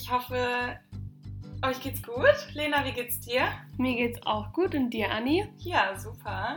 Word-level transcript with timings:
Ich 0.00 0.12
hoffe, 0.12 0.78
euch 1.66 1.80
geht's 1.82 2.04
gut. 2.04 2.54
Lena, 2.54 2.84
wie 2.84 2.92
geht's 2.92 3.18
dir? 3.18 3.50
Mir 3.78 3.96
geht's 3.96 4.24
auch 4.24 4.52
gut 4.52 4.76
und 4.76 4.90
dir, 4.90 5.10
Anni? 5.10 5.48
Ja, 5.58 5.96
super. 5.98 6.54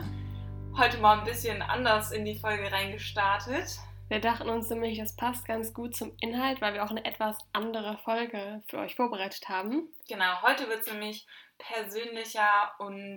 Heute 0.78 0.98
mal 0.98 1.18
ein 1.18 1.24
bisschen 1.24 1.60
anders 1.60 2.12
in 2.12 2.24
die 2.24 2.38
Folge 2.38 2.70
reingestartet. 2.70 3.80
Wir 4.08 4.20
dachten 4.20 4.48
uns 4.48 4.70
nämlich, 4.70 4.96
das 4.96 5.16
passt 5.16 5.44
ganz 5.44 5.74
gut 5.74 5.96
zum 5.96 6.16
Inhalt, 6.20 6.60
weil 6.60 6.74
wir 6.74 6.84
auch 6.84 6.90
eine 6.90 7.04
etwas 7.04 7.36
andere 7.52 7.98
Folge 8.04 8.62
für 8.68 8.78
euch 8.78 8.94
vorbereitet 8.94 9.48
haben. 9.48 9.88
Genau, 10.08 10.40
heute 10.42 10.68
wird 10.68 10.86
es 10.86 10.92
nämlich 10.92 11.26
persönlicher 11.58 12.76
und 12.78 13.16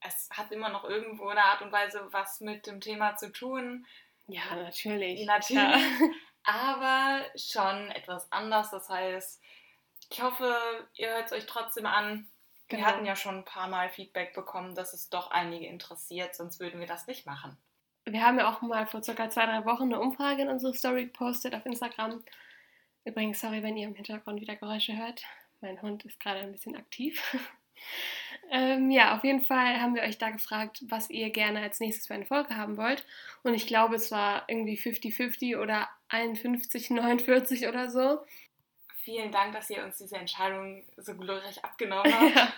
es 0.00 0.28
hat 0.30 0.52
immer 0.52 0.70
noch 0.70 0.84
irgendwo 0.84 1.28
eine 1.28 1.44
Art 1.44 1.60
und 1.60 1.70
Weise 1.70 2.08
was 2.12 2.40
mit 2.40 2.66
dem 2.66 2.80
Thema 2.80 3.16
zu 3.16 3.30
tun. 3.30 3.84
Ja, 4.26 4.56
natürlich. 4.56 5.26
Natürlich. 5.26 5.62
Ja. 5.62 5.78
Aber 6.48 7.26
schon 7.36 7.90
etwas 7.90 8.32
anders. 8.32 8.70
Das 8.70 8.88
heißt, 8.88 9.42
ich 10.10 10.22
hoffe, 10.22 10.56
ihr 10.94 11.10
hört 11.10 11.26
es 11.26 11.32
euch 11.32 11.44
trotzdem 11.44 11.84
an. 11.84 12.26
Genau. 12.68 12.80
Wir 12.80 12.86
hatten 12.86 13.04
ja 13.04 13.16
schon 13.16 13.36
ein 13.36 13.44
paar 13.44 13.68
Mal 13.68 13.90
Feedback 13.90 14.32
bekommen, 14.32 14.74
dass 14.74 14.94
es 14.94 15.10
doch 15.10 15.30
einige 15.30 15.66
interessiert, 15.66 16.34
sonst 16.34 16.58
würden 16.58 16.80
wir 16.80 16.86
das 16.86 17.06
nicht 17.06 17.26
machen. 17.26 17.58
Wir 18.06 18.24
haben 18.24 18.38
ja 18.38 18.50
auch 18.50 18.62
mal 18.62 18.86
vor 18.86 19.02
circa 19.02 19.28
zwei, 19.28 19.44
drei 19.44 19.66
Wochen 19.66 19.84
eine 19.84 20.00
Umfrage 20.00 20.40
in 20.40 20.48
unsere 20.48 20.72
Story 20.72 21.04
gepostet 21.04 21.54
auf 21.54 21.66
Instagram. 21.66 22.24
Übrigens, 23.04 23.40
sorry, 23.40 23.62
wenn 23.62 23.76
ihr 23.76 23.86
im 23.86 23.94
Hintergrund 23.94 24.40
wieder 24.40 24.56
Geräusche 24.56 24.96
hört. 24.96 25.22
Mein 25.60 25.82
Hund 25.82 26.06
ist 26.06 26.18
gerade 26.18 26.40
ein 26.40 26.52
bisschen 26.52 26.76
aktiv. 26.76 27.22
Ähm, 28.50 28.90
ja, 28.90 29.16
auf 29.16 29.24
jeden 29.24 29.42
Fall 29.42 29.80
haben 29.80 29.94
wir 29.94 30.02
euch 30.02 30.18
da 30.18 30.30
gefragt, 30.30 30.82
was 30.88 31.10
ihr 31.10 31.30
gerne 31.30 31.60
als 31.60 31.80
nächstes 31.80 32.06
für 32.06 32.14
eine 32.14 32.26
Folge 32.26 32.56
haben 32.56 32.76
wollt. 32.76 33.04
Und 33.42 33.54
ich 33.54 33.66
glaube, 33.66 33.96
es 33.96 34.10
war 34.10 34.44
irgendwie 34.48 34.78
50-50 34.78 35.60
oder 35.60 35.88
51-49 36.10 37.68
oder 37.68 37.90
so. 37.90 38.20
Vielen 39.02 39.32
Dank, 39.32 39.54
dass 39.54 39.70
ihr 39.70 39.84
uns 39.84 39.98
diese 39.98 40.16
Entscheidung 40.16 40.84
so 40.96 41.14
glorreich 41.14 41.64
abgenommen 41.64 42.12
habt. 42.20 42.36
ja, 42.36 42.52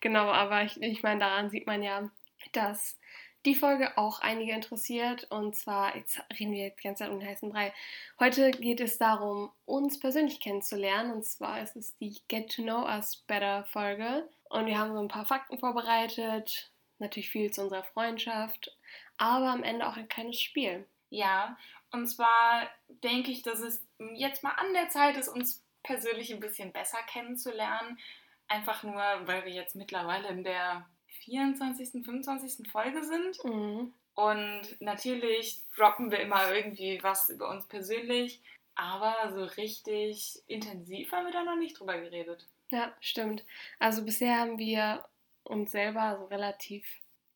genau, 0.00 0.26
aber 0.26 0.64
ich, 0.64 0.80
ich 0.82 1.02
meine, 1.02 1.20
daran 1.20 1.50
sieht 1.50 1.66
man 1.66 1.82
ja, 1.82 2.10
dass 2.52 2.98
die 3.46 3.54
Folge 3.54 3.96
auch 3.96 4.20
einige 4.20 4.52
interessiert. 4.52 5.26
Und 5.30 5.56
zwar, 5.56 5.96
jetzt 5.96 6.20
reden 6.38 6.52
wir 6.52 6.70
die 6.70 6.82
ganze 6.82 7.04
Zeit 7.04 7.12
um 7.12 7.20
den 7.20 7.28
heißen 7.28 7.50
Brei. 7.50 7.72
Heute 8.18 8.50
geht 8.50 8.80
es 8.80 8.98
darum, 8.98 9.50
uns 9.64 9.98
persönlich 9.98 10.40
kennenzulernen. 10.40 11.12
Und 11.12 11.24
zwar 11.24 11.62
ist 11.62 11.76
es 11.76 11.96
die 11.96 12.16
Get 12.28 12.54
to 12.54 12.62
Know 12.62 12.84
Us 12.84 13.16
Better 13.26 13.64
Folge. 13.64 14.28
Und 14.50 14.66
wir 14.66 14.78
haben 14.78 14.92
so 14.92 15.00
ein 15.00 15.08
paar 15.08 15.26
Fakten 15.26 15.58
vorbereitet. 15.58 16.70
Natürlich 16.98 17.30
viel 17.30 17.50
zu 17.50 17.62
unserer 17.62 17.84
Freundschaft. 17.84 18.76
Aber 19.16 19.50
am 19.50 19.62
Ende 19.62 19.86
auch 19.86 19.96
ein 19.96 20.08
kleines 20.08 20.40
Spiel. 20.40 20.86
Ja, 21.10 21.56
und 21.90 22.06
zwar 22.06 22.68
denke 22.88 23.30
ich, 23.30 23.42
dass 23.42 23.60
es 23.60 23.86
jetzt 24.14 24.42
mal 24.42 24.52
an 24.52 24.72
der 24.74 24.88
Zeit 24.90 25.16
ist, 25.16 25.28
uns 25.28 25.64
persönlich 25.82 26.32
ein 26.32 26.40
bisschen 26.40 26.72
besser 26.72 26.98
kennenzulernen. 27.10 27.98
Einfach 28.46 28.82
nur, 28.82 29.02
weil 29.24 29.44
wir 29.44 29.52
jetzt 29.52 29.74
mittlerweile 29.74 30.28
in 30.28 30.44
der 30.44 30.86
24., 31.24 32.04
25. 32.04 32.70
Folge 32.70 33.04
sind. 33.04 33.42
Mhm. 33.44 33.92
Und 34.14 34.80
natürlich 34.80 35.62
droppen 35.76 36.10
wir 36.10 36.20
immer 36.20 36.52
irgendwie 36.52 37.00
was 37.02 37.28
über 37.30 37.48
uns 37.50 37.66
persönlich, 37.66 38.42
aber 38.74 39.14
so 39.32 39.44
richtig 39.60 40.40
intensiv 40.48 41.12
haben 41.12 41.26
wir 41.26 41.32
da 41.32 41.44
noch 41.44 41.56
nicht 41.56 41.78
drüber 41.78 41.98
geredet. 41.98 42.44
Ja, 42.70 42.92
stimmt. 43.00 43.44
Also 43.78 44.04
bisher 44.04 44.38
haben 44.38 44.58
wir 44.58 45.04
uns 45.44 45.72
selber 45.72 46.18
so 46.18 46.26
relativ 46.26 46.86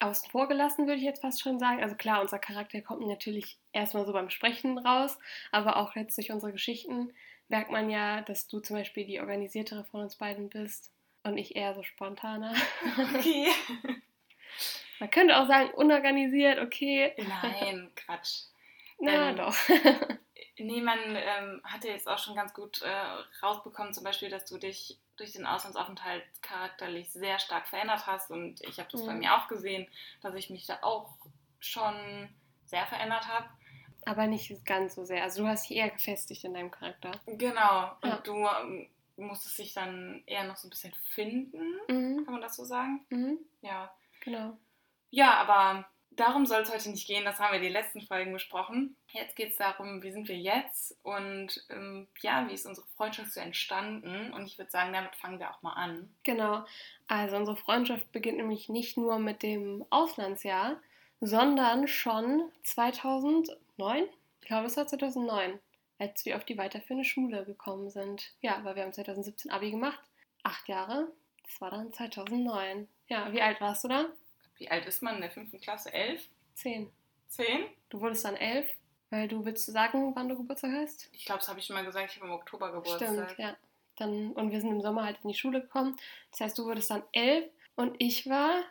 außen 0.00 0.30
vor 0.30 0.48
gelassen, 0.48 0.86
würde 0.86 0.98
ich 0.98 1.04
jetzt 1.04 1.22
fast 1.22 1.40
schon 1.40 1.58
sagen. 1.58 1.82
Also 1.82 1.94
klar, 1.94 2.20
unser 2.20 2.38
Charakter 2.38 2.80
kommt 2.82 3.06
natürlich 3.06 3.58
erstmal 3.72 4.04
so 4.04 4.12
beim 4.12 4.30
Sprechen 4.30 4.78
raus, 4.78 5.18
aber 5.52 5.76
auch 5.76 5.94
jetzt 5.96 6.16
durch 6.18 6.32
unsere 6.32 6.52
Geschichten 6.52 7.12
merkt 7.48 7.70
man 7.70 7.88
ja, 7.88 8.22
dass 8.22 8.48
du 8.48 8.60
zum 8.60 8.76
Beispiel 8.76 9.06
die 9.06 9.20
organisiertere 9.20 9.84
von 9.84 10.02
uns 10.02 10.16
beiden 10.16 10.48
bist 10.48 10.90
und 11.22 11.38
ich 11.38 11.54
eher 11.54 11.74
so 11.74 11.82
spontaner. 11.82 12.54
Okay. 13.14 13.48
Man 14.98 15.10
könnte 15.10 15.36
auch 15.36 15.48
sagen, 15.48 15.70
unorganisiert, 15.70 16.60
okay. 16.60 17.12
Nein, 17.16 17.90
Quatsch. 17.96 18.44
Na 19.00 19.30
ähm, 19.30 19.36
doch. 19.36 19.56
nee, 20.58 20.80
man 20.80 20.98
ähm, 21.16 21.60
hatte 21.64 21.88
jetzt 21.88 22.06
auch 22.06 22.18
schon 22.18 22.36
ganz 22.36 22.54
gut 22.54 22.82
äh, 22.82 23.44
rausbekommen, 23.44 23.92
zum 23.92 24.04
Beispiel, 24.04 24.28
dass 24.28 24.44
du 24.44 24.58
dich 24.58 25.00
durch 25.22 25.32
den 25.32 25.46
Auslandsaufenthalt 25.46 26.24
charakterlich 26.42 27.10
sehr 27.12 27.38
stark 27.38 27.68
verändert 27.68 28.06
hast. 28.06 28.30
Und 28.30 28.60
ich 28.62 28.78
habe 28.78 28.88
das 28.90 29.02
mhm. 29.02 29.06
bei 29.06 29.14
mir 29.14 29.34
auch 29.34 29.48
gesehen, 29.48 29.86
dass 30.20 30.34
ich 30.34 30.50
mich 30.50 30.66
da 30.66 30.78
auch 30.82 31.16
schon 31.60 32.28
sehr 32.66 32.84
verändert 32.86 33.28
habe. 33.28 33.48
Aber 34.04 34.26
nicht 34.26 34.66
ganz 34.66 34.96
so 34.96 35.04
sehr. 35.04 35.22
Also 35.22 35.42
du 35.42 35.48
hast 35.48 35.68
dich 35.68 35.76
eher 35.76 35.90
gefestigt 35.90 36.42
in 36.42 36.54
deinem 36.54 36.72
Charakter. 36.72 37.12
Genau. 37.26 37.92
Und 38.00 38.10
ja. 38.10 38.16
du 38.18 38.34
ähm, 38.34 38.88
musstest 39.16 39.58
dich 39.58 39.72
dann 39.74 40.24
eher 40.26 40.44
noch 40.44 40.56
so 40.56 40.66
ein 40.66 40.70
bisschen 40.70 40.92
finden, 41.14 41.76
mhm. 41.88 42.24
kann 42.24 42.34
man 42.34 42.42
das 42.42 42.56
so 42.56 42.64
sagen? 42.64 43.06
Mhm. 43.10 43.38
Ja. 43.60 43.94
Genau. 44.20 44.56
Ja, 45.10 45.34
aber 45.34 45.86
darum 46.16 46.46
soll 46.46 46.62
es 46.62 46.72
heute 46.72 46.90
nicht 46.90 47.06
gehen. 47.06 47.24
Das 47.24 47.38
haben 47.38 47.52
wir 47.52 47.60
die 47.60 47.68
letzten 47.68 48.00
Folgen 48.00 48.32
besprochen. 48.32 48.96
Jetzt 49.08 49.36
geht 49.36 49.50
es 49.50 49.56
darum, 49.56 50.02
wie 50.02 50.12
sind 50.12 50.28
wir 50.28 50.36
jetzt 50.36 50.96
und 51.02 51.64
ähm, 51.70 52.08
ja, 52.20 52.48
wie 52.48 52.54
ist 52.54 52.66
unsere 52.66 52.86
Freundschaft 52.96 53.32
so 53.32 53.40
entstanden. 53.40 54.32
Und 54.32 54.46
ich 54.46 54.58
würde 54.58 54.70
sagen, 54.70 54.92
damit 54.92 55.14
fangen 55.16 55.38
wir 55.38 55.50
auch 55.50 55.62
mal 55.62 55.72
an. 55.72 56.14
Genau. 56.22 56.64
Also 57.08 57.36
unsere 57.36 57.56
Freundschaft 57.56 58.10
beginnt 58.12 58.38
nämlich 58.38 58.68
nicht 58.68 58.96
nur 58.96 59.18
mit 59.18 59.42
dem 59.42 59.84
Auslandsjahr, 59.90 60.80
sondern 61.20 61.88
schon 61.88 62.50
2009. 62.62 64.04
Ich 64.40 64.48
glaube, 64.48 64.66
es 64.66 64.76
war 64.76 64.86
2009 64.86 65.58
als 66.02 66.24
wir 66.24 66.36
auf 66.36 66.44
die 66.44 66.58
weiterführende 66.58 67.04
Schule 67.04 67.44
gekommen 67.44 67.88
sind. 67.88 68.32
Ja, 68.40 68.58
weil 68.64 68.74
wir 68.74 68.82
haben 68.82 68.92
2017 68.92 69.52
Abi 69.52 69.70
gemacht. 69.70 70.02
Acht 70.42 70.68
Jahre. 70.68 71.12
Das 71.44 71.60
war 71.60 71.70
dann 71.70 71.92
2009. 71.92 72.88
Ja, 73.06 73.32
wie 73.32 73.40
alt 73.40 73.60
warst 73.60 73.84
du 73.84 73.88
da? 73.88 74.06
Wie 74.62 74.70
alt 74.70 74.86
ist 74.86 75.02
man 75.02 75.16
in 75.16 75.22
der 75.22 75.30
fünften 75.32 75.60
Klasse? 75.60 75.92
Elf? 75.92 76.22
Zehn. 76.54 76.88
Zehn? 77.26 77.64
Du 77.88 78.00
wurdest 78.00 78.24
dann 78.24 78.36
elf, 78.36 78.70
weil 79.10 79.26
du 79.26 79.44
willst 79.44 79.66
du 79.66 79.72
sagen, 79.72 80.14
wann 80.14 80.28
du 80.28 80.36
Geburtstag 80.36 80.70
hast? 80.70 81.08
Ich 81.10 81.24
glaube, 81.24 81.40
das 81.40 81.48
habe 81.48 81.58
ich 81.58 81.66
schon 81.66 81.74
mal 81.74 81.84
gesagt. 81.84 82.12
Ich 82.12 82.16
habe 82.18 82.26
im 82.26 82.32
Oktober 82.32 82.70
Geburtstag. 82.70 83.30
Stimmt, 83.30 83.38
ja. 83.38 83.56
Dann, 83.96 84.30
und 84.30 84.52
wir 84.52 84.60
sind 84.60 84.70
im 84.70 84.80
Sommer 84.80 85.04
halt 85.04 85.18
in 85.24 85.30
die 85.30 85.34
Schule 85.34 85.62
gekommen. 85.62 85.96
Das 86.30 86.42
heißt, 86.42 86.56
du 86.56 86.64
wurdest 86.64 86.92
dann 86.92 87.02
elf 87.10 87.50
und 87.74 87.96
ich 87.98 88.28
war 88.28 88.62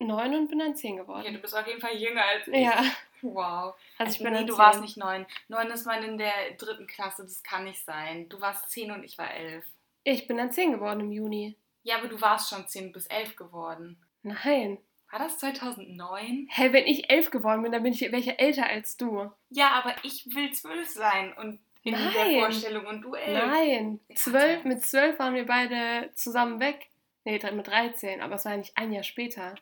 neun 0.00 0.34
und 0.34 0.48
bin 0.48 0.58
dann 0.58 0.74
zehn 0.74 0.96
geworden. 0.96 1.24
Ja, 1.24 1.30
du 1.30 1.38
bist 1.38 1.56
auf 1.56 1.64
jeden 1.64 1.80
Fall 1.80 1.94
jünger 1.94 2.24
als 2.24 2.48
ich. 2.48 2.56
Ja. 2.56 2.82
Wow. 3.22 3.76
Also 3.98 4.16
ich 4.16 4.22
bin 4.24 4.32
nee, 4.32 4.44
du 4.44 4.58
warst 4.58 4.80
nicht 4.80 4.96
neun. 4.96 5.26
Neun 5.46 5.70
ist 5.70 5.86
man 5.86 6.02
in 6.02 6.18
der 6.18 6.54
dritten 6.58 6.88
Klasse, 6.88 7.22
das 7.22 7.44
kann 7.44 7.62
nicht 7.62 7.84
sein. 7.84 8.28
Du 8.28 8.40
warst 8.40 8.68
zehn 8.68 8.90
und 8.90 9.04
ich 9.04 9.16
war 9.16 9.32
elf. 9.32 9.64
Ich 10.02 10.26
bin 10.26 10.38
dann 10.38 10.50
zehn 10.50 10.72
geworden 10.72 10.98
im 10.98 11.12
Juni. 11.12 11.54
Ja, 11.84 11.98
aber 11.98 12.08
du 12.08 12.20
warst 12.20 12.50
schon 12.50 12.66
zehn 12.66 12.90
bis 12.90 13.06
elf 13.06 13.36
geworden. 13.36 13.96
Nein. 14.24 14.78
War 15.10 15.20
das 15.20 15.38
2009? 15.38 16.48
Hä, 16.48 16.48
hey, 16.50 16.72
wenn 16.72 16.86
ich 16.86 17.10
elf 17.10 17.30
geworden 17.30 17.62
bin, 17.62 17.72
dann 17.72 17.82
bin 17.82 17.92
ich 17.92 18.00
welche 18.00 18.38
älter 18.38 18.66
als 18.66 18.96
du. 18.96 19.30
Ja, 19.50 19.70
aber 19.70 19.94
ich 20.02 20.34
will 20.34 20.52
zwölf 20.52 20.88
sein 20.88 21.32
und 21.34 21.60
in 21.84 21.92
Nein. 21.92 22.12
der 22.12 22.40
Vorstellung 22.40 22.86
und 22.86 23.02
du 23.02 23.14
elf. 23.14 23.46
Nein, 23.46 24.00
zwölf, 24.16 24.64
mit 24.64 24.84
zwölf 24.84 25.18
waren 25.20 25.34
wir 25.34 25.46
beide 25.46 26.10
zusammen 26.14 26.58
weg. 26.58 26.88
Nee, 27.24 27.40
mit 27.52 27.66
13, 27.66 28.20
aber 28.20 28.34
es 28.36 28.44
war 28.44 28.52
ja 28.52 28.58
nicht 28.58 28.76
ein 28.76 28.92
Jahr 28.92 29.04
später. 29.04 29.54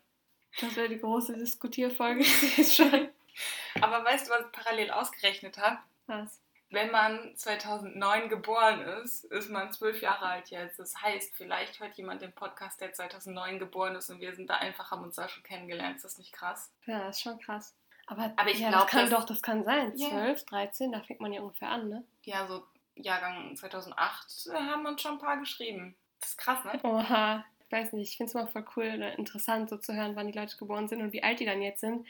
Das 0.60 0.76
wäre 0.76 0.88
die 0.88 0.98
große 0.98 1.36
Diskutierfolge, 1.36 2.24
sehe 2.24 2.64
schon. 2.64 3.08
Aber 3.80 4.04
weißt 4.04 4.26
du, 4.26 4.30
was 4.32 4.46
ich 4.46 4.52
parallel 4.52 4.90
ausgerechnet 4.90 5.58
habe? 5.58 5.78
Was? 6.06 6.40
Wenn 6.70 6.90
man 6.90 7.36
2009 7.36 8.28
geboren 8.28 8.80
ist, 8.80 9.24
ist 9.24 9.50
man 9.50 9.72
zwölf 9.72 10.00
Jahre 10.00 10.26
alt 10.26 10.50
jetzt. 10.50 10.78
Das 10.78 11.00
heißt, 11.00 11.36
vielleicht 11.36 11.78
hört 11.78 11.96
jemand 11.96 12.22
den 12.22 12.32
Podcast, 12.32 12.80
der 12.80 12.92
2009 12.92 13.58
geboren 13.58 13.94
ist 13.94 14.10
und 14.10 14.20
wir 14.20 14.34
sind 14.34 14.50
da 14.50 14.56
einfach, 14.56 14.90
haben 14.90 15.04
uns 15.04 15.16
da 15.16 15.28
schon 15.28 15.42
kennengelernt. 15.42 15.96
Ist 15.96 16.04
das 16.04 16.18
nicht 16.18 16.32
krass? 16.32 16.72
Ja, 16.86 16.98
das 17.00 17.16
ist 17.16 17.22
schon 17.22 17.38
krass. 17.38 17.74
Aber, 18.06 18.32
Aber 18.36 18.50
ich 18.50 18.58
ja, 18.58 18.68
glaube, 18.68 18.84
das 18.84 18.90
kann 18.90 19.10
das, 19.10 19.20
doch, 19.20 19.24
das 19.24 19.42
kann 19.42 19.64
sein. 19.64 19.96
12, 19.96 20.12
yeah. 20.12 20.34
13, 20.34 20.92
da 20.92 21.00
fängt 21.00 21.20
man 21.20 21.32
ja 21.32 21.40
ungefähr 21.40 21.70
an, 21.70 21.88
ne? 21.88 22.04
Ja, 22.24 22.46
so 22.46 22.64
Jahrgang 22.96 23.56
2008 23.56 24.48
äh, 24.48 24.54
haben 24.54 24.86
uns 24.86 25.00
schon 25.00 25.12
ein 25.12 25.18
paar 25.18 25.38
geschrieben. 25.38 25.94
Das 26.20 26.30
ist 26.30 26.38
krass, 26.38 26.64
ne? 26.64 26.78
Oha. 26.82 27.44
Ich 27.66 27.72
weiß 27.72 27.92
nicht, 27.94 28.10
ich 28.10 28.16
finde 28.16 28.28
es 28.28 28.34
immer 28.34 28.46
voll 28.46 28.64
cool 28.76 28.92
oder 28.96 29.18
interessant, 29.18 29.70
so 29.70 29.78
zu 29.78 29.94
hören, 29.94 30.14
wann 30.16 30.30
die 30.30 30.38
Leute 30.38 30.56
geboren 30.56 30.86
sind 30.86 31.00
und 31.00 31.12
wie 31.12 31.22
alt 31.22 31.40
die 31.40 31.46
dann 31.46 31.62
jetzt 31.62 31.80
sind. 31.80 32.06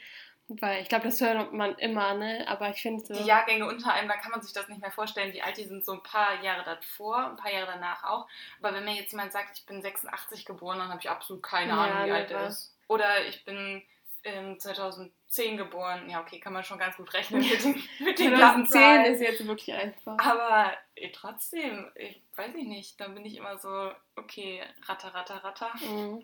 Weil 0.47 0.83
ich 0.83 0.89
glaube, 0.89 1.05
das 1.05 1.19
hört 1.21 1.53
man 1.53 1.75
immer, 1.75 2.13
ne? 2.13 2.45
Aber 2.47 2.69
ich 2.69 2.79
finde 2.79 3.03
so. 3.03 3.15
Die 3.15 3.23
Jahrgänge 3.23 3.67
unter 3.67 3.93
einem, 3.93 4.07
da 4.07 4.15
kann 4.15 4.29
man 4.29 4.43
sich 4.43 4.53
das 4.53 4.67
nicht 4.67 4.79
mehr 4.79 4.91
vorstellen, 4.91 5.33
die 5.33 5.63
sind, 5.63 5.83
so 5.83 5.93
ein 5.93 6.03
paar 6.03 6.43
Jahre 6.43 6.63
davor, 6.63 7.31
ein 7.31 7.35
paar 7.35 7.51
Jahre 7.51 7.71
danach 7.73 8.03
auch. 8.03 8.27
Aber 8.59 8.75
wenn 8.75 8.85
mir 8.85 8.93
jetzt 8.93 9.11
jemand 9.11 9.31
sagt, 9.31 9.57
ich 9.57 9.65
bin 9.65 9.81
86 9.81 10.45
geboren, 10.45 10.77
dann 10.77 10.89
habe 10.89 10.99
ich 11.01 11.09
absolut 11.09 11.41
keine 11.41 11.71
ja, 11.71 11.77
Ahnung, 11.77 12.05
wie 12.05 12.11
alt 12.11 12.29
er 12.29 12.47
ist. 12.47 12.75
Oder 12.87 13.25
ich 13.25 13.43
bin 13.43 13.81
ähm, 14.23 14.59
2010 14.59 15.57
geboren. 15.57 16.07
Ja, 16.09 16.21
okay, 16.21 16.39
kann 16.39 16.53
man 16.53 16.63
schon 16.63 16.77
ganz 16.77 16.95
gut 16.95 17.11
rechnen 17.15 17.41
mit 17.41 17.63
den, 17.63 17.83
mit 17.99 18.19
den 18.19 18.35
2010 18.35 19.05
ist 19.05 19.21
jetzt 19.21 19.47
wirklich 19.47 19.73
einfach. 19.75 20.19
Aber 20.19 20.73
eh, 20.95 21.11
trotzdem, 21.11 21.91
ich 21.95 22.21
weiß 22.35 22.53
ich 22.53 22.67
nicht, 22.67 22.99
dann 23.01 23.15
bin 23.15 23.25
ich 23.25 23.37
immer 23.37 23.57
so, 23.57 23.91
okay, 24.15 24.61
ratter, 24.83 25.11
ratter, 25.13 25.43
ratter. 25.43 25.71
Mhm. 25.81 26.23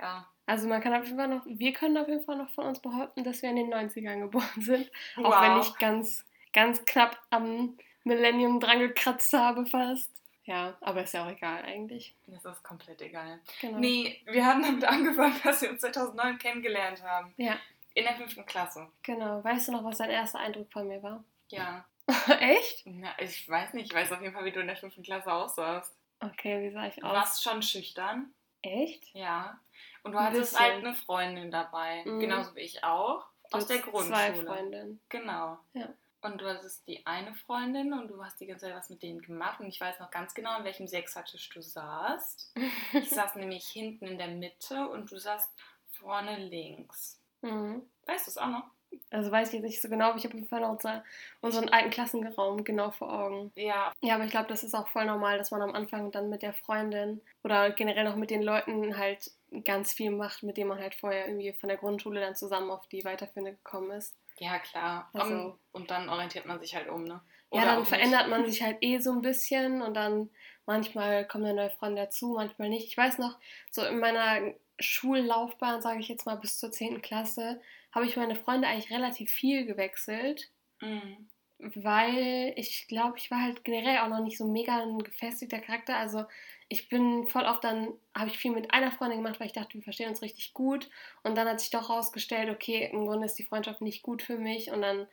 Ja. 0.00 0.26
Also 0.46 0.66
man 0.68 0.80
kann 0.82 0.92
auf 0.94 1.04
jeden 1.04 1.16
Fall 1.18 1.28
noch, 1.28 1.42
wir 1.46 1.72
können 1.72 1.96
auf 1.96 2.08
jeden 2.08 2.24
Fall 2.24 2.36
noch 2.36 2.50
von 2.50 2.66
uns 2.66 2.80
behaupten, 2.80 3.22
dass 3.24 3.42
wir 3.42 3.50
in 3.50 3.56
den 3.56 3.72
90ern 3.72 4.20
geboren 4.20 4.48
sind. 4.60 4.90
Wow. 5.16 5.26
Auch 5.26 5.42
wenn 5.42 5.58
nicht 5.58 5.78
ganz, 5.78 6.24
ganz 6.52 6.84
knapp 6.84 7.16
am 7.30 7.78
Millennium 8.04 8.58
dran 8.60 8.80
gekratzt 8.80 9.32
habe 9.32 9.64
fast. 9.66 10.10
Ja, 10.44 10.76
aber 10.80 11.04
ist 11.04 11.14
ja 11.14 11.24
auch 11.24 11.30
egal 11.30 11.62
eigentlich. 11.62 12.14
Das 12.26 12.44
ist 12.44 12.64
komplett 12.64 13.00
egal. 13.00 13.38
Genau. 13.60 13.78
Nee, 13.78 14.20
wir 14.26 14.44
haben 14.44 14.62
damit 14.62 14.84
angefangen, 14.88 15.40
dass 15.44 15.62
wir 15.62 15.70
uns 15.70 15.80
2009 15.82 16.38
kennengelernt 16.38 17.00
haben. 17.04 17.32
Ja, 17.36 17.56
In 17.94 18.02
der 18.04 18.16
fünften 18.16 18.44
Klasse. 18.44 18.88
genau. 19.04 19.42
Weißt 19.44 19.68
du 19.68 19.72
noch, 19.72 19.84
was 19.84 19.98
dein 19.98 20.10
erster 20.10 20.40
Eindruck 20.40 20.70
von 20.72 20.88
mir 20.88 21.00
war? 21.02 21.22
Ja. 21.50 21.84
Echt? 22.40 22.82
Na, 22.86 23.10
ich 23.20 23.48
weiß 23.48 23.74
nicht, 23.74 23.86
ich 23.86 23.94
weiß 23.94 24.10
auf 24.10 24.20
jeden 24.20 24.34
Fall, 24.34 24.44
wie 24.44 24.50
du 24.50 24.58
in 24.60 24.66
der 24.66 24.76
fünften 24.76 25.04
Klasse 25.04 25.32
aussahst. 25.32 25.94
Okay, 26.18 26.60
wie 26.68 26.72
sah 26.72 26.88
ich 26.88 26.96
Du 26.96 27.06
aus? 27.06 27.12
warst 27.14 27.44
schon 27.44 27.62
schüchtern. 27.62 28.32
Echt? 28.62 29.14
Ja. 29.14 29.58
Und 30.02 30.12
du 30.12 30.18
Ein 30.18 30.24
hattest 30.26 30.52
bisschen. 30.52 30.58
halt 30.66 30.84
eine 30.84 30.94
Freundin 30.94 31.50
dabei. 31.50 32.02
Mhm. 32.04 32.20
Genauso 32.20 32.54
wie 32.54 32.60
ich 32.60 32.82
auch. 32.84 33.24
Aus 33.50 33.66
der 33.66 33.78
hattest 33.78 34.06
Zwei 34.06 34.30
Grundschule. 34.30 34.46
Freundinnen. 34.46 35.00
Genau. 35.08 35.58
Ja. 35.74 35.88
Und 36.22 36.40
du 36.40 36.48
hattest 36.48 36.86
die 36.86 37.04
eine 37.04 37.34
Freundin 37.34 37.92
und 37.92 38.08
du 38.08 38.24
hast 38.24 38.40
die 38.40 38.46
ganze 38.46 38.66
Zeit 38.66 38.76
was 38.76 38.88
mit 38.90 39.02
denen 39.02 39.20
gemacht. 39.20 39.58
Und 39.60 39.66
ich 39.66 39.80
weiß 39.80 39.98
noch 39.98 40.10
ganz 40.10 40.34
genau, 40.34 40.56
in 40.58 40.64
welchem 40.64 40.86
Sechsertisch 40.86 41.48
du 41.50 41.60
saßt. 41.60 42.54
Ich 42.92 43.10
saß 43.10 43.34
nämlich 43.34 43.66
hinten 43.66 44.06
in 44.06 44.18
der 44.18 44.28
Mitte 44.28 44.88
und 44.88 45.10
du 45.10 45.18
saßt 45.18 45.50
vorne 45.90 46.36
links. 46.36 47.20
Mhm. 47.40 47.82
Weißt 48.06 48.26
du 48.26 48.30
es 48.30 48.38
auch 48.38 48.46
noch? 48.46 48.70
Also 49.10 49.30
weiß 49.30 49.48
ich 49.48 49.54
jetzt 49.54 49.62
nicht 49.64 49.80
so 49.82 49.88
genau, 49.88 50.06
aber 50.10 50.16
ich 50.18 50.24
habe 50.24 50.34
auf 50.34 50.38
jeden 50.38 50.48
Fall 50.48 50.60
noch 50.60 50.70
unser, 50.70 51.04
unseren 51.40 51.68
alten 51.68 51.90
Klassenraum 51.90 52.64
genau 52.64 52.90
vor 52.90 53.12
Augen. 53.12 53.52
Ja, 53.56 53.92
Ja, 54.00 54.14
aber 54.14 54.24
ich 54.24 54.30
glaube, 54.30 54.48
das 54.48 54.62
ist 54.64 54.74
auch 54.74 54.88
voll 54.88 55.04
normal, 55.04 55.36
dass 55.38 55.50
man 55.50 55.60
am 55.62 55.74
Anfang 55.74 56.10
dann 56.10 56.28
mit 56.30 56.42
der 56.42 56.52
Freundin 56.54 57.20
oder 57.42 57.70
generell 57.70 58.04
noch 58.04 58.16
mit 58.16 58.30
den 58.30 58.42
Leuten 58.42 58.96
halt 58.96 59.30
ganz 59.64 59.92
viel 59.92 60.10
macht, 60.10 60.42
mit 60.42 60.56
denen 60.56 60.68
man 60.68 60.78
halt 60.80 60.94
vorher 60.94 61.26
irgendwie 61.26 61.52
von 61.52 61.68
der 61.68 61.76
Grundschule 61.78 62.20
dann 62.20 62.34
zusammen 62.34 62.70
auf 62.70 62.86
die 62.88 63.04
weiterführende 63.04 63.52
gekommen 63.52 63.90
ist. 63.92 64.14
ja 64.38 64.58
klar. 64.58 65.10
Also- 65.12 65.34
Um, 65.34 65.58
und 65.72 65.90
dann 65.90 66.08
orientiert 66.08 66.46
man 66.46 66.58
sich 66.60 66.74
halt 66.74 66.88
um, 66.88 67.04
ne? 67.04 67.20
Ja, 67.52 67.58
Oder 67.58 67.64
dann 67.66 67.74
auch 67.74 67.78
nicht. 67.80 67.88
verändert 67.90 68.28
man 68.28 68.46
sich 68.46 68.62
halt 68.62 68.78
eh 68.80 68.98
so 68.98 69.12
ein 69.12 69.20
bisschen 69.20 69.82
und 69.82 69.92
dann 69.94 70.30
manchmal 70.64 71.26
kommen 71.26 71.44
dann 71.44 71.56
neue 71.56 71.70
Freunde 71.70 72.00
dazu, 72.02 72.32
manchmal 72.34 72.70
nicht. 72.70 72.86
Ich 72.88 72.96
weiß 72.96 73.18
noch, 73.18 73.38
so 73.70 73.84
in 73.84 73.98
meiner 73.98 74.54
Schullaufbahn, 74.78 75.82
sage 75.82 76.00
ich 76.00 76.08
jetzt 76.08 76.26
mal 76.26 76.36
bis 76.36 76.58
zur 76.58 76.70
10. 76.70 77.02
Klasse, 77.02 77.60
habe 77.92 78.06
ich 78.06 78.16
meine 78.16 78.36
Freunde 78.36 78.68
eigentlich 78.68 78.90
relativ 78.92 79.30
viel 79.30 79.66
gewechselt. 79.66 80.50
Mhm. 80.80 81.28
weil 81.74 82.52
ich 82.56 82.86
glaube, 82.88 83.18
ich 83.18 83.30
war 83.30 83.40
halt 83.42 83.64
generell 83.64 83.98
auch 83.98 84.08
noch 84.08 84.20
nicht 84.22 84.36
so 84.36 84.46
mega 84.46 84.82
ein 84.82 84.98
gefestigter 84.98 85.60
Charakter. 85.60 85.96
Also 85.96 86.24
ich 86.68 86.88
bin 86.88 87.28
voll 87.28 87.44
oft 87.44 87.62
dann, 87.64 87.92
habe 88.16 88.30
ich 88.30 88.38
viel 88.38 88.50
mit 88.52 88.72
einer 88.72 88.90
Freundin 88.90 89.18
gemacht, 89.22 89.38
weil 89.38 89.46
ich 89.46 89.52
dachte, 89.52 89.74
wir 89.74 89.82
verstehen 89.82 90.08
uns 90.08 90.22
richtig 90.22 90.54
gut. 90.54 90.90
Und 91.22 91.36
dann 91.36 91.48
hat 91.48 91.60
sich 91.60 91.70
doch 91.70 91.88
rausgestellt, 91.90 92.50
okay, 92.50 92.90
im 92.92 93.06
Grunde 93.06 93.26
ist 93.26 93.38
die 93.38 93.44
Freundschaft 93.44 93.80
nicht 93.80 94.02
gut 94.02 94.22
für 94.22 94.38
mich. 94.38 94.70
Und 94.72 94.82
dann 94.82 95.06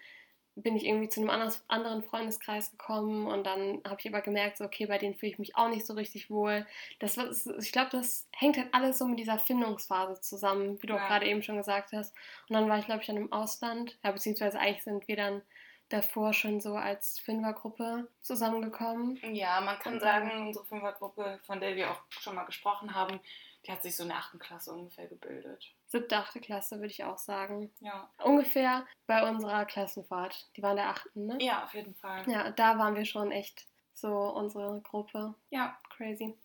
bin 0.62 0.76
ich 0.76 0.86
irgendwie 0.86 1.10
zu 1.10 1.22
einem 1.22 1.52
anderen 1.68 2.04
Freundeskreis 2.04 2.72
gekommen 2.72 3.28
und 3.28 3.46
dann 3.46 3.82
habe 3.86 3.98
ich 4.00 4.08
aber 4.08 4.22
gemerkt, 4.22 4.58
so, 4.58 4.66
okay, 4.66 4.86
bei 4.86 4.98
denen 4.98 5.16
fühle 5.16 5.32
ich 5.32 5.40
mich 5.40 5.56
auch 5.56 5.70
nicht 5.70 5.86
so 5.86 5.94
richtig 5.94 6.30
wohl. 6.30 6.66
Das 7.00 7.18
ich 7.18 7.72
glaube, 7.72 7.90
das 7.92 8.28
hängt 8.36 8.58
halt 8.58 8.74
alles 8.74 8.98
so 8.98 9.06
mit 9.08 9.20
dieser 9.20 9.40
Findungsphase 9.40 10.22
zusammen, 10.22 10.82
wie 10.82 10.88
du 10.88 10.94
auch 10.96 11.00
Ja. 11.00 11.08
gerade 11.08 11.28
eben 11.28 11.42
schon 11.44 11.58
gesagt 11.58 11.92
hast. 11.94 12.14
Und 12.48 12.54
dann 12.56 12.70
war 12.70 12.80
ich, 12.80 12.86
glaube 12.86 13.02
ich, 13.02 13.08
dann 13.08 13.18
im 13.18 13.32
Ausland, 13.32 13.98
ja, 14.04 14.12
beziehungsweise 14.12 14.60
eigentlich 14.60 14.84
sind 14.84 15.08
wir 15.08 15.16
dann 15.16 15.42
davor 15.90 16.34
schon 16.34 16.60
so 16.62 16.76
als 16.76 17.20
Fünfergruppe 17.20 18.08
zusammengekommen. 18.22 19.20
Ja, 19.34 19.60
man 19.62 19.80
kann 19.80 20.00
sagen, 20.00 20.48
unsere 20.48 20.66
Fünfergruppe, 20.66 21.40
von 21.44 21.60
der 21.60 21.76
wir 21.76 21.90
auch 21.92 22.02
schon 22.10 22.36
mal 22.36 22.46
gesprochen 22.46 22.94
haben, 22.94 23.20
die 23.66 23.72
hat 23.72 23.82
sich 23.82 23.96
so 23.96 24.04
in 24.04 24.10
der 24.10 24.20
achten 24.20 24.40
Klasse 24.40 24.72
ungefähr 24.72 25.08
gebildet. 25.08 25.74
Siebte, 25.90 26.18
achte 26.18 26.40
Klasse, 26.40 26.78
würde 26.78 26.88
ich 26.92 27.04
auch 27.04 27.18
sagen. 27.18 27.74
Ja. 27.80 28.10
Ungefähr 28.24 28.86
bei 29.08 29.28
unserer 29.28 29.66
Klassenfahrt. 29.66 30.48
Die 30.56 30.62
war 30.64 30.72
in 30.72 30.78
der 30.78 30.90
achten, 30.90 31.26
ne? 31.26 31.38
Ja, 31.42 31.64
auf 31.66 31.74
jeden 31.74 31.96
Fall. 31.96 32.24
Ja, 32.30 32.52
da 32.52 32.78
waren 32.78 32.96
wir 32.96 33.06
schon 33.06 33.32
echt 33.32 33.68
so 33.94 34.08
unsere 34.12 34.82
Gruppe. 34.82 35.34
Ja. 35.50 35.78
Crazy. 35.98 36.38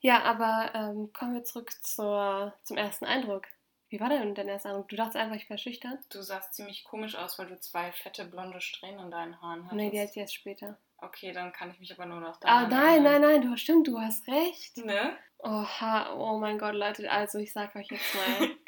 Ja, 0.00 0.22
aber 0.24 0.70
ähm, 0.74 1.12
kommen 1.12 1.34
wir 1.34 1.44
zurück 1.44 1.70
zur, 1.84 2.52
zum 2.64 2.76
ersten 2.76 3.04
Eindruck. 3.04 3.44
Wie 3.88 4.00
war 4.00 4.08
denn 4.08 4.34
dein 4.34 4.48
erster 4.48 4.70
Eindruck? 4.70 4.88
Du 4.88 4.96
dachtest 4.96 5.16
einfach, 5.16 5.36
ich 5.36 5.48
wäre 5.48 5.58
schüchtern? 5.58 5.98
Du 6.10 6.20
sahst 6.22 6.54
ziemlich 6.54 6.82
komisch 6.82 7.14
aus, 7.14 7.38
weil 7.38 7.46
du 7.46 7.60
zwei 7.60 7.92
fette 7.92 8.24
blonde 8.24 8.60
Strähnen 8.60 8.98
in 9.04 9.10
deinen 9.12 9.40
Haaren 9.40 9.60
hattest. 9.64 9.76
Nee, 9.76 9.90
die 9.90 10.00
hatte 10.00 10.10
ich 10.10 10.16
erst 10.16 10.34
später. 10.34 10.76
Okay, 10.98 11.30
dann 11.32 11.52
kann 11.52 11.70
ich 11.70 11.78
mich 11.78 11.92
aber 11.92 12.06
nur 12.06 12.20
noch 12.20 12.36
Ah, 12.42 12.64
daran 12.64 12.70
nein, 12.70 13.02
nein, 13.04 13.22
erinnern. 13.22 13.40
nein, 13.42 13.50
du 13.52 13.56
stimmt, 13.58 13.86
du 13.86 14.00
hast 14.00 14.26
recht. 14.26 14.76
Ne? 14.78 15.16
Oha, 15.38 16.14
oh 16.14 16.38
mein 16.38 16.58
Gott, 16.58 16.74
Leute, 16.74 17.10
also 17.10 17.38
ich 17.38 17.52
sag 17.52 17.74
euch 17.76 17.88
jetzt 17.90 18.14
mal. 18.14 18.48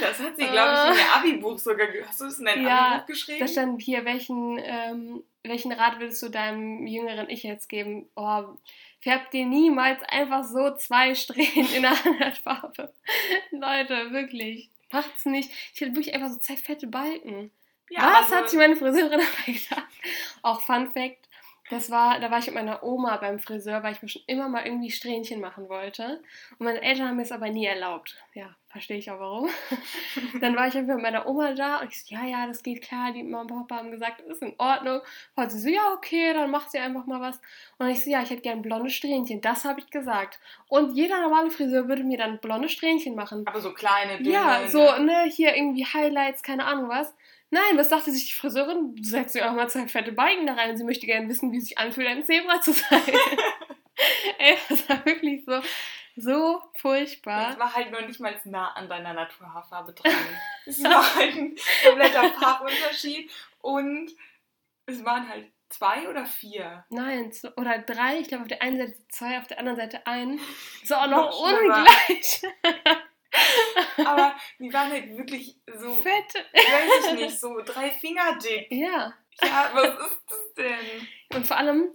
Das 0.00 0.18
hat 0.18 0.36
sie, 0.36 0.44
glaube 0.48 0.72
ich, 0.72 0.90
in 0.90 1.06
ihr 1.06 1.14
Abi-Buch 1.14 1.56
sogar. 1.56 1.86
Hast 2.06 2.20
du 2.20 2.24
es 2.24 2.38
in 2.40 2.46
dein 2.46 2.64
Ja, 2.64 2.86
Abi-Buch 2.94 3.06
geschrieben? 3.06 3.38
Da 3.38 3.46
stand 3.46 3.80
hier, 3.80 4.04
welchen, 4.04 4.58
ähm, 4.58 5.22
welchen 5.44 5.70
Rat 5.70 6.00
würdest 6.00 6.20
du 6.20 6.30
deinem 6.30 6.84
jüngeren 6.88 7.30
Ich 7.30 7.44
jetzt 7.44 7.68
geben? 7.68 8.08
Oh, 8.16 8.42
färb 9.00 9.30
dir 9.30 9.46
niemals 9.46 10.02
einfach 10.08 10.42
so 10.42 10.74
zwei 10.74 11.14
Strähnen 11.14 11.72
in 11.74 11.84
einer 11.86 11.96
anderen 12.04 12.32
Farbe. 12.34 12.92
Leute, 13.52 14.10
wirklich. 14.10 14.68
Macht's 14.90 15.26
nicht. 15.26 15.48
Ich 15.74 15.80
hätte 15.80 15.94
wirklich 15.94 16.12
einfach 16.14 16.30
so 16.30 16.38
zwei 16.38 16.56
fette 16.56 16.88
Balken. 16.88 17.52
ja, 17.88 18.20
Was 18.20 18.32
aber 18.32 18.40
hat 18.42 18.50
sich 18.50 18.58
meine 18.58 18.74
Friseurin 18.74 19.10
dabei 19.20 19.52
gedacht? 19.52 19.86
Auch 20.42 20.60
Fun 20.62 20.90
Fact. 20.90 21.28
Das 21.72 21.90
war, 21.90 22.20
da 22.20 22.30
war 22.30 22.38
ich 22.38 22.44
mit 22.44 22.54
meiner 22.54 22.82
Oma 22.82 23.16
beim 23.16 23.38
Friseur, 23.38 23.82
weil 23.82 23.94
ich 23.94 24.02
mir 24.02 24.08
schon 24.08 24.20
immer 24.26 24.46
mal 24.46 24.66
irgendwie 24.66 24.90
Strähnchen 24.90 25.40
machen 25.40 25.70
wollte. 25.70 26.22
Und 26.58 26.66
meine 26.66 26.82
Eltern 26.82 27.08
haben 27.08 27.16
mir 27.16 27.22
es 27.22 27.32
aber 27.32 27.48
nie 27.48 27.64
erlaubt. 27.64 28.14
Ja, 28.34 28.54
verstehe 28.68 28.98
ich 28.98 29.10
auch 29.10 29.18
warum. 29.18 29.48
Dann 30.42 30.54
war 30.54 30.68
ich 30.68 30.76
einfach 30.76 30.96
mit 30.96 31.02
meiner 31.02 31.26
Oma 31.26 31.54
da 31.54 31.80
und 31.80 31.90
ich 31.90 32.04
so, 32.04 32.14
ja, 32.14 32.26
ja, 32.26 32.46
das 32.46 32.62
geht 32.62 32.82
klar. 32.82 33.12
Die 33.12 33.22
Mama 33.22 33.40
und 33.40 33.46
Papa 33.68 33.76
haben 33.76 33.90
gesagt, 33.90 34.20
das 34.20 34.36
ist 34.36 34.42
in 34.42 34.54
Ordnung. 34.58 35.00
Und 35.34 35.50
sie 35.50 35.60
so, 35.60 35.70
ja, 35.70 35.94
okay, 35.94 36.34
dann 36.34 36.50
macht 36.50 36.70
sie 36.70 36.78
einfach 36.78 37.06
mal 37.06 37.22
was. 37.22 37.40
Und 37.78 37.88
ich 37.88 38.04
so, 38.04 38.10
ja, 38.10 38.20
ich 38.20 38.28
hätte 38.28 38.42
gern 38.42 38.60
blonde 38.60 38.90
Strähnchen. 38.90 39.40
Das 39.40 39.64
habe 39.64 39.80
ich 39.80 39.88
gesagt. 39.88 40.40
Und 40.68 40.94
jeder 40.94 41.22
normale 41.22 41.50
Friseur 41.50 41.88
würde 41.88 42.04
mir 42.04 42.18
dann 42.18 42.38
blonde 42.38 42.68
Strähnchen 42.68 43.14
machen. 43.14 43.46
aber 43.46 43.62
so 43.62 43.72
kleine, 43.72 44.18
dünne. 44.18 44.30
Ja, 44.30 44.68
so, 44.68 44.78
ne? 44.78 45.04
ne, 45.04 45.24
hier 45.30 45.56
irgendwie 45.56 45.86
Highlights, 45.86 46.42
keine 46.42 46.66
Ahnung 46.66 46.90
was. 46.90 47.14
Nein, 47.52 47.76
was 47.76 47.90
dachte 47.90 48.10
sich 48.10 48.28
die 48.28 48.32
Friseurin? 48.32 48.96
Du 48.96 49.04
setzt 49.04 49.34
ihr 49.34 49.46
auch 49.46 49.54
mal 49.54 49.68
zwei 49.68 49.86
fette 49.86 50.12
Balken 50.12 50.46
da 50.46 50.54
rein 50.54 50.70
und 50.70 50.78
sie 50.78 50.84
möchte 50.84 51.04
gerne 51.04 51.28
wissen, 51.28 51.52
wie 51.52 51.58
es 51.58 51.64
sich 51.64 51.76
anfühlt, 51.76 52.08
ein 52.08 52.24
Zebra 52.24 52.62
zu 52.62 52.72
sein. 52.72 53.02
Ey, 54.38 54.56
das 54.70 54.88
war 54.88 55.04
wirklich 55.04 55.44
so, 55.44 55.60
so 56.16 56.62
furchtbar. 56.78 57.52
Es 57.52 57.58
war 57.58 57.74
halt 57.74 57.90
nur 57.90 58.00
nicht 58.00 58.20
mal 58.20 58.34
nah 58.46 58.72
an 58.72 58.88
deiner 58.88 59.12
Naturhaarfarbe 59.12 59.92
dran. 59.92 60.14
es 60.64 60.82
war 60.82 61.14
halt 61.14 61.36
ein 61.36 61.56
kompletter 61.84 62.30
Farbunterschied 62.30 63.30
und 63.60 64.10
es 64.86 65.04
waren 65.04 65.28
halt 65.28 65.52
zwei 65.68 66.08
oder 66.08 66.24
vier. 66.24 66.86
Nein, 66.88 67.32
oder 67.58 67.80
drei, 67.80 68.20
ich 68.20 68.28
glaube 68.28 68.44
auf 68.44 68.48
der 68.48 68.62
einen 68.62 68.78
Seite 68.78 68.94
zwei, 69.10 69.38
auf 69.38 69.46
der 69.46 69.58
anderen 69.58 69.76
Seite 69.76 70.06
ein. 70.06 70.40
So 70.84 70.94
auch 70.94 71.06
noch 71.06 71.30
Noch 71.30 71.52
ungleich. 71.52 72.42
Aber 74.04 74.34
die 74.58 74.72
waren 74.72 74.90
halt 74.90 75.16
wirklich 75.16 75.56
so, 75.66 75.94
Fette. 75.96 76.44
weiß 76.52 77.06
ich 77.06 77.14
nicht, 77.14 77.40
so 77.40 77.60
drei 77.64 77.90
Finger 77.90 78.38
dick. 78.38 78.70
Ja. 78.70 79.14
Ja, 79.40 79.70
was 79.72 79.88
ist 80.06 80.20
das 80.28 80.54
denn? 80.56 81.08
Und 81.34 81.46
vor 81.46 81.56
allem, 81.56 81.90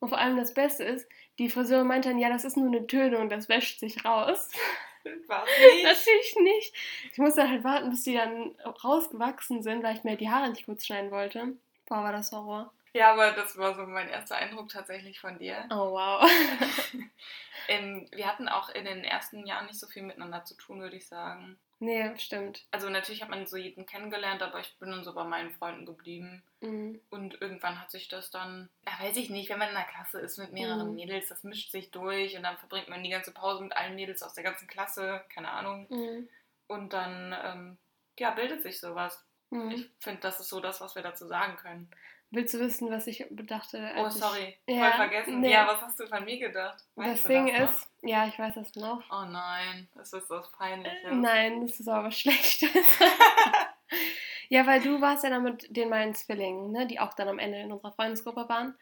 und 0.00 0.08
vor 0.08 0.18
allem 0.18 0.36
das 0.36 0.54
Beste 0.54 0.84
ist, 0.84 1.06
die 1.38 1.50
Friseurin 1.50 1.86
meinte 1.86 2.08
dann, 2.08 2.18
ja, 2.18 2.28
das 2.30 2.44
ist 2.44 2.56
nur 2.56 2.66
eine 2.66 2.86
Tönung, 2.86 3.28
das 3.28 3.48
wäscht 3.48 3.80
sich 3.80 4.04
raus. 4.04 4.50
Was 5.26 5.48
nicht? 5.72 5.84
Natürlich 5.84 6.36
nicht. 6.40 6.74
Ich 7.12 7.18
musste 7.18 7.48
halt 7.48 7.64
warten, 7.64 7.90
bis 7.90 8.02
die 8.02 8.14
dann 8.14 8.54
rausgewachsen 8.84 9.62
sind, 9.62 9.82
weil 9.82 9.96
ich 9.96 10.04
mir 10.04 10.16
die 10.16 10.30
Haare 10.30 10.50
nicht 10.50 10.66
kurz 10.66 10.86
schneiden 10.86 11.10
wollte. 11.10 11.54
Boah, 11.86 12.02
war 12.02 12.12
das 12.12 12.32
Horror. 12.32 12.72
Ja, 12.94 13.12
aber 13.12 13.32
das 13.32 13.56
war 13.58 13.74
so 13.74 13.82
mein 13.86 14.08
erster 14.08 14.36
Eindruck 14.36 14.68
tatsächlich 14.70 15.20
von 15.20 15.38
dir. 15.38 15.66
Oh, 15.70 15.92
wow. 15.92 16.28
Ähm, 17.70 18.06
wir 18.12 18.26
hatten 18.26 18.48
auch 18.48 18.70
in 18.70 18.86
den 18.86 19.04
ersten 19.04 19.46
Jahren 19.46 19.66
nicht 19.66 19.78
so 19.78 19.86
viel 19.86 20.02
miteinander 20.02 20.42
zu 20.44 20.54
tun, 20.54 20.80
würde 20.80 20.96
ich 20.96 21.06
sagen. 21.06 21.58
nee, 21.80 22.16
stimmt. 22.16 22.64
Also 22.70 22.88
natürlich 22.88 23.20
hat 23.20 23.28
man 23.28 23.46
so 23.46 23.58
jeden 23.58 23.84
kennengelernt, 23.84 24.42
aber 24.42 24.60
ich 24.60 24.74
bin 24.78 24.90
dann 24.90 25.04
so 25.04 25.12
bei 25.12 25.24
meinen 25.24 25.50
Freunden 25.50 25.84
geblieben. 25.84 26.42
Mhm. 26.62 26.98
Und 27.10 27.42
irgendwann 27.42 27.78
hat 27.78 27.90
sich 27.90 28.08
das 28.08 28.30
dann, 28.30 28.70
ja, 28.86 29.04
weiß 29.04 29.18
ich 29.18 29.28
nicht, 29.28 29.50
wenn 29.50 29.58
man 29.58 29.68
in 29.68 29.76
einer 29.76 29.84
Klasse 29.86 30.18
ist 30.20 30.38
mit 30.38 30.52
mehreren 30.54 30.88
Mhm. 30.88 30.94
Mädels, 30.94 31.28
das 31.28 31.44
mischt 31.44 31.70
sich 31.70 31.90
durch 31.90 32.36
und 32.38 32.42
dann 32.42 32.56
verbringt 32.56 32.88
man 32.88 33.04
die 33.04 33.10
ganze 33.10 33.32
Pause 33.32 33.62
mit 33.62 33.76
allen 33.76 33.96
Mädels 33.96 34.22
aus 34.22 34.32
der 34.32 34.44
ganzen 34.44 34.66
Klasse, 34.66 35.22
keine 35.28 35.50
Ahnung. 35.50 35.86
Mhm. 35.90 36.28
Und 36.68 36.94
dann, 36.94 37.36
ähm, 37.44 37.78
ja, 38.18 38.30
bildet 38.30 38.62
sich 38.62 38.80
sowas. 38.80 39.22
Mhm. 39.50 39.70
Ich 39.72 39.90
finde, 40.00 40.20
das 40.22 40.40
ist 40.40 40.48
so 40.48 40.60
das, 40.60 40.80
was 40.80 40.94
wir 40.94 41.02
dazu 41.02 41.26
sagen 41.26 41.56
können. 41.56 41.90
Willst 42.30 42.52
du 42.52 42.58
wissen, 42.60 42.90
was 42.90 43.06
ich 43.06 43.24
bedachte? 43.30 43.90
Oh, 43.96 44.04
als 44.04 44.16
ich- 44.16 44.20
sorry, 44.22 44.56
Ja, 44.66 44.80
voll 44.90 44.92
vergessen. 45.08 45.40
nee. 45.40 45.50
Ja, 45.52 45.66
was 45.66 45.80
hast 45.80 45.98
du 45.98 46.06
von 46.06 46.24
mir 46.24 46.38
gedacht? 46.38 46.84
Das 46.96 47.06
Weißt 47.06 47.24
du 47.24 47.28
Ding 47.30 47.54
das 47.56 47.70
ist, 47.70 47.88
ja, 48.02 48.26
ich 48.26 48.38
weiß 48.38 48.54
das 48.54 48.74
noch. 48.74 49.02
Oh 49.10 49.24
nein, 49.24 49.88
das 49.94 50.12
ist 50.12 50.28
was 50.28 50.52
Peinliches. 50.52 51.10
Nein, 51.10 51.62
das 51.66 51.80
ist 51.80 51.88
aber 51.88 52.10
schlecht. 52.10 52.62
ja, 54.50 54.66
weil 54.66 54.80
du 54.82 55.00
warst 55.00 55.24
ja 55.24 55.30
dann 55.30 55.42
mit 55.42 55.74
den 55.74 55.88
meinen 55.88 56.14
Zwillingen, 56.14 56.72
ne, 56.72 56.86
die 56.86 57.00
auch 57.00 57.14
dann 57.14 57.28
am 57.28 57.38
Ende 57.38 57.58
in 57.60 57.72
unserer 57.72 57.92
Freundesgruppe 57.92 58.48
waren. 58.48 58.76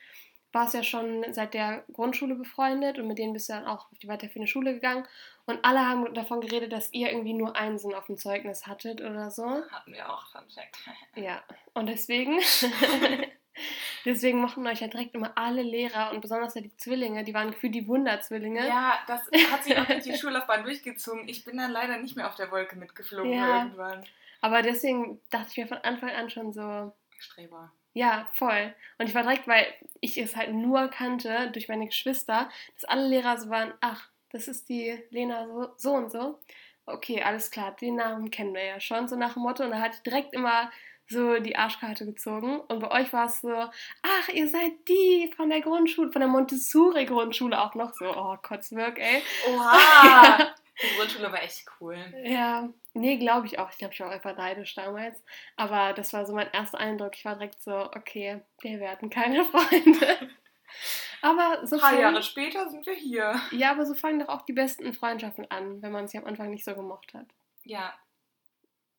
Warst 0.57 0.75
ja 0.75 0.83
schon 0.83 1.25
seit 1.33 1.53
der 1.53 1.85
Grundschule 1.93 2.35
befreundet 2.35 2.99
und 2.99 3.07
mit 3.07 3.19
denen 3.19 3.35
bist 3.35 3.49
du 3.49 3.53
dann 3.53 3.67
auch 3.67 3.93
auf 3.93 3.99
die 3.99 4.09
weiterführende 4.09 4.51
Schule 4.51 4.73
gegangen. 4.73 5.07
Und 5.45 5.65
alle 5.65 5.87
haben 5.87 6.15
davon 6.15 6.41
geredet, 6.41 6.73
dass 6.73 6.93
ihr 6.93 7.11
irgendwie 7.11 7.35
nur 7.35 7.55
Einsen 7.57 7.95
auf 7.95 8.07
dem 8.07 8.17
Zeugnis 8.17 8.67
hattet 8.67 9.01
oder 9.03 9.31
so. 9.31 9.45
Hatten 9.71 9.93
wir 9.93 10.11
auch, 10.11 10.27
Fun 10.33 10.49
Fact. 10.53 10.79
Ja, 11.15 11.43
und 11.75 11.87
deswegen 11.89 12.41
Deswegen 14.05 14.41
mochten 14.41 14.67
euch 14.67 14.81
ja 14.81 14.87
direkt 14.89 15.15
immer 15.15 15.33
alle 15.37 15.63
Lehrer 15.63 16.13
und 16.13 16.21
besonders 16.21 16.55
ja 16.55 16.61
die 16.61 16.77
Zwillinge, 16.77 17.25
die 17.25 17.35
waren 17.35 17.51
gefühlt 17.51 17.75
die 17.75 17.89
Wunderzwillinge. 17.89 18.67
Ja, 18.67 18.99
das 19.07 19.23
hat 19.51 19.65
sich 19.65 19.77
auch 19.79 19.87
durch 19.87 20.05
die 20.05 20.17
Schullaufbahn 20.17 20.63
durchgezogen. 20.63 21.29
Ich 21.29 21.45
bin 21.45 21.57
dann 21.57 21.71
leider 21.71 21.97
nicht 21.99 22.17
mehr 22.17 22.29
auf 22.29 22.35
der 22.35 22.51
Wolke 22.51 22.77
mitgeflogen 22.77 23.33
Ja. 23.33 23.65
irgendwann. 23.65 24.05
Aber 24.41 24.63
deswegen 24.63 25.21
dachte 25.31 25.49
ich 25.51 25.57
mir 25.57 25.67
von 25.67 25.79
Anfang 25.79 26.11
an 26.11 26.31
schon 26.31 26.53
so, 26.53 26.93
Streber. 27.19 27.73
Ja, 27.97 28.29
voll. 28.35 28.75
Und 28.99 29.09
ich 29.09 29.15
war 29.15 29.23
direkt, 29.23 29.49
weil 29.49 29.67
ich 30.03 30.19
es 30.19 30.37
halt 30.37 30.53
nur 30.53 30.89
kannte 30.89 31.51
durch 31.53 31.67
meine 31.69 31.87
Geschwister, 31.87 32.51
dass 32.75 32.85
alle 32.85 33.09
Lehrer 33.09 33.39
so 33.39 33.49
waren, 33.49 33.73
ach, 33.81 34.11
das 34.33 34.49
ist 34.49 34.69
die 34.69 35.03
Lena 35.09 35.47
so, 35.47 35.71
so 35.79 35.93
und 35.95 36.13
so. 36.13 36.39
Okay, 36.85 37.23
alles 37.23 37.51
klar, 37.51 37.75
den 37.81 37.97
Namen 37.97 38.31
kennen 38.31 38.53
wir 38.53 38.65
ja 38.65 38.81
schon, 38.81 39.09
so 39.09 39.17
nach 39.17 39.33
dem 39.33 39.45
Motto. 39.45 39.65
Und 39.65 39.71
da 39.71 39.81
hatte 39.81 39.97
ich 39.97 40.03
direkt 40.03 40.35
immer 40.35 40.71
so 41.09 41.39
die 41.39 41.57
Arschkarte 41.57 42.05
gezogen. 42.05 42.61
Und 42.61 42.81
bei 42.81 42.91
euch 42.91 43.15
war 43.15 43.29
es 43.29 43.41
so, 43.41 43.55
ach, 43.55 44.29
ihr 44.29 44.47
seid 44.47 44.73
die 44.89 45.33
von 45.35 45.49
der 45.49 45.63
Grundschule, 45.63 46.13
von 46.13 46.21
der 46.21 46.29
Montessori-Grundschule 46.29 47.59
auch 47.59 47.75
noch 47.75 47.95
so. 47.95 48.15
Oh, 48.15 48.37
Kotzwirk, 48.43 48.99
ey. 48.99 49.23
Oha! 49.49 50.55
die 50.83 50.97
Grundschule 50.99 51.33
war 51.33 51.43
echt 51.43 51.65
cool. 51.81 51.97
Ja, 52.25 52.69
nee, 52.97 53.17
glaube 53.17 53.47
ich 53.47 53.59
auch. 53.59 53.71
Ich 53.71 53.79
glaube, 53.79 53.95
ich 53.95 54.01
war 54.01 54.09
auch 54.09 54.13
einfach 54.13 54.37
neidisch 54.37 54.75
damals. 54.75 55.23
Aber 55.57 55.93
das 55.93 56.13
war 56.13 56.27
so 56.27 56.35
mein 56.35 56.51
erster 56.53 56.79
Eindruck. 56.79 57.15
Ich 57.17 57.25
war 57.25 57.35
direkt 57.35 57.63
so, 57.63 57.75
okay, 57.95 58.41
wir 58.61 58.81
werden 58.81 59.11
keine 59.11 59.45
Freunde. 59.47 60.31
aber 61.23 61.67
so 61.67 61.77
Ein 61.77 61.81
paar 61.81 61.91
fangen, 61.91 62.01
Jahre 62.03 62.23
später 62.23 62.69
sind 62.69 62.85
wir 62.87 62.95
hier. 62.95 63.41
ja, 63.53 63.71
aber 63.71 63.87
so 63.87 63.95
fangen 63.95 64.21
doch 64.21 64.29
auch 64.29 64.43
die 64.43 64.53
besten 64.53 64.93
Freundschaften 64.93 65.51
an, 65.51 65.81
wenn 65.83 65.93
man 65.93 66.09
sie 66.09 66.19
am 66.19 66.25
Anfang 66.27 66.51
nicht 66.51 66.65
so 66.65 66.75
gemocht 66.75 67.15
hat. 67.15 67.27
Ja. 67.65 67.95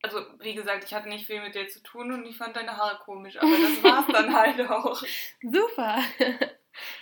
Also, 0.04 0.22
wie 0.40 0.54
gesagt, 0.54 0.84
ich 0.86 0.94
hatte 0.94 1.10
nicht 1.10 1.26
viel 1.26 1.42
mit 1.42 1.56
dir 1.56 1.68
zu 1.68 1.82
tun 1.82 2.12
und 2.12 2.26
ich 2.26 2.38
fand 2.38 2.56
deine 2.56 2.78
Haare 2.78 3.00
komisch, 3.04 3.36
aber 3.38 3.50
das 3.50 3.84
war's 3.84 4.06
dann 4.14 4.34
halt 4.36 4.62
auch. 4.70 5.02
Super. 5.42 6.00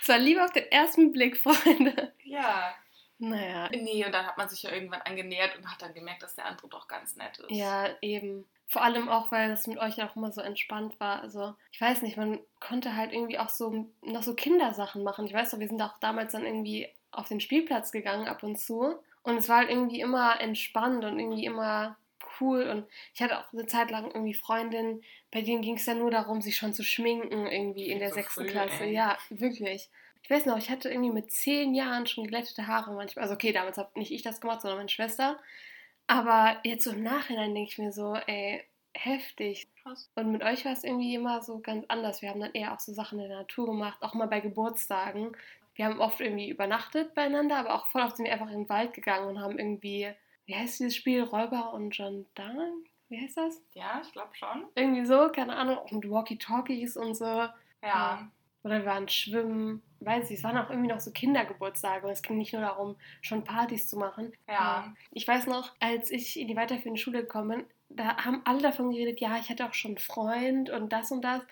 Es 0.00 0.08
war 0.08 0.16
lieber 0.16 0.42
auf 0.42 0.52
den 0.52 0.72
ersten 0.72 1.12
Blick, 1.12 1.36
Freunde. 1.36 2.14
Ja. 2.24 2.74
Naja, 3.18 3.68
Nee, 3.70 4.04
und 4.04 4.12
dann 4.12 4.26
hat 4.26 4.36
man 4.36 4.48
sich 4.48 4.62
ja 4.62 4.70
irgendwann 4.72 5.00
angenähert 5.02 5.56
und 5.56 5.70
hat 5.70 5.80
dann 5.80 5.94
gemerkt, 5.94 6.22
dass 6.22 6.34
der 6.34 6.46
andere 6.46 6.68
doch 6.68 6.86
ganz 6.88 7.16
nett 7.16 7.38
ist. 7.38 7.50
ja, 7.50 7.88
eben. 8.02 8.44
Vor 8.68 8.82
allem 8.82 9.08
auch, 9.08 9.30
weil 9.30 9.48
das 9.48 9.68
mit 9.68 9.78
euch 9.78 10.02
auch 10.02 10.16
immer 10.16 10.32
so 10.32 10.40
entspannt 10.40 10.98
war. 10.98 11.22
Also, 11.22 11.54
ich 11.70 11.80
weiß 11.80 12.02
nicht, 12.02 12.16
man 12.16 12.40
konnte 12.58 12.96
halt 12.96 13.12
irgendwie 13.12 13.38
auch 13.38 13.48
so 13.48 13.86
noch 14.02 14.24
so 14.24 14.34
Kindersachen 14.34 15.04
machen. 15.04 15.24
Ich 15.26 15.32
weiß 15.32 15.52
doch, 15.52 15.60
wir 15.60 15.68
sind 15.68 15.80
auch 15.80 15.96
damals 16.00 16.32
dann 16.32 16.44
irgendwie 16.44 16.88
auf 17.12 17.28
den 17.28 17.38
Spielplatz 17.40 17.92
gegangen 17.92 18.26
ab 18.26 18.42
und 18.42 18.58
zu. 18.58 18.96
Und 19.22 19.36
es 19.36 19.48
war 19.48 19.58
halt 19.58 19.70
irgendwie 19.70 20.00
immer 20.00 20.40
entspannt 20.40 21.04
und 21.04 21.18
irgendwie 21.18 21.44
immer 21.44 21.96
cool. 22.40 22.68
Und 22.68 22.86
ich 23.14 23.22
hatte 23.22 23.38
auch 23.38 23.52
eine 23.52 23.66
Zeit 23.66 23.90
lang 23.92 24.06
irgendwie 24.06 24.34
Freundinnen, 24.34 25.02
bei 25.30 25.42
denen 25.42 25.62
ging 25.62 25.76
es 25.76 25.84
dann 25.84 25.98
nur 25.98 26.10
darum, 26.10 26.42
sich 26.42 26.56
schon 26.56 26.74
zu 26.74 26.82
schminken, 26.82 27.46
irgendwie 27.46 27.86
in 27.86 28.00
der 28.00 28.08
So 28.08 28.16
sechsten 28.16 28.42
früh, 28.42 28.50
Klasse. 28.50 28.82
ey. 28.82 28.92
Ja, 28.92 29.16
wirklich. 29.30 29.88
Ich 30.26 30.30
weiß 30.30 30.46
noch, 30.46 30.58
ich 30.58 30.70
hatte 30.70 30.90
irgendwie 30.90 31.12
mit 31.12 31.30
zehn 31.30 31.72
Jahren 31.72 32.04
schon 32.08 32.24
geglättete 32.24 32.66
Haare 32.66 32.92
manchmal. 32.92 33.22
Also 33.22 33.34
okay, 33.34 33.52
damals 33.52 33.78
habe 33.78 33.96
nicht 33.96 34.10
ich 34.10 34.22
das 34.22 34.40
gemacht, 34.40 34.60
sondern 34.60 34.78
meine 34.78 34.88
Schwester. 34.88 35.38
Aber 36.08 36.56
jetzt 36.64 36.82
so 36.82 36.90
im 36.90 37.04
Nachhinein 37.04 37.54
denke 37.54 37.70
ich 37.70 37.78
mir 37.78 37.92
so, 37.92 38.16
ey, 38.26 38.64
heftig. 38.92 39.68
Krass. 39.84 40.10
Und 40.16 40.32
mit 40.32 40.42
euch 40.42 40.64
war 40.64 40.72
es 40.72 40.82
irgendwie 40.82 41.14
immer 41.14 41.42
so 41.42 41.60
ganz 41.60 41.84
anders. 41.86 42.22
Wir 42.22 42.30
haben 42.30 42.40
dann 42.40 42.54
eher 42.54 42.74
auch 42.74 42.80
so 42.80 42.92
Sachen 42.92 43.20
in 43.20 43.28
der 43.28 43.38
Natur 43.38 43.66
gemacht, 43.66 43.98
auch 44.00 44.14
mal 44.14 44.26
bei 44.26 44.40
Geburtstagen. 44.40 45.36
Wir 45.76 45.84
haben 45.84 46.00
oft 46.00 46.20
irgendwie 46.20 46.48
übernachtet 46.48 47.14
beieinander, 47.14 47.58
aber 47.58 47.76
auch 47.76 47.86
voll 47.86 48.02
oft 48.02 48.16
sind 48.16 48.24
wir 48.24 48.32
einfach 48.32 48.50
in 48.50 48.62
den 48.62 48.68
Wald 48.68 48.94
gegangen 48.94 49.28
und 49.28 49.40
haben 49.40 49.60
irgendwie, 49.60 50.12
wie 50.46 50.56
heißt 50.56 50.80
dieses 50.80 50.96
Spiel, 50.96 51.22
Räuber 51.22 51.72
und 51.72 51.94
Gendarmen? 51.94 52.84
Wie 53.08 53.22
heißt 53.22 53.36
das? 53.36 53.62
Ja, 53.74 54.00
ich 54.04 54.10
glaube 54.10 54.34
schon. 54.34 54.64
Irgendwie 54.74 55.06
so, 55.06 55.28
keine 55.28 55.54
Ahnung, 55.54 55.78
auch 55.78 55.92
mit 55.92 56.10
Walkie-Talkies 56.10 56.96
und 56.96 57.14
so. 57.14 57.46
Ja. 57.80 58.28
Oder 58.66 58.80
wir 58.80 58.86
waren 58.86 59.08
schwimmen, 59.08 59.80
weiß 60.00 60.28
ich, 60.28 60.38
es 60.38 60.44
waren 60.44 60.58
auch 60.58 60.70
irgendwie 60.70 60.88
noch 60.88 60.98
so 60.98 61.12
Kindergeburtstage 61.12 62.04
und 62.04 62.12
es 62.12 62.22
ging 62.22 62.36
nicht 62.36 62.52
nur 62.52 62.62
darum, 62.62 62.96
schon 63.22 63.44
Partys 63.44 63.86
zu 63.86 63.96
machen. 63.96 64.32
Ja. 64.48 64.92
Ich 65.12 65.28
weiß 65.28 65.46
noch, 65.46 65.72
als 65.78 66.10
ich 66.10 66.36
in 66.36 66.48
die 66.48 66.56
weiterführende 66.56 67.00
Schule 67.00 67.20
gekommen 67.20 67.58
bin, 67.58 67.66
da 67.90 68.16
haben 68.24 68.42
alle 68.44 68.60
davon 68.60 68.90
geredet, 68.90 69.20
ja, 69.20 69.38
ich 69.38 69.48
hatte 69.50 69.64
auch 69.64 69.72
schon 69.72 69.92
einen 69.92 69.98
Freund 69.98 70.68
und 70.68 70.92
das 70.92 71.12
und 71.12 71.22
das. 71.22 71.42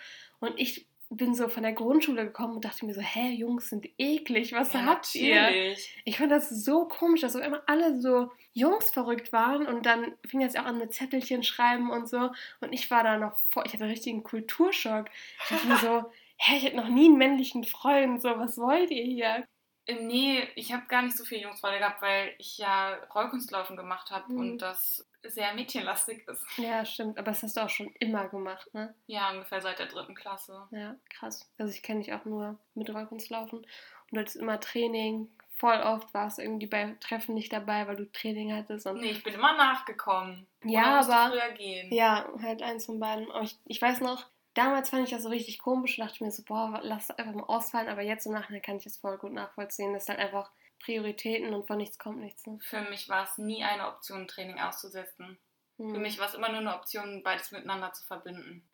Und 0.41 0.55
ich 0.59 0.89
bin 1.09 1.37
so 1.37 1.49
von 1.49 1.63
der 1.63 1.73
Grundschule 1.73 2.25
gekommen 2.25 2.57
und 2.57 2.65
dachte 2.65 2.85
mir 2.85 2.95
so, 2.95 3.01
hä, 3.01 3.31
Jungs 3.31 3.69
sind 3.69 3.89
eklig, 3.97 4.53
was 4.53 4.73
ja, 4.73 4.85
habt 4.85 5.15
ihr? 5.15 5.77
Ich 6.05 6.19
fand 6.19 6.33
das 6.33 6.51
so 6.51 6.87
komisch, 6.87 7.21
dass 7.21 7.35
so 7.35 7.39
immer 7.39 7.63
alle 7.67 8.01
so 8.01 8.33
Jungs 8.55 8.91
verrückt 8.91 9.33
waren 9.33 9.67
und 9.67 9.87
dann 9.87 10.15
fing 10.27 10.41
das 10.41 10.57
auch 10.57 10.65
an 10.65 10.79
mit 10.79 10.93
Zettelchen 10.93 11.45
schreiben 11.45 11.91
und 11.91 12.09
so. 12.09 12.31
Und 12.61 12.73
ich 12.73 12.91
war 12.91 13.05
da 13.05 13.19
noch 13.19 13.39
vor, 13.51 13.65
ich 13.67 13.73
hatte 13.73 13.85
einen 13.85 13.93
richtigen 13.93 14.25
Kulturschock. 14.25 15.07
Ich 15.45 15.51
dachte 15.51 15.69
mir 15.69 15.77
so, 15.77 16.05
hä, 16.39 16.57
ich 16.57 16.65
hatte 16.67 16.77
noch 16.77 16.89
nie 16.89 17.07
einen 17.07 17.19
männlichen 17.19 17.65
Freund, 17.65 18.21
so, 18.23 18.29
was 18.39 18.59
wollt 18.59 18.91
ihr 18.91 19.05
hier? 19.05 19.47
Äh, 19.87 19.95
Nee, 20.01 20.49
ich 20.55 20.73
habe 20.73 20.87
gar 20.87 21.03
nicht 21.03 21.17
so 21.17 21.25
viele 21.25 21.43
Jungsfreunde 21.43 21.79
gehabt, 21.79 22.01
weil 22.01 22.35
ich 22.39 22.57
ja 22.59 22.95
Rollkunstlaufen 23.15 23.77
gemacht 23.77 24.11
habe 24.11 24.33
Mhm. 24.33 24.39
und 24.39 24.59
das 24.59 25.07
sehr 25.23 25.53
mädchenlastig 25.55 26.27
ist. 26.29 26.43
Ja, 26.59 26.85
stimmt, 26.87 27.19
aber 27.19 27.31
das 27.33 27.43
hast 27.43 27.57
du 27.57 27.61
auch 27.63 27.69
schon 27.71 27.89
immer 28.01 28.29
gemacht, 28.29 28.67
ne? 28.73 28.95
Ja, 29.07 29.31
ungefähr 29.31 29.61
seit 29.61 29.79
der 29.79 29.87
dritten 29.87 30.15
Klasse. 30.15 30.67
Ja, 30.71 30.97
krass. 31.11 31.51
Also 31.59 31.73
ich 31.73 31.83
kenne 31.83 32.01
dich 32.01 32.13
auch 32.15 32.25
nur 32.25 32.59
mit 32.75 32.89
Rollkunstlaufen. 32.93 33.59
Und 33.61 33.67
du 34.11 34.21
hattest 34.21 34.37
immer 34.37 34.59
Training. 34.61 35.31
Voll 35.57 35.81
oft 35.81 36.13
warst 36.15 36.39
du 36.39 36.43
irgendwie 36.43 36.67
bei 36.67 36.97
Treffen 37.01 37.35
nicht 37.35 37.53
dabei, 37.53 37.87
weil 37.87 37.97
du 37.97 38.11
Training 38.11 38.55
hattest. 38.55 38.87
Und 38.87 39.01
Nee, 39.01 39.11
ich 39.13 39.23
bin 39.23 39.35
immer 39.35 39.57
nachgekommen. 39.57 40.47
Ja, 40.65 41.01
aber- 41.01 41.31
früher 41.31 41.53
gehen. 41.53 41.93
Ja, 41.93 42.27
halt 42.43 42.63
eins 42.63 42.87
von 42.87 42.99
beiden. 43.01 43.31
Aber 43.31 43.43
ich, 43.45 43.57
ich 43.67 43.81
weiß 43.81 44.01
noch, 44.01 44.27
damals 44.55 44.91
fand 44.91 45.05
ich 45.05 45.11
das 45.11 45.23
so 45.23 45.29
richtig 45.29 45.59
komisch 45.59 45.99
und 45.99 46.07
dachte 46.07 46.25
mir 46.25 46.31
so, 46.31 46.43
boah, 46.45 46.81
lass 46.83 47.11
es 47.11 47.19
einfach 47.19 47.35
mal 47.35 47.45
ausfallen. 47.45 47.89
Aber 47.89 48.03
jetzt 48.03 48.27
im 48.27 48.33
Nachhinein 48.33 48.63
kann 48.63 48.77
ich 48.77 48.85
das 48.85 48.97
voll 48.97 49.19
gut 49.19 49.33
nachvollziehen. 49.33 49.93
Das 49.93 50.05
ist 50.05 50.09
halt 50.09 50.21
einfach 50.21 50.51
Prioritäten 50.81 51.55
und 51.55 51.67
von 51.67 51.79
nichts 51.79 51.99
kommt 51.99 52.21
nichts. 52.21 52.47
Ne? 52.47 52.59
Für 52.63 52.83
mich 52.83 53.09
war 53.09 53.25
es 53.25 53.39
nie 53.39 53.65
eine 53.65 53.89
Option, 53.89 54.27
Training 54.27 54.59
auszusetzen. 54.59 55.39
Hm. 55.79 55.95
Für 55.95 56.01
mich 56.01 56.19
war 56.19 56.29
es 56.29 56.35
immer 56.35 56.49
nur 56.49 56.59
eine 56.59 56.75
Option, 56.75 57.23
beides 57.23 57.51
miteinander 57.53 57.93
zu 57.93 58.05
verbinden. 58.05 58.69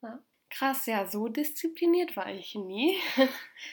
Krass, 0.50 0.86
ja, 0.86 1.06
so 1.06 1.28
diszipliniert 1.28 2.16
war 2.16 2.28
ich 2.28 2.54
nie. 2.54 2.98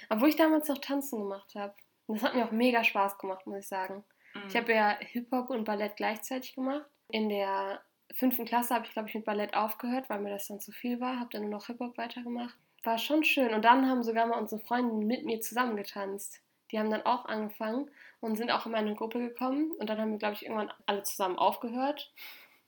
Obwohl 0.09 0.29
ich 0.29 0.35
damals 0.35 0.67
noch 0.67 0.77
Tanzen 0.77 1.19
gemacht 1.19 1.55
habe. 1.55 1.75
Und 2.05 2.15
das 2.15 2.23
hat 2.23 2.35
mir 2.35 2.45
auch 2.45 2.51
mega 2.51 2.83
Spaß 2.83 3.17
gemacht, 3.17 3.47
muss 3.47 3.59
ich 3.59 3.67
sagen. 3.67 4.05
Mhm. 4.33 4.47
Ich 4.47 4.55
habe 4.55 4.73
ja 4.73 4.97
Hip-Hop 4.99 5.49
und 5.49 5.65
Ballett 5.65 5.97
gleichzeitig 5.97 6.53
gemacht. 6.53 6.85
In 7.09 7.29
der 7.29 7.81
fünften 8.17 8.45
Klasse 8.45 8.73
habe 8.73 8.85
ich, 8.85 8.91
glaube 8.91 9.07
ich, 9.07 9.15
mit 9.15 9.25
Ballett 9.25 9.55
aufgehört, 9.55 10.09
weil 10.09 10.19
mir 10.19 10.31
das 10.31 10.47
dann 10.47 10.59
zu 10.59 10.71
viel 10.71 10.99
war. 10.99 11.19
Habe 11.19 11.29
dann 11.31 11.43
nur 11.43 11.51
noch 11.51 11.67
Hip-Hop 11.67 11.97
weitergemacht. 11.97 12.57
War 12.83 12.97
schon 12.97 13.23
schön. 13.23 13.53
Und 13.53 13.63
dann 13.63 13.87
haben 13.87 14.03
sogar 14.03 14.25
mal 14.25 14.39
unsere 14.39 14.61
Freundinnen 14.61 15.05
mit 15.05 15.25
mir 15.25 15.39
zusammen 15.39 15.77
getanzt. 15.77 16.41
Die 16.71 16.79
haben 16.79 16.89
dann 16.89 17.05
auch 17.05 17.25
angefangen 17.25 17.89
und 18.19 18.35
sind 18.35 18.51
auch 18.51 18.65
in 18.65 18.71
meine 18.71 18.95
Gruppe 18.95 19.19
gekommen. 19.19 19.71
Und 19.77 19.89
dann 19.89 19.99
haben 19.99 20.11
wir, 20.11 20.17
glaube 20.17 20.35
ich, 20.35 20.43
irgendwann 20.43 20.73
alle 20.85 21.03
zusammen 21.03 21.37
aufgehört. 21.37 22.11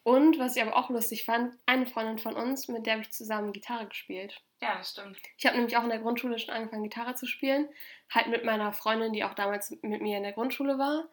Und 0.03 0.39
was 0.39 0.55
ich 0.55 0.61
aber 0.61 0.77
auch 0.77 0.89
lustig 0.89 1.25
fand, 1.25 1.55
eine 1.65 1.85
Freundin 1.85 2.19
von 2.19 2.35
uns, 2.35 2.67
mit 2.67 2.85
der 2.85 2.93
habe 2.93 3.03
ich 3.03 3.11
zusammen 3.11 3.51
Gitarre 3.51 3.87
gespielt. 3.87 4.41
ja, 4.61 4.77
das 4.77 4.91
stimmt. 4.91 5.17
Ich 5.37 5.45
habe 5.45 5.57
nämlich 5.57 5.75
auch 5.77 5.83
in 5.83 5.89
der 5.89 5.99
Grundschule 5.99 6.39
schon 6.39 6.53
angefangen, 6.53 6.83
Gitarre 6.83 7.15
zu 7.15 7.25
spielen. 7.25 7.67
Halt 8.09 8.27
mit 8.27 8.45
meiner 8.45 8.71
Freundin, 8.71 9.13
die 9.13 9.23
auch 9.23 9.33
damals 9.33 9.71
mit 9.81 10.01
mir 10.01 10.17
in 10.17 10.23
der 10.23 10.33
Grundschule 10.33 10.77
war. 10.77 11.05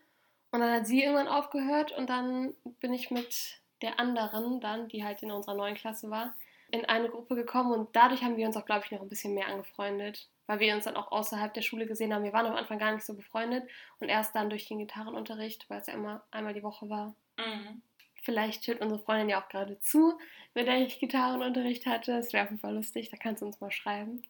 Und 0.51 0.61
dann 0.61 0.73
hat 0.73 0.87
sie 0.87 1.03
irgendwann 1.03 1.29
aufgehört 1.29 1.93
und 1.93 2.09
dann 2.09 2.55
bin 2.81 2.95
ich 2.95 3.11
mit 3.11 3.61
der 3.83 4.01
anderen 4.01 4.61
dann, 4.61 4.89
die 4.89 5.05
halt 5.05 5.23
in 5.23 5.31
unserer 5.31 5.55
neuen 5.55 5.75
Klasse 5.75 6.11
war, 6.11 6.35
in 6.71 6.85
eine 6.85 7.09
Gruppe 7.09 7.37
gekommen 7.37 7.73
und 7.73 7.95
dadurch 7.95 8.23
haben 8.23 8.37
wir 8.37 8.47
uns 8.47 8.57
auch, 8.57 8.65
glaube 8.65 8.85
ich, 8.85 8.91
noch 8.91 9.01
ein 9.01 9.09
bisschen 9.09 9.35
mehr 9.35 9.49
angefreundet. 9.49 10.29
Weil 10.49 10.61
wir 10.61 10.75
uns 10.75 10.85
dann 10.85 10.97
auch 10.97 11.11
außerhalb 11.11 11.53
der 11.55 11.63
Schule 11.63 11.87
gesehen 11.87 12.15
haben. 12.15 12.23
Wir 12.23 12.33
waren 12.33 12.47
am 12.47 12.55
Anfang 12.55 12.79
gar 12.79 12.93
nicht 12.93 13.05
so 13.05 13.15
befreundet 13.15 13.69
und 13.99 14.09
erst 14.09 14.35
dann 14.37 14.49
durch 14.49 14.69
den 14.69 14.79
Gitarrenunterricht, 14.79 15.69
weil 15.69 15.81
es 15.81 15.89
ja 15.89 15.95
immer 15.95 16.23
einmal 16.31 16.55
die 16.55 16.63
Woche 16.63 16.89
war. 16.89 17.17
Mhm. 17.37 17.83
Vielleicht 18.23 18.67
hört 18.69 18.81
unsere 18.81 19.01
Freundin 19.01 19.29
ja 19.29 19.43
auch 19.43 19.49
gerade 19.49 19.81
zu, 19.81 20.19
mit 20.55 20.69
der 20.69 20.79
ich 20.79 21.01
Gitarrenunterricht 21.01 21.87
hatte. 21.87 22.19
Es 22.19 22.33
wäre 22.33 22.45
auf 22.45 22.51
jeden 22.51 22.61
Fall 22.61 22.75
lustig, 22.75 23.11
da 23.11 23.17
kannst 23.17 23.43
du 23.43 23.47
uns 23.47 23.61
mal 23.61 23.73
schreiben. 23.73 24.23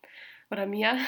Oder 0.51 0.67
mir. 0.67 0.99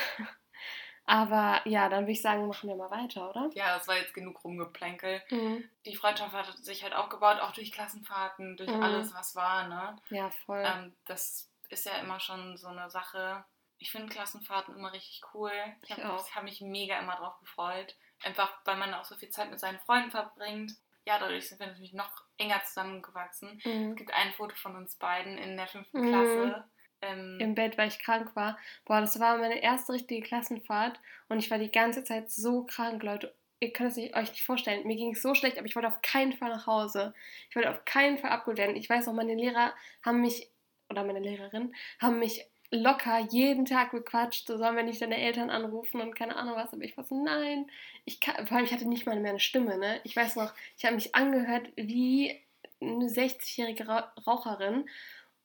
Aber 1.09 1.63
ja, 1.65 1.89
dann 1.89 2.03
würde 2.05 2.13
ich 2.13 2.21
sagen, 2.21 2.47
machen 2.47 2.69
wir 2.69 2.77
mal 2.77 2.91
weiter, 2.91 3.31
oder? 3.31 3.49
Ja, 3.55 3.75
das 3.79 3.89
war 3.89 3.97
jetzt 3.97 4.13
genug 4.13 4.45
rumgeplänkel. 4.45 5.23
Mhm. 5.31 5.65
Die 5.87 5.97
Freundschaft 5.97 6.35
hat 6.35 6.47
sich 6.59 6.83
halt 6.83 6.93
aufgebaut, 6.95 7.41
auch 7.41 7.53
durch 7.53 7.73
Klassenfahrten, 7.73 8.59
durch 8.59 8.71
Mhm. 8.71 8.83
alles, 8.83 9.15
was 9.15 9.35
war, 9.35 9.69
ne? 9.69 9.97
Ja, 10.11 10.29
voll. 10.45 10.63
Ähm, 10.65 10.95
das 11.07 11.51
ist 11.71 11.87
ja 11.87 11.93
immer 11.97 12.21
schon 12.21 12.59
so 12.59 12.69
eine 12.69 12.91
Sache. 12.91 13.43
Ich 13.79 13.91
finde 13.91 14.13
Klassenfahrten 14.13 14.77
immer 14.77 14.93
richtig 14.93 15.23
cool. 15.33 15.53
Ich 15.83 15.91
habe 15.93 16.13
auch. 16.13 16.31
hab 16.35 16.43
mich 16.43 16.61
mega 16.61 16.99
immer 16.99 17.17
drauf 17.17 17.39
gefreut. 17.41 17.97
Einfach, 18.23 18.53
weil 18.67 18.77
man 18.77 18.93
auch 18.93 19.05
so 19.05 19.15
viel 19.17 19.31
Zeit 19.31 19.49
mit 19.51 19.61
seinen 19.61 19.79
Freunden 19.81 20.11
verbringt. 20.11 20.73
Ja, 21.07 21.19
dadurch 21.19 21.49
sind 21.49 21.59
wir 21.59 21.69
natürlich 21.69 21.95
noch 21.95 22.11
enger 22.37 22.63
zusammengewachsen. 22.65 23.59
Es 23.61 23.65
Mhm. 23.65 23.97
gibt 23.97 24.13
ein 24.13 24.33
Foto 24.35 24.55
von 24.57 24.77
uns 24.77 24.97
beiden 24.97 25.39
in 25.39 25.57
der 25.57 25.69
fünften 25.69 26.03
Mhm. 26.03 26.09
Klasse. 26.11 26.65
Ähm, 27.01 27.39
Im 27.41 27.55
Bett, 27.55 27.79
weil 27.79 27.89
ich 27.89 27.99
krank 28.01 28.35
war. 28.35 28.59
Boah, 28.85 29.01
das 29.01 29.21
war 29.21 29.39
meine 29.39 29.63
erste 29.63 29.93
richtige 29.93 30.27
Klassenfahrt 30.27 30.99
und 31.29 31.39
ich 31.39 31.51
war 31.51 31.59
die 31.59 31.71
ganze 31.71 32.03
Zeit 32.05 32.31
so 32.31 32.65
krank, 32.65 33.03
Leute. 33.03 33.35
Ihr 33.61 33.73
könnt 33.73 33.91
es 33.91 33.99
euch 33.99 34.31
nicht 34.31 34.45
vorstellen. 34.45 34.87
Mir 34.87 34.97
ging 34.97 35.13
es 35.13 35.23
so 35.23 35.35
schlecht, 35.35 35.59
aber 35.59 35.67
ich 35.67 35.75
wollte 35.75 35.89
auf 35.89 36.03
keinen 36.03 36.33
Fall 36.33 36.51
nach 36.51 36.67
Hause. 36.67 37.15
Ich 37.51 37.57
wollte 37.57 37.71
auf 37.71 37.85
keinen 37.85 38.19
Fall 38.19 38.31
abgeholt 38.31 38.59
werden. 38.59 38.77
Ich 38.77 38.89
weiß 38.89 39.09
auch, 39.09 39.13
meine 39.13 39.35
Lehrer 39.35 39.73
haben 40.05 40.21
mich, 40.21 40.49
oder 40.91 41.05
meine 41.05 41.21
Lehrerin, 41.21 41.75
haben 42.01 42.19
mich 42.19 42.47
locker 42.71 43.19
jeden 43.31 43.65
Tag 43.65 43.93
bequatscht, 43.93 44.47
so 44.47 44.59
sollen 44.59 44.77
wir 44.77 44.83
nicht 44.83 45.01
deine 45.01 45.19
Eltern 45.19 45.51
anrufen 45.51 46.01
und 46.01 46.15
keine 46.15 46.37
Ahnung 46.37 46.55
was, 46.57 46.73
aber 46.73 46.83
ich 46.85 46.97
war 46.97 47.05
so, 47.05 47.23
nein, 47.25 47.67
ich 48.05 48.21
kann, 48.21 48.47
vor 48.47 48.59
allem 48.59 48.67
ich 48.67 48.73
hatte 48.73 48.87
nicht 48.87 49.07
mal 49.07 49.19
mehr 49.19 49.31
eine 49.31 49.41
Stimme, 49.41 49.79
ne? 49.79 50.01
Ich 50.05 50.15
weiß 50.15 50.37
noch, 50.37 50.53
ich 50.77 50.85
habe 50.85 50.95
mich 50.95 51.15
angehört 51.15 51.71
wie 51.77 52.39
eine 52.81 53.07
60-jährige 53.07 53.87
Raucherin 54.27 54.89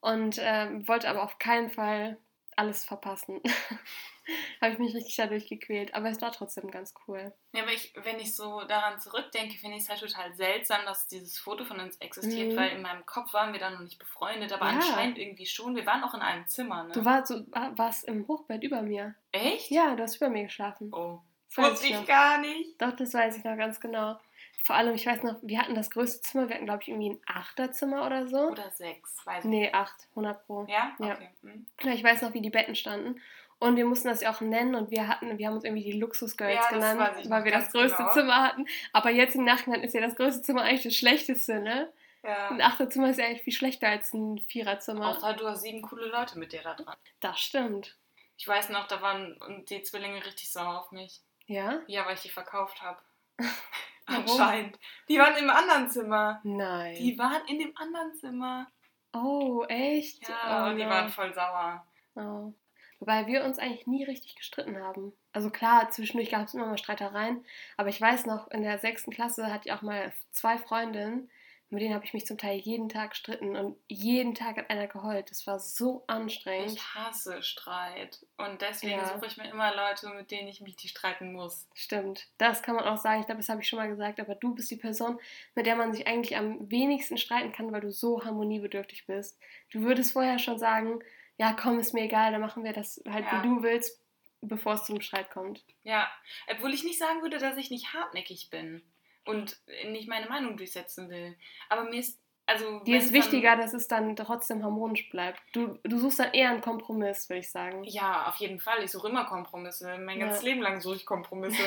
und 0.04 0.38
äh, 0.38 0.86
wollte 0.86 1.10
aber 1.10 1.24
auf 1.24 1.40
keinen 1.40 1.70
Fall 1.70 2.18
alles 2.58 2.84
verpassen. 2.84 3.42
habe 4.62 4.74
ich 4.74 4.80
mich 4.80 4.94
richtig 4.94 5.16
dadurch 5.16 5.48
gequält. 5.48 5.96
Aber 5.96 6.10
es 6.10 6.22
war 6.22 6.34
trotzdem 6.34 6.70
ganz 6.70 6.94
cool. 7.08 7.34
Ja, 7.54 7.64
aber 7.64 7.72
ich, 7.72 7.94
wenn 8.04 8.20
ich 8.20 8.36
so 8.36 8.62
daran 8.66 9.00
zurückdenke, 9.00 9.58
finde 9.58 9.78
ich 9.78 9.84
es 9.84 9.90
halt 9.90 10.02
total 10.02 10.34
seltsam, 10.34 10.82
dass 10.86 11.08
dieses 11.08 11.40
Foto 11.40 11.64
von 11.64 11.80
uns 11.80 11.96
existiert, 11.98 12.52
mhm. 12.52 12.58
weil 12.58 12.72
in 12.72 12.82
meinem 12.82 13.06
Kopf 13.06 13.34
waren 13.34 13.54
wir 13.54 13.62
dann 13.62 13.76
noch 13.76 13.82
nicht 13.82 13.98
befreundet, 13.98 14.52
aber 14.52 14.66
ja. 14.66 14.72
anscheinend 14.74 15.18
irgendwie 15.18 15.46
schon. 15.46 15.76
Wir 15.76 15.86
waren 15.86 16.04
auch 16.04 16.14
in 16.14 16.22
einem 16.22 16.48
Zimmer, 16.48 16.84
ne? 16.84 16.94
Du 16.94 17.06
warst, 17.06 17.30
so, 17.30 17.46
warst 17.52 18.04
im 18.04 18.28
Hochbett 18.28 18.62
über 18.62 18.82
mir. 18.82 19.16
Echt? 19.32 19.72
Ja, 19.72 19.96
du 19.96 20.04
hast 20.04 20.18
über 20.18 20.30
mir 20.30 20.44
geschlafen. 20.44 20.94
Oh. 20.94 21.22
Das 21.56 21.72
wusste 21.72 21.88
ich, 21.88 21.94
ich 21.94 22.06
gar 22.06 22.40
nicht. 22.40 22.82
Doch, 22.82 22.94
das 22.94 23.14
weiß 23.14 23.38
ich 23.38 23.44
noch 23.46 23.56
ganz 23.56 23.80
genau. 23.80 24.20
Vor 24.64 24.76
allem, 24.76 24.96
ich 24.96 25.06
weiß 25.06 25.24
noch, 25.24 25.36
wir 25.42 25.60
hatten 25.60 25.76
das 25.76 25.90
größte 25.92 26.22
Zimmer, 26.22 26.48
wir 26.48 26.56
hatten, 26.56 26.66
glaube 26.66 26.82
ich, 26.82 26.88
irgendwie 26.88 27.10
ein 27.10 27.22
Achterzimmer 27.26 28.06
oder 28.06 28.28
so. 28.28 28.50
Oder 28.50 28.72
sechs, 28.72 29.26
weiß 29.26 29.44
ich 29.44 29.50
Nee, 29.50 29.72
acht, 29.74 30.08
100 30.12 30.46
pro. 30.46 30.66
Ja? 30.70 30.94
Okay. 30.98 31.10
Ja. 31.10 31.18
Hm. 31.50 31.66
ja. 31.84 31.92
Ich 31.92 32.04
weiß 32.04 32.22
noch, 32.22 32.34
wie 32.34 32.42
die 32.42 32.50
Betten 32.50 32.76
standen. 32.76 33.20
Und 33.60 33.78
wir 33.78 33.86
mussten 33.86 34.10
das 34.10 34.22
ja 34.22 34.32
auch 34.32 34.42
nennen 34.42 34.76
und 34.76 34.92
wir 34.92 35.08
hatten, 35.08 35.38
wir 35.38 35.48
haben 35.48 35.56
uns 35.56 35.64
irgendwie 35.64 35.84
die 35.84 35.98
Luxusgirls 35.98 36.56
ja, 36.56 36.70
genannt, 36.70 37.00
weil 37.30 37.46
wir 37.46 37.52
das 37.52 37.72
größte 37.72 37.96
genau. 37.96 38.12
Zimmer 38.12 38.44
hatten. 38.44 38.66
Aber 38.92 39.10
jetzt 39.10 39.36
im 39.36 39.46
Nachhinein 39.46 39.84
ist 39.84 39.94
ja 39.94 40.02
das 40.02 40.16
größte 40.16 40.42
Zimmer 40.42 40.64
eigentlich 40.64 40.84
das 40.84 40.96
schlechteste, 40.96 41.60
ne? 41.62 41.90
Ja. 42.24 42.50
Ein 42.50 42.62
Achterzimmer 42.62 43.10
ist 43.10 43.20
ja 43.20 43.26
eigentlich 43.26 43.44
viel 43.44 43.54
schlechter 43.54 43.88
als 43.88 44.14
ein 44.14 44.40
Viererzimmer. 44.48 45.10
Außer 45.10 45.34
du 45.34 45.48
hast 45.48 45.62
sieben 45.62 45.82
coole 45.82 46.08
Leute 46.08 46.40
mit 46.40 46.52
dir 46.54 46.62
da 46.62 46.74
dran. 46.74 46.96
Das 47.20 47.40
stimmt. 47.40 47.98
Ich 48.38 48.48
weiß 48.48 48.70
noch, 48.70 48.88
da 48.88 49.02
waren 49.02 49.40
die 49.70 49.82
Zwillinge 49.84 50.26
richtig 50.26 50.52
sauer 50.52 50.82
auf 50.82 50.92
mich. 50.92 51.22
Ja? 51.46 51.82
Ja, 51.88 52.06
weil 52.06 52.16
ich 52.16 52.22
die 52.22 52.30
verkauft 52.30 52.82
habe. 52.82 53.00
Anscheinend. 54.06 54.78
Die 55.08 55.18
waren 55.18 55.36
im 55.38 55.50
anderen 55.50 55.90
Zimmer. 55.90 56.42
Nein. 56.44 56.96
Die 56.96 57.18
waren 57.18 57.46
in 57.48 57.60
dem 57.60 57.76
anderen 57.78 58.14
Zimmer. 58.16 58.68
Oh, 59.14 59.64
echt? 59.68 60.28
Ja, 60.28 60.66
oh, 60.66 60.70
und 60.70 60.78
die 60.78 60.86
waren 60.86 61.10
voll 61.10 61.34
sauer. 61.34 61.86
Oh. 62.16 62.54
Wobei 63.00 63.28
wir 63.28 63.44
uns 63.44 63.60
eigentlich 63.60 63.86
nie 63.86 64.04
richtig 64.04 64.36
gestritten 64.36 64.82
haben. 64.82 65.14
Also 65.34 65.50
klar, 65.50 65.90
zwischendurch 65.90 66.30
gab 66.30 66.48
es 66.48 66.54
immer 66.54 66.68
mal 66.68 66.78
Streitereien, 66.78 67.44
aber 67.76 67.90
ich 67.90 68.00
weiß 68.00 68.26
noch, 68.26 68.50
in 68.52 68.64
der 68.64 68.80
sechsten 68.80 69.12
Klasse 69.12 69.52
hatte 69.52 69.68
ich 69.68 69.74
auch 69.74 69.82
mal 69.82 70.14
zwei 70.32 70.58
Freundinnen, 70.58 71.30
mit 71.74 71.82
denen 71.82 71.96
habe 71.96 72.06
ich 72.06 72.14
mich 72.14 72.26
zum 72.26 72.38
Teil 72.38 72.60
jeden 72.60 72.88
Tag 72.88 73.12
gestritten 73.12 73.56
und 73.56 73.76
jeden 73.88 74.36
Tag 74.36 74.58
hat 74.58 74.70
einer 74.70 74.88
geheult. 74.88 75.32
Das 75.32 75.48
war 75.48 75.60
so 75.60 76.04
anstrengend. 76.08 76.74
Ich 76.74 76.96
hasse 76.96 77.42
Streit 77.42 78.26
und 78.38 78.62
deswegen 78.62 79.00
ja. 79.00 79.08
suche 79.08 79.26
ich 79.26 79.38
mir 79.38 79.50
immer 79.50 79.76
Leute, 79.76 80.10
mit 80.10 80.30
denen 80.32 80.48
ich 80.48 80.62
mich 80.62 80.76
die 80.76 80.88
streiten 80.88 81.34
muss. 81.34 81.68
Stimmt, 81.74 82.28
das 82.38 82.62
kann 82.62 82.76
man 82.76 82.86
auch 82.86 82.98
sagen. 82.98 83.22
Ich 83.22 83.26
glaube, 83.26 83.42
das 83.42 83.50
habe 83.50 83.62
ich 83.62 83.68
schon 83.68 83.80
mal 83.80 83.90
gesagt, 83.90 84.20
aber 84.20 84.36
du 84.36 84.54
bist 84.54 84.70
die 84.70 84.78
Person, 84.78 85.20
mit 85.56 85.66
der 85.66 85.76
man 85.76 85.94
sich 85.94 86.08
eigentlich 86.08 86.38
am 86.38 86.70
wenigsten 86.70 87.18
streiten 87.18 87.52
kann, 87.52 87.72
weil 87.72 87.82
du 87.82 87.92
so 87.92 88.24
harmoniebedürftig 88.24 89.08
bist. 89.08 89.40
Du 89.72 89.82
würdest 89.82 90.14
vorher 90.14 90.38
schon 90.38 90.60
sagen, 90.60 91.00
ja, 91.38 91.54
komm, 91.54 91.80
ist 91.80 91.94
mir 91.94 92.04
egal, 92.04 92.32
dann 92.32 92.42
machen 92.42 92.64
wir 92.64 92.74
das 92.74 93.02
halt, 93.10 93.26
ja. 93.26 93.44
wie 93.44 93.48
du 93.48 93.64
willst, 93.64 94.00
bevor 94.42 94.76
es 94.76 94.86
zum 94.86 95.02
Streit 95.02 95.32
kommt. 95.32 95.64
Ja, 95.84 96.08
obwohl 96.52 96.74
ich 96.74 96.84
nicht 96.84 97.00
sagen 97.00 97.24
würde, 97.24 97.40
dass 97.40 97.58
ich 97.58 97.72
nicht 97.72 97.94
hartnäckig 97.94 98.50
bin 98.52 98.84
und 99.26 99.58
nicht 99.90 100.08
meine 100.08 100.28
Meinung 100.28 100.58
durchsetzen 100.58 101.10
will. 101.10 101.36
Aber 101.70 101.84
mir 101.84 102.00
ist, 102.00 102.20
also. 102.46 102.80
Dir 102.80 102.98
ist 102.98 103.14
wichtiger, 103.14 103.56
dass 103.56 103.74
es 103.74 103.88
dann 103.88 104.16
trotzdem 104.16 104.64
harmonisch 104.64 105.10
bleibt. 105.10 105.42
Du, 105.54 105.80
du 105.84 105.98
suchst 105.98 106.20
dann 106.20 106.34
eher 106.34 106.50
einen 106.50 106.62
Kompromiss, 106.62 107.30
würde 107.30 107.40
ich 107.40 107.52
sagen. 107.52 107.84
Ja, 107.86 108.28
auf 108.28 108.36
jeden 108.38 108.60
Fall. 108.60 108.84
Ich 108.84 108.92
suche 108.92 109.10
immer 109.10 109.26
Kompromisse. 109.26 109.98
Mein 109.98 110.20
ganzes 110.20 110.44
ja. 110.44 110.50
Leben 110.50 110.62
lang 110.62 110.82
suche 110.82 110.98
ich 110.98 111.06
Kompromisse. 111.06 111.64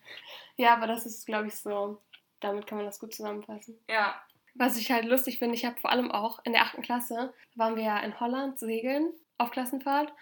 ja, 0.56 0.74
aber 0.74 0.86
das 0.86 1.06
ist, 1.06 1.26
glaube 1.26 1.48
ich, 1.48 1.54
so. 1.54 2.00
Damit 2.38 2.66
kann 2.66 2.78
man 2.78 2.86
das 2.86 2.98
gut 2.98 3.14
zusammenfassen. 3.14 3.78
Ja. 3.88 4.20
Was 4.54 4.76
ich 4.76 4.90
halt 4.90 5.04
lustig 5.04 5.38
finde, 5.38 5.54
ich 5.54 5.64
habe 5.64 5.78
vor 5.80 5.90
allem 5.90 6.10
auch 6.10 6.40
in 6.44 6.52
der 6.52 6.62
achten 6.62 6.82
Klasse, 6.82 7.32
waren 7.54 7.76
wir 7.76 7.84
ja 7.84 7.98
in 8.00 8.18
Holland 8.18 8.58
segeln 8.58 9.12
auf 9.38 9.50
Klassenfahrt 9.50 10.12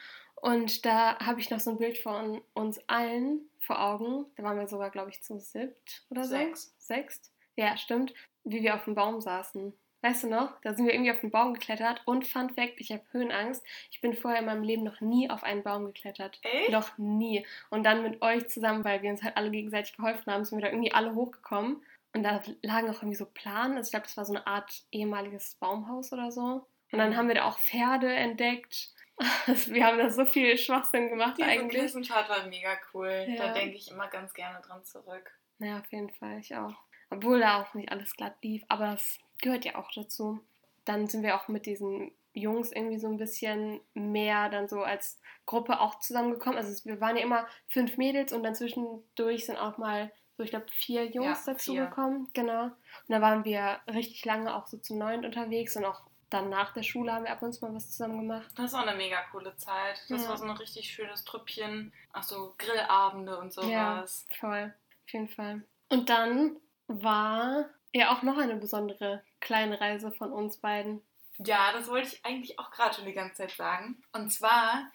und 0.41 0.85
da 0.85 1.19
habe 1.19 1.41
ich 1.41 1.51
noch 1.51 1.61
so 1.61 1.71
ein 1.71 1.79
Bild 1.79 1.99
von 1.99 2.41
uns 2.55 2.81
allen 2.89 3.49
vor 3.61 3.81
Augen. 3.81 4.27
Da 4.37 4.43
waren 4.43 4.59
wir 4.59 4.69
sogar, 4.69 4.91
glaube 4.91 5.11
ich, 5.11 5.23
zu 5.23 5.39
siebt 5.39 6.05
oder 6.11 6.25
so. 6.25 6.31
Sechs. 6.31 6.75
Sechst. 6.79 7.33
Ja, 7.57 7.77
stimmt. 7.77 8.15
Wie 8.45 8.63
wir 8.63 8.75
auf 8.75 8.85
dem 8.85 8.95
Baum 8.95 9.21
saßen. 9.21 9.73
Weißt 10.01 10.23
du 10.23 10.29
noch? 10.29 10.61
Da 10.61 10.75
sind 10.75 10.87
wir 10.87 10.95
irgendwie 10.95 11.11
auf 11.11 11.21
den 11.21 11.33
Baum 11.33 11.55
geklettert 11.55 12.03
und 12.05 12.25
Fun 12.25 12.51
Fact, 12.51 12.75
ich 12.77 12.93
habe 12.93 13.03
Höhenangst. 13.11 13.65
Ich 13.91 14.01
bin 14.01 14.15
vorher 14.15 14.41
in 14.41 14.47
meinem 14.47 14.63
Leben 14.63 14.85
noch 14.85 15.01
nie 15.01 15.29
auf 15.29 15.43
einen 15.43 15.65
Baum 15.65 15.87
geklettert. 15.87 16.39
Echt? 16.43 16.71
Noch 16.71 16.97
nie. 16.99 17.45
Und 17.71 17.83
dann 17.83 18.05
mit 18.05 18.23
euch 18.23 18.49
zusammen, 18.49 18.85
weil 18.85 19.03
wir 19.03 19.11
uns 19.11 19.25
halt 19.25 19.37
alle 19.37 19.51
gegenseitig 19.51 19.97
geholfen 19.97 20.33
haben, 20.33 20.45
sind 20.45 20.59
wir 20.59 20.63
da 20.63 20.69
irgendwie 20.69 20.93
alle 20.93 21.17
hochgekommen. 21.17 21.83
Und 22.15 22.23
da 22.23 22.41
lagen 22.63 22.89
auch 22.91 23.03
irgendwie 23.03 23.17
so 23.17 23.27
Planen. 23.27 23.77
Also 23.77 23.89
ich 23.89 23.91
glaube, 23.91 24.07
das 24.07 24.17
war 24.17 24.25
so 24.25 24.35
eine 24.35 24.47
Art 24.47 24.85
ehemaliges 24.93 25.57
Baumhaus 25.57 26.13
oder 26.13 26.31
so. 26.31 26.65
Und 26.93 26.99
dann 26.99 27.11
mhm. 27.11 27.17
haben 27.17 27.29
wir 27.29 27.35
da 27.35 27.45
auch 27.45 27.59
Pferde 27.59 28.11
entdeckt. 28.13 28.95
wir 29.67 29.85
haben 29.85 29.99
da 29.99 30.11
so 30.11 30.25
viel 30.25 30.57
Schwachsinn 30.57 31.09
gemacht 31.09 31.39
Diese 31.39 31.49
eigentlich. 31.49 31.93
Diese 31.93 32.03
Tat 32.03 32.29
war 32.29 32.47
mega 32.47 32.71
cool. 32.93 33.27
Ja. 33.29 33.49
Da 33.49 33.53
denke 33.53 33.77
ich 33.77 33.91
immer 33.91 34.09
ganz 34.09 34.33
gerne 34.35 34.61
dran 34.61 34.85
zurück. 34.85 35.31
Ja, 35.59 35.81
auf 35.81 35.91
jeden 35.91 36.11
Fall. 36.11 36.39
Ich 36.39 36.55
auch. 36.55 36.75
Obwohl 37.11 37.41
da 37.41 37.63
auch 37.63 37.75
nicht 37.75 37.91
alles 37.91 38.15
glatt 38.15 38.37
lief. 38.43 38.63
Aber 38.69 38.93
das 38.93 39.19
gehört 39.41 39.65
ja 39.65 39.77
auch 39.77 39.91
dazu. 39.93 40.41
Dann 40.85 41.07
sind 41.09 41.23
wir 41.23 41.37
auch 41.37 41.49
mit 41.49 41.67
diesen 41.67 42.13
Jungs 42.33 42.71
irgendwie 42.73 42.99
so 42.99 43.09
ein 43.09 43.17
bisschen 43.17 43.81
mehr 43.95 44.49
dann 44.49 44.69
so 44.69 44.83
als 44.83 45.21
Gruppe 45.47 45.81
auch 45.81 45.99
zusammengekommen. 45.99 46.59
Also 46.59 46.85
wir 46.85 47.01
waren 47.01 47.17
ja 47.17 47.23
immer 47.23 47.47
fünf 47.67 47.97
Mädels 47.97 48.33
und 48.33 48.43
dann 48.43 48.55
zwischendurch 48.55 49.47
sind 49.47 49.57
auch 49.57 49.79
mal 49.79 50.13
so, 50.37 50.45
ich 50.45 50.51
glaube, 50.51 50.67
vier 50.71 51.07
Jungs 51.07 51.47
ja, 51.47 51.53
dazugekommen. 51.53 52.29
Genau. 52.33 52.65
Und 52.67 52.75
da 53.09 53.21
waren 53.21 53.45
wir 53.45 53.81
richtig 53.93 54.25
lange 54.25 54.55
auch 54.55 54.69
so 54.69 54.79
zu 54.79 54.97
neunt 54.97 55.25
unterwegs 55.25 55.77
und 55.77 55.85
auch 55.85 56.03
dann 56.31 56.51
nach 56.51 56.73
der 56.73 56.83
Schule 56.83 57.13
haben 57.13 57.25
wir 57.25 57.33
ab 57.33 57.43
und 57.43 57.53
zu 57.53 57.65
mal 57.65 57.75
was 57.75 57.91
zusammen 57.91 58.21
gemacht. 58.21 58.47
Das 58.57 58.73
war 58.73 58.87
eine 58.87 58.97
mega 58.97 59.23
coole 59.33 59.57
Zeit. 59.57 60.03
Das 60.09 60.23
ja. 60.23 60.29
war 60.29 60.37
so 60.37 60.45
ein 60.45 60.51
richtig 60.51 60.91
schönes 60.91 61.25
Trüppchen. 61.25 61.93
Ach 62.13 62.23
so, 62.23 62.55
Grillabende 62.59 63.39
und 63.39 63.53
sowas. 63.53 63.71
Ja, 63.71 64.05
voll. 64.39 64.75
Auf 65.05 65.13
jeden 65.13 65.29
Fall. 65.29 65.63
Und 65.89 66.11
dann 66.11 66.57
war 66.87 67.71
ja 67.93 68.13
auch 68.13 68.23
noch 68.23 68.37
eine 68.37 68.57
besondere 68.57 69.23
kleine 69.41 69.81
Reise 69.81 70.13
von 70.13 70.33
uns 70.33 70.59
beiden. 70.59 71.03
Ja, 71.39 71.73
das 71.73 71.89
wollte 71.89 72.09
ich 72.09 72.25
eigentlich 72.25 72.59
auch 72.59 72.71
gerade 72.71 72.95
schon 72.95 73.07
die 73.07 73.13
ganze 73.13 73.37
Zeit 73.37 73.53
sagen. 73.53 74.03
Und 74.13 74.31
zwar 74.31 74.91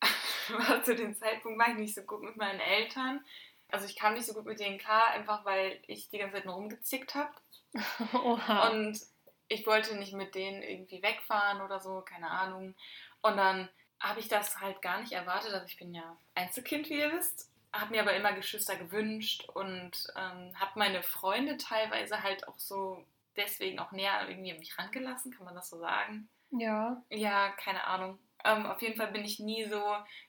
war 0.48 0.82
zu 0.84 0.94
dem 0.94 1.16
Zeitpunkt 1.16 1.58
war 1.58 1.70
ich 1.70 1.78
nicht 1.78 1.94
so 1.94 2.02
gut 2.02 2.22
mit 2.22 2.36
meinen 2.36 2.60
Eltern. 2.60 3.24
Also 3.70 3.86
ich 3.86 3.96
kam 3.96 4.14
nicht 4.14 4.26
so 4.26 4.34
gut 4.34 4.44
mit 4.44 4.60
denen 4.60 4.78
klar, 4.78 5.08
einfach 5.08 5.44
weil 5.44 5.80
ich 5.86 6.08
die 6.10 6.18
ganze 6.18 6.36
Zeit 6.36 6.44
nur 6.44 6.54
rumgezickt 6.54 7.14
habe. 7.14 7.32
Oha. 8.12 8.68
Und 8.68 9.00
ich 9.48 9.66
wollte 9.66 9.96
nicht 9.96 10.12
mit 10.12 10.34
denen 10.34 10.62
irgendwie 10.62 11.02
wegfahren 11.02 11.60
oder 11.60 11.80
so, 11.80 12.00
keine 12.02 12.30
Ahnung. 12.30 12.74
Und 13.22 13.36
dann 13.36 13.68
habe 14.00 14.20
ich 14.20 14.28
das 14.28 14.60
halt 14.60 14.82
gar 14.82 15.00
nicht 15.00 15.12
erwartet. 15.12 15.52
Also 15.52 15.66
ich 15.66 15.78
bin 15.78 15.94
ja 15.94 16.16
Einzelkind, 16.34 16.88
wie 16.90 16.98
ihr 16.98 17.12
wisst. 17.12 17.50
Habe 17.72 17.90
mir 17.90 18.02
aber 18.02 18.14
immer 18.14 18.32
Geschwister 18.32 18.76
gewünscht 18.76 19.48
und 19.52 19.92
ähm, 20.16 20.58
habe 20.58 20.72
meine 20.76 21.02
Freunde 21.02 21.56
teilweise 21.58 22.22
halt 22.22 22.48
auch 22.48 22.58
so 22.58 23.04
deswegen 23.36 23.78
auch 23.78 23.92
näher 23.92 24.28
irgendwie 24.28 24.52
an 24.52 24.58
mich 24.58 24.78
rangelassen, 24.78 25.32
kann 25.32 25.44
man 25.44 25.54
das 25.54 25.68
so 25.68 25.78
sagen? 25.78 26.28
Ja. 26.50 27.02
Ja, 27.10 27.50
keine 27.50 27.84
Ahnung. 27.84 28.18
Ähm, 28.44 28.66
auf 28.66 28.80
jeden 28.80 28.96
Fall 28.96 29.08
bin 29.12 29.24
ich 29.24 29.40
nie 29.40 29.68
so 29.68 29.82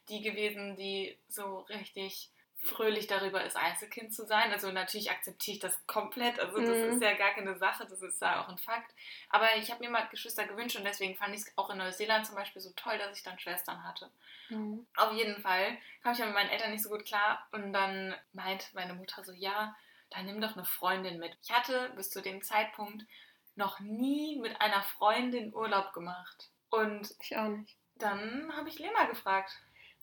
die 0.10 0.22
gewesen, 0.22 0.76
die 0.76 1.18
so 1.30 1.60
richtig 1.70 2.32
fröhlich 2.68 3.08
darüber 3.08 3.44
ist, 3.44 3.56
Einzelkind 3.56 4.14
zu 4.14 4.26
sein. 4.26 4.52
Also 4.52 4.72
natürlich 4.72 5.10
akzeptiere 5.12 5.56
ich 5.56 5.60
das 5.60 5.88
komplett. 5.88 6.40
Also 6.40 6.60
das 6.60 6.78
mhm. 6.78 6.94
ist 6.94 7.02
ja 7.02 7.14
gar 7.14 7.32
keine 7.32 7.58
Sache, 7.58 7.86
das 7.90 8.02
ist 8.02 8.22
ja 8.22 8.44
auch 8.44 8.50
ein 8.50 8.58
Fakt. 8.58 8.94
Aber 9.30 9.56
ich 9.58 9.72
habe 9.72 9.84
mir 9.84 9.90
mal 9.90 10.08
Geschwister 10.10 10.46
gewünscht 10.46 10.78
und 10.78 10.84
deswegen 10.84 11.16
fand 11.16 11.34
ich 11.34 11.42
es 11.42 11.58
auch 11.58 11.70
in 11.70 11.78
Neuseeland 11.78 12.26
zum 12.26 12.36
Beispiel 12.36 12.62
so 12.62 12.72
toll, 12.76 12.98
dass 12.98 13.18
ich 13.18 13.24
dann 13.24 13.40
Schwestern 13.40 13.84
hatte. 13.84 14.10
Mhm. 14.50 14.86
Auf 14.96 15.14
jeden 15.14 15.42
Fall 15.42 15.78
kam 16.04 16.14
ich 16.14 16.20
ja 16.20 16.26
mit 16.26 16.36
meinen 16.36 16.50
Eltern 16.50 16.72
nicht 16.72 16.84
so 16.84 16.90
gut 16.90 17.06
klar 17.06 17.48
und 17.52 17.74
dann 17.74 18.16
meint 18.34 18.74
meine 18.74 18.94
Mutter 18.94 19.24
so, 19.24 19.32
ja, 19.32 19.76
dann 20.10 20.26
nimm 20.26 20.42
doch 20.42 20.56
eine 20.56 20.66
Freundin 20.66 21.20
mit. 21.20 21.38
Ich 21.42 21.52
hatte 21.52 21.92
bis 21.96 22.10
zu 22.10 22.22
dem 22.22 22.42
Zeitpunkt 22.42 23.06
noch 23.56 23.80
nie 23.80 24.40
mit 24.40 24.62
einer 24.62 24.82
Freundin 24.84 25.54
Urlaub 25.54 25.94
gemacht. 25.94 26.50
Und 26.70 27.14
ich 27.22 27.36
auch 27.36 27.48
nicht. 27.48 27.76
Dann 27.96 28.52
habe 28.56 28.70
ich 28.70 28.80
Lena 28.80 29.06
gefragt. 29.06 29.52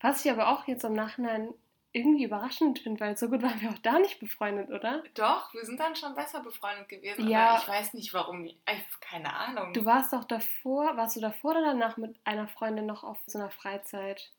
Was 0.01 0.25
ich 0.25 0.31
aber 0.31 0.49
auch 0.49 0.67
jetzt 0.67 0.85
im 0.85 0.93
Nachhinein 0.93 1.55
irgendwie 1.95 2.25
überraschend 2.25 2.81
finde, 2.81 3.01
weil 3.01 3.17
so 3.17 3.29
gut 3.29 3.43
waren 3.43 3.61
wir 3.61 3.71
auch 3.71 3.79
da 3.79 3.99
nicht 3.99 4.19
befreundet, 4.21 4.71
oder? 4.71 5.03
Doch, 5.15 5.55
wir 5.55 5.65
sind 5.65 5.79
dann 5.79 5.95
schon 5.97 6.15
besser 6.15 6.41
befreundet 6.43 6.89
gewesen. 6.89 7.29
Ja. 7.29 7.51
Aber 7.51 7.59
ich 7.63 7.69
weiß 7.69 7.95
nicht 7.95 8.13
warum. 8.13 8.45
Ich, 8.45 8.57
keine 9.01 9.33
Ahnung. 9.33 9.73
Du 9.73 9.85
warst 9.85 10.13
doch 10.13 10.25
davor, 10.25 10.97
warst 10.97 11.17
du 11.17 11.21
davor 11.21 11.53
oder 11.53 11.63
danach 11.67 11.97
mit 11.97 12.19
einer 12.25 12.49
Freundin 12.49 12.87
noch 12.87 13.05
auf 13.05 13.19
so 13.27 13.39
einer 13.39 13.51
Freizeit? 13.51 14.33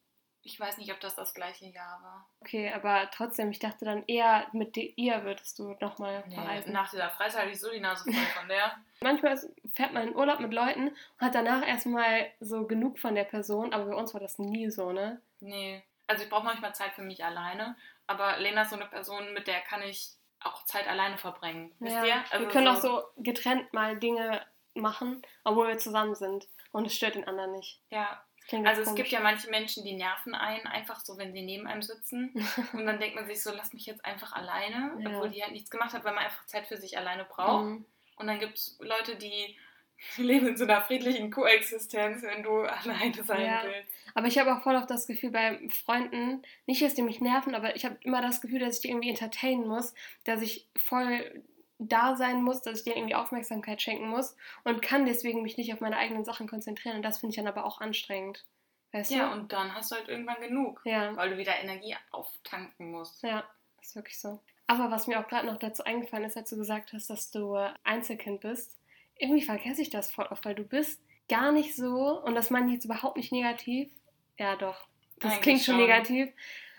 Ich 0.47 0.59
weiß 0.59 0.77
nicht, 0.77 0.91
ob 0.93 0.99
das 0.99 1.15
das 1.15 1.33
gleiche 1.33 1.65
Jahr 1.65 1.99
war. 2.03 2.27
Okay, 2.41 2.71
aber 2.71 3.09
trotzdem, 3.11 3.49
ich 3.49 3.57
dachte 3.57 3.83
dann 3.83 4.03
eher, 4.05 4.45
mit 4.51 4.77
ihr 4.77 5.23
würdest 5.23 5.57
du 5.57 5.75
nochmal 5.79 6.23
Nee, 6.27 6.35
verreisen. 6.35 6.71
nach 6.71 6.91
dieser 6.91 7.09
Freizeit 7.09 7.41
hatte 7.41 7.51
ich 7.51 7.59
so 7.59 7.71
die 7.71 7.79
Nase 7.79 8.03
voll 8.03 8.13
von 8.37 8.47
der. 8.47 8.77
Manchmal 9.01 9.39
fährt 9.73 9.93
man 9.93 10.09
in 10.09 10.15
Urlaub 10.15 10.39
mit 10.39 10.53
Leuten 10.53 10.89
und 10.89 10.95
hat 11.19 11.33
danach 11.33 11.65
erstmal 11.65 12.27
so 12.41 12.67
genug 12.67 12.99
von 12.99 13.15
der 13.15 13.23
Person, 13.23 13.73
aber 13.73 13.85
bei 13.85 13.95
uns 13.95 14.13
war 14.13 14.21
das 14.21 14.37
nie 14.37 14.69
so, 14.69 14.91
ne? 14.91 15.19
Nee. 15.39 15.83
Also 16.07 16.23
ich 16.23 16.29
brauche 16.29 16.45
manchmal 16.45 16.75
Zeit 16.75 16.93
für 16.93 17.01
mich 17.01 17.23
alleine, 17.23 17.75
aber 18.07 18.37
Lena 18.37 18.63
ist 18.63 18.69
so 18.69 18.75
eine 18.75 18.85
Person, 18.85 19.33
mit 19.33 19.47
der 19.47 19.61
kann 19.61 19.81
ich 19.81 20.11
auch 20.39 20.63
Zeit 20.65 20.87
alleine 20.87 21.17
verbringen. 21.17 21.73
Wisst 21.79 21.95
ihr? 22.05 22.23
Also 22.29 22.45
wir 22.45 22.51
können 22.51 22.67
auch 22.67 22.81
so 22.81 23.03
getrennt 23.17 23.73
mal 23.73 23.97
Dinge 23.97 24.45
machen, 24.75 25.21
obwohl 25.43 25.69
wir 25.69 25.77
zusammen 25.77 26.15
sind. 26.15 26.47
Und 26.71 26.85
es 26.85 26.95
stört 26.95 27.15
den 27.15 27.27
anderen 27.27 27.53
nicht. 27.53 27.81
Ja, 27.89 28.21
klingt 28.47 28.67
also 28.67 28.81
es 28.81 28.93
gibt 28.93 29.09
ja 29.09 29.21
manche 29.21 29.49
Menschen, 29.49 29.83
die 29.83 29.93
nerven 29.93 30.35
einen 30.35 30.67
einfach 30.67 30.99
so, 30.99 31.17
wenn 31.17 31.33
sie 31.33 31.41
neben 31.41 31.65
einem 31.67 31.81
sitzen. 31.81 32.33
Und 32.73 32.85
dann 32.85 32.99
denkt 32.99 33.15
man 33.15 33.25
sich 33.25 33.41
so, 33.41 33.51
lass 33.51 33.73
mich 33.73 33.85
jetzt 33.85 34.03
einfach 34.05 34.33
alleine, 34.33 34.93
Ja. 34.99 35.09
obwohl 35.09 35.29
die 35.29 35.41
halt 35.41 35.53
nichts 35.53 35.71
gemacht 35.71 35.93
hat, 35.93 36.03
weil 36.03 36.13
man 36.13 36.25
einfach 36.25 36.45
Zeit 36.45 36.67
für 36.67 36.77
sich 36.77 36.97
alleine 36.97 37.25
braucht. 37.25 37.65
Mhm. 37.65 37.85
Und 38.17 38.27
dann 38.27 38.39
gibt 38.39 38.57
es 38.57 38.77
Leute, 38.79 39.15
die 39.15 39.57
leben 40.17 40.47
in 40.47 40.57
so 40.57 40.63
einer 40.65 40.81
friedlichen 40.81 41.31
Koexistenz, 41.31 42.23
wenn 42.23 42.43
du 42.43 42.59
alleine 42.61 43.23
sein 43.23 43.45
Ja. 43.45 43.61
willst. 43.63 43.89
Aber 44.13 44.27
ich 44.27 44.37
habe 44.37 44.55
auch 44.55 44.61
voll 44.63 44.75
oft 44.75 44.89
das 44.89 45.07
Gefühl 45.07 45.31
bei 45.31 45.59
Freunden, 45.69 46.41
nicht, 46.67 46.81
dass 46.81 46.93
die 46.95 47.01
mich 47.01 47.19
nerven, 47.21 47.53
aber 47.55 47.75
ich 47.75 47.83
habe 47.85 47.97
immer 48.01 48.21
das 48.21 48.41
Gefühl, 48.41 48.59
dass 48.59 48.75
ich 48.77 48.81
die 48.81 48.89
irgendwie 48.89 49.09
entertainen 49.09 49.67
muss, 49.67 49.93
dass 50.23 50.41
ich 50.41 50.67
voll 50.77 51.43
da 51.79 52.15
sein 52.15 52.41
muss, 52.41 52.61
dass 52.61 52.79
ich 52.79 52.83
denen 52.85 52.95
irgendwie 52.97 53.15
Aufmerksamkeit 53.15 53.81
schenken 53.81 54.07
muss 54.07 54.37
und 54.63 54.81
kann 54.81 55.05
deswegen 55.05 55.41
mich 55.41 55.57
nicht 55.57 55.73
auf 55.73 55.81
meine 55.81 55.97
eigenen 55.97 56.23
Sachen 56.23 56.47
konzentrieren. 56.47 56.95
Und 56.95 57.01
das 57.03 57.17
finde 57.19 57.31
ich 57.31 57.35
dann 57.35 57.47
aber 57.47 57.65
auch 57.65 57.81
anstrengend. 57.81 58.45
Weißt 58.93 59.11
Ja, 59.11 59.27
du? 59.27 59.33
und 59.41 59.51
dann 59.51 59.73
hast 59.75 59.91
du 59.91 59.95
halt 59.95 60.07
irgendwann 60.07 60.39
genug, 60.39 60.79
Ja, 60.85 61.13
weil 61.17 61.31
du 61.31 61.37
wieder 61.37 61.57
Energie 61.59 61.97
auftanken 62.11 62.91
musst. 62.91 63.21
ja, 63.23 63.43
ist 63.81 63.93
wirklich 63.97 64.17
so. 64.17 64.39
Aber 64.67 64.89
was 64.89 65.07
mir 65.07 65.19
auch 65.19 65.27
gerade 65.27 65.45
noch 65.47 65.57
dazu 65.57 65.83
eingefallen 65.83 66.23
ist, 66.23 66.37
als 66.37 66.49
du 66.49 66.55
gesagt 66.55 66.93
hast, 66.93 67.09
dass 67.09 67.29
du 67.31 67.55
Einzelkind 67.83 68.39
bist, 68.39 68.77
irgendwie 69.17 69.43
vergesse 69.43 69.81
ich 69.81 69.89
das 69.89 70.11
voll 70.11 70.27
oft, 70.29 70.45
weil 70.45 70.55
du 70.55 70.63
bist 70.63 71.01
gar 71.29 71.51
nicht 71.51 71.75
so, 71.75 72.21
und 72.23 72.35
das 72.35 72.49
meine 72.49 72.67
ich 72.67 72.73
jetzt 72.73 72.85
überhaupt 72.85 73.17
nicht 73.17 73.31
negativ. 73.31 73.89
Ja, 74.37 74.55
doch. 74.55 74.87
Das 75.19 75.31
Eigentlich 75.31 75.41
klingt 75.41 75.61
schon 75.61 75.75
schon. 75.75 75.81
negativ. 75.81 76.29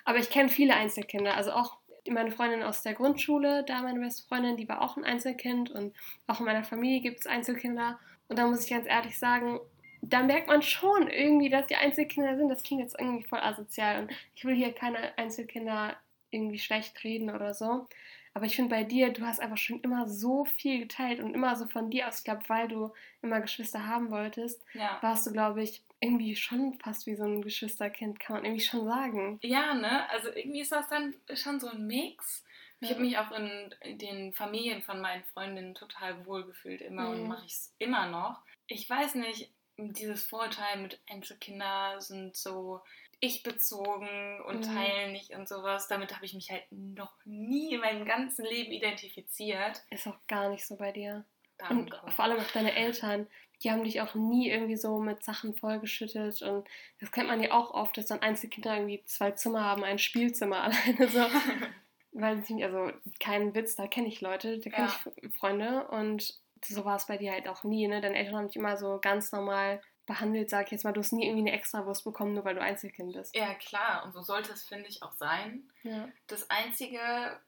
Aber 0.04 0.18
ich 0.18 0.30
kenne 0.30 0.48
viele 0.48 0.74
Einzelkinder. 0.74 1.34
Also 1.34 1.52
auch 1.52 1.78
meine 2.08 2.30
Freundin 2.30 2.62
aus 2.62 2.82
der 2.82 2.94
Grundschule, 2.94 3.64
da 3.64 3.82
meine 3.82 3.98
beste 4.00 4.26
Freundin, 4.28 4.56
die 4.56 4.68
war 4.68 4.82
auch 4.82 4.96
ein 4.96 5.04
Einzelkind. 5.04 5.70
Und 5.70 5.94
auch 6.26 6.40
in 6.40 6.46
meiner 6.46 6.64
Familie 6.64 7.00
gibt 7.00 7.20
es 7.20 7.26
Einzelkinder. 7.26 7.98
Und 8.28 8.38
da 8.38 8.46
muss 8.46 8.64
ich 8.64 8.70
ganz 8.70 8.86
ehrlich 8.86 9.18
sagen, 9.18 9.58
da 10.02 10.22
merkt 10.22 10.48
man 10.48 10.62
schon 10.62 11.08
irgendwie, 11.08 11.48
dass 11.48 11.66
die 11.66 11.76
Einzelkinder 11.76 12.36
sind. 12.36 12.48
Das 12.48 12.62
klingt 12.62 12.82
jetzt 12.82 12.96
irgendwie 12.98 13.24
voll 13.24 13.40
asozial. 13.40 14.02
Und 14.02 14.12
ich 14.34 14.44
will 14.44 14.54
hier 14.54 14.72
keine 14.72 15.16
Einzelkinder 15.18 15.96
irgendwie 16.30 16.58
schlecht 16.58 17.02
reden 17.02 17.30
oder 17.30 17.54
so. 17.54 17.88
Aber 18.36 18.44
ich 18.44 18.54
finde 18.54 18.68
bei 18.76 18.84
dir, 18.84 19.14
du 19.14 19.22
hast 19.24 19.40
einfach 19.40 19.56
schon 19.56 19.80
immer 19.80 20.06
so 20.06 20.44
viel 20.44 20.80
geteilt 20.80 21.20
und 21.20 21.32
immer 21.32 21.56
so 21.56 21.66
von 21.68 21.88
dir 21.88 22.06
aus, 22.06 22.18
ich 22.18 22.24
glaube, 22.24 22.42
weil 22.48 22.68
du 22.68 22.92
immer 23.22 23.40
Geschwister 23.40 23.86
haben 23.86 24.10
wolltest, 24.10 24.62
Ja. 24.74 24.98
warst 25.00 25.26
du, 25.26 25.32
glaube 25.32 25.62
ich, 25.62 25.82
irgendwie 26.00 26.36
schon 26.36 26.74
fast 26.74 27.06
wie 27.06 27.14
so 27.14 27.24
ein 27.24 27.40
Geschwisterkind, 27.40 28.20
kann 28.20 28.36
man 28.36 28.44
irgendwie 28.44 28.62
schon 28.62 28.84
sagen. 28.84 29.38
Ja, 29.42 29.72
ne? 29.72 30.06
Also 30.10 30.28
irgendwie 30.34 30.60
ist 30.60 30.70
das 30.70 30.86
dann 30.88 31.14
schon 31.32 31.60
so 31.60 31.68
ein 31.68 31.86
Mix. 31.86 32.44
Ich 32.80 32.90
habe 32.90 33.00
mich 33.00 33.16
auch 33.16 33.30
in 33.32 33.98
den 33.98 34.34
Familien 34.34 34.82
von 34.82 35.00
meinen 35.00 35.24
Freundinnen 35.24 35.74
total 35.74 36.26
wohlgefühlt 36.26 36.82
immer 36.82 37.08
und 37.08 37.22
Mhm. 37.22 37.28
mache 37.28 37.46
ich 37.46 37.52
es 37.52 37.74
immer 37.78 38.06
noch. 38.10 38.42
Ich 38.66 38.90
weiß 38.90 39.14
nicht, 39.14 39.50
dieses 39.78 40.24
Vorurteil 40.24 40.82
mit 40.82 41.00
Einzelkinder 41.08 42.02
sind 42.02 42.36
so 42.36 42.82
ich-bezogen 43.20 44.40
und 44.42 44.60
Mhm. 44.68 44.74
teilen 44.74 45.12
nicht 45.12 45.30
und 45.34 45.48
sowas. 45.48 45.88
Damit 45.88 46.14
habe 46.14 46.24
ich 46.26 46.34
mich 46.34 46.50
halt 46.50 46.64
noch 46.70 47.12
nie 47.24 47.74
in 47.74 47.80
meinem 47.80 48.04
ganzen 48.04 48.44
Leben 48.44 48.72
identifiziert. 48.72 49.82
Ist 49.90 50.06
auch 50.06 50.18
gar 50.28 50.48
nicht 50.50 50.66
so 50.66 50.76
bei 50.76 50.92
dir. 50.92 51.24
Danke. 51.58 51.98
Und 52.02 52.12
vor 52.12 52.24
allem 52.26 52.38
auch 52.38 52.50
deine 52.52 52.74
Eltern, 52.74 53.26
die 53.62 53.70
haben 53.70 53.84
dich 53.84 54.00
auch 54.02 54.14
nie 54.14 54.50
irgendwie 54.50 54.76
so 54.76 54.98
mit 54.98 55.24
Sachen 55.24 55.54
vollgeschüttet. 55.56 56.42
Und 56.42 56.68
das 57.00 57.10
kennt 57.10 57.28
man 57.28 57.42
ja 57.42 57.52
auch 57.52 57.70
oft, 57.70 57.96
dass 57.96 58.06
dann 58.06 58.20
Einzelkinder 58.20 58.74
irgendwie 58.76 59.02
zwei 59.04 59.30
Zimmer 59.30 59.64
haben, 59.64 59.82
ein 59.82 59.98
Spielzimmer 59.98 60.62
alleine 60.64 61.08
so. 61.08 61.20
Weil 62.12 62.42
sie, 62.44 62.62
also 62.64 62.92
kein 63.20 63.54
Witz, 63.54 63.76
da 63.76 63.86
kenne 63.86 64.08
ich 64.08 64.20
Leute, 64.22 64.58
da 64.58 64.70
kenne 64.70 64.88
Ja. 64.88 65.12
ich 65.22 65.34
Freunde 65.36 65.86
und 65.88 66.34
so 66.64 66.84
war 66.86 66.96
es 66.96 67.06
bei 67.06 67.18
dir 67.18 67.32
halt 67.32 67.46
auch 67.48 67.62
nie, 67.64 67.86
ne? 67.88 68.00
Deine 68.00 68.16
Eltern 68.16 68.36
haben 68.36 68.46
dich 68.48 68.56
immer 68.56 68.76
so 68.78 68.98
ganz 69.02 69.32
normal 69.32 69.82
behandelt, 70.06 70.48
sag 70.50 70.66
ich 70.66 70.72
jetzt 70.72 70.84
mal, 70.84 70.92
du 70.92 71.00
hast 71.00 71.12
nie 71.12 71.26
irgendwie 71.26 71.48
eine 71.48 71.56
Extrawurst 71.58 72.04
bekommen, 72.04 72.34
nur 72.34 72.44
weil 72.44 72.54
du 72.54 72.62
Einzelkind 72.62 73.12
bist. 73.14 73.34
ja, 73.34 73.54
klar. 73.54 74.04
Und 74.04 74.12
so 74.12 74.22
sollte 74.22 74.52
es, 74.52 74.64
finde 74.64 74.88
ich, 74.88 75.02
auch 75.02 75.12
sein. 75.12 75.68
Ja. 75.82 76.08
Das 76.28 76.48
Einzige, 76.50 77.00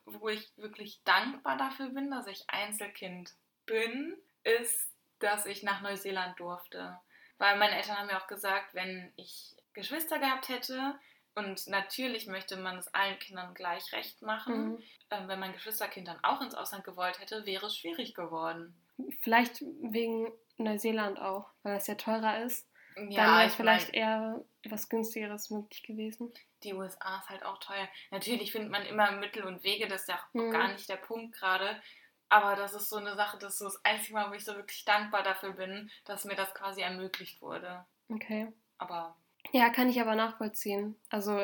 wo 0.06 0.28
ich 0.28 0.50
wirklich 0.56 1.00
dankbar 1.04 1.56
dafür 1.56 1.88
bin, 1.90 2.10
dass 2.10 2.26
ich 2.26 2.44
Einzelkind 2.48 3.34
bin, 3.66 4.16
ist, 4.44 4.90
dass 5.20 5.46
ich 5.46 5.62
nach 5.62 5.80
Neuseeland 5.82 6.38
durfte. 6.40 6.98
Weil 7.38 7.56
meine 7.58 7.76
Eltern 7.76 7.96
haben 7.96 8.06
mir 8.08 8.20
auch 8.20 8.26
gesagt, 8.26 8.74
wenn 8.74 9.12
ich 9.16 9.54
Geschwister 9.72 10.18
gehabt 10.18 10.48
hätte, 10.48 10.98
und 11.34 11.68
natürlich 11.68 12.26
möchte 12.26 12.56
man 12.56 12.78
es 12.78 12.92
allen 12.92 13.16
Kindern 13.20 13.54
gleich 13.54 13.92
recht 13.92 14.22
machen, 14.22 14.70
Mhm. 14.72 14.82
ähm, 15.10 15.28
wenn 15.28 15.38
mein 15.38 15.52
Geschwisterkind 15.52 16.08
dann 16.08 16.18
auch 16.24 16.40
ins 16.40 16.56
Ausland 16.56 16.82
gewollt 16.82 17.20
hätte, 17.20 17.46
wäre 17.46 17.66
es 17.66 17.76
schwierig 17.76 18.14
geworden. 18.14 18.74
Vielleicht 19.20 19.60
wegen 19.82 20.32
Neuseeland 20.58 21.18
auch, 21.20 21.50
weil 21.62 21.74
das 21.74 21.86
ja 21.86 21.94
teurer 21.94 22.42
ist. 22.42 22.68
Dann 22.96 23.10
Ja, 23.10 23.38
wäre 23.38 23.46
ich 23.46 23.52
vielleicht 23.52 23.88
mein, 23.88 23.94
eher 23.94 24.44
was 24.68 24.88
günstigeres 24.88 25.50
möglich 25.50 25.82
gewesen. 25.84 26.32
die 26.64 26.74
USA 26.74 27.18
ist 27.18 27.28
halt 27.28 27.44
auch 27.44 27.58
teuer. 27.58 27.88
Natürlich 28.10 28.50
findet 28.52 28.70
man 28.70 28.84
immer 28.84 29.12
Mittel 29.12 29.44
und 29.44 29.62
Wege, 29.62 29.86
das 29.86 30.02
ist 30.02 30.08
ja 30.08 30.16
auch 30.16 30.34
Mhm. 30.34 30.50
gar 30.50 30.68
nicht 30.72 30.88
der 30.88 30.96
Punkt 30.96 31.36
gerade. 31.36 31.80
Aber 32.28 32.56
das 32.56 32.74
ist 32.74 32.90
so 32.90 32.96
eine 32.96 33.14
Sache, 33.16 33.38
das 33.38 33.54
ist 33.54 33.58
so 33.60 33.64
das 33.66 33.84
einzige 33.84 34.14
Mal, 34.14 34.30
wo 34.30 34.34
ich 34.34 34.44
so 34.44 34.54
wirklich 34.54 34.84
dankbar 34.84 35.22
dafür 35.22 35.52
bin, 35.52 35.90
dass 36.04 36.24
mir 36.24 36.34
das 36.34 36.52
quasi 36.54 36.82
ermöglicht 36.82 37.40
wurde. 37.40 37.86
Okay. 38.10 38.52
Aber 38.78 39.16
Ja, 39.52 39.70
kann 39.70 39.88
ich 39.88 40.00
aber 40.00 40.14
nachvollziehen. 40.14 40.96
Also 41.08 41.38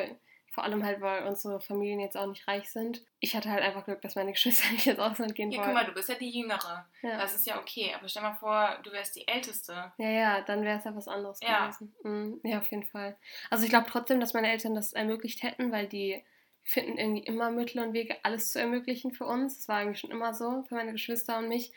vor 0.54 0.64
allem 0.64 0.84
halt, 0.84 1.00
weil 1.00 1.26
unsere 1.26 1.60
Familien 1.60 2.00
jetzt 2.00 2.16
auch 2.16 2.26
nicht 2.26 2.46
reich 2.48 2.70
sind. 2.70 3.04
Ich 3.20 3.34
hatte 3.36 3.50
halt 3.50 3.62
einfach 3.62 3.84
Glück, 3.84 4.00
dass 4.00 4.14
meine 4.14 4.32
Geschwister 4.32 4.70
nicht 4.72 4.86
ins 4.86 4.98
Ausland 4.98 5.34
gehen 5.34 5.50
hier, 5.50 5.58
wollten. 5.58 5.72
guck 5.72 5.82
mal, 5.82 5.86
du 5.86 5.92
bist 5.94 6.08
ja 6.08 6.14
die 6.14 6.30
Jüngere. 6.30 6.86
ja. 7.02 7.18
Das 7.18 7.34
ist 7.34 7.46
ja 7.46 7.58
okay. 7.58 7.92
Aber 7.94 8.08
stell 8.08 8.22
mal 8.22 8.34
vor, 8.36 8.78
du 8.82 8.92
wärst 8.92 9.16
die 9.16 9.26
Älteste. 9.28 9.92
ja, 9.98 10.08
ja, 10.10 10.40
dann 10.42 10.62
wäre 10.62 10.78
es 10.78 10.84
ja 10.84 10.94
was 10.96 11.08
anderes 11.08 11.38
Ja. 11.42 11.62
gewesen. 11.66 11.94
Mhm. 12.04 12.40
Ja, 12.44 12.58
auf 12.58 12.70
jeden 12.70 12.84
Fall. 12.84 13.16
Also 13.50 13.64
ich 13.64 13.70
glaube 13.70 13.86
trotzdem, 13.90 14.20
dass 14.20 14.32
meine 14.34 14.50
Eltern 14.50 14.74
das 14.74 14.92
ermöglicht 14.92 15.42
hätten, 15.42 15.72
weil 15.72 15.86
die 15.88 16.22
finden 16.62 16.96
irgendwie 16.96 17.24
immer 17.24 17.50
Mittel 17.50 17.82
und 17.84 17.92
Wege, 17.92 18.16
alles 18.22 18.52
zu 18.52 18.58
ermöglichen 18.60 19.12
für 19.12 19.26
uns. 19.26 19.58
Das 19.58 19.68
war 19.68 19.76
eigentlich 19.78 20.00
schon 20.00 20.10
immer 20.10 20.32
so 20.32 20.64
für 20.68 20.76
meine 20.76 20.92
Geschwister 20.92 21.36
und 21.38 21.48
mich. 21.48 21.72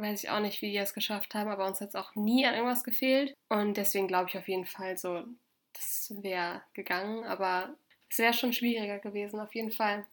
Weiß 0.00 0.22
ich 0.22 0.30
auch 0.30 0.38
nicht, 0.40 0.62
wie 0.62 0.70
die 0.70 0.76
es 0.78 0.94
geschafft 0.94 1.34
haben, 1.34 1.50
aber 1.50 1.66
uns 1.66 1.80
hat 1.80 1.88
es 1.88 1.94
auch 1.96 2.14
nie 2.14 2.46
an 2.46 2.54
irgendwas 2.54 2.84
gefehlt. 2.84 3.34
Und 3.48 3.76
deswegen 3.76 4.06
glaube 4.06 4.28
ich 4.28 4.38
auf 4.38 4.46
jeden 4.46 4.64
Fall 4.66 4.96
so, 4.96 5.24
das 5.72 6.12
wäre 6.22 6.62
gegangen, 6.72 7.24
aber 7.24 7.74
es 8.08 8.18
wäre 8.18 8.32
schon 8.32 8.52
schwieriger 8.52 8.98
gewesen, 8.98 9.40
auf 9.40 9.54
jeden 9.54 9.70
Fall. 9.70 10.06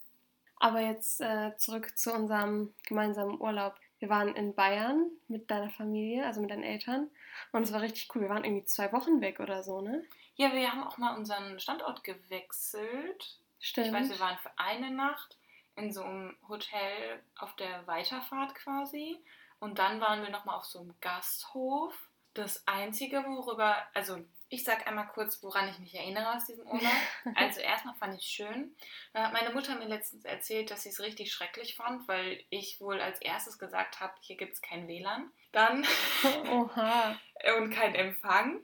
Aber 0.58 0.80
jetzt 0.80 1.22
äh, 1.22 1.56
zurück 1.58 1.98
zu 1.98 2.14
unserem 2.14 2.74
gemeinsamen 2.88 3.40
Urlaub. 3.40 3.76
Wir 4.00 4.10
waren 4.10 4.36
in 4.36 4.54
Bayern 4.54 5.10
mit 5.28 5.50
deiner 5.50 5.70
Familie, 5.70 6.26
also 6.26 6.42
mit 6.42 6.52
deinen 6.52 6.64
Eltern. 6.64 7.10
Und 7.52 7.64
es 7.64 7.72
war 7.72 7.82
richtig 7.82 8.14
cool. 8.14 8.22
Wir 8.22 8.30
waren 8.30 8.44
irgendwie 8.44 8.66
zwei 8.66 8.92
Wochen 8.92 9.22
weg 9.22 9.40
oder 9.40 9.64
so, 9.64 9.82
ne? 9.82 10.04
Ja, 10.36 10.54
wir 10.54 10.72
haben 10.72 10.84
auch 10.84 10.98
mal 10.98 11.16
unseren 11.16 11.60
Standort 11.60 12.04
gewechselt. 12.04 13.38
Stimmt. 13.60 13.88
Ich 13.88 13.94
weiß, 13.94 14.10
wir 14.10 14.20
waren 14.20 14.38
für 14.38 14.52
eine 14.58 14.92
Nacht 14.92 15.38
in 15.76 15.92
so 15.92 16.04
einem 16.04 16.36
Hotel 16.48 17.22
auf 17.38 17.56
der 17.56 17.86
Weiterfahrt 17.88 18.56
quasi. 18.56 19.18
Und 19.60 19.80
dann 19.80 20.02
waren 20.02 20.22
wir 20.22 20.30
nochmal 20.30 20.58
auf 20.58 20.66
so 20.66 20.80
einem 20.80 20.94
Gasthof. 21.02 21.94
Das 22.34 22.68
Einzige, 22.68 23.24
worüber, 23.26 23.78
also 23.94 24.20
ich 24.56 24.63
sag 24.63 24.88
einmal 24.88 25.08
kurz, 25.08 25.41
woran 25.44 25.70
ich 25.70 25.78
mich 25.80 25.94
erinnere 25.96 26.36
aus 26.36 26.46
diesem 26.46 26.65
Urlaub. 26.65 26.91
Also 27.36 27.60
erstmal 27.62 27.94
fand 27.96 28.15
ich 28.15 28.22
es 28.26 28.32
schön. 28.32 28.76
Da 29.13 29.26
hat 29.26 29.34
meine 29.34 29.52
Mutter 29.54 29.76
mir 29.76 29.86
letztens 29.88 30.26
erzählt, 30.26 30.72
dass 30.72 30.84
sie 30.84 30.89
es 30.89 31.00
richtig 31.00 31.32
schrecklich 31.32 31.76
fand, 31.76 32.08
weil 32.08 32.44
ich 32.50 32.80
wohl 32.82 33.00
als 33.02 33.20
erstes 33.22 33.60
gesagt 33.60 34.00
habe, 34.00 34.13
hier 34.22 34.38
gibt 34.38 34.54
es 34.54 34.62
kein 34.62 34.88
WLAN. 34.88 35.32
Dann 35.52 35.86
Oha. 36.52 37.18
und 37.58 37.70
kein 37.72 37.94
Empfang. 37.96 38.62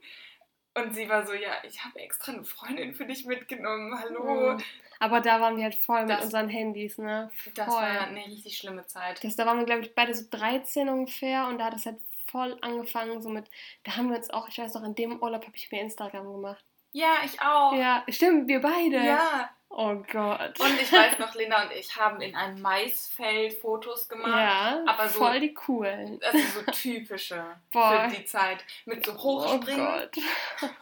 Und 0.73 0.95
sie 0.95 1.09
war 1.09 1.27
so, 1.27 1.33
ja, 1.33 1.51
ich 1.63 1.83
habe 1.83 1.99
extra 1.99 2.31
eine 2.31 2.45
Freundin 2.45 2.93
für 2.95 3.05
dich 3.05 3.25
mitgenommen. 3.25 3.99
Hallo. 3.99 4.53
Mhm. 4.53 4.63
Aber 4.99 5.19
da 5.19 5.41
waren 5.41 5.57
wir 5.57 5.63
halt 5.65 5.75
voll 5.75 6.01
mit 6.01 6.11
Das- 6.11 6.25
unseren 6.25 6.47
Handys, 6.47 6.97
ne? 6.97 7.29
Das 7.55 7.65
Voll. 7.65 7.75
war 7.81 8.01
eine 8.07 8.25
richtig 8.25 8.57
schlimme 8.57 8.85
Zeit. 8.87 9.21
Das, 9.23 9.35
da 9.35 9.45
waren 9.45 9.57
wir, 9.57 9.65
glaube 9.65 9.81
ich, 9.81 9.93
beide 9.95 10.13
so 10.13 10.23
13 10.29 10.87
ungefähr 10.89 11.47
und 11.47 11.57
da 11.57 11.65
hat 11.65 11.73
es 11.73 11.85
halt 11.87 11.97
voll 12.31 12.57
angefangen, 12.61 13.21
so 13.21 13.29
mit, 13.29 13.45
da 13.83 13.97
haben 13.97 14.09
wir 14.09 14.17
uns 14.17 14.29
auch, 14.29 14.47
ich 14.47 14.57
weiß 14.57 14.73
noch, 14.75 14.83
in 14.83 14.95
dem 14.95 15.21
Urlaub 15.21 15.45
habe 15.45 15.55
ich 15.55 15.71
mir 15.71 15.81
Instagram 15.81 16.31
gemacht. 16.31 16.63
Ja, 16.93 17.17
ich 17.23 17.41
auch. 17.41 17.73
Ja, 17.73 18.03
stimmt, 18.09 18.47
wir 18.47 18.59
beide. 18.61 18.97
Ja. 19.05 19.49
Oh 19.73 19.95
Gott. 20.11 20.59
Und 20.59 20.81
ich 20.81 20.91
weiß 20.91 21.17
noch, 21.19 21.33
Lena 21.35 21.63
und 21.63 21.71
ich 21.71 21.95
haben 21.95 22.19
in 22.19 22.35
einem 22.35 22.61
Maisfeld 22.61 23.53
Fotos 23.53 24.09
gemacht. 24.09 24.27
Ja, 24.27 24.83
aber 24.85 25.07
so, 25.07 25.19
voll 25.19 25.39
die 25.39 25.53
coolen. 25.53 26.19
Also 26.21 26.39
so 26.59 26.71
typische 26.73 27.41
Boah. 27.71 28.09
für 28.09 28.17
die 28.17 28.25
Zeit. 28.25 28.65
Mit 28.83 29.05
so 29.05 29.13
Oh 29.13 29.23
Hochspringen 29.23 29.85
Gott. 29.87 30.17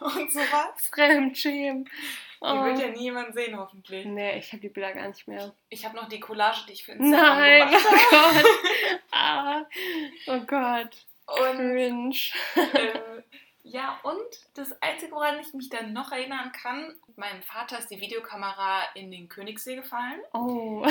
und 0.16 0.32
sowas. 0.32 0.88
Fremdschämen. 0.92 1.84
Die 1.84 1.90
Oh. 2.42 2.64
wird 2.64 2.78
ja 2.80 2.88
niemand 2.88 3.34
sehen, 3.34 3.56
hoffentlich. 3.56 4.06
Nee, 4.06 4.38
ich 4.38 4.50
habe 4.50 4.62
die 4.62 4.70
Bilder 4.70 4.92
gar 4.94 5.06
nicht 5.06 5.28
mehr. 5.28 5.54
Ich 5.68 5.84
habe 5.84 5.94
noch 5.94 6.08
die 6.08 6.18
Collage, 6.18 6.62
die 6.66 6.72
ich 6.72 6.84
für 6.84 6.92
Instagram 6.92 7.38
Nein, 7.38 7.68
gemacht 7.68 7.86
oh 7.86 8.16
habe. 8.16 8.42
Gott. 8.42 9.00
Ah, 9.12 9.62
oh 10.26 10.40
Gott. 10.46 10.96
Und 11.30 11.56
Cringe. 11.56 12.16
äh, 12.74 13.22
ja, 13.62 14.00
und 14.02 14.18
das 14.54 14.72
Einzige, 14.82 15.12
woran 15.12 15.38
ich 15.40 15.52
mich 15.54 15.68
dann 15.68 15.92
noch 15.92 16.10
erinnern 16.12 16.50
kann, 16.52 16.94
meinem 17.16 17.42
Vater 17.42 17.78
ist 17.78 17.88
die 17.90 18.00
Videokamera 18.00 18.82
in 18.94 19.10
den 19.10 19.28
Königssee 19.28 19.76
gefallen 19.76 20.20
Oh. 20.32 20.86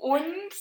und 0.00 0.52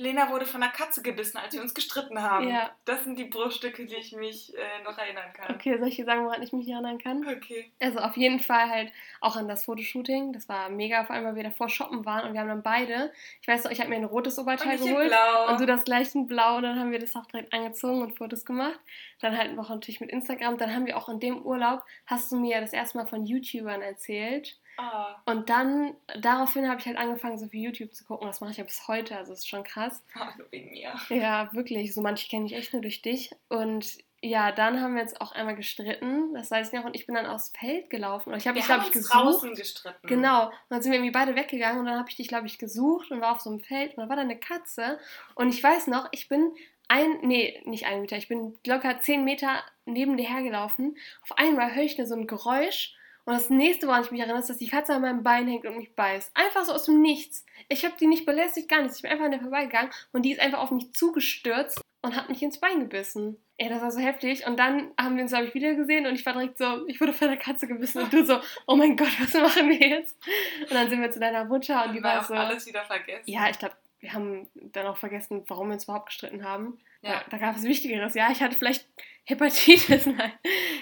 Lena 0.00 0.30
wurde 0.30 0.46
von 0.46 0.62
einer 0.62 0.70
Katze 0.70 1.02
gebissen, 1.02 1.38
als 1.38 1.54
wir 1.54 1.60
uns 1.60 1.74
gestritten 1.74 2.22
haben. 2.22 2.48
Ja. 2.48 2.70
Das 2.84 3.02
sind 3.02 3.18
die 3.18 3.24
Bruchstücke, 3.24 3.84
die 3.84 3.96
ich 3.96 4.12
mich 4.12 4.56
äh, 4.56 4.82
noch 4.84 4.96
erinnern 4.96 5.32
kann. 5.32 5.52
Okay, 5.56 5.76
soll 5.76 5.88
ich 5.88 5.96
dir 5.96 6.04
sagen, 6.04 6.24
woran 6.24 6.40
ich 6.40 6.52
mich 6.52 6.68
erinnern 6.68 6.98
kann? 6.98 7.26
Okay. 7.28 7.72
Also 7.80 7.98
auf 7.98 8.16
jeden 8.16 8.38
Fall 8.38 8.70
halt 8.70 8.92
auch 9.20 9.34
an 9.34 9.48
das 9.48 9.64
Fotoshooting. 9.64 10.32
Das 10.32 10.48
war 10.48 10.68
mega, 10.68 11.04
vor 11.04 11.16
allem, 11.16 11.24
weil 11.24 11.34
wir 11.34 11.42
davor 11.42 11.68
shoppen 11.68 12.06
waren 12.06 12.28
und 12.28 12.34
wir 12.34 12.40
haben 12.40 12.48
dann 12.48 12.62
beide, 12.62 13.12
ich 13.42 13.48
weiß 13.48 13.64
noch, 13.64 13.72
ich 13.72 13.80
habe 13.80 13.90
mir 13.90 13.96
ein 13.96 14.04
rotes 14.04 14.38
Und 14.38 14.44
Oberteil 14.44 14.78
in 14.78 14.86
geholt 14.86 15.08
Blau. 15.08 15.48
und 15.50 15.60
du 15.60 15.66
das 15.66 15.82
gleiche 15.82 16.16
in 16.16 16.28
Blau 16.28 16.58
und 16.58 16.62
dann 16.62 16.78
haben 16.78 16.92
wir 16.92 17.00
das 17.00 17.16
auch 17.16 17.26
direkt 17.26 17.52
angezogen 17.52 18.00
und 18.00 18.16
Fotos 18.16 18.44
gemacht. 18.44 18.78
Dann 19.20 19.36
halt 19.36 19.56
noch 19.56 19.68
natürlich 19.68 20.00
mit 20.00 20.10
Instagram. 20.10 20.58
Dann 20.58 20.72
haben 20.72 20.86
wir 20.86 20.96
auch 20.96 21.08
in 21.08 21.18
dem 21.18 21.42
Urlaub, 21.42 21.82
hast 22.06 22.30
du 22.30 22.36
mir 22.36 22.60
das 22.60 22.72
erste 22.72 22.98
Mal 22.98 23.06
von 23.06 23.26
YouTubern 23.26 23.82
erzählt. 23.82 24.58
Ah, 24.80 25.16
Und 25.26 25.50
dann, 25.50 25.94
daraufhin 26.20 26.68
habe 26.68 26.78
ich 26.80 26.86
halt 26.86 26.96
angefangen, 26.98 27.36
so 27.36 27.48
viel 27.48 27.62
YouTube 27.64 27.92
zu 27.92 28.04
gucken. 28.04 28.28
Das 28.28 28.40
mache 28.40 28.52
ich 28.52 28.58
ja 28.58 28.64
bis 28.64 28.86
heute, 28.86 29.16
also 29.16 29.32
ist 29.32 29.48
schon 29.48 29.64
krass. 29.64 30.02
nur 30.36 30.46
wegen 30.52 30.70
mir. 30.70 30.94
Ja, 31.08 31.52
wirklich. 31.52 31.92
So 31.92 32.00
manche 32.00 32.28
kenne 32.28 32.46
ich 32.46 32.52
echt 32.54 32.72
nur 32.72 32.80
durch 32.82 33.02
dich. 33.02 33.32
Und 33.48 33.98
ja, 34.20 34.52
dann 34.52 34.80
haben 34.80 34.94
wir 34.94 35.02
jetzt 35.02 35.20
auch 35.20 35.32
einmal 35.32 35.56
gestritten. 35.56 36.32
Das 36.32 36.50
weiß 36.52 36.68
ich 36.68 36.72
noch. 36.74 36.84
Und 36.84 36.94
ich 36.94 37.06
bin 37.06 37.16
dann 37.16 37.26
aufs 37.26 37.52
Feld 37.58 37.90
gelaufen. 37.90 38.32
Und 38.32 38.38
ich 38.38 38.46
habe 38.46 38.54
Wir 38.56 38.62
dich, 38.62 38.70
haben 38.70 38.80
glaube 38.82 38.90
ich, 38.90 38.96
uns 38.96 39.08
gesucht. 39.08 39.24
draußen 39.24 39.54
gestritten. 39.54 40.06
Genau. 40.06 40.46
Und 40.46 40.52
dann 40.68 40.82
sind 40.82 40.92
wir 40.92 40.98
irgendwie 40.98 41.12
beide 41.12 41.34
weggegangen. 41.34 41.80
Und 41.80 41.86
dann 41.86 41.98
habe 41.98 42.08
ich 42.08 42.16
dich, 42.16 42.28
glaube 42.28 42.46
ich, 42.46 42.58
gesucht 42.58 43.10
und 43.10 43.20
war 43.20 43.32
auf 43.32 43.40
so 43.40 43.50
einem 43.50 43.60
Feld. 43.60 43.96
Und 43.96 44.04
da 44.04 44.08
war 44.08 44.16
da 44.16 44.22
eine 44.22 44.38
Katze. 44.38 44.98
Und 45.34 45.48
ich 45.48 45.62
weiß 45.62 45.88
noch, 45.88 46.06
ich 46.12 46.28
bin 46.28 46.52
ein, 46.88 47.18
nee, 47.22 47.60
nicht 47.64 47.86
ein 47.86 48.00
Meter. 48.00 48.16
Ich 48.16 48.28
bin 48.28 48.56
locker 48.66 49.00
zehn 49.00 49.24
Meter 49.24 49.62
neben 49.86 50.16
dir 50.16 50.28
hergelaufen. 50.28 50.96
Auf 51.22 51.36
einmal 51.36 51.74
höre 51.74 51.82
ich 51.84 51.96
da 51.96 52.06
so 52.06 52.14
ein 52.14 52.26
Geräusch. 52.28 52.94
Und 53.28 53.34
das 53.34 53.50
nächste, 53.50 53.86
woran 53.86 54.02
ich 54.02 54.10
mich 54.10 54.20
erinnere, 54.20 54.38
ist, 54.38 54.48
dass 54.48 54.56
die 54.56 54.68
Katze 54.68 54.94
an 54.94 55.02
meinem 55.02 55.22
Bein 55.22 55.46
hängt 55.46 55.66
und 55.66 55.76
mich 55.76 55.94
beißt. 55.94 56.30
Einfach 56.32 56.64
so 56.64 56.72
aus 56.72 56.86
dem 56.86 57.02
Nichts. 57.02 57.44
Ich 57.68 57.84
habe 57.84 57.92
die 58.00 58.06
nicht 58.06 58.24
belästigt, 58.24 58.70
gar 58.70 58.80
nichts. 58.80 58.96
Ich 58.96 59.02
bin 59.02 59.10
einfach 59.10 59.26
an 59.26 59.32
der 59.32 59.40
vorbeigegangen 59.40 59.90
und 60.12 60.22
die 60.22 60.32
ist 60.32 60.40
einfach 60.40 60.60
auf 60.60 60.70
mich 60.70 60.94
zugestürzt 60.94 61.78
und 62.00 62.16
hat 62.16 62.30
mich 62.30 62.42
ins 62.42 62.58
Bein 62.58 62.80
gebissen. 62.80 63.36
Ja, 63.58 63.68
das 63.68 63.82
war 63.82 63.90
so 63.90 64.00
heftig. 64.00 64.46
Und 64.46 64.58
dann 64.58 64.92
haben 64.98 65.16
wir 65.16 65.24
uns, 65.24 65.32
glaube 65.32 65.44
ich, 65.44 65.52
wieder 65.52 65.74
gesehen 65.74 66.06
und 66.06 66.14
ich 66.14 66.24
war 66.24 66.32
direkt 66.32 66.56
so, 66.56 66.86
ich 66.86 67.02
wurde 67.02 67.12
von 67.12 67.28
der 67.28 67.36
Katze 67.36 67.66
gebissen 67.66 68.00
und 68.00 68.10
du 68.14 68.24
so, 68.24 68.40
oh 68.66 68.76
mein 68.76 68.96
Gott, 68.96 69.12
was 69.20 69.34
machen 69.34 69.68
wir 69.68 69.86
jetzt? 69.86 70.16
Und 70.62 70.72
dann 70.72 70.88
sind 70.88 71.02
wir 71.02 71.10
zu 71.10 71.20
deiner 71.20 71.44
Mutter 71.44 71.84
und 71.84 71.92
die 71.92 72.02
war 72.02 72.14
war 72.14 72.22
auch 72.22 72.28
so. 72.28 72.32
alles 72.32 72.66
wieder 72.66 72.86
vergessen. 72.86 73.24
Ja, 73.26 73.50
ich 73.50 73.58
glaube, 73.58 73.74
wir 74.00 74.14
haben 74.14 74.48
dann 74.54 74.86
auch 74.86 74.96
vergessen, 74.96 75.44
warum 75.48 75.68
wir 75.68 75.74
uns 75.74 75.84
überhaupt 75.84 76.06
gestritten 76.06 76.44
haben. 76.44 76.78
Ja. 77.02 77.20
Da, 77.20 77.24
da 77.30 77.38
gab 77.38 77.56
es 77.56 77.62
Wichtigeres. 77.64 78.14
Ja, 78.14 78.30
ich 78.30 78.42
hatte 78.42 78.56
vielleicht 78.56 78.86
Hepatitis, 79.24 80.06
nein. 80.06 80.32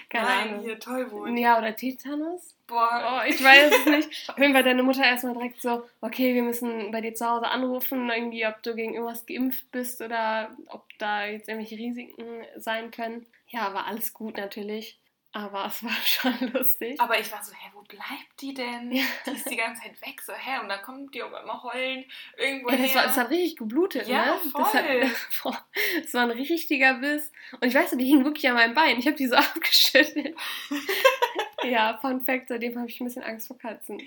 Keine 0.09 0.27
Nein, 0.27 0.49
Ahnung. 0.51 0.65
hier 0.65 0.79
Tollwut. 0.79 1.37
Ja, 1.37 1.59
oder 1.59 1.75
Tetanus? 1.75 2.55
Boah, 2.69 3.21
Oh, 3.25 3.29
ich 3.29 3.43
weiß 3.43 3.73
es 3.73 3.87
nicht. 3.87 4.29
Auf 4.31 4.39
jeden 4.39 4.53
Fall 4.53 4.63
deine 4.63 4.83
Mutter 4.85 5.05
erstmal 5.05 5.35
direkt 5.35 5.61
so, 5.61 5.85
okay, 6.01 6.33
wir 6.35 6.43
müssen 6.43 6.91
bei 6.93 7.01
dir 7.01 7.15
zu 7.15 7.27
Hause 7.29 7.49
anrufen, 7.49 8.09
irgendwie, 8.09 8.47
ob 8.47 8.63
du 8.63 8.75
gegen 8.75 8.95
irgendwas 8.95 9.27
geimpft 9.27 9.71
bist 9.73 10.01
oder 10.01 10.57
ob 10.67 10.85
da 10.99 11.27
jetzt 11.27 11.49
irgendwelche 11.49 11.77
Risiken 11.77 12.45
sein 12.57 12.91
können. 12.93 13.27
Ja, 13.49 13.75
war 13.75 13.87
alles 13.87 14.13
gut 14.13 14.37
natürlich. 14.37 14.99
Aber 15.37 15.67
es 15.67 15.85
war 15.85 15.91
schon 16.07 16.53
lustig. 16.53 16.99
Aber 16.99 17.21
ich 17.21 17.31
war 17.31 17.45
so, 17.45 17.53
hä, 17.53 17.71
wo 17.75 17.83
bleibt 17.83 18.41
die 18.41 18.55
denn? 18.55 18.91
Ja. 18.91 19.05
Die 19.27 19.31
ist 19.33 19.51
die 19.51 19.57
ganze 19.57 19.83
Zeit 19.83 20.01
weg, 20.01 20.23
so, 20.23 20.33
hä? 20.33 20.61
Und 20.63 20.69
dann 20.71 20.81
kommt 20.81 21.15
die 21.15 21.23
auf 21.23 21.35
einmal 21.35 21.63
heulend 21.63 22.07
irgendwo 22.39 22.71
Ja, 22.71 22.77
das, 22.79 22.95
war, 22.95 23.03
das 23.03 23.17
hat 23.19 23.31
richtig 23.31 23.57
geblutet, 23.57 24.09
Ja, 24.09 24.25
ne? 24.25 24.41
Das, 24.55 24.73
hat, 24.73 24.87
voll. 24.87 25.11
boah, 25.53 25.67
das 26.03 26.15
war 26.15 26.23
ein 26.23 26.31
richtiger 26.31 26.95
Biss. 26.95 27.31
Und 27.61 27.69
ich 27.69 27.75
weiß 27.75 27.93
noch, 27.93 27.99
die 27.99 28.07
hing 28.07 28.25
wirklich 28.25 28.49
an 28.49 28.55
meinem 28.55 28.75
Bein. 28.75 28.99
Ich 28.99 29.07
habe 29.07 29.17
die 29.17 29.27
so 29.27 29.37
abgeschüttelt. 29.37 30.35
ja, 31.65 31.99
Fun 32.01 32.25
Fact, 32.25 32.49
seitdem 32.49 32.79
habe 32.79 32.89
ich 32.89 32.99
ein 32.99 33.05
bisschen 33.05 33.23
Angst 33.23 33.47
vor 33.49 33.59
Katzen. 33.59 34.01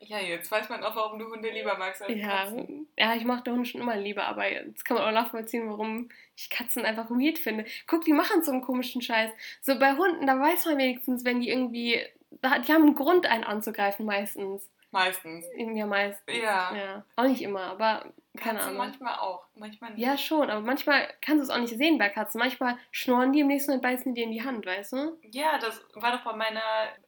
Ja, 0.00 0.18
jetzt 0.18 0.50
weiß 0.50 0.68
man 0.68 0.84
auch, 0.84 0.94
warum 0.96 1.18
du 1.18 1.26
Hunde 1.26 1.50
lieber 1.50 1.76
magst 1.76 2.02
als 2.02 2.14
Ja, 2.14 2.28
Katzen. 2.44 2.88
ja, 2.96 3.14
ich 3.14 3.24
mochte 3.24 3.50
Hunde 3.50 3.64
schon 3.66 3.80
immer 3.80 3.96
lieber, 3.96 4.24
aber 4.26 4.50
jetzt 4.50 4.84
kann 4.84 4.96
man 4.96 5.06
auch 5.06 5.12
nachvollziehen, 5.12 5.68
warum 5.68 6.08
ich 6.36 6.50
Katzen 6.50 6.84
einfach 6.84 7.10
weird 7.10 7.38
finde. 7.38 7.64
Guck, 7.86 8.04
die 8.04 8.12
machen 8.12 8.42
so 8.42 8.52
einen 8.52 8.62
komischen 8.62 9.02
Scheiß. 9.02 9.32
So 9.60 9.78
bei 9.78 9.96
Hunden, 9.96 10.26
da 10.26 10.38
weiß 10.38 10.66
man 10.66 10.78
wenigstens, 10.78 11.24
wenn 11.24 11.40
die 11.40 11.48
irgendwie. 11.50 12.00
Die 12.30 12.72
haben 12.72 12.82
einen 12.82 12.94
Grund, 12.94 13.26
einen 13.26 13.44
anzugreifen, 13.44 14.06
meistens. 14.06 14.68
Meistens. 14.90 15.44
Ja, 15.56 15.86
meistens. 15.86 16.36
Ja. 16.36 16.74
ja. 16.74 17.04
Auch 17.16 17.24
nicht 17.24 17.42
immer, 17.42 17.62
aber 17.62 18.12
keine 18.36 18.54
Katzen 18.58 18.58
Ahnung. 18.60 18.76
manchmal 18.78 19.18
auch, 19.18 19.44
manchmal 19.54 19.90
nicht. 19.90 20.00
Ja, 20.00 20.16
schon, 20.16 20.48
aber 20.48 20.60
manchmal 20.62 21.08
kannst 21.20 21.40
du 21.40 21.42
es 21.42 21.50
auch 21.50 21.60
nicht 21.60 21.76
sehen 21.76 21.98
bei 21.98 22.08
Katzen. 22.08 22.38
Manchmal 22.38 22.78
schnorren 22.90 23.32
die 23.32 23.40
im 23.40 23.48
nächsten 23.48 23.72
Moment 23.72 23.82
beißen 23.82 24.14
die 24.14 24.20
dir 24.20 24.26
in 24.26 24.32
die 24.32 24.42
Hand, 24.44 24.64
weißt 24.64 24.92
du? 24.92 25.18
Ja, 25.30 25.58
das 25.58 25.84
war 25.94 26.12
doch 26.12 26.24
bei 26.24 26.32
meiner, 26.34 26.60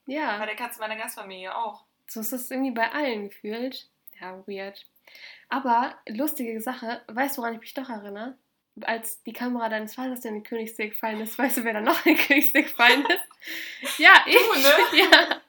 bei 0.06 0.12
Ja, 0.12 0.44
der 0.44 0.56
Katze 0.56 0.80
meiner 0.80 0.96
Gastfamilie 0.96 1.54
auch. 1.56 1.84
So 2.10 2.20
ist 2.20 2.32
das 2.32 2.50
irgendwie 2.50 2.72
bei 2.72 2.90
allen 2.90 3.28
gefühlt. 3.28 3.88
Ja, 4.20 4.42
weird. 4.46 4.84
Aber 5.48 5.94
lustige 6.08 6.60
Sache, 6.60 7.02
weißt 7.08 7.36
du, 7.36 7.42
woran 7.42 7.54
ich 7.54 7.60
mich 7.60 7.74
doch 7.74 7.88
erinnere? 7.88 8.36
Als 8.82 9.22
die 9.24 9.32
Kamera 9.32 9.68
deines 9.68 9.94
Vaters 9.94 10.24
in 10.24 10.34
den 10.34 10.42
Königssee 10.42 10.88
gefallen 10.88 11.20
ist, 11.20 11.38
weißt 11.38 11.58
du, 11.58 11.64
wer 11.64 11.74
da 11.74 11.80
noch 11.80 12.04
in 12.06 12.14
den 12.14 12.24
Königssee 12.24 12.62
gefallen 12.62 13.04
ist? 13.06 13.98
Ja, 13.98 14.12
ich. 14.26 14.34
ne? 14.34 14.70
Ja. 14.98 15.40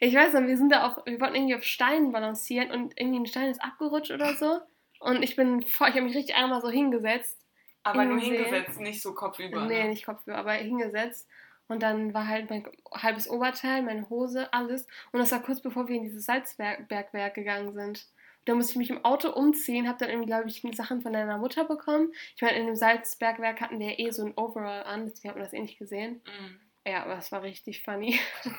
Ich 0.00 0.14
weiß 0.14 0.34
noch, 0.34 0.42
wir 0.42 0.58
sind 0.58 0.70
da 0.70 0.86
auf, 0.86 1.06
wir 1.06 1.18
wollten 1.20 1.36
irgendwie 1.36 1.54
auf 1.54 1.64
Steinen 1.64 2.12
balancieren 2.12 2.70
und 2.70 2.98
irgendwie 3.00 3.20
ein 3.20 3.26
Stein 3.26 3.50
ist 3.50 3.62
abgerutscht 3.62 4.10
oder 4.10 4.34
so. 4.34 4.60
Und 5.00 5.22
ich 5.22 5.36
bin 5.36 5.62
vor, 5.62 5.88
ich 5.88 5.94
habe 5.94 6.04
mich 6.04 6.14
richtig 6.16 6.36
einmal 6.36 6.60
so 6.60 6.68
hingesetzt 6.68 7.38
Aber 7.82 8.04
nur 8.04 8.20
hingesetzt, 8.20 8.80
nicht 8.80 9.00
so 9.00 9.14
kopfüber. 9.14 9.64
Nee, 9.64 9.84
ne? 9.84 9.88
nicht 9.90 10.04
Kopfhörer, 10.04 10.38
aber 10.38 10.52
hingesetzt. 10.52 11.26
Und 11.68 11.82
dann 11.82 12.14
war 12.14 12.28
halt 12.28 12.48
mein 12.50 12.66
halbes 12.92 13.28
Oberteil, 13.28 13.82
meine 13.82 14.08
Hose, 14.08 14.52
alles. 14.52 14.86
Und 15.12 15.20
das 15.20 15.32
war 15.32 15.42
kurz 15.42 15.60
bevor 15.60 15.88
wir 15.88 15.96
in 15.96 16.04
dieses 16.04 16.24
Salzbergwerk 16.26 17.34
gegangen 17.34 17.72
sind. 17.72 18.06
Da 18.44 18.54
musste 18.54 18.72
ich 18.72 18.78
mich 18.78 18.90
im 18.90 19.04
Auto 19.04 19.30
umziehen, 19.30 19.88
habe 19.88 19.98
dann 19.98 20.08
irgendwie, 20.08 20.28
glaube 20.28 20.48
ich, 20.48 20.62
Sachen 20.76 21.02
von 21.02 21.12
deiner 21.12 21.38
Mutter 21.38 21.64
bekommen. 21.64 22.12
Ich 22.36 22.42
meine, 22.42 22.56
in 22.56 22.66
dem 22.66 22.76
Salzbergwerk 22.76 23.60
hatten 23.60 23.80
wir 23.80 23.98
eh 23.98 24.10
so 24.10 24.24
ein 24.24 24.34
Overall 24.36 24.84
an, 24.84 25.06
deswegen 25.06 25.30
hat 25.30 25.36
man 25.36 25.44
das 25.44 25.52
eh 25.52 25.60
nicht 25.60 25.78
gesehen. 25.78 26.22
Mhm. 26.24 26.60
Ja, 26.86 27.02
aber 27.02 27.18
es 27.18 27.32
war 27.32 27.42
richtig 27.42 27.82
funny. 27.82 28.18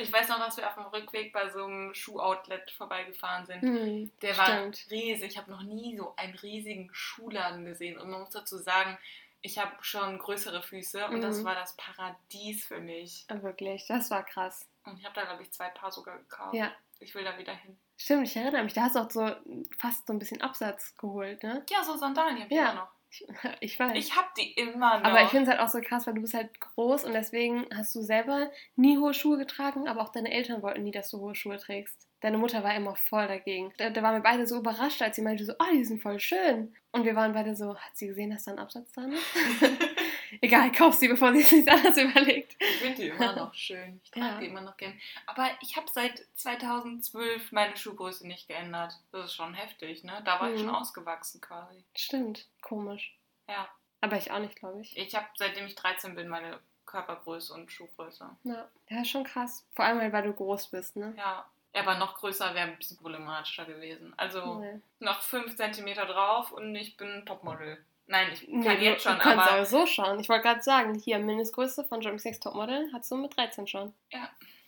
Ich 0.00 0.12
weiß 0.12 0.28
noch, 0.28 0.38
dass 0.38 0.56
wir 0.56 0.66
auf 0.66 0.74
dem 0.74 0.84
Rückweg 0.84 1.32
bei 1.32 1.50
so 1.50 1.64
einem 1.64 1.92
Schuhoutlet 1.92 2.70
vorbeigefahren 2.70 3.46
sind. 3.46 3.62
Hm, 3.62 4.10
Der 4.22 4.38
war 4.38 4.46
stimmt. 4.46 4.86
riesig. 4.90 5.32
Ich 5.32 5.36
habe 5.38 5.50
noch 5.50 5.62
nie 5.62 5.96
so 5.96 6.14
einen 6.16 6.34
riesigen 6.36 6.88
Schuhladen 6.92 7.64
gesehen. 7.64 7.98
Und 7.98 8.08
man 8.10 8.20
muss 8.20 8.30
dazu 8.30 8.58
sagen, 8.58 8.96
ich 9.42 9.58
habe 9.58 9.72
schon 9.80 10.18
größere 10.18 10.62
Füße 10.62 11.06
und 11.08 11.20
das 11.20 11.38
Mhm. 11.40 11.44
war 11.44 11.54
das 11.54 11.76
Paradies 11.76 12.66
für 12.66 12.80
mich. 12.80 13.26
Wirklich, 13.28 13.86
das 13.86 14.10
war 14.10 14.24
krass. 14.24 14.66
Und 14.84 14.98
ich 14.98 15.04
habe 15.04 15.14
da, 15.14 15.24
glaube 15.24 15.42
ich, 15.42 15.50
zwei 15.52 15.68
Paar 15.70 15.90
sogar 15.92 16.18
gekauft. 16.18 16.54
Ja, 16.54 16.72
Ich 16.98 17.14
will 17.14 17.24
da 17.24 17.36
wieder 17.38 17.54
hin. 17.54 17.76
stimmt, 17.96 18.26
ich 18.28 18.36
erinnere 18.36 18.64
mich. 18.64 18.72
Da 18.72 18.82
hast 18.82 18.96
du 18.96 19.00
auch 19.00 19.10
so 19.10 19.30
fast 19.78 20.06
so 20.06 20.12
ein 20.12 20.18
bisschen 20.18 20.40
Absatz 20.42 20.94
geholt, 20.96 21.42
ne? 21.42 21.64
Ja, 21.70 21.82
so 21.84 21.96
Sandalen, 21.96 22.36
habe 22.40 22.46
ich 22.48 22.56
Ja. 22.56 22.70
immer 22.70 22.80
noch. 22.82 22.88
Ich, 23.10 23.24
ich 23.60 23.78
weiß. 23.78 23.92
Ich 23.96 24.16
habe 24.16 24.28
die 24.36 24.52
immer 24.54 24.98
noch. 24.98 25.04
Aber 25.10 25.22
ich 25.22 25.28
finde 25.28 25.44
es 25.44 25.50
halt 25.50 25.60
auch 25.60 25.68
so 25.72 25.80
krass, 25.80 26.06
weil 26.06 26.14
du 26.14 26.22
bist 26.22 26.34
halt 26.34 26.58
groß 26.60 27.04
und 27.04 27.12
deswegen 27.12 27.66
hast 27.74 27.94
du 27.94 28.00
selber 28.02 28.50
nie 28.76 28.98
hohe 28.98 29.14
Schuhe 29.14 29.38
getragen, 29.38 29.86
aber 29.88 30.00
auch 30.02 30.10
deine 30.10 30.32
Eltern 30.32 30.62
wollten 30.62 30.82
nie, 30.82 30.90
dass 30.90 31.10
du 31.10 31.20
hohe 31.20 31.34
Schuhe 31.34 31.58
trägst. 31.58 32.08
Deine 32.20 32.38
Mutter 32.38 32.64
war 32.64 32.74
immer 32.74 32.96
voll 32.96 33.28
dagegen. 33.28 33.72
Da, 33.76 33.90
da 33.90 34.02
waren 34.02 34.14
wir 34.16 34.22
beide 34.22 34.46
so 34.46 34.56
überrascht, 34.58 35.02
als 35.02 35.16
sie 35.16 35.22
meinte 35.22 35.44
so, 35.44 35.52
oh, 35.58 35.72
die 35.72 35.84
sind 35.84 36.00
voll 36.02 36.18
schön. 36.18 36.74
Und 36.96 37.04
wir 37.04 37.14
waren 37.14 37.32
beide 37.32 37.54
so, 37.54 37.76
hat 37.76 37.96
sie 37.96 38.06
gesehen, 38.08 38.30
dass 38.30 38.44
da 38.44 38.52
ein 38.52 38.58
Absatz 38.58 38.90
dran 38.92 39.12
ist? 39.12 39.22
Egal, 40.40 40.72
kauf 40.72 40.94
sie, 40.94 41.08
bevor 41.08 41.32
sie 41.32 41.42
es 41.42 41.52
nichts 41.52 41.68
anderes 41.70 41.96
überlegt. 41.96 42.56
Ich 42.58 42.76
finde 42.78 42.96
die 42.96 43.08
immer 43.08 43.34
noch 43.36 43.54
schön. 43.54 44.00
Ich 44.02 44.10
trage 44.10 44.26
Ja. 44.26 44.40
die 44.40 44.46
immer 44.46 44.60
noch 44.62 44.76
gern. 44.76 44.98
Aber 45.26 45.48
ich 45.60 45.76
habe 45.76 45.86
seit 45.92 46.26
2012 46.34 47.52
meine 47.52 47.76
Schuhgröße 47.76 48.26
nicht 48.26 48.48
geändert. 48.48 48.94
Das 49.12 49.26
ist 49.26 49.34
schon 49.34 49.54
heftig, 49.54 50.04
ne? 50.04 50.20
Da 50.24 50.40
war 50.40 50.50
ich 50.50 50.60
Mhm. 50.60 50.66
schon 50.66 50.74
ausgewachsen 50.74 51.40
quasi. 51.40 51.84
Stimmt, 51.94 52.46
komisch. 52.62 53.16
Ja. 53.48 53.68
Aber 54.00 54.16
ich 54.16 54.30
auch 54.30 54.38
nicht, 54.40 54.56
glaube 54.56 54.80
ich. 54.80 54.96
Ich 54.96 55.14
habe 55.14 55.26
seitdem 55.36 55.66
ich 55.66 55.74
13 55.74 56.14
bin 56.14 56.28
meine 56.28 56.58
Körpergröße 56.86 57.52
und 57.54 57.70
Schuhgröße. 57.72 58.28
Ja. 58.44 58.68
ja, 58.88 59.04
schon 59.04 59.24
krass. 59.24 59.64
Vor 59.74 59.84
allem, 59.84 60.12
weil 60.12 60.22
du 60.22 60.32
groß 60.32 60.68
bist, 60.68 60.96
ne? 60.96 61.14
Ja. 61.16 61.46
Aber 61.76 61.96
noch 61.96 62.14
größer 62.16 62.54
wäre 62.54 62.68
ein 62.68 62.76
bisschen 62.78 62.96
problematischer 62.98 63.64
gewesen. 63.64 64.14
Also 64.16 64.60
Nee. 64.60 64.80
noch 65.00 65.20
5 65.22 65.56
cm 65.56 65.94
drauf 65.94 66.52
und 66.52 66.74
ich 66.74 66.96
bin 66.96 67.24
Topmodel. 67.26 67.78
Nein, 68.08 68.28
ich 68.32 68.40
kann 68.46 68.60
Nee, 68.60 68.74
jetzt 68.84 69.02
schon, 69.02 69.14
du 69.14 69.18
kannst 69.18 69.50
aber 69.50 69.64
so 69.66 69.84
schauen. 69.84 70.20
Ich 70.20 70.28
wollte 70.28 70.44
gerade 70.44 70.62
sagen, 70.62 70.94
hier, 70.94 71.18
Mindestgröße 71.18 71.84
von 71.84 72.00
Jeremy 72.00 72.20
Sex 72.20 72.38
Topmodel 72.40 72.88
hast 72.92 73.10
du 73.10 73.16
mit 73.16 73.36
13 73.36 73.66
schon. 73.66 73.92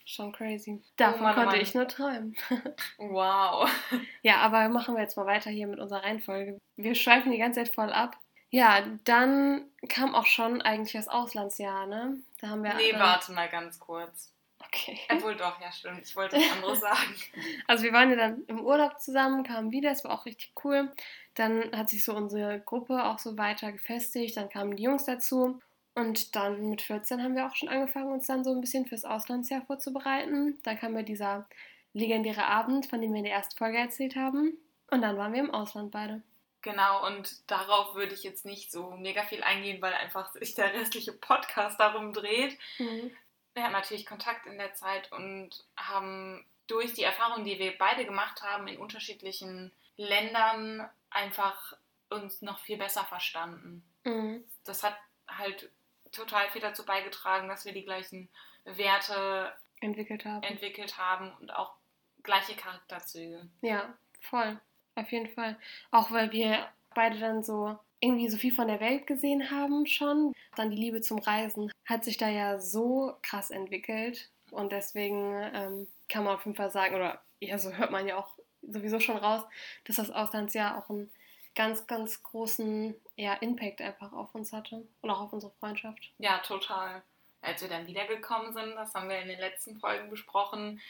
Schon 0.04 0.32
crazy. 0.32 0.82
Davon 0.96 1.20
Oh 1.20 1.34
konnte 1.34 1.46
Mann. 1.52 1.60
ich 1.60 1.74
nur 1.74 1.86
träumen. 1.86 2.34
Wow. 2.98 3.70
Ja, 4.22 4.38
aber 4.38 4.68
machen 4.70 4.94
wir 4.94 5.02
jetzt 5.02 5.16
mal 5.16 5.26
weiter 5.26 5.50
hier 5.50 5.66
mit 5.66 5.78
unserer 5.78 6.02
Reihenfolge. 6.02 6.58
Wir 6.76 6.94
schweifen 6.94 7.30
die 7.30 7.38
ganze 7.38 7.62
Zeit 7.62 7.74
voll 7.74 7.92
ab. 7.92 8.16
Ja, 8.50 8.80
dann 9.04 9.66
kam 9.90 10.14
auch 10.14 10.24
schon 10.26 10.62
eigentlich 10.62 10.92
das 10.94 11.08
Auslandsjahr, 11.08 11.86
ne? 11.86 12.16
Da 12.40 12.48
haben 12.48 12.64
wir. 12.64 12.72
Nee, 12.74 12.94
warte 12.94 13.32
mal 13.32 13.48
ganz 13.50 13.78
kurz. 13.78 14.32
Okay. 14.68 14.98
Obwohl 15.10 15.34
doch, 15.34 15.60
ja 15.60 15.72
stimmt. 15.72 16.02
Ich 16.04 16.14
wollte 16.14 16.36
was 16.36 16.52
anderes 16.52 16.80
sagen. 16.80 17.14
Also 17.66 17.84
wir 17.84 17.92
waren 17.92 18.10
ja 18.10 18.16
dann 18.16 18.44
im 18.46 18.60
Urlaub 18.60 19.00
zusammen, 19.00 19.42
kamen 19.42 19.72
wieder, 19.72 19.90
es 19.90 20.04
war 20.04 20.12
auch 20.12 20.26
richtig 20.26 20.52
cool. 20.64 20.92
Dann 21.34 21.70
hat 21.76 21.88
sich 21.90 22.04
so 22.04 22.14
unsere 22.14 22.60
Gruppe 22.60 23.04
auch 23.04 23.18
so 23.18 23.38
weiter 23.38 23.72
gefestigt, 23.72 24.36
dann 24.36 24.48
kamen 24.48 24.76
die 24.76 24.82
Jungs 24.82 25.04
dazu. 25.04 25.60
Und 25.94 26.36
dann 26.36 26.70
mit 26.70 26.82
14 26.82 27.22
haben 27.22 27.34
wir 27.34 27.46
auch 27.46 27.56
schon 27.56 27.68
angefangen, 27.68 28.12
uns 28.12 28.26
dann 28.26 28.44
so 28.44 28.52
ein 28.52 28.60
bisschen 28.60 28.86
fürs 28.86 29.04
Auslandsjahr 29.04 29.62
vorzubereiten. 29.62 30.58
Dann 30.62 30.78
kam 30.78 30.94
ja 30.96 31.02
dieser 31.02 31.48
legendäre 31.92 32.44
Abend, 32.44 32.86
von 32.86 33.00
dem 33.00 33.12
wir 33.12 33.18
in 33.18 33.24
der 33.24 33.34
ersten 33.34 33.56
Folge 33.56 33.78
erzählt 33.78 34.14
haben. 34.14 34.56
Und 34.90 35.02
dann 35.02 35.16
waren 35.16 35.32
wir 35.32 35.40
im 35.40 35.50
Ausland 35.50 35.90
beide. 35.90 36.22
Genau, 36.62 37.06
und 37.06 37.50
darauf 37.50 37.94
würde 37.94 38.14
ich 38.14 38.24
jetzt 38.24 38.44
nicht 38.44 38.70
so 38.70 38.90
mega 38.92 39.22
viel 39.22 39.42
eingehen, 39.42 39.80
weil 39.80 39.92
einfach 39.94 40.32
sich 40.32 40.54
der 40.54 40.72
restliche 40.72 41.12
Podcast 41.12 41.78
darum 41.80 42.12
dreht. 42.12 42.58
Wir 43.54 43.64
hatten 43.64 43.72
natürlich 43.72 44.06
Kontakt 44.06 44.46
in 44.46 44.58
der 44.58 44.74
Zeit 44.74 45.10
und 45.12 45.64
haben 45.76 46.46
durch 46.66 46.92
die 46.92 47.02
Erfahrungen, 47.02 47.44
die 47.44 47.58
wir 47.58 47.76
beide 47.76 48.04
gemacht 48.04 48.42
haben 48.42 48.68
in 48.68 48.78
unterschiedlichen 48.78 49.72
Ländern, 49.96 50.88
einfach 51.10 51.74
uns 52.10 52.42
noch 52.42 52.60
viel 52.60 52.76
besser 52.76 53.04
verstanden. 53.04 53.82
Mhm. 54.04 54.44
Das 54.64 54.82
hat 54.82 54.96
halt 55.26 55.70
total 56.12 56.48
viel 56.50 56.60
dazu 56.60 56.84
beigetragen, 56.84 57.48
dass 57.48 57.64
wir 57.64 57.72
die 57.72 57.84
gleichen 57.84 58.28
Werte 58.64 59.52
Entwickelt 59.80 60.24
haben. 60.24 60.42
entwickelt 60.42 60.98
haben 60.98 61.32
und 61.40 61.54
auch 61.54 61.74
gleiche 62.22 62.54
Charakterzüge. 62.54 63.48
Ja, 63.60 63.94
voll. 64.20 64.60
Auf 64.94 65.10
jeden 65.12 65.28
Fall. 65.28 65.58
Auch 65.90 66.10
weil 66.10 66.32
wir 66.32 66.68
beide 66.94 67.18
dann 67.18 67.42
so 67.42 67.78
irgendwie 68.00 68.28
so 68.28 68.36
viel 68.36 68.54
von 68.54 68.68
der 68.68 68.80
Welt 68.80 69.06
gesehen 69.06 69.50
haben 69.50 69.86
schon. 69.86 70.32
Dann 70.56 70.70
die 70.70 70.76
Liebe 70.76 71.00
zum 71.00 71.18
Reisen 71.18 71.70
hat 71.84 72.04
sich 72.04 72.16
da 72.16 72.28
ja 72.28 72.58
so 72.58 73.16
krass 73.22 73.50
entwickelt. 73.50 74.30
Und 74.50 74.72
deswegen 74.72 75.34
ähm, 75.54 75.86
kann 76.08 76.24
man 76.24 76.34
auf 76.34 76.44
jeden 76.44 76.56
Fall 76.56 76.70
sagen, 76.70 76.94
oder 76.94 77.22
ja, 77.40 77.58
so 77.58 77.72
hört 77.72 77.90
man 77.90 78.06
ja 78.06 78.16
auch 78.16 78.38
sowieso 78.62 79.00
schon 79.00 79.16
raus, 79.16 79.42
dass 79.84 79.96
das 79.96 80.10
Auslandsjahr 80.10 80.78
auch 80.78 80.90
einen 80.90 81.10
ganz, 81.54 81.86
ganz 81.86 82.22
großen 82.22 82.94
ja, 83.16 83.34
Impact 83.34 83.80
einfach 83.80 84.12
auf 84.12 84.34
uns 84.34 84.52
hatte 84.52 84.86
und 85.00 85.10
auch 85.10 85.20
auf 85.20 85.32
unsere 85.32 85.52
Freundschaft. 85.58 86.12
Ja, 86.18 86.38
total. 86.38 87.02
Als 87.40 87.62
wir 87.62 87.68
dann 87.68 87.86
wiedergekommen 87.86 88.52
sind, 88.52 88.74
das 88.74 88.94
haben 88.94 89.08
wir 89.08 89.20
in 89.20 89.28
den 89.28 89.38
letzten 89.38 89.78
Folgen 89.78 90.10
besprochen, 90.10 90.80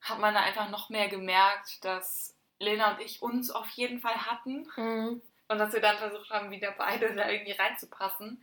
hat 0.00 0.18
man 0.18 0.34
da 0.34 0.40
einfach 0.40 0.70
noch 0.70 0.90
mehr 0.90 1.08
gemerkt, 1.08 1.84
dass 1.84 2.36
Lena 2.58 2.92
und 2.94 3.00
ich 3.00 3.22
uns 3.22 3.50
auf 3.50 3.68
jeden 3.70 4.00
Fall 4.00 4.26
hatten 4.26 4.66
Mhm. 4.76 5.22
Und 5.52 5.58
dass 5.58 5.72
wir 5.72 5.80
dann 5.80 5.96
versucht 5.96 6.30
haben, 6.30 6.50
wieder 6.50 6.72
beide 6.76 7.14
da 7.14 7.28
irgendwie 7.28 7.52
reinzupassen. 7.52 8.42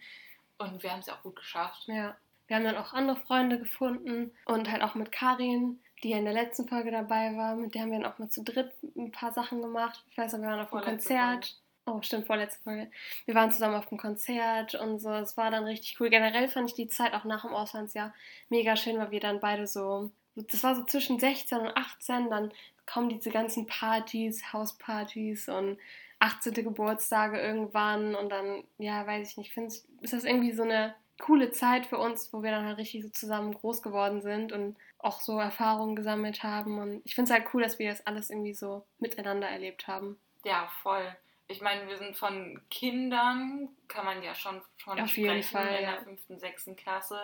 Und 0.58 0.84
wir 0.84 0.92
haben 0.92 1.00
es 1.00 1.10
auch 1.10 1.22
gut 1.24 1.36
geschafft. 1.36 1.86
Ja, 1.88 2.16
wir 2.48 2.56
haben 2.56 2.66
dann 2.66 2.78
auch 2.78 2.94
andere 2.94 3.18
Freunde 3.18 3.60
gefunden 3.60 4.32
und 4.46 4.72
halt 4.72 4.82
auch 4.82 4.96
mit 4.96 5.12
Karin, 5.12 5.80
die 6.04 6.10
ja 6.10 6.18
in 6.18 6.26
der 6.26 6.34
letzten 6.34 6.68
Folge 6.68 6.92
dabei 6.92 7.36
war. 7.38 7.56
Mit 7.56 7.76
der 7.76 7.84
haben 7.84 7.92
wir 7.92 8.00
dann 8.00 8.12
auch 8.12 8.18
mal 8.18 8.30
zu 8.30 8.44
dritt 8.44 8.72
ein 8.96 9.12
paar 9.12 9.32
Sachen 9.32 9.62
gemacht. 9.62 10.04
Ich 10.10 10.18
weiß 10.18 10.34
noch, 10.34 10.42
wir 10.42 10.50
waren 10.50 10.60
auf 10.60 10.74
einem 10.74 10.84
Konzert. 10.84 11.58
Oh, 11.86 12.02
stimmt, 12.02 12.28
vorletzte 12.28 12.62
Folge. 12.64 12.92
Wir 13.26 13.36
waren 13.36 13.52
zusammen 13.52 13.76
auf 13.76 13.88
dem 13.88 13.98
Konzert 13.98 14.76
und 14.76 15.00
so. 15.00 15.10
Es 15.12 15.38
war 15.38 15.50
dann 15.52 15.64
richtig 15.64 16.00
cool. 16.00 16.10
Generell 16.10 16.48
fand 16.48 16.70
ich 16.70 16.76
die 16.76 16.88
Zeit 16.88 17.14
auch 17.14 17.24
nach 17.24 17.42
dem 17.42 17.54
Auslandsjahr 17.54 18.14
mega 18.50 18.76
schön, 18.76 19.00
weil 19.00 19.12
wir 19.12 19.20
dann 19.20 19.40
beide 19.40 19.66
so. 19.66 20.12
Das 20.36 20.64
war 20.64 20.76
so 20.76 20.84
zwischen 20.86 21.20
16 21.20 21.60
und 21.60 21.76
18. 21.76 22.30
Dann 22.30 22.52
kommen 22.92 23.10
diese 23.10 23.30
ganzen 23.30 23.68
Partys, 23.68 24.52
Hauspartys 24.52 25.48
und 25.48 25.78
18. 26.20 26.54
Geburtstage 26.54 27.40
irgendwann 27.40 28.16
und 28.16 28.30
dann, 28.30 28.64
ja, 28.78 29.06
weiß 29.06 29.32
ich 29.32 29.38
nicht, 29.38 29.54
finde 29.54 29.74
ich, 29.74 29.84
ist 30.02 30.14
das 30.14 30.24
irgendwie 30.24 30.52
so 30.52 30.64
eine 30.64 30.96
coole 31.20 31.52
Zeit 31.52 31.86
für 31.86 31.98
uns, 31.98 32.34
wo 32.34 32.44
wir 32.44 32.52
dann 32.52 32.66
halt 32.66 32.78
richtig 32.78 33.04
so 33.04 33.10
zusammen 33.10 33.54
groß 33.54 33.82
geworden 33.82 34.22
sind 34.22 34.52
und 34.52 34.76
auch 34.98 35.22
so 35.22 35.38
Erfahrungen 35.38 35.96
gesammelt 35.96 36.44
haben. 36.44 36.80
Und 36.80 37.02
ich 37.06 37.16
finde 37.16 37.32
es 37.32 37.38
halt 37.38 37.54
cool, 37.54 37.62
dass 37.62 37.80
wir 37.80 37.90
das 37.90 38.06
alles 38.06 38.30
irgendwie 38.30 38.54
so 38.54 38.86
miteinander 39.00 39.48
erlebt 39.48 39.88
haben. 39.88 40.20
Ja, 40.44 40.68
voll. 40.82 41.16
Ich 41.48 41.62
meine, 41.62 41.88
wir 41.88 41.98
sind 41.98 42.16
von 42.16 42.62
Kindern, 42.70 43.70
kann 43.88 44.06
man 44.06 44.22
ja 44.24 44.36
schon 44.36 44.62
von 44.78 45.00
Auf 45.00 45.16
jeden 45.18 45.44
sprechen, 45.44 45.52
Fall, 45.52 45.76
in 45.76 45.84
ja. 45.84 45.92
der 45.94 46.02
fünften, 46.04 46.40
sechsten 46.40 46.76
Klasse, 46.76 47.20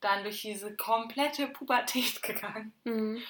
dann 0.00 0.22
durch 0.22 0.42
diese 0.42 0.76
komplette 0.76 1.48
Pubertät 1.48 2.22
gegangen. 2.22 2.72
Mhm. 2.84 3.22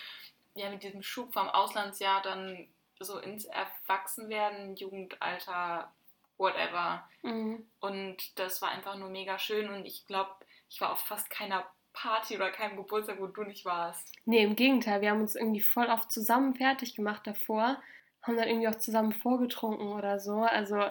Ja, 0.54 0.70
mit 0.70 0.82
diesem 0.82 1.02
Schub 1.02 1.32
vom 1.32 1.48
Auslandsjahr 1.48 2.22
dann 2.22 2.68
so 3.00 3.18
ins 3.18 3.44
Erwachsenwerden, 3.44 4.76
Jugendalter, 4.76 5.92
whatever. 6.38 7.08
Mhm. 7.22 7.68
Und 7.80 8.38
das 8.38 8.62
war 8.62 8.70
einfach 8.70 8.96
nur 8.96 9.08
mega 9.08 9.38
schön 9.38 9.68
und 9.68 9.84
ich 9.84 10.06
glaube, 10.06 10.30
ich 10.68 10.80
war 10.80 10.92
auf 10.92 11.00
fast 11.00 11.30
keiner 11.30 11.66
Party 11.92 12.36
oder 12.36 12.50
keinem 12.50 12.76
Geburtstag, 12.76 13.20
wo 13.20 13.26
du 13.26 13.44
nicht 13.44 13.64
warst. 13.64 14.12
Nee, 14.24 14.42
im 14.42 14.56
Gegenteil, 14.56 15.00
wir 15.00 15.10
haben 15.10 15.20
uns 15.20 15.36
irgendwie 15.36 15.60
voll 15.60 15.86
oft 15.86 16.10
zusammen 16.10 16.54
fertig 16.54 16.94
gemacht 16.96 17.26
davor, 17.26 17.80
haben 18.22 18.36
dann 18.36 18.48
irgendwie 18.48 18.68
auch 18.68 18.76
zusammen 18.76 19.12
vorgetrunken 19.12 19.88
oder 19.92 20.18
so. 20.18 20.40
Also 20.40 20.82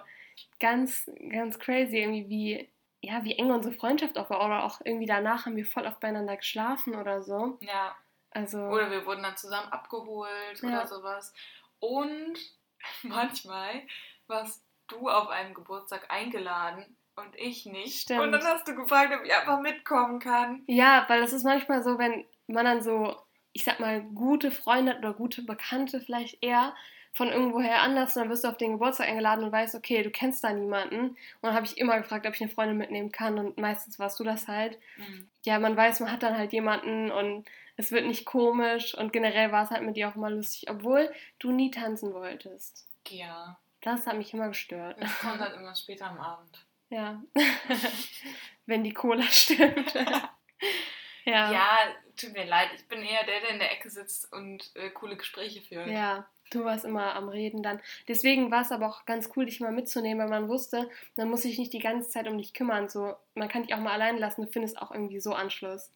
ganz, 0.59 1.09
ganz 1.29 1.59
crazy, 1.59 1.97
irgendwie 1.97 2.29
wie, 2.29 2.69
ja, 3.01 3.23
wie 3.25 3.35
eng 3.37 3.51
unsere 3.51 3.75
Freundschaft 3.75 4.17
auch 4.17 4.29
war. 4.29 4.45
Oder 4.45 4.63
auch 4.63 4.79
irgendwie 4.83 5.05
danach 5.05 5.45
haben 5.45 5.57
wir 5.57 5.65
voll 5.65 5.85
oft 5.85 5.99
beieinander 5.99 6.37
geschlafen 6.37 6.95
oder 6.95 7.21
so. 7.21 7.57
Ja, 7.59 7.95
Also. 8.33 8.57
oder 8.59 8.89
wir 8.91 9.05
wurden 9.05 9.23
dann 9.23 9.37
zusammen 9.37 9.71
abgeholt 9.71 10.61
Ja. 10.61 10.69
oder 10.69 10.87
sowas. 10.87 11.33
Und 11.79 12.37
manchmal 13.03 13.81
warst 14.27 14.63
du 14.87 15.09
auf 15.09 15.29
einem 15.29 15.53
Geburtstag 15.53 16.09
eingeladen 16.09 16.97
und 17.15 17.35
ich 17.37 17.65
nicht. 17.65 18.01
Stimmt. 18.01 18.21
Und 18.21 18.31
dann 18.31 18.43
hast 18.43 18.67
du 18.67 18.75
gefragt, 18.75 19.13
ob 19.17 19.25
ich 19.25 19.33
einfach 19.33 19.59
mitkommen 19.59 20.19
kann. 20.19 20.63
Ja, 20.67 21.05
weil 21.07 21.21
das 21.21 21.33
ist 21.33 21.43
manchmal 21.43 21.83
so, 21.83 21.97
wenn 21.97 22.25
man 22.47 22.65
dann 22.65 22.81
so, 22.81 23.15
ich 23.53 23.63
sag 23.63 23.79
mal, 23.79 24.01
gute 24.01 24.51
Freunde 24.51 24.93
hat 24.93 24.99
oder 24.99 25.13
gute 25.13 25.43
Bekannte 25.43 26.01
vielleicht 26.01 26.43
eher 26.43 26.73
von 27.15 27.29
irgendwoher 27.29 27.81
anders 27.81 28.15
und 28.15 28.23
dann 28.23 28.29
wirst 28.31 28.43
du 28.43 28.47
auf 28.47 28.57
den 28.57 28.71
Geburtstag 28.71 29.07
eingeladen 29.07 29.43
und 29.43 29.51
weißt, 29.51 29.75
okay, 29.75 30.01
du 30.01 30.09
kennst 30.09 30.43
da 30.43 30.51
niemanden. 30.51 31.09
Und 31.09 31.17
dann 31.43 31.53
habe 31.53 31.67
ich 31.67 31.77
immer 31.77 31.97
gefragt, 31.99 32.25
ob 32.25 32.33
ich 32.33 32.41
eine 32.41 32.49
Freundin 32.49 32.77
mitnehmen 32.77 33.11
kann 33.11 33.37
und 33.37 33.57
meistens 33.59 33.99
warst 33.99 34.19
du 34.19 34.23
das 34.23 34.47
halt. 34.47 34.79
Mhm. 34.97 35.29
Ja, 35.45 35.59
man 35.59 35.77
weiß, 35.77 35.99
man 35.99 36.11
hat 36.11 36.23
dann 36.23 36.35
halt 36.37 36.51
jemanden 36.53 37.11
und 37.11 37.45
es 37.75 37.91
wird 37.91 38.05
nicht 38.05 38.25
komisch 38.25 38.95
und 38.95 39.13
generell 39.13 39.51
war 39.51 39.63
es 39.63 39.71
halt 39.71 39.83
mit 39.83 39.95
dir 39.95 40.09
auch 40.09 40.15
immer 40.15 40.29
lustig, 40.29 40.69
obwohl 40.69 41.11
du 41.39 41.51
nie 41.51 41.71
tanzen 41.71 42.13
wolltest. 42.13 42.87
Ja, 43.09 43.59
Das 43.81 44.07
hat 44.07 44.17
mich 44.17 44.33
immer 44.33 44.47
gestört. 44.49 45.01
das 45.01 45.19
kommt 45.19 45.39
halt 45.39 45.55
immer 45.55 45.75
später 45.75 46.05
am 46.07 46.19
Abend. 46.19 46.65
Ja. 46.89 47.21
Wenn 48.65 48.83
die 48.83 48.93
Cola 48.93 49.23
stimmt. 49.23 49.93
ja. 51.25 51.51
Ja, 51.51 51.77
tut 52.15 52.33
mir 52.33 52.45
leid. 52.45 52.69
Ich 52.75 52.87
bin 52.87 53.01
eher 53.01 53.25
der, 53.25 53.41
der 53.41 53.49
in 53.49 53.59
der 53.59 53.71
Ecke 53.71 53.89
sitzt 53.89 54.31
und 54.31 54.71
äh, 54.75 54.89
coole 54.91 55.17
Gespräche 55.17 55.61
führt. 55.61 55.87
Ja, 55.87 56.27
du 56.51 56.63
warst 56.63 56.85
immer 56.85 57.15
am 57.15 57.27
Reden 57.29 57.63
dann. 57.63 57.81
Deswegen 58.07 58.51
war 58.51 58.61
es 58.61 58.71
aber 58.71 58.87
auch 58.87 59.05
ganz 59.05 59.31
cool, 59.35 59.45
dich 59.45 59.59
mal 59.59 59.71
mitzunehmen, 59.71 60.19
weil 60.23 60.29
man 60.39 60.47
wusste, 60.49 60.89
man 61.17 61.29
muss 61.29 61.41
sich 61.41 61.57
nicht 61.57 61.73
die 61.73 61.79
ganze 61.79 62.09
Zeit 62.09 62.27
um 62.27 62.37
dich 62.37 62.53
kümmern. 62.53 62.87
So, 62.89 63.15
man 63.33 63.49
kann 63.49 63.63
dich 63.63 63.73
auch 63.73 63.79
mal 63.79 63.93
allein 63.93 64.17
lassen, 64.17 64.43
du 64.43 64.47
findest 64.51 64.81
auch 64.81 64.91
irgendwie 64.91 65.19
so 65.19 65.33
Anschluss. 65.33 65.91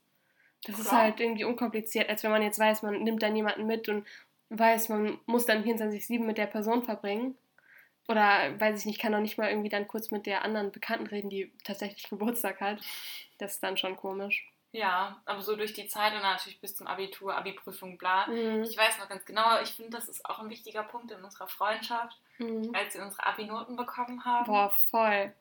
Das 0.68 0.80
ist 0.80 0.92
halt 0.92 1.20
irgendwie 1.20 1.44
unkompliziert, 1.46 2.10
als 2.10 2.24
wenn 2.24 2.32
man 2.32 2.42
jetzt 2.44 2.60
weiß, 2.60 2.84
man 2.84 3.02
nimmt 3.04 3.24
dann 3.24 3.36
jemanden 3.36 3.66
mit 3.66 3.90
und 3.90 4.06
weiß, 4.50 4.90
man 4.90 5.20
muss 5.26 5.46
dann 5.46 5.64
24-7 5.64 6.20
mit 6.24 6.38
der 6.38 6.46
Person 6.48 6.84
verbringen. 6.84 7.38
Oder 8.08 8.58
weiß 8.60 8.80
ich 8.80 8.86
nicht, 8.86 9.02
kann 9.02 9.14
auch 9.16 9.20
nicht 9.20 9.38
mal 9.38 9.50
irgendwie 9.50 9.70
dann 9.70 9.88
kurz 9.88 10.12
mit 10.12 10.26
der 10.26 10.44
anderen 10.44 10.72
Bekannten 10.72 11.08
reden, 11.08 11.30
die 11.30 11.52
tatsächlich 11.64 12.04
Geburtstag 12.10 12.62
hat. 12.62 12.80
Das 13.38 13.54
ist 13.56 13.64
dann 13.64 13.78
schon 13.78 13.98
komisch. 13.98 14.50
Ja, 14.74 15.22
aber 15.26 15.42
so 15.42 15.56
durch 15.56 15.74
die 15.74 15.88
Zeit 15.88 16.14
und 16.14 16.22
natürlich 16.22 16.60
bis 16.60 16.76
zum 16.76 16.88
Abitur, 16.88 17.36
Abi-Prüfung, 17.36 17.98
bla. 17.98 18.28
Mhm. 18.28 18.64
Ich 18.64 18.78
weiß 18.78 19.00
noch 19.00 19.10
ganz 19.10 19.26
genau, 19.26 19.62
ich 19.62 19.70
finde, 19.70 19.92
das 19.92 20.08
ist 20.10 20.26
auch 20.26 20.40
ein 20.40 20.50
wichtiger 20.50 20.84
Punkt 20.84 21.12
in 21.12 21.24
unserer 21.24 21.48
Freundschaft, 21.48 22.20
Mhm. 22.38 22.70
als 22.76 22.94
wir 22.94 23.02
unsere 23.02 23.26
Abi-Noten 23.26 23.76
bekommen 23.76 24.24
haben. 24.24 24.46
Boah, 24.46 24.72
voll. 24.92 25.34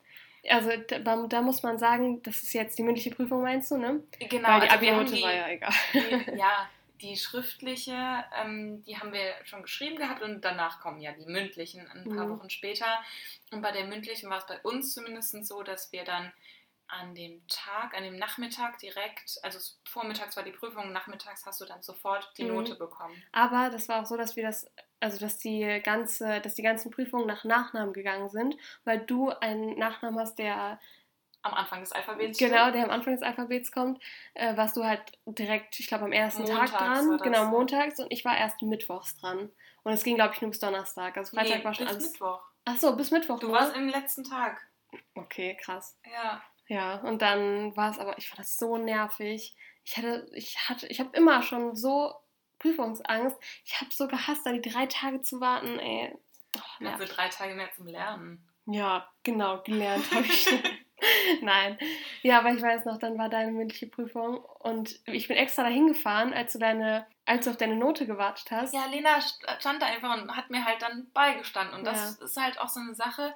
Also 0.50 0.70
da, 0.88 1.26
da 1.26 1.42
muss 1.42 1.62
man 1.62 1.78
sagen, 1.78 2.22
das 2.22 2.42
ist 2.42 2.52
jetzt 2.52 2.78
die 2.78 2.82
mündliche 2.82 3.10
Prüfung, 3.10 3.42
meinst 3.42 3.70
du, 3.70 3.76
ne? 3.78 4.02
Genau, 4.18 4.48
Weil 4.48 4.60
die 4.60 4.68
also 4.70 4.74
Abi-Note 4.74 5.22
war 5.22 5.32
ja 5.34 5.48
egal. 5.48 5.72
die, 5.92 6.36
ja, 6.38 6.68
die 7.02 7.16
schriftliche, 7.16 8.24
ähm, 8.42 8.82
die 8.84 8.98
haben 8.98 9.12
wir 9.12 9.34
schon 9.44 9.62
geschrieben 9.62 9.96
gehabt 9.96 10.22
und 10.22 10.42
danach 10.44 10.80
kommen 10.80 11.00
ja 11.00 11.12
die 11.12 11.26
mündlichen 11.26 11.86
ein 11.90 12.04
paar 12.16 12.26
Mhm. 12.26 12.38
Wochen 12.38 12.50
später. 12.50 12.86
Und 13.50 13.60
bei 13.62 13.72
der 13.72 13.86
mündlichen 13.86 14.30
war 14.30 14.38
es 14.38 14.46
bei 14.46 14.58
uns 14.60 14.94
zumindest 14.94 15.44
so, 15.46 15.62
dass 15.62 15.92
wir 15.92 16.04
dann 16.04 16.32
an 16.88 17.14
dem 17.14 17.46
Tag, 17.48 17.94
an 17.96 18.02
dem 18.04 18.16
Nachmittag 18.16 18.78
direkt, 18.78 19.38
also 19.42 19.58
vormittags 19.88 20.36
war 20.36 20.44
die 20.44 20.52
Prüfung, 20.52 20.92
nachmittags 20.92 21.44
hast 21.46 21.60
du 21.60 21.64
dann 21.64 21.82
sofort 21.82 22.32
die 22.38 22.44
Mhm. 22.44 22.54
Note 22.54 22.74
bekommen. 22.76 23.22
Aber 23.32 23.70
das 23.70 23.88
war 23.88 24.02
auch 24.02 24.06
so, 24.06 24.16
dass 24.16 24.36
wir 24.36 24.44
das, 24.44 24.70
also 25.00 25.18
dass 25.18 25.38
die 25.38 25.80
ganze, 25.84 26.40
dass 26.40 26.54
die 26.54 26.62
ganzen 26.62 26.90
Prüfungen 26.90 27.26
nach 27.26 27.44
Nachnamen 27.44 27.92
gegangen 27.92 28.28
sind, 28.28 28.56
weil 28.84 29.00
du 29.00 29.30
einen 29.30 29.78
Nachnamen 29.78 30.18
hast, 30.20 30.38
der 30.38 30.78
am 31.42 31.54
Anfang 31.54 31.80
des 31.80 31.92
Alphabets 31.92 32.38
Genau, 32.38 32.62
steht. 32.64 32.74
der 32.74 32.84
am 32.84 32.90
Anfang 32.90 33.14
des 33.14 33.22
Alphabets 33.22 33.70
kommt, 33.70 34.02
äh, 34.34 34.56
warst 34.56 34.76
du 34.76 34.84
halt 34.84 35.02
direkt, 35.26 35.78
ich 35.78 35.86
glaube, 35.86 36.04
am 36.04 36.12
ersten 36.12 36.42
Montags 36.42 36.70
Tag 36.72 36.78
dran. 36.80 37.18
Genau, 37.18 37.44
montags 37.46 38.00
und 38.00 38.12
ich 38.12 38.24
war 38.24 38.36
erst 38.36 38.60
mittwochs 38.62 39.16
dran. 39.18 39.52
Und 39.84 39.92
es 39.92 40.02
ging, 40.02 40.16
glaube 40.16 40.34
ich, 40.34 40.40
nur 40.40 40.50
bis 40.50 40.58
Donnerstag. 40.58 41.16
Also 41.16 41.36
Freitag 41.36 41.58
nee, 41.58 41.64
war 41.64 41.74
schon 41.74 41.86
bis 41.86 41.94
alles. 41.94 42.12
Mittwoch. 42.12 42.42
Ach 42.64 42.76
so, 42.76 42.96
bis 42.96 43.12
Mittwoch. 43.12 43.38
Du 43.38 43.52
warst 43.52 43.76
im 43.76 43.86
letzten 43.88 44.24
Tag. 44.24 44.60
Okay, 45.14 45.56
krass. 45.60 45.96
Ja. 46.04 46.42
Ja, 46.68 46.96
und 46.96 47.22
dann 47.22 47.76
war 47.76 47.90
es 47.90 47.98
aber, 47.98 48.18
ich 48.18 48.28
fand 48.28 48.40
das 48.40 48.56
so 48.58 48.76
nervig. 48.76 49.54
Ich 49.84 49.96
hatte, 49.96 50.26
ich 50.34 50.68
hatte, 50.68 50.86
ich 50.88 50.98
habe 51.00 51.16
immer 51.16 51.42
schon 51.42 51.76
so 51.76 52.12
Prüfungsangst. 52.58 53.36
Ich 53.64 53.80
habe 53.80 53.90
so 53.92 54.08
gehasst, 54.08 54.44
da 54.44 54.52
die 54.52 54.60
drei 54.68 54.86
Tage 54.86 55.20
zu 55.22 55.40
warten, 55.40 55.78
ey. 55.78 56.16
Oh, 56.56 56.84
Also 56.86 57.04
drei 57.04 57.28
Tage 57.28 57.54
mehr 57.54 57.70
zum 57.72 57.86
Lernen. 57.86 58.48
Ja, 58.66 59.08
genau, 59.22 59.62
gelernt 59.62 60.10
habe 60.12 60.26
ich. 60.26 60.48
Nein. 61.42 61.78
Ja, 62.22 62.38
aber 62.38 62.50
ich 62.52 62.62
weiß 62.62 62.84
noch, 62.86 62.98
dann 62.98 63.18
war 63.18 63.28
deine 63.28 63.52
mündliche 63.52 63.86
Prüfung 63.86 64.38
und 64.38 64.98
ich 65.06 65.28
bin 65.28 65.36
extra 65.36 65.62
dahin 65.62 65.86
gefahren, 65.88 66.32
als 66.32 66.54
du 66.54 66.58
deine, 66.58 67.06
als 67.26 67.44
du 67.44 67.50
auf 67.50 67.56
deine 67.58 67.76
Note 67.76 68.06
gewartet 68.06 68.50
hast. 68.50 68.74
Ja, 68.74 68.86
Lena 68.86 69.18
st- 69.18 69.60
stand 69.60 69.82
da 69.82 69.86
einfach 69.86 70.16
und 70.16 70.34
hat 70.36 70.50
mir 70.50 70.64
halt 70.64 70.80
dann 70.82 71.10
beigestanden. 71.12 71.76
Und 71.78 71.84
das 71.84 72.16
ist 72.18 72.36
halt 72.40 72.58
auch 72.58 72.68
so 72.68 72.80
eine 72.80 72.94
Sache. 72.94 73.34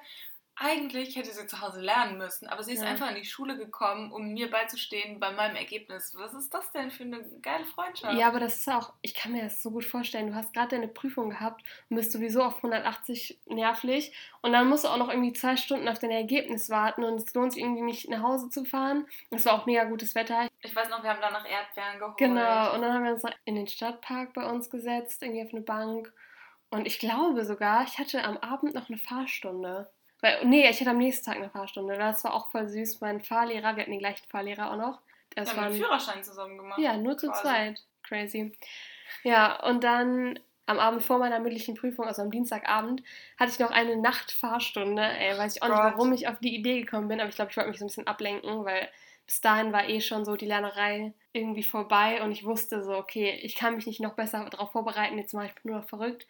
Eigentlich 0.55 1.15
hätte 1.15 1.31
sie 1.31 1.47
zu 1.47 1.59
Hause 1.59 1.81
lernen 1.81 2.17
müssen, 2.17 2.47
aber 2.47 2.61
sie 2.61 2.73
ist 2.73 2.83
Ja. 2.83 2.89
einfach 2.89 3.09
in 3.09 3.15
die 3.15 3.25
Schule 3.25 3.57
gekommen, 3.57 4.11
um 4.11 4.33
mir 4.33 4.51
beizustehen 4.51 5.19
bei 5.19 5.31
meinem 5.31 5.55
Ergebnis. 5.55 6.13
Was 6.17 6.33
ist 6.33 6.53
das 6.53 6.71
denn 6.71 6.91
für 6.91 7.03
eine 7.03 7.23
geile 7.41 7.65
Freundschaft? 7.65 8.13
Ja, 8.15 8.27
aber 8.27 8.39
das 8.39 8.57
ist 8.57 8.69
auch, 8.69 8.93
ich 9.01 9.15
kann 9.15 9.31
mir 9.31 9.43
das 9.43 9.63
so 9.63 9.71
gut 9.71 9.85
vorstellen. 9.85 10.27
Du 10.27 10.35
hast 10.35 10.53
gerade 10.53 10.75
deine 10.75 10.87
Prüfung 10.87 11.31
gehabt 11.31 11.63
und 11.89 11.95
bist 11.95 12.11
sowieso 12.11 12.43
auf 12.43 12.57
180 12.57 13.39
nervlich 13.47 14.15
und 14.41 14.51
dann 14.53 14.67
musst 14.67 14.83
du 14.83 14.89
auch 14.89 14.97
noch 14.97 15.09
irgendwie 15.09 15.33
zwei 15.33 15.57
Stunden 15.57 15.87
auf 15.87 15.97
dein 15.99 16.11
Ergebnis 16.11 16.69
warten 16.69 17.03
und 17.03 17.15
es 17.15 17.33
lohnt 17.33 17.53
sich 17.53 17.63
irgendwie 17.63 17.81
nicht 17.81 18.09
nach 18.09 18.21
Hause 18.21 18.49
zu 18.49 18.63
fahren. 18.65 19.07
Es 19.31 19.45
war 19.45 19.53
auch 19.53 19.65
mega 19.65 19.85
gutes 19.85 20.13
Wetter. 20.13 20.47
Ich 20.61 20.75
weiß 20.75 20.89
noch, 20.89 21.01
wir 21.01 21.09
haben 21.09 21.21
danach 21.21 21.47
Erdbeeren 21.49 21.97
geholt. 21.97 22.17
Genau, 22.17 22.75
und 22.75 22.81
dann 22.81 22.93
haben 22.93 23.03
wir 23.03 23.13
uns 23.13 23.23
in 23.45 23.55
den 23.55 23.67
Stadtpark 23.67 24.33
bei 24.33 24.45
uns 24.47 24.69
gesetzt, 24.69 25.23
irgendwie 25.23 25.43
auf 25.43 25.53
eine 25.53 25.61
Bank. 25.61 26.13
Und 26.69 26.85
ich 26.85 26.99
glaube 26.99 27.45
sogar, 27.45 27.83
ich 27.83 27.97
hatte 27.97 28.23
am 28.23 28.37
Abend 28.37 28.75
noch 28.75 28.89
eine 28.89 28.97
Fahrstunde. 28.97 29.89
Weil, 30.21 30.45
nee, 30.45 30.69
ich 30.69 30.79
hatte 30.79 30.91
am 30.91 30.97
nächsten 30.97 31.25
Tag 31.25 31.37
eine 31.37 31.49
Fahrstunde. 31.49 31.97
Das 31.97 32.23
war 32.23 32.33
auch 32.33 32.49
voll 32.49 32.67
süß. 32.67 33.01
Mein 33.01 33.21
Fahrlehrer, 33.21 33.75
wir 33.75 33.81
hatten 33.81 33.91
den 33.91 33.99
gleichen 33.99 34.27
Fahrlehrer 34.29 34.71
auch 34.71 34.77
noch. 34.77 34.99
wir 35.33 35.43
Das 35.43 35.49
haben 35.51 35.57
waren, 35.57 35.73
den 35.73 35.81
Führerschein 35.81 36.23
zusammen 36.23 36.57
gemacht. 36.57 36.79
ja, 36.79 36.95
nur 36.97 37.17
zu 37.17 37.27
quasi. 37.27 37.41
zweit. 37.41 37.83
Crazy. 38.03 38.51
Ja, 39.23 39.61
und 39.63 39.83
dann 39.83 40.39
am 40.67 40.79
Abend 40.79 41.03
vor 41.03 41.17
meiner 41.17 41.39
mündlichen 41.39 41.75
Prüfung, 41.75 42.05
also 42.05 42.21
am 42.21 42.31
Dienstagabend, 42.31 43.03
hatte 43.37 43.51
ich 43.51 43.59
noch 43.59 43.71
eine 43.71 43.97
Nachtfahrstunde. 43.97 45.01
Ey, 45.01 45.37
weiß 45.37 45.55
ich 45.57 45.63
auch 45.63 45.67
nicht, 45.67 45.77
Gott. 45.77 45.93
warum 45.93 46.13
ich 46.13 46.27
auf 46.27 46.39
die 46.39 46.55
Idee 46.55 46.81
gekommen 46.81 47.07
bin, 47.07 47.19
aber 47.19 47.29
ich 47.29 47.35
glaube, 47.35 47.51
ich 47.51 47.57
wollte 47.57 47.69
mich 47.69 47.79
so 47.79 47.85
ein 47.85 47.87
bisschen 47.87 48.07
ablenken, 48.07 48.63
weil 48.63 48.87
bis 49.25 49.41
dahin 49.41 49.73
war 49.73 49.87
eh 49.89 50.01
schon 50.01 50.23
so 50.25 50.35
die 50.35 50.45
Lernerei 50.45 51.13
irgendwie 51.33 51.63
vorbei 51.63 52.21
und 52.23 52.31
ich 52.31 52.45
wusste 52.45 52.83
so, 52.83 52.95
okay, 52.95 53.39
ich 53.43 53.55
kann 53.55 53.75
mich 53.75 53.85
nicht 53.85 53.99
noch 54.01 54.13
besser 54.13 54.47
darauf 54.49 54.71
vorbereiten, 54.71 55.17
jetzt 55.17 55.33
mache 55.33 55.47
ich 55.47 55.63
nur 55.63 55.77
noch 55.79 55.87
verrückt. 55.89 56.27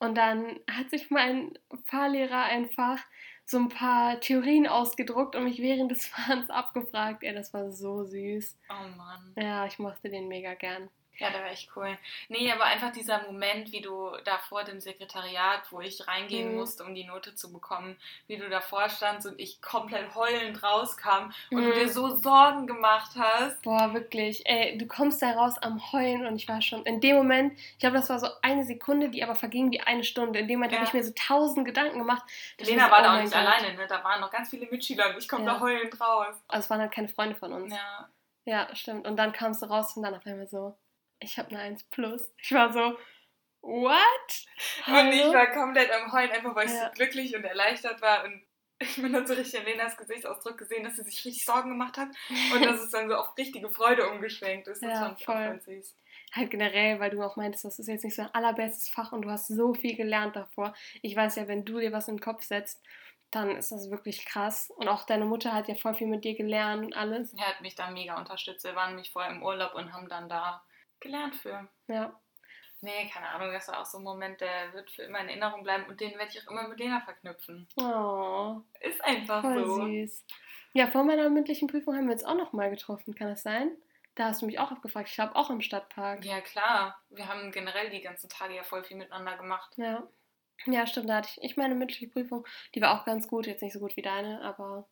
Und 0.00 0.16
dann 0.16 0.58
hat 0.68 0.90
sich 0.90 1.10
mein 1.10 1.58
Fahrlehrer 1.84 2.44
einfach 2.44 2.98
so 3.44 3.58
ein 3.58 3.68
paar 3.68 4.18
Theorien 4.20 4.66
ausgedruckt 4.66 5.36
und 5.36 5.44
mich 5.44 5.60
während 5.60 5.90
des 5.90 6.06
Fahrens 6.08 6.50
abgefragt. 6.50 7.22
Ey, 7.22 7.34
das 7.34 7.52
war 7.52 7.70
so 7.70 8.04
süß. 8.04 8.58
Oh 8.70 8.96
Mann. 8.96 9.32
Ja, 9.36 9.66
ich 9.66 9.78
mochte 9.78 10.08
den 10.08 10.26
mega 10.26 10.54
gern. 10.54 10.88
Ja, 11.20 11.30
der 11.30 11.42
war 11.42 11.50
echt 11.50 11.70
cool. 11.76 11.96
Nee, 12.28 12.50
aber 12.50 12.64
einfach 12.64 12.90
dieser 12.92 13.22
Moment, 13.24 13.72
wie 13.72 13.82
du 13.82 14.10
da 14.24 14.38
vor 14.38 14.64
dem 14.64 14.80
Sekretariat, 14.80 15.70
wo 15.70 15.80
ich 15.80 16.08
reingehen 16.08 16.50
Mhm. 16.52 16.56
musste, 16.56 16.82
um 16.82 16.94
die 16.94 17.04
Note 17.04 17.34
zu 17.34 17.52
bekommen, 17.52 17.96
wie 18.26 18.38
du 18.38 18.48
davor 18.48 18.88
standst 18.88 19.26
und 19.26 19.38
ich 19.38 19.60
komplett 19.60 20.14
heulend 20.14 20.62
rauskam 20.62 21.30
und 21.50 21.62
du 21.62 21.68
Mhm. 21.70 21.74
dir 21.74 21.88
so 21.90 22.16
Sorgen 22.16 22.66
gemacht 22.66 23.10
hast. 23.18 23.60
Boah, 23.62 23.92
wirklich. 23.92 24.46
Ey, 24.46 24.78
du 24.78 24.86
kommst 24.86 25.20
da 25.20 25.32
raus 25.32 25.58
am 25.58 25.92
Heulen 25.92 26.26
und 26.26 26.36
ich 26.36 26.48
war 26.48 26.62
schon 26.62 26.84
in 26.86 27.00
dem 27.00 27.16
Moment, 27.16 27.52
ich 27.58 27.78
glaube, 27.78 27.96
das 27.96 28.08
war 28.08 28.18
so 28.18 28.28
eine 28.40 28.64
Sekunde, 28.64 29.10
die 29.10 29.22
aber 29.22 29.34
verging 29.34 29.70
wie 29.72 29.80
eine 29.80 30.04
Stunde. 30.04 30.38
In 30.38 30.48
dem 30.48 30.58
Moment 30.58 30.72
Ja. 30.72 30.78
habe 30.78 30.86
ich 30.88 30.94
mir 30.94 31.04
so 31.04 31.12
tausend 31.14 31.66
Gedanken 31.66 31.98
gemacht. 31.98 32.22
Lena 32.58 32.86
so, 32.86 32.90
war 32.90 33.00
oh 33.00 33.02
da 33.02 33.16
auch 33.16 33.20
nicht 33.20 33.32
Gott. 33.32 33.42
alleine, 33.42 33.74
ne? 33.74 33.86
Da 33.86 34.02
waren 34.02 34.20
noch 34.22 34.30
ganz 34.30 34.48
viele 34.48 34.66
Mitschüler 34.70 35.10
und 35.10 35.18
ich 35.18 35.28
komme 35.28 35.44
Ja. 35.44 35.54
da 35.54 35.60
heulend 35.60 36.00
raus. 36.00 36.34
Also 36.48 36.64
es 36.64 36.70
waren 36.70 36.80
halt 36.80 36.92
keine 36.92 37.08
Freunde 37.08 37.34
von 37.36 37.52
uns. 37.52 37.74
Ja. 37.74 38.08
Ja, 38.46 38.74
stimmt. 38.74 39.06
Und 39.06 39.16
dann 39.18 39.32
kamst 39.32 39.60
du 39.60 39.66
raus 39.66 39.94
und 39.96 40.02
dann 40.02 40.14
auf 40.14 40.24
einmal 40.26 40.46
so, 40.46 40.74
ich 41.20 41.38
habe 41.38 41.50
eine 41.50 41.60
1 41.60 41.84
plus. 41.84 42.30
Ich 42.38 42.52
war 42.52 42.72
so, 42.72 42.98
what? 43.62 43.96
Und 44.86 45.12
ich 45.12 45.20
Hallo? 45.22 45.32
war 45.32 45.46
komplett 45.52 45.90
am 45.92 46.12
Heulen, 46.12 46.30
einfach 46.30 46.54
weil 46.54 46.66
ich 46.66 46.72
Ja. 46.72 46.86
so 46.86 46.92
glücklich 46.92 47.34
und 47.36 47.44
erleichtert 47.44 48.00
war 48.02 48.24
und 48.24 48.42
man 48.96 49.14
hat 49.14 49.28
so 49.28 49.34
richtig 49.34 49.60
in 49.60 49.66
Lenas 49.66 49.96
Gesichtsausdruck 49.98 50.56
gesehen, 50.56 50.84
dass 50.84 50.96
sie 50.96 51.02
sich 51.04 51.22
richtig 51.24 51.44
Sorgen 51.44 51.68
gemacht 51.70 51.98
hat 51.98 52.08
und 52.48 52.64
dass 52.64 52.80
es 52.80 52.90
dann 52.90 53.08
so 53.08 53.14
auf 53.16 53.36
richtige 53.36 53.68
Freude 53.70 54.08
umgeschwenkt 54.08 54.68
ist. 54.68 54.82
Das 54.82 54.90
Ja, 54.90 55.00
fand 55.00 55.20
ich 55.20 55.28
auch 55.28 55.32
voll. 55.34 55.44
voll 55.48 55.60
süß. 55.60 55.96
Halt 56.32 56.50
generell, 56.50 56.98
weil 57.00 57.10
du 57.10 57.22
auch 57.22 57.36
meintest, 57.36 57.64
das 57.66 57.78
ist 57.78 57.88
jetzt 57.88 58.04
nicht 58.04 58.14
so 58.16 58.22
ein 58.22 58.34
allerbestes 58.34 58.88
Fach 58.88 59.12
und 59.12 59.22
du 59.22 59.30
hast 59.30 59.48
so 59.48 59.74
viel 59.74 59.96
gelernt 59.96 60.36
davor. 60.36 60.74
Ich 61.02 61.14
weiß 61.14 61.36
ja, 61.36 61.46
wenn 61.48 61.64
du 61.64 61.78
dir 61.80 61.92
was 61.92 62.08
in 62.08 62.16
den 62.16 62.22
Kopf 62.22 62.42
setzt, 62.42 62.80
dann 63.30 63.50
ist 63.56 63.70
das 63.72 63.90
wirklich 63.90 64.24
krass. 64.24 64.70
Und 64.70 64.88
auch 64.88 65.04
deine 65.04 65.24
Mutter 65.26 65.52
hat 65.52 65.68
ja 65.68 65.74
voll 65.74 65.94
viel 65.94 66.06
mit 66.06 66.24
dir 66.24 66.34
gelernt 66.34 66.84
und 66.86 66.96
alles. 66.96 67.34
Er 67.34 67.46
hat 67.48 67.60
mich 67.60 67.74
da 67.74 67.90
mega 67.90 68.16
unterstützt. 68.16 68.64
Wir 68.64 68.74
waren 68.74 68.90
nämlich 68.90 69.10
vorher 69.12 69.30
im 69.30 69.42
Urlaub 69.42 69.74
und 69.74 69.92
haben 69.92 70.08
dann 70.08 70.28
da 70.28 70.62
gelernt 71.00 71.34
für. 71.36 71.68
Ja. 71.88 72.18
Nee, 72.82 73.10
keine 73.12 73.28
Ahnung, 73.28 73.52
das 73.52 73.68
war 73.68 73.80
auch 73.80 73.84
so 73.86 73.98
ein 73.98 74.04
Moment, 74.04 74.40
der 74.40 74.72
wird 74.72 74.90
für 74.90 75.02
immer 75.02 75.20
in 75.20 75.28
Erinnerung 75.28 75.62
bleiben 75.62 75.84
und 75.86 76.00
den 76.00 76.12
werde 76.18 76.30
ich 76.32 76.40
auch 76.46 76.50
immer 76.50 76.66
mit 76.66 76.78
Lena 76.78 77.00
verknüpfen. 77.00 77.68
Oh, 77.76 78.60
Ist 78.80 79.04
einfach 79.04 79.42
voll 79.42 79.66
so. 79.66 79.84
süß. 79.86 80.24
Ja, 80.72 80.86
vor 80.86 81.04
meiner 81.04 81.28
mündlichen 81.28 81.68
Prüfung 81.68 81.94
haben 81.96 82.06
wir 82.06 82.12
uns 82.12 82.24
auch 82.24 82.36
noch 82.36 82.52
mal 82.52 82.70
getroffen, 82.70 83.14
kann 83.14 83.28
das 83.28 83.42
sein? 83.42 83.72
Da 84.14 84.26
hast 84.26 84.40
du 84.42 84.46
mich 84.46 84.58
auch 84.58 84.70
abgefragt. 84.70 85.08
Ich 85.08 85.14
glaube 85.14 85.36
auch 85.36 85.50
im 85.50 85.60
Stadtpark. 85.60 86.24
Ja, 86.24 86.40
klar. 86.40 87.00
Wir 87.10 87.28
haben 87.28 87.52
generell 87.52 87.90
die 87.90 88.00
ganzen 88.00 88.28
Tage 88.28 88.54
ja 88.54 88.62
voll 88.62 88.82
viel 88.82 88.96
miteinander 88.96 89.36
gemacht. 89.36 89.72
Ja. 89.76 90.06
Ja, 90.66 90.86
stimmt, 90.86 91.08
da 91.08 91.16
hatte 91.16 91.30
ich, 91.36 91.42
ich 91.50 91.56
meine 91.56 91.74
mündliche 91.74 92.08
Prüfung. 92.08 92.46
Die 92.74 92.80
war 92.82 92.98
auch 93.00 93.04
ganz 93.04 93.28
gut, 93.28 93.46
jetzt 93.46 93.62
nicht 93.62 93.72
so 93.72 93.78
gut 93.80 93.96
wie 93.96 94.02
deine, 94.02 94.42
aber 94.42 94.86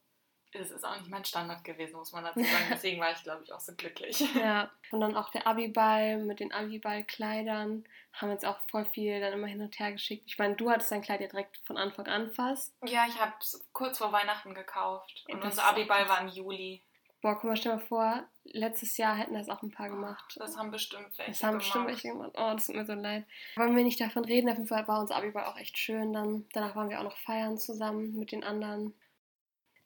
Es 0.53 0.71
ist 0.71 0.85
auch 0.85 0.97
nicht 0.97 1.11
mein 1.11 1.25
Standard 1.25 1.63
gewesen, 1.63 1.97
muss 1.97 2.13
man 2.13 2.25
dazu 2.25 2.41
sagen. 2.41 2.65
Deswegen 2.71 3.01
war 3.01 3.13
ich, 3.13 3.23
glaube 3.23 3.43
ich, 3.45 3.53
auch 3.53 3.61
so 3.61 3.75
glücklich. 3.75 4.19
ja. 4.35 4.71
Und 4.91 5.01
dann 5.01 5.15
auch 5.17 5.31
der 5.31 5.47
Abiball 5.47 6.19
mit 6.19 6.41
den 6.41 6.53
Abiball-Kleidern 6.53 7.85
haben 8.15 8.31
uns 8.31 8.45
auch 8.45 8.59
voll 8.71 8.85
viel 8.87 9.21
dann 9.21 9.33
immer 9.33 9.47
hin 9.47 9.61
und 9.61 9.79
her 9.79 9.93
geschickt. 9.93 10.25
Ich 10.27 10.39
meine, 10.39 10.57
du 10.57 10.71
hattest 10.71 10.91
dein 10.91 11.03
Kleid 11.03 11.21
ja 11.21 11.29
direkt 11.29 11.59
von 11.67 11.77
Anfang 11.77 12.07
an 12.07 12.31
fast. 12.33 12.75
Ja, 12.85 13.07
ich 13.07 13.21
habe 13.21 13.33
es 13.41 13.65
kurz 13.73 13.99
vor 13.99 14.11
Weihnachten 14.13 14.55
gekauft. 14.55 15.25
Und 15.29 15.45
Das 15.45 15.51
unser 15.53 15.65
Abiball 15.65 16.09
war 16.09 16.21
im 16.21 16.29
Juli. 16.29 16.83
Boah, 17.21 17.35
guck 17.35 17.45
mal, 17.45 17.57
stell 17.57 17.75
mal 17.75 17.85
vor, 17.85 18.25
letztes 18.45 18.97
Jahr 18.97 19.17
hätten 19.17 19.35
das 19.35 19.49
auch 19.49 19.63
ein 19.63 19.73
paar 19.73 19.89
gemacht. 19.89 20.37
Das 20.39 20.57
haben 20.57 20.71
bestimmt 20.71 21.07
welche 21.19 21.33
Das 21.33 21.43
haben 21.43 21.59
bestimmt 21.59 21.87
gemacht. 21.87 22.05
welche 22.05 22.17
gemacht. 22.17 22.31
Oh, 22.37 22.53
das 22.55 22.67
tut 22.67 22.77
mir 22.77 22.87
so 22.87 22.95
leid. 22.95 23.25
Wollen 23.57 23.77
wir 23.77 23.83
nicht 23.85 24.01
davon 24.01 24.25
reden? 24.25 24.49
Auf 24.49 24.57
jeden 24.57 24.69
Fall 24.69 24.87
war 24.87 25.01
unser 25.01 25.17
Abiball 25.17 25.45
auch 25.47 25.57
echt 25.59 25.77
schön. 25.79 26.13
Dann, 26.13 26.47
danach 26.53 26.77
waren 26.77 26.89
wir 26.91 26.99
auch 27.01 27.05
noch 27.05 27.19
feiern 27.19 27.59
zusammen 27.59 28.17
mit 28.19 28.31
den 28.33 28.45
anderen. 28.45 28.95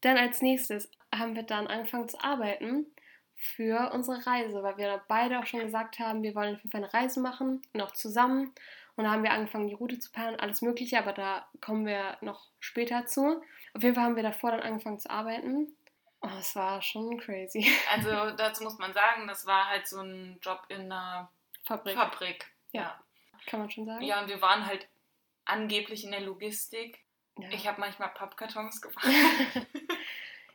Dann 0.02 0.18
als 0.18 0.42
nächstes 0.42 0.90
haben 1.14 1.34
wir 1.34 1.42
dann 1.42 1.66
angefangen 1.66 2.08
zu 2.08 2.22
arbeiten 2.22 2.86
für 3.36 3.90
unsere 3.92 4.24
Reise, 4.26 4.62
weil 4.62 4.76
wir 4.76 5.02
beide 5.08 5.38
auch 5.38 5.46
schon 5.46 5.60
gesagt 5.60 5.98
haben, 5.98 6.22
wir 6.22 6.34
wollen 6.34 6.54
auf 6.54 6.60
jeden 6.62 6.70
Fall 6.70 6.84
eine 6.84 6.94
Reise 6.94 7.20
machen 7.20 7.62
und 7.72 7.80
auch 7.80 7.92
zusammen. 7.92 8.54
Und 8.94 9.04
da 9.04 9.10
haben 9.10 9.22
wir 9.22 9.32
angefangen, 9.32 9.68
die 9.68 9.74
Route 9.74 9.98
zu 9.98 10.12
planen, 10.12 10.38
alles 10.38 10.62
Mögliche, 10.62 10.98
aber 10.98 11.12
da 11.12 11.46
kommen 11.60 11.86
wir 11.86 12.18
noch 12.20 12.48
später 12.60 13.06
zu. 13.06 13.42
Auf 13.74 13.82
jeden 13.82 13.94
Fall 13.94 14.04
haben 14.04 14.16
wir 14.16 14.22
davor 14.22 14.50
dann 14.52 14.60
angefangen 14.60 15.00
zu 15.00 15.10
arbeiten. 15.10 15.74
Oh, 16.20 16.28
es 16.38 16.54
war 16.54 16.80
schon 16.82 17.18
crazy. 17.18 17.66
Also 17.92 18.36
dazu 18.36 18.62
muss 18.62 18.78
man 18.78 18.92
sagen, 18.92 19.26
das 19.26 19.46
war 19.46 19.68
halt 19.68 19.88
so 19.88 20.00
ein 20.00 20.38
Job 20.40 20.64
in 20.68 20.82
einer 20.82 21.30
Fabrik, 21.64 21.94
Fabrik. 21.94 22.46
Ja. 22.72 23.00
kann 23.46 23.60
man 23.60 23.70
schon 23.70 23.86
sagen. 23.86 24.02
Ja, 24.04 24.20
und 24.20 24.28
wir 24.28 24.40
waren 24.40 24.66
halt 24.66 24.88
angeblich 25.44 26.04
in 26.04 26.12
der 26.12 26.20
Logistik. 26.20 27.00
Ja. 27.38 27.48
Ich 27.50 27.66
habe 27.66 27.80
manchmal 27.80 28.08
Pappkartons 28.10 28.80
gefahren. 28.82 29.12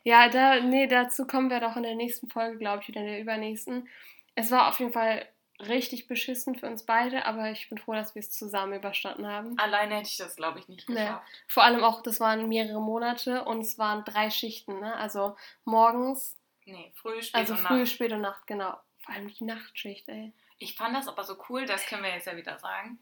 Ja, 0.03 0.29
da, 0.29 0.61
nee, 0.61 0.87
dazu 0.87 1.27
kommen 1.27 1.49
wir 1.49 1.59
doch 1.59 1.75
in 1.75 1.83
der 1.83 1.95
nächsten 1.95 2.29
Folge, 2.29 2.57
glaube 2.57 2.81
ich, 2.81 2.87
oder 2.89 3.01
in 3.01 3.07
der 3.07 3.19
übernächsten. 3.19 3.89
Es 4.35 4.51
war 4.51 4.69
auf 4.69 4.79
jeden 4.79 4.93
Fall 4.93 5.27
richtig 5.59 6.07
beschissen 6.07 6.55
für 6.55 6.67
uns 6.67 6.85
beide, 6.85 7.25
aber 7.25 7.51
ich 7.51 7.67
bin 7.67 7.77
froh, 7.77 7.91
dass 7.93 8.15
wir 8.15 8.21
es 8.21 8.31
zusammen 8.31 8.71
überstanden 8.77 9.27
haben. 9.27 9.57
Alleine 9.59 9.95
hätte 9.95 10.07
ich 10.07 10.15
das, 10.15 10.37
glaube 10.37 10.59
ich, 10.59 10.69
nicht 10.69 10.87
Nee. 10.87 10.95
geschafft. 10.95 11.27
Vor 11.49 11.63
allem 11.63 11.83
auch, 11.83 12.01
das 12.03 12.21
waren 12.21 12.47
mehrere 12.47 12.79
Monate 12.79 13.43
und 13.43 13.59
es 13.59 13.77
waren 13.77 14.05
drei 14.05 14.29
Schichten, 14.29 14.79
ne? 14.79 14.95
Also 14.95 15.35
morgens, 15.65 16.37
Nee, 16.63 16.91
früh, 16.95 17.21
spät 17.21 17.35
also 17.41 17.53
und 17.55 17.59
früh, 17.59 17.79
Nacht. 17.79 17.91
spät 17.91 18.11
und 18.13 18.21
Nacht, 18.21 18.47
genau. 18.47 18.77
Vor 18.99 19.13
allem 19.13 19.27
die 19.27 19.43
Nachtschicht, 19.43 20.07
ey. 20.07 20.31
Ich 20.57 20.75
fand 20.77 20.95
das 20.95 21.09
aber 21.09 21.25
so 21.25 21.35
cool, 21.49 21.65
das 21.65 21.85
können 21.85 22.03
wir 22.03 22.11
jetzt 22.11 22.27
ja 22.27 22.37
wieder 22.37 22.57
sagen. 22.59 22.97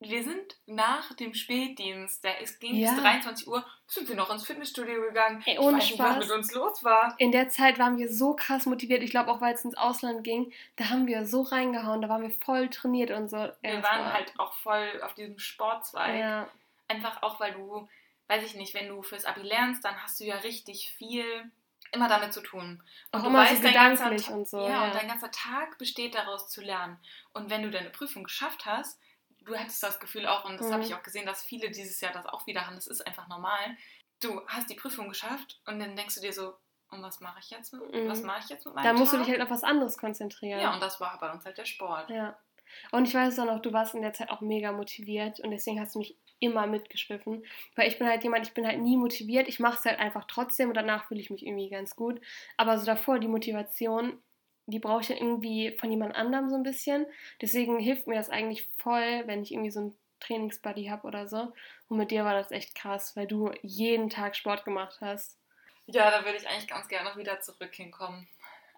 Wir 0.00 0.22
sind 0.22 0.56
nach 0.66 1.12
dem 1.14 1.34
Spätdienst, 1.34 2.22
der 2.22 2.40
es 2.40 2.60
ging 2.60 2.76
Ja. 2.76 2.92
bis 2.92 3.00
23 3.00 3.48
Uhr, 3.48 3.64
sind 3.88 4.08
wir 4.08 4.14
noch 4.14 4.30
ins 4.30 4.46
Fitnessstudio 4.46 5.00
gegangen. 5.00 5.42
Ey, 5.44 5.54
ich 5.54 5.58
ohne 5.58 5.78
weiß 5.78 5.90
nicht, 5.90 5.98
was 5.98 6.18
mit 6.18 6.30
uns 6.30 6.52
los 6.52 6.84
war. 6.84 7.14
In 7.18 7.32
der 7.32 7.48
Zeit 7.48 7.80
waren 7.80 7.98
wir 7.98 8.12
so 8.12 8.36
krass 8.36 8.66
motiviert. 8.66 9.02
Ich 9.02 9.10
glaube 9.10 9.30
auch, 9.32 9.40
weil 9.40 9.54
es 9.54 9.64
ins 9.64 9.76
Ausland 9.76 10.22
ging, 10.22 10.52
da 10.76 10.90
haben 10.90 11.08
wir 11.08 11.26
so 11.26 11.42
reingehauen, 11.42 12.00
da 12.00 12.08
waren 12.08 12.22
wir 12.22 12.30
voll 12.30 12.68
trainiert 12.68 13.10
und 13.10 13.28
so. 13.28 13.38
Wir 13.38 13.50
das 13.62 13.82
waren 13.82 14.04
war- 14.04 14.12
halt 14.12 14.32
auch 14.38 14.52
voll 14.54 15.02
auf 15.04 15.14
diesem 15.14 15.38
Sportzweig. 15.38 16.18
Ja, 16.20 16.48
Einfach 16.86 17.20
auch, 17.22 17.38
weil 17.40 17.52
du, 17.52 17.86
weiß 18.28 18.44
ich 18.44 18.54
nicht, 18.54 18.72
wenn 18.74 18.88
du 18.88 19.02
fürs 19.02 19.24
Abi 19.24 19.42
lernst, 19.42 19.84
dann 19.84 19.96
hast 20.02 20.20
du 20.20 20.24
ja 20.24 20.36
richtig 20.36 20.90
viel 20.96 21.24
immer 21.92 22.08
damit 22.08 22.32
zu 22.32 22.40
tun. 22.40 22.82
Und 23.12 23.18
Auch 23.18 23.24
du 23.24 23.28
immer 23.30 23.44
so 23.46 23.52
weißt, 23.52 23.64
dein 23.64 23.74
ganzer 23.74 24.04
gedanklich 24.04 24.26
Ta- 24.26 24.34
und 24.34 24.48
so, 24.48 24.60
Ja, 24.60 24.68
ja. 24.68 24.84
und 24.86 24.94
dein 24.94 25.08
ganzer 25.08 25.30
Tag 25.30 25.76
besteht 25.78 26.14
daraus 26.14 26.48
zu 26.48 26.60
lernen. 26.62 26.98
Und 27.34 27.50
wenn 27.50 27.62
du 27.62 27.70
deine 27.70 27.90
Prüfung 27.90 28.24
geschafft 28.24 28.64
hast, 28.64 28.98
du 29.44 29.56
hattest 29.56 29.82
das 29.82 30.00
Gefühl 30.00 30.26
auch, 30.26 30.44
und 30.44 30.58
das 30.58 30.68
Mhm. 30.68 30.72
habe 30.74 30.82
ich 30.82 30.94
auch 30.94 31.02
gesehen, 31.02 31.26
dass 31.26 31.42
viele 31.42 31.70
dieses 31.70 32.00
Jahr 32.00 32.12
das 32.12 32.26
auch 32.26 32.46
wieder 32.46 32.66
haben, 32.66 32.74
das 32.76 32.86
ist 32.86 33.06
einfach 33.06 33.28
normal. 33.28 33.76
Du 34.20 34.40
hast 34.48 34.68
die 34.70 34.74
Prüfung 34.74 35.08
geschafft 35.08 35.60
und 35.66 35.78
dann 35.78 35.94
denkst 35.96 36.16
du 36.16 36.20
dir 36.20 36.32
so, 36.32 36.54
und 36.90 37.02
was 37.02 37.20
mache 37.20 37.38
ich 37.40 37.50
jetzt 37.50 37.72
mit, 37.72 37.82
Mhm. 37.94 38.08
was 38.08 38.22
mache 38.22 38.40
ich 38.44 38.48
jetzt 38.48 38.64
mit 38.66 38.74
meinem 38.74 38.84
Da 38.84 38.92
musst 38.94 39.12
du 39.12 39.16
Tag? 39.18 39.26
dich 39.26 39.32
halt 39.34 39.42
auf 39.42 39.50
was 39.50 39.62
anderes 39.62 39.98
konzentrieren. 39.98 40.60
Ja, 40.60 40.72
und 40.74 40.80
das 40.82 41.00
war 41.00 41.18
bei 41.20 41.30
uns 41.30 41.44
halt 41.44 41.58
der 41.58 41.66
Sport. 41.66 42.08
Ja. 42.10 42.38
Und 42.92 43.06
ich 43.08 43.14
weiß 43.14 43.38
auch 43.38 43.44
noch, 43.46 43.60
du 43.60 43.72
warst 43.72 43.94
in 43.94 44.02
der 44.02 44.12
Zeit 44.12 44.30
auch 44.30 44.40
mega 44.42 44.72
motiviert 44.72 45.40
und 45.40 45.50
deswegen 45.50 45.80
hast 45.80 45.94
du 45.94 46.00
mich 46.00 46.18
immer 46.38 46.66
mitgeschliffen. 46.66 47.44
Weil 47.76 47.88
ich 47.88 47.98
bin 47.98 48.06
halt 48.06 48.22
jemand, 48.22 48.46
ich 48.46 48.54
bin 48.54 48.66
halt 48.66 48.78
nie 48.80 48.96
motiviert. 48.96 49.48
Ich 49.48 49.58
mache 49.58 49.78
es 49.78 49.84
halt 49.84 49.98
einfach 49.98 50.24
trotzdem 50.26 50.68
und 50.68 50.76
danach 50.76 51.06
fühle 51.08 51.20
ich 51.20 51.30
mich 51.30 51.44
irgendwie 51.46 51.70
ganz 51.70 51.96
gut. 51.96 52.20
Aber 52.56 52.78
so 52.78 52.84
davor, 52.86 53.18
die 53.18 53.28
Motivation, 53.28 54.22
die 54.70 54.78
brauche 54.78 55.00
ich 55.02 55.08
ja 55.08 55.16
irgendwie 55.16 55.72
von 55.78 55.90
jemand 55.90 56.14
anderem 56.14 56.50
so 56.50 56.56
ein 56.56 56.62
bisschen. 56.62 57.06
Deswegen 57.40 57.78
hilft 57.78 58.06
mir 58.06 58.16
das 58.16 58.30
eigentlich 58.30 58.68
voll, 58.76 59.22
wenn 59.26 59.42
ich 59.42 59.52
irgendwie 59.52 59.70
so 59.70 59.80
einen 59.80 59.98
Trainingsbuddy 60.20 60.86
habe 60.86 61.06
oder 61.06 61.26
so. 61.26 61.52
Und 61.88 61.96
mit 61.96 62.10
dir 62.10 62.24
war 62.24 62.34
das 62.34 62.50
echt 62.50 62.74
krass, 62.74 63.16
weil 63.16 63.26
du 63.26 63.50
jeden 63.62 64.10
Tag 64.10 64.36
Sport 64.36 64.64
gemacht 64.64 64.98
hast. 65.00 65.38
Ja, 65.86 66.10
da 66.10 66.24
würde 66.24 66.36
ich 66.38 66.46
eigentlich 66.48 66.68
ganz 66.68 66.86
gerne 66.88 67.08
noch 67.08 67.16
wieder 67.16 67.40
zurück 67.40 67.74
hinkommen. 67.74 68.28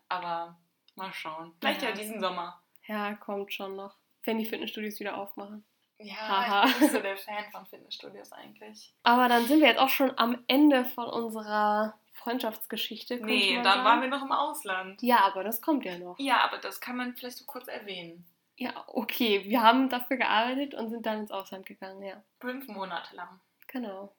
Aber 0.09 0.57
mal 0.95 1.13
schauen. 1.13 1.53
Vielleicht 1.61 1.83
ja, 1.83 1.89
Ja. 1.91 1.95
diesen 1.95 2.21
Sommer. 2.21 2.61
Ja, 2.87 3.15
kommt 3.15 3.53
schon 3.53 3.77
noch. 3.77 3.97
Wenn 4.25 4.39
die 4.39 4.45
Fitnessstudios 4.47 5.01
wieder 5.01 5.17
aufmachen. 5.17 5.65
Ja, 5.99 6.15
Haha. 6.17 6.67
ich 6.67 6.79
bin 6.79 6.91
so 6.91 7.01
der 7.01 7.17
Fan 7.17 7.45
von 7.53 7.67
Fitnessstudios 7.67 8.33
eigentlich. 8.33 8.95
Aber 9.03 9.29
dann 9.29 9.45
sind 9.47 9.61
wir 9.61 9.69
jetzt 9.69 9.79
auch 9.81 9.89
schon 9.91 10.17
am 10.19 10.43
Ende 10.47 10.85
von 10.85 11.07
unserer 11.07 11.99
Freundschaftsgeschichte. 12.23 13.17
Nee, 13.25 13.55
dann 13.57 13.65
sagen. 13.65 13.85
waren 13.85 14.01
wir 14.03 14.09
noch 14.09 14.23
im 14.23 14.33
Ausland. 14.33 15.03
Ja, 15.03 15.21
aber 15.21 15.45
das 15.45 15.61
kommt 15.61 15.85
ja 15.85 15.99
noch. 15.99 16.19
Ja, 16.19 16.39
aber 16.45 16.59
das 16.59 16.81
kann 16.81 16.97
man 16.97 17.15
vielleicht 17.15 17.39
so 17.39 17.45
kurz 17.47 17.69
erwähnen. 17.69 18.25
Ja, 18.57 18.85
okay. 18.89 19.45
Wir 19.45 19.63
haben 19.63 19.89
dafür 19.89 20.19
gearbeitet 20.19 20.75
und 20.75 20.91
sind 20.91 21.07
dann 21.07 21.21
ins 21.21 21.31
Ausland 21.31 21.67
gegangen, 21.67 22.03
ja. 22.03 22.23
Fünf 22.41 22.69
Monate 22.69 23.17
lang. 23.17 23.41
Genau. 23.69 24.15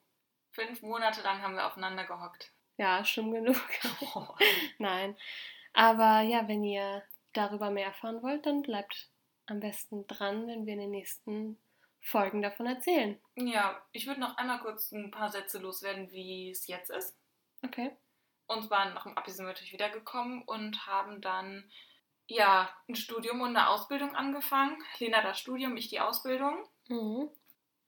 Fünf 0.50 0.82
Monate 0.82 1.22
lang 1.22 1.40
haben 1.42 1.54
wir 1.54 1.66
aufeinander 1.66 2.04
gehockt. 2.04 2.50
Ja, 2.76 3.04
schlimm 3.04 3.30
genug. 3.30 3.60
Nein. 4.78 5.16
Aber 5.72 6.20
ja, 6.22 6.48
wenn 6.48 6.64
ihr 6.64 7.02
darüber 7.32 7.70
mehr 7.70 7.86
erfahren 7.86 8.22
wollt, 8.22 8.44
dann 8.44 8.62
bleibt 8.62 9.08
am 9.46 9.60
besten 9.60 10.06
dran, 10.06 10.46
wenn 10.46 10.66
wir 10.66 10.74
in 10.74 10.80
den 10.80 10.90
nächsten 10.90 11.58
Folgen 12.00 12.42
davon 12.42 12.66
erzählen. 12.66 13.18
ja, 13.36 13.80
ich 13.92 14.06
würde 14.08 14.20
noch 14.20 14.36
einmal 14.36 14.58
kurz 14.58 14.90
ein 14.90 15.12
paar 15.12 15.30
Sätze 15.30 15.58
loswerden, 15.58 16.10
wie 16.10 16.50
es 16.50 16.66
jetzt 16.66 16.90
ist. 16.90 17.16
Okay. 17.64 17.96
Und 18.46 18.64
zwar 18.64 18.90
nach 18.90 19.04
dem 19.04 19.16
Abi 19.16 19.30
sind 19.30 19.44
wir 19.44 19.52
natürlich 19.52 19.72
wiedergekommen 19.72 20.42
und 20.42 20.86
haben 20.86 21.20
dann 21.20 21.70
ja 22.26 22.70
ein 22.88 22.94
Studium 22.96 23.40
und 23.40 23.56
eine 23.56 23.68
Ausbildung 23.68 24.14
angefangen. 24.14 24.82
Lena 24.98 25.22
das 25.22 25.38
Studium, 25.38 25.76
ich 25.76 25.88
die 25.88 26.00
Ausbildung. 26.00 26.68
Mhm. 26.88 27.30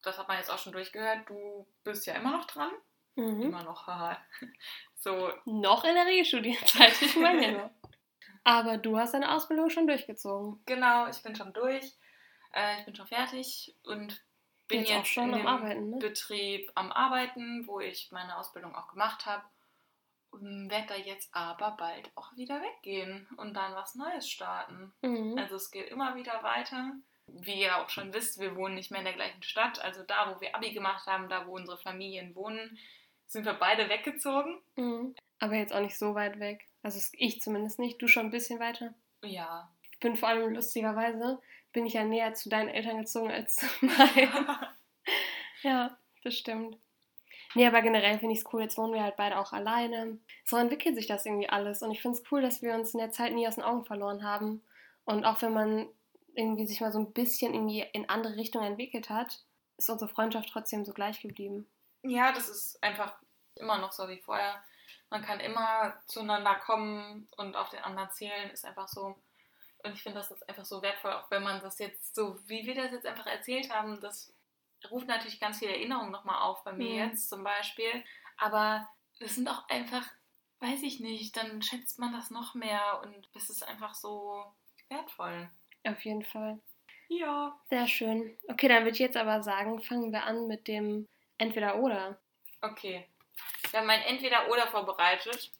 Das 0.03 0.18
hat 0.18 0.29
man 0.29 0.39
jetzt 0.39 0.51
auch 0.51 0.59
schon 0.59 0.72
durchgehört. 0.72 1.29
Du 1.29 1.66
bist 1.83 2.07
ja 2.07 2.14
immer 2.14 2.33
noch 2.33 2.47
dran. 2.47 2.70
Mhm. 3.16 3.43
Immer 3.43 3.62
noch, 3.64 3.87
haha. 3.87 4.18
So, 4.97 5.31
Noch 5.45 5.85
in 5.85 5.95
der 5.95 6.07
Regelstudienzeit, 6.07 7.01
ich 7.03 7.16
meine 7.16 7.45
ja 7.45 7.53
nur. 7.53 7.70
Aber 8.43 8.79
du 8.79 8.99
hast 8.99 9.12
deine 9.12 9.33
Ausbildung 9.33 9.70
schon 9.70 9.87
durchgezogen. 9.87 10.62
genau, 10.66 11.09
ich 11.09 11.22
bin 11.22 11.35
schon 11.35 11.53
durch. 11.53 11.85
Äh, 12.53 12.79
ich 12.79 12.85
bin 12.87 12.95
schon 12.95 13.07
fertig 13.07 13.75
und 13.85 14.22
bin 14.68 14.81
Jetzt 14.81 14.89
jetzt, 14.89 15.01
auch 15.01 15.05
schon 15.07 15.35
in 15.35 15.41
am 15.41 15.47
Arbeiten, 15.47 15.91
ne? 15.91 15.99
Betrieb 15.99 16.70
am 16.75 16.91
Arbeiten, 16.93 17.66
wo 17.66 17.81
ich 17.81 18.11
meine 18.12 18.39
Ausbildung 18.39 18.75
auch 18.75 18.89
gemacht 18.89 19.27
habe. 19.27 19.45
Werde 20.41 20.87
da 20.89 20.97
jetzt 20.97 21.35
aber 21.35 21.72
bald 21.78 22.11
auch 22.14 22.35
wieder 22.37 22.61
weggehen 22.61 23.26
und 23.37 23.55
dann 23.55 23.74
was 23.74 23.95
Neues 23.95 24.28
starten. 24.28 24.93
Mhm. 25.03 25.37
Also 25.39 25.57
es 25.57 25.70
geht 25.70 25.89
immer 25.91 26.16
wieder 26.16 26.43
weiter. 26.43 26.93
Wie 27.26 27.62
ihr 27.62 27.78
auch 27.78 27.89
schon 27.89 28.12
wisst, 28.12 28.39
wir 28.39 28.55
wohnen 28.55 28.74
nicht 28.74 28.91
mehr 28.91 29.01
in 29.01 29.07
der 29.07 29.14
gleichen 29.14 29.43
Stadt. 29.43 29.82
Also 29.82 30.03
da, 30.03 30.35
wo 30.35 30.41
wir 30.41 30.55
Abi 30.55 30.72
gemacht 30.72 31.07
haben, 31.07 31.28
da, 31.28 31.47
wo 31.47 31.55
unsere 31.57 31.78
Familien 31.78 32.35
wohnen, 32.35 32.78
sind 33.26 33.47
wir 33.47 33.55
beide 33.55 33.89
weggezogen. 33.89 34.61
Mhm. 34.76 35.14
Aber 35.39 35.55
jetzt 35.55 35.72
auch 35.72 35.80
nicht 35.80 35.99
so 35.99 36.14
weit 36.14 36.39
weg. 36.39 36.68
Also 36.82 37.01
ich 37.12 37.41
zumindest 37.41 37.78
nicht. 37.78 38.01
Du 38.01 38.09
schon 38.09 38.26
ein 38.26 38.30
bisschen 38.30 38.61
weiter. 38.61 38.95
Ja. 39.22 39.70
Ich 39.91 39.99
bin 40.01 40.16
vor 40.16 40.28
allem 40.28 40.55
lustigerweise, 40.55 41.41
bin 41.72 41.87
ich 41.87 41.95
ja 41.95 42.05
näher 42.05 42.35
zu 42.35 42.49
deinen 42.49 42.68
Eltern 42.68 42.99
gezogen 42.99 43.30
als 43.30 43.57
zu 43.57 43.66
meinen. 43.80 44.49
ja, 45.62 45.97
das 46.22 46.37
stimmt. 46.37 46.78
Nee, 47.55 47.67
aber 47.67 47.83
generell 47.83 48.19
finde 48.19 48.35
ich 48.35 48.41
es 48.41 48.53
cool. 48.53 48.63
Jetzt 48.63 48.77
wohnen 48.79 48.93
wir 48.93 49.03
halt 49.03 49.17
beide 49.17 49.39
auch 49.39 49.53
alleine. 49.53 50.19
So 50.45 50.57
entwickelt 50.57 50.97
sich 50.97 51.07
das 51.07 51.25
irgendwie 51.25 51.49
alles. 51.49 51.83
Und 51.83 51.93
ich 51.93 52.03
finde 52.03 52.19
es 52.19 52.25
cool, 52.31 52.43
dass 52.43 52.63
wir 52.63 52.75
uns 52.75 52.95
in 52.95 52.99
der 53.01 53.11
Zeit 53.11 53.33
nie 53.33 53.47
aus 53.47 53.55
den 53.55 53.65
Augen 53.65 53.85
verloren 53.85 54.25
haben. 54.25 54.63
Und 55.05 55.25
auch 55.25 55.41
wenn 55.43 55.53
man 55.53 55.89
irgendwie 56.35 56.67
sich 56.67 56.81
mal 56.81 56.93
so 56.93 56.99
ein 56.99 57.13
bisschen 57.13 57.55
irgendwie 57.55 57.85
in 57.93 58.09
andere 58.09 58.37
Richtungen 58.37 58.67
entwickelt 58.67 59.09
hat, 59.09 59.45
ist 59.79 59.91
unsere 59.91 60.11
Freundschaft 60.11 60.49
trotzdem 60.51 60.85
so 60.85 60.93
gleich 60.93 61.21
geblieben. 61.21 61.67
ja, 62.03 62.33
das 62.33 62.49
ist 62.49 62.83
einfach 62.83 63.15
immer 63.57 63.79
noch 63.79 63.93
so 63.93 64.09
wie 64.09 64.21
vorher. 64.21 64.63
Man 65.11 65.23
kann 65.23 65.41
immer 65.41 65.95
zueinander 66.07 66.57
kommen 66.57 67.29
und 67.37 67.57
auf 67.57 67.71
den 67.71 67.81
anderen 67.81 68.11
zählen, 68.11 68.51
ist 68.51 68.65
einfach 68.65 68.89
so. 68.89 69.17
Und 69.85 69.93
ich 69.93 70.03
finde, 70.03 70.19
das 70.19 70.31
ist 70.31 70.49
einfach 70.49 70.65
so 70.65 70.83
wertvoll, 70.83 71.13
auch 71.13 71.31
wenn 71.31 71.43
man 71.43 71.61
das 71.61 71.79
jetzt 71.79 72.15
so, 72.15 72.37
wie 72.49 72.67
wir 72.67 72.75
das 72.75 72.91
jetzt 72.91 73.07
einfach 73.07 73.27
erzählt 73.27 73.71
haben, 73.71 74.01
das 74.01 74.34
ruft 74.91 75.07
natürlich 75.07 75.41
ganz 75.41 75.59
viele 75.59 75.72
Erinnerungen 75.72 76.11
nochmal 76.12 76.43
auf, 76.43 76.64
bei 76.64 76.72
mir 76.72 76.91
Mhm. 76.91 77.11
jetzt 77.11 77.28
zum 77.28 77.45
Beispiel. 77.45 78.05
Aber 78.37 78.89
es 79.20 79.35
sind 79.37 79.49
auch 79.49 79.68
einfach, 79.68 80.07
weiß 80.61 80.82
ich 80.82 81.01
nicht, 81.01 81.37
dann 81.37 81.62
schätzt 81.62 81.99
man 81.99 82.12
das 82.12 82.30
noch 82.30 82.55
mehr 82.55 83.01
und 83.03 83.28
es 83.35 83.51
ist 83.51 83.66
einfach 83.66 83.95
so 83.95 84.45
wertvoll. 84.89 85.49
Auf 85.87 86.05
jeden 86.05 86.24
Fall. 86.24 86.59
Ja. 87.09 87.59
Sehr 87.68 87.87
schön. 87.87 88.37
Okay, 88.49 88.68
dann 88.68 88.85
würde 88.85 88.93
ich 88.95 88.99
jetzt 88.99 89.16
aber 89.16 89.43
sagen, 89.43 89.80
fangen 89.82 90.12
wir 90.12 90.24
an 90.24 90.47
mit 90.47 90.66
dem 90.68 91.07
Entweder-Oder. 91.39 92.18
Okay. 92.62 93.07
Wir 93.70 93.80
haben 93.80 93.91
ein 93.91 94.03
Entweder-Oder 94.03 94.66
vorbereitet. 94.68 95.53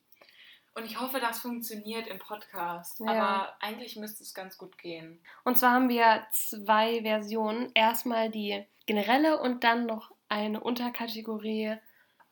Und 0.77 0.87
ich 0.87 0.99
hoffe, 1.01 1.20
das 1.20 1.39
funktioniert 1.41 2.09
im 2.09 2.18
Podcast. 2.18 2.99
Ja. 2.99 3.07
Aber 3.12 3.57
eigentlich 3.61 3.95
müsste 3.97 4.25
es 4.25 4.35
ganz 4.35 4.59
gut 4.59 4.77
gehen. 4.79 5.22
Und 5.45 5.57
zwar 5.57 5.70
haben 5.72 5.89
wir 5.89 6.27
zwei 6.33 7.03
Versionen. 7.03 7.70
Erstmal 7.75 8.29
die 8.31 8.66
generelle 8.87 9.41
und 9.41 9.64
dann 9.64 9.87
noch 9.87 10.12
eine 10.28 10.61
Unterkategorie 10.61 11.76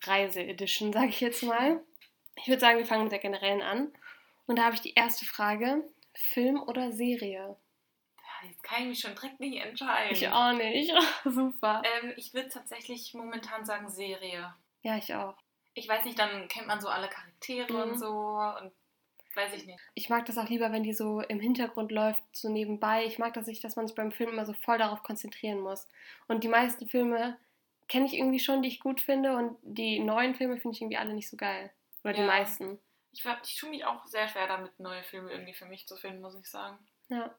Reise-Edition, 0.04 0.92
sage 0.92 1.08
ich 1.08 1.20
jetzt 1.20 1.42
mal. 1.42 1.82
Ich 2.36 2.48
würde 2.48 2.60
sagen, 2.60 2.78
wir 2.78 2.86
fangen 2.86 3.04
mit 3.04 3.12
der 3.12 3.18
generellen 3.20 3.62
an. 3.62 3.92
Und 4.46 4.58
da 4.58 4.64
habe 4.64 4.74
ich 4.74 4.80
die 4.80 4.94
erste 4.94 5.24
Frage. 5.24 5.84
Film 6.14 6.60
oder 6.62 6.92
Serie? 6.92 7.56
Jetzt 8.44 8.62
kann 8.64 8.82
ich 8.82 8.88
mich 8.88 9.00
schon 9.00 9.14
direkt 9.14 9.38
nicht 9.38 9.62
entscheiden. 9.62 10.12
Ich 10.12 10.28
auch 10.28 10.52
nicht. 10.52 10.92
Super. 11.24 11.82
Ähm, 11.84 12.12
ich 12.16 12.34
würde 12.34 12.48
tatsächlich 12.48 13.14
momentan 13.14 13.64
sagen 13.64 13.88
Serie. 13.88 14.52
Ja, 14.82 14.96
ich 14.96 15.14
auch. 15.14 15.36
Ich 15.74 15.88
weiß 15.88 16.04
nicht, 16.04 16.18
dann 16.18 16.48
kennt 16.48 16.66
man 16.66 16.80
so 16.80 16.88
alle 16.88 17.08
Charaktere 17.08 17.72
Mhm. 17.72 17.92
und 17.92 17.98
so 17.98 18.08
und 18.10 18.72
weiß 19.36 19.54
ich 19.54 19.66
nicht. 19.66 19.78
Ich 19.94 20.08
mag 20.08 20.26
das 20.26 20.38
auch 20.38 20.48
lieber, 20.48 20.72
wenn 20.72 20.82
die 20.82 20.94
so 20.94 21.20
im 21.20 21.40
Hintergrund 21.40 21.92
läuft, 21.92 22.22
so 22.32 22.48
nebenbei. 22.48 23.04
Ich 23.04 23.18
mag 23.18 23.34
das 23.34 23.46
nicht, 23.46 23.62
dass 23.64 23.76
man 23.76 23.86
sich 23.86 23.96
beim 23.96 24.12
Film 24.12 24.30
immer 24.30 24.46
so 24.46 24.52
voll 24.52 24.78
darauf 24.78 25.02
konzentrieren 25.02 25.60
muss. 25.60 25.88
Und 26.28 26.44
die 26.44 26.48
meisten 26.48 26.88
Filme 26.88 27.36
kenne 27.88 28.06
ich 28.06 28.14
irgendwie 28.14 28.40
schon, 28.40 28.62
die 28.62 28.68
ich 28.68 28.80
gut 28.80 29.00
finde. 29.00 29.36
Und 29.36 29.56
die 29.62 29.98
neuen 29.98 30.34
Filme 30.34 30.56
finde 30.58 30.74
ich 30.76 30.82
irgendwie 30.82 30.96
alle 30.98 31.14
nicht 31.14 31.28
so 31.28 31.36
geil. 31.36 31.70
Oder 32.04 32.14
die 32.14 32.20
Ja. 32.20 32.26
meisten. 32.26 32.78
Ich, 33.12 33.24
ich 33.44 33.56
tue 33.58 33.70
mich 33.70 33.84
auch 33.84 34.06
sehr 34.06 34.28
schwer 34.28 34.46
damit, 34.46 34.78
neue 34.80 35.02
Filme 35.02 35.30
irgendwie 35.30 35.52
für 35.54 35.66
mich 35.66 35.86
zu 35.86 35.96
finden, 35.96 36.22
muss 36.22 36.34
ich 36.38 36.46
sagen. 36.46 36.78
Ja. 37.08 37.34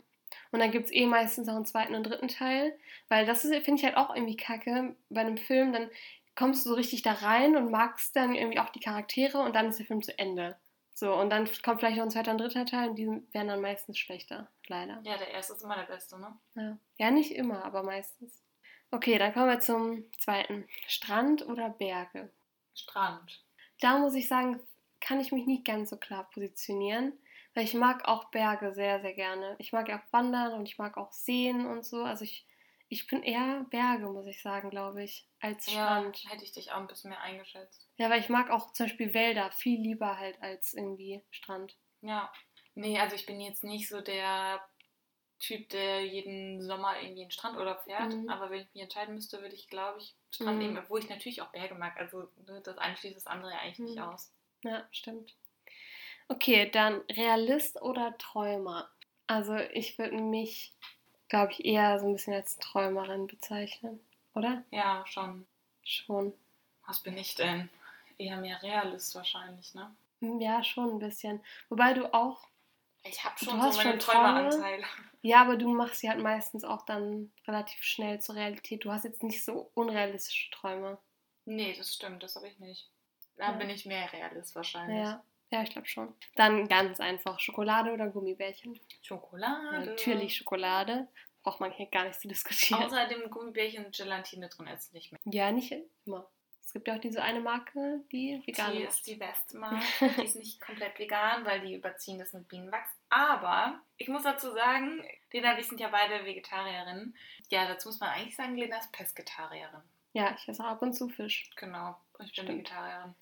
Und 0.52 0.60
dann 0.60 0.72
gibt 0.72 0.86
es 0.86 0.92
eh 0.94 1.06
meistens 1.06 1.48
auch 1.50 1.56
einen 1.56 1.66
zweiten 1.66 1.96
und 1.96 2.04
dritten 2.04 2.28
Teil. 2.28 2.78
Weil 3.08 3.26
das 3.26 3.42
finde 3.42 3.76
ich 3.76 3.84
halt 3.84 3.98
auch 3.98 4.16
irgendwie 4.16 4.38
kacke. 4.38 4.96
Bei 5.10 5.22
einem 5.22 5.38
Film, 5.38 5.74
dann 5.74 5.90
kommst 6.36 6.66
du 6.66 6.70
so 6.70 6.76
richtig 6.76 7.02
da 7.04 7.14
rein 7.14 7.56
und 7.56 7.70
magst 7.72 8.16
dann 8.16 8.36
irgendwie 8.36 8.60
auch 8.60 8.70
die 8.70 8.80
Charaktere 8.80 9.40
und 9.40 9.56
dann 9.56 9.68
ist 9.68 9.80
der 9.80 9.86
Film 9.86 10.02
zu 10.02 10.18
Ende. 10.18 10.58
So, 10.94 11.14
und 11.16 11.32
dann 11.32 11.50
kommt 11.64 11.80
vielleicht 11.80 11.98
noch 11.98 12.04
ein 12.04 12.12
zweiter 12.12 12.32
und 12.32 12.38
dritter 12.38 12.66
Teil 12.66 12.90
und 12.90 12.96
die 12.96 13.08
werden 13.08 13.48
dann 13.48 13.62
meistens 13.62 13.98
schlechter. 13.98 14.48
Leider. 14.68 15.02
Ja, 15.04 15.18
der 15.18 15.32
erste 15.32 15.54
ist 15.54 15.64
immer 15.64 15.76
der 15.76 15.84
beste, 15.84 16.20
ne? 16.20 16.38
Ja. 16.56 16.78
ja, 16.98 17.12
nicht 17.12 17.32
immer, 17.32 17.66
aber 17.66 17.84
meistens. 17.84 18.44
Okay, 18.92 19.18
dann 19.18 19.34
kommen 19.34 19.48
wir 19.48 19.60
zum 19.60 20.06
zweiten. 20.20 20.68
Strand 20.88 21.48
oder 21.48 21.70
Berge? 21.70 22.32
Strand. 22.76 23.44
Da 23.82 23.98
muss 23.98 24.14
ich 24.14 24.28
sagen, 24.28 24.60
kann 25.02 25.20
ich 25.20 25.32
mich 25.32 25.48
nicht 25.48 25.66
ganz 25.66 25.90
so 25.90 25.98
klar 25.98 26.30
positionieren, 26.30 27.14
weil 27.56 27.66
ich 27.66 27.74
mag 27.74 28.08
auch 28.08 28.26
Berge 28.26 28.72
sehr, 28.74 29.02
sehr 29.02 29.14
gerne. 29.14 29.56
Ich 29.58 29.74
mag 29.74 29.90
ja 29.90 29.98
auch 29.98 30.14
wandern 30.14 30.54
und 30.54 30.68
ich 30.68 30.78
mag 30.78 30.96
auch 30.98 31.12
Seen 31.12 31.66
und 31.66 31.84
so. 31.84 32.04
Also 32.04 32.24
ich, 32.24 32.46
ich 32.94 33.08
bin 33.08 33.24
eher 33.24 33.66
Berge, 33.70 34.08
muss 34.08 34.28
ich 34.28 34.42
sagen, 34.42 34.70
glaube 34.70 35.04
ich, 35.04 35.28
als 35.40 35.70
Ja, 35.70 36.04
Strand. 36.06 36.24
hätte 36.30 36.44
ich 36.44 36.52
dich 36.54 36.72
auch 36.72 36.78
ein 36.78 36.88
bisschen 36.88 37.10
mehr 37.10 37.22
eingeschätzt. 37.22 37.90
Ja, 37.98 38.10
weil 38.10 38.20
ich 38.22 38.30
mag 38.30 38.50
auch 38.52 38.72
zum 38.74 38.86
Beispiel 38.88 39.14
Wälder 39.14 39.52
viel 39.52 39.80
lieber 39.82 40.18
halt 40.18 40.42
als 40.42 40.74
irgendwie 40.74 41.22
Strand. 41.32 41.78
Ja. 42.02 42.32
Nee, 42.76 43.00
also 43.00 43.16
ich 43.16 43.26
bin 43.26 43.40
jetzt 43.40 43.64
nicht 43.64 43.88
so 43.88 44.02
der 44.02 44.68
Typ, 45.40 45.70
der 45.70 46.06
jeden 46.06 46.62
Sommer 46.62 47.00
irgendwie 47.02 47.24
einen 47.24 47.32
Strandurlaub 47.32 47.84
fährt. 47.84 48.14
Mhm. 48.14 48.30
Aber 48.30 48.50
wenn 48.52 48.62
ich 48.62 48.74
mich 48.74 48.84
entscheiden 48.84 49.16
müsste, 49.16 49.42
würde 49.42 49.56
ich, 49.56 49.70
glaube 49.70 50.00
ich, 50.00 50.16
Strand 50.32 50.58
Mhm. 50.58 50.60
nehmen, 50.60 50.78
obwohl 50.78 51.00
ich 51.02 51.10
natürlich 51.10 51.42
auch 51.42 51.52
Berge 51.52 51.76
mag. 51.76 51.98
Also 51.98 52.30
ne, 52.48 52.62
das 52.64 52.78
eine 52.78 52.98
schließt 52.98 53.16
das 53.18 53.28
andere 53.28 53.52
ja 53.52 53.60
eigentlich 53.60 53.84
nicht 53.84 54.00
Mhm. 54.00 54.02
aus. 54.02 54.34
Ja, 54.64 54.88
stimmt. 54.92 55.36
Okay, 56.28 56.70
dann 56.70 57.02
Realist 57.12 57.82
oder 57.82 58.18
Träumer? 58.18 58.90
Also 59.28 59.56
ich 59.56 59.98
würde 59.98 60.18
mich, 60.18 60.74
glaube 61.34 61.52
ich, 61.52 61.66
eher 61.66 62.00
so 62.00 62.06
ein 62.06 62.14
bisschen 62.14 62.34
als 62.34 62.58
Träumerin 62.58 63.26
bezeichnen, 63.26 64.00
oder? 64.36 64.64
Ja, 64.70 65.04
schon. 65.08 65.48
Schon. 65.84 66.32
Was 66.86 67.00
bin 67.00 67.18
ich 67.18 67.34
denn? 67.34 67.70
Eher 68.20 68.38
mehr 68.38 68.62
Realist 68.62 69.16
wahrscheinlich, 69.16 69.74
ne? 69.74 69.96
Hm, 70.20 70.40
Ja, 70.40 70.64
schon 70.64 70.92
ein 70.92 71.00
bisschen. 71.00 71.44
Wobei 71.70 71.94
du 71.96 72.14
auch, 72.14 72.48
Ich 73.04 73.24
habe 73.24 73.34
Du 73.40 73.46
schon 73.46 73.60
hast 73.60 73.78
so 73.78 73.84
meine 73.84 74.00
schon 74.00 74.00
Träume? 74.00 74.50
Träumeranteile. 74.50 74.86
ja, 75.24 75.42
aber 75.42 75.58
du 75.58 75.74
machst 75.74 76.02
sie 76.02 76.10
halt 76.10 76.22
meistens 76.22 76.64
auch 76.64 76.86
dann 76.86 77.32
relativ 77.48 77.82
schnell 77.82 78.22
zur 78.22 78.36
Realität. 78.36 78.86
Du 78.86 78.92
hast 78.92 79.04
jetzt 79.04 79.24
nicht 79.24 79.44
so 79.44 79.72
unrealistische 79.74 80.52
Träume. 80.52 81.00
Nee, 81.46 81.74
das 81.76 81.96
stimmt, 81.96 82.22
das 82.22 82.36
habe 82.36 82.48
ich 82.48 82.60
nicht. 82.60 82.92
Da 83.38 83.54
Ja. 83.54 83.58
bin 83.58 83.72
ich 83.72 83.88
mehr 83.88 84.14
Realist 84.14 84.56
wahrscheinlich. 84.56 85.00
Ja, 85.04 85.24
ja, 85.54 85.62
ich 85.64 85.70
glaube 85.70 85.88
schon. 85.88 86.14
Dann 86.36 86.68
ganz 86.68 87.00
einfach, 87.00 87.40
Schokolade 87.40 87.94
oder 87.94 88.08
Gummibärchen? 88.10 88.80
Schokolade. 89.02 89.86
Natürlich 89.86 90.36
Schokolade. 90.36 91.08
Braucht 91.44 91.60
man 91.60 91.72
hier 91.72 91.86
gar 91.88 92.06
nicht 92.06 92.20
zu 92.20 92.28
diskutieren. 92.28 92.84
Außerdem 92.84 93.30
Gummibärchen 93.30 93.86
und 93.86 93.96
Gelatine 93.96 94.50
drin 94.50 94.68
ist 94.68 94.94
nicht 94.94 95.12
mehr. 95.12 95.22
Ja, 95.26 95.52
nicht 95.52 95.74
immer. 96.06 96.28
Es 96.66 96.72
gibt 96.74 96.88
ja 96.88 96.96
auch 96.96 97.00
diese 97.02 97.22
eine 97.22 97.40
Marke, 97.42 98.00
die 98.12 98.42
vegan 98.46 98.72
Die 98.72 98.84
ist. 98.84 98.96
ist 98.96 99.08
die 99.08 99.16
beste 99.16 99.58
Marke. 99.60 99.84
Die 100.18 100.24
ist 100.24 100.38
nicht 100.38 100.60
komplett 100.60 100.98
vegan, 100.98 101.46
weil 101.46 101.60
die 101.62 101.76
überziehen 101.76 102.18
das 102.18 102.34
mit 102.34 102.48
Bienenwachs. 102.48 102.90
Aber 103.10 103.80
ich 103.98 104.08
muss 104.08 104.24
dazu 104.24 104.52
sagen, 104.54 105.04
Lena 105.32 105.52
und 105.54 105.60
ich 105.60 105.68
sind 105.68 105.80
ja 105.80 105.90
beide 105.90 106.26
Vegetarierinnen. 106.26 107.16
Ja, 107.50 107.68
dazu 107.68 107.90
muss 107.90 108.00
man 108.00 108.10
eigentlich 108.10 108.36
sagen, 108.36 108.56
Lena 108.56 108.78
ist 108.80 108.92
Pesketarierin. 108.92 109.82
Ja, 110.14 110.34
ich 110.36 110.48
esse 110.48 110.64
auch 110.64 110.68
ab 110.70 110.82
und 110.82 110.94
zu 110.94 111.10
Fisch. 111.10 111.50
Genau, 111.58 111.96
ich 112.14 112.18
bin 112.20 112.28
Stimmt. 112.30 112.50
Vegetarierin. 112.50 113.14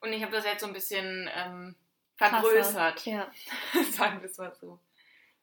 Und 0.00 0.12
ich 0.12 0.22
habe 0.22 0.32
das 0.32 0.44
jetzt 0.44 0.60
so 0.60 0.66
ein 0.66 0.72
bisschen 0.72 1.28
ähm, 1.34 1.76
vergrößert. 2.16 3.06
Ja. 3.06 3.30
Sagen 3.92 4.20
wir 4.20 4.30
es 4.30 4.38
mal 4.38 4.54
so. 4.54 4.78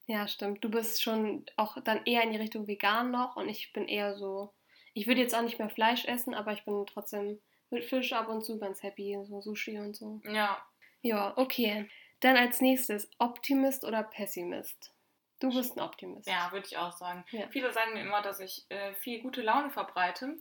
ja, 0.08 0.28
stimmt. 0.28 0.64
Du 0.64 0.70
bist 0.70 1.02
schon 1.02 1.46
auch 1.56 1.78
dann 1.84 2.06
eher 2.06 2.24
in 2.24 2.32
die 2.32 2.38
Richtung 2.38 2.68
vegan 2.68 3.12
noch 3.12 3.36
und 3.36 3.50
ich 3.50 3.74
bin 3.74 3.88
eher 3.88 4.16
so. 4.16 4.54
Ich 4.94 5.06
würde 5.08 5.22
jetzt 5.22 5.36
auch 5.36 5.42
nicht 5.42 5.60
mehr 5.60 5.70
Fleisch 5.70 6.06
essen, 6.06 6.34
aber 6.34 6.54
ich 6.54 6.66
bin 6.66 6.86
trotzdem 6.88 7.40
mit 7.70 7.84
Fisch 7.84 8.14
ab 8.14 8.30
und 8.30 8.44
zu 8.44 8.58
ganz 8.58 8.82
happy, 8.82 9.18
so 9.28 9.42
Sushi 9.42 9.78
und 9.80 9.96
so. 9.96 10.22
Ja, 10.26 10.62
Ja, 11.02 11.38
okay. 11.38 11.90
Dann 12.20 12.36
als 12.36 12.62
nächstes, 12.62 13.10
Optimist 13.20 13.84
oder 13.84 14.02
Pessimist? 14.04 14.94
Du 15.40 15.54
bist 15.54 15.78
ein 15.78 15.84
Optimist. 15.84 16.28
ja, 16.28 16.52
würde 16.52 16.66
ich 16.66 16.78
auch 16.78 16.94
sagen. 16.94 17.24
Ja. 17.30 17.48
Viele 17.50 17.72
sagen 17.72 17.94
mir 17.94 18.02
immer, 18.02 18.24
dass 18.24 18.40
ich 18.40 18.66
äh, 18.70 18.94
viel 18.96 19.22
gute 19.22 19.44
Laune 19.44 19.70
verbreite. 19.70 20.40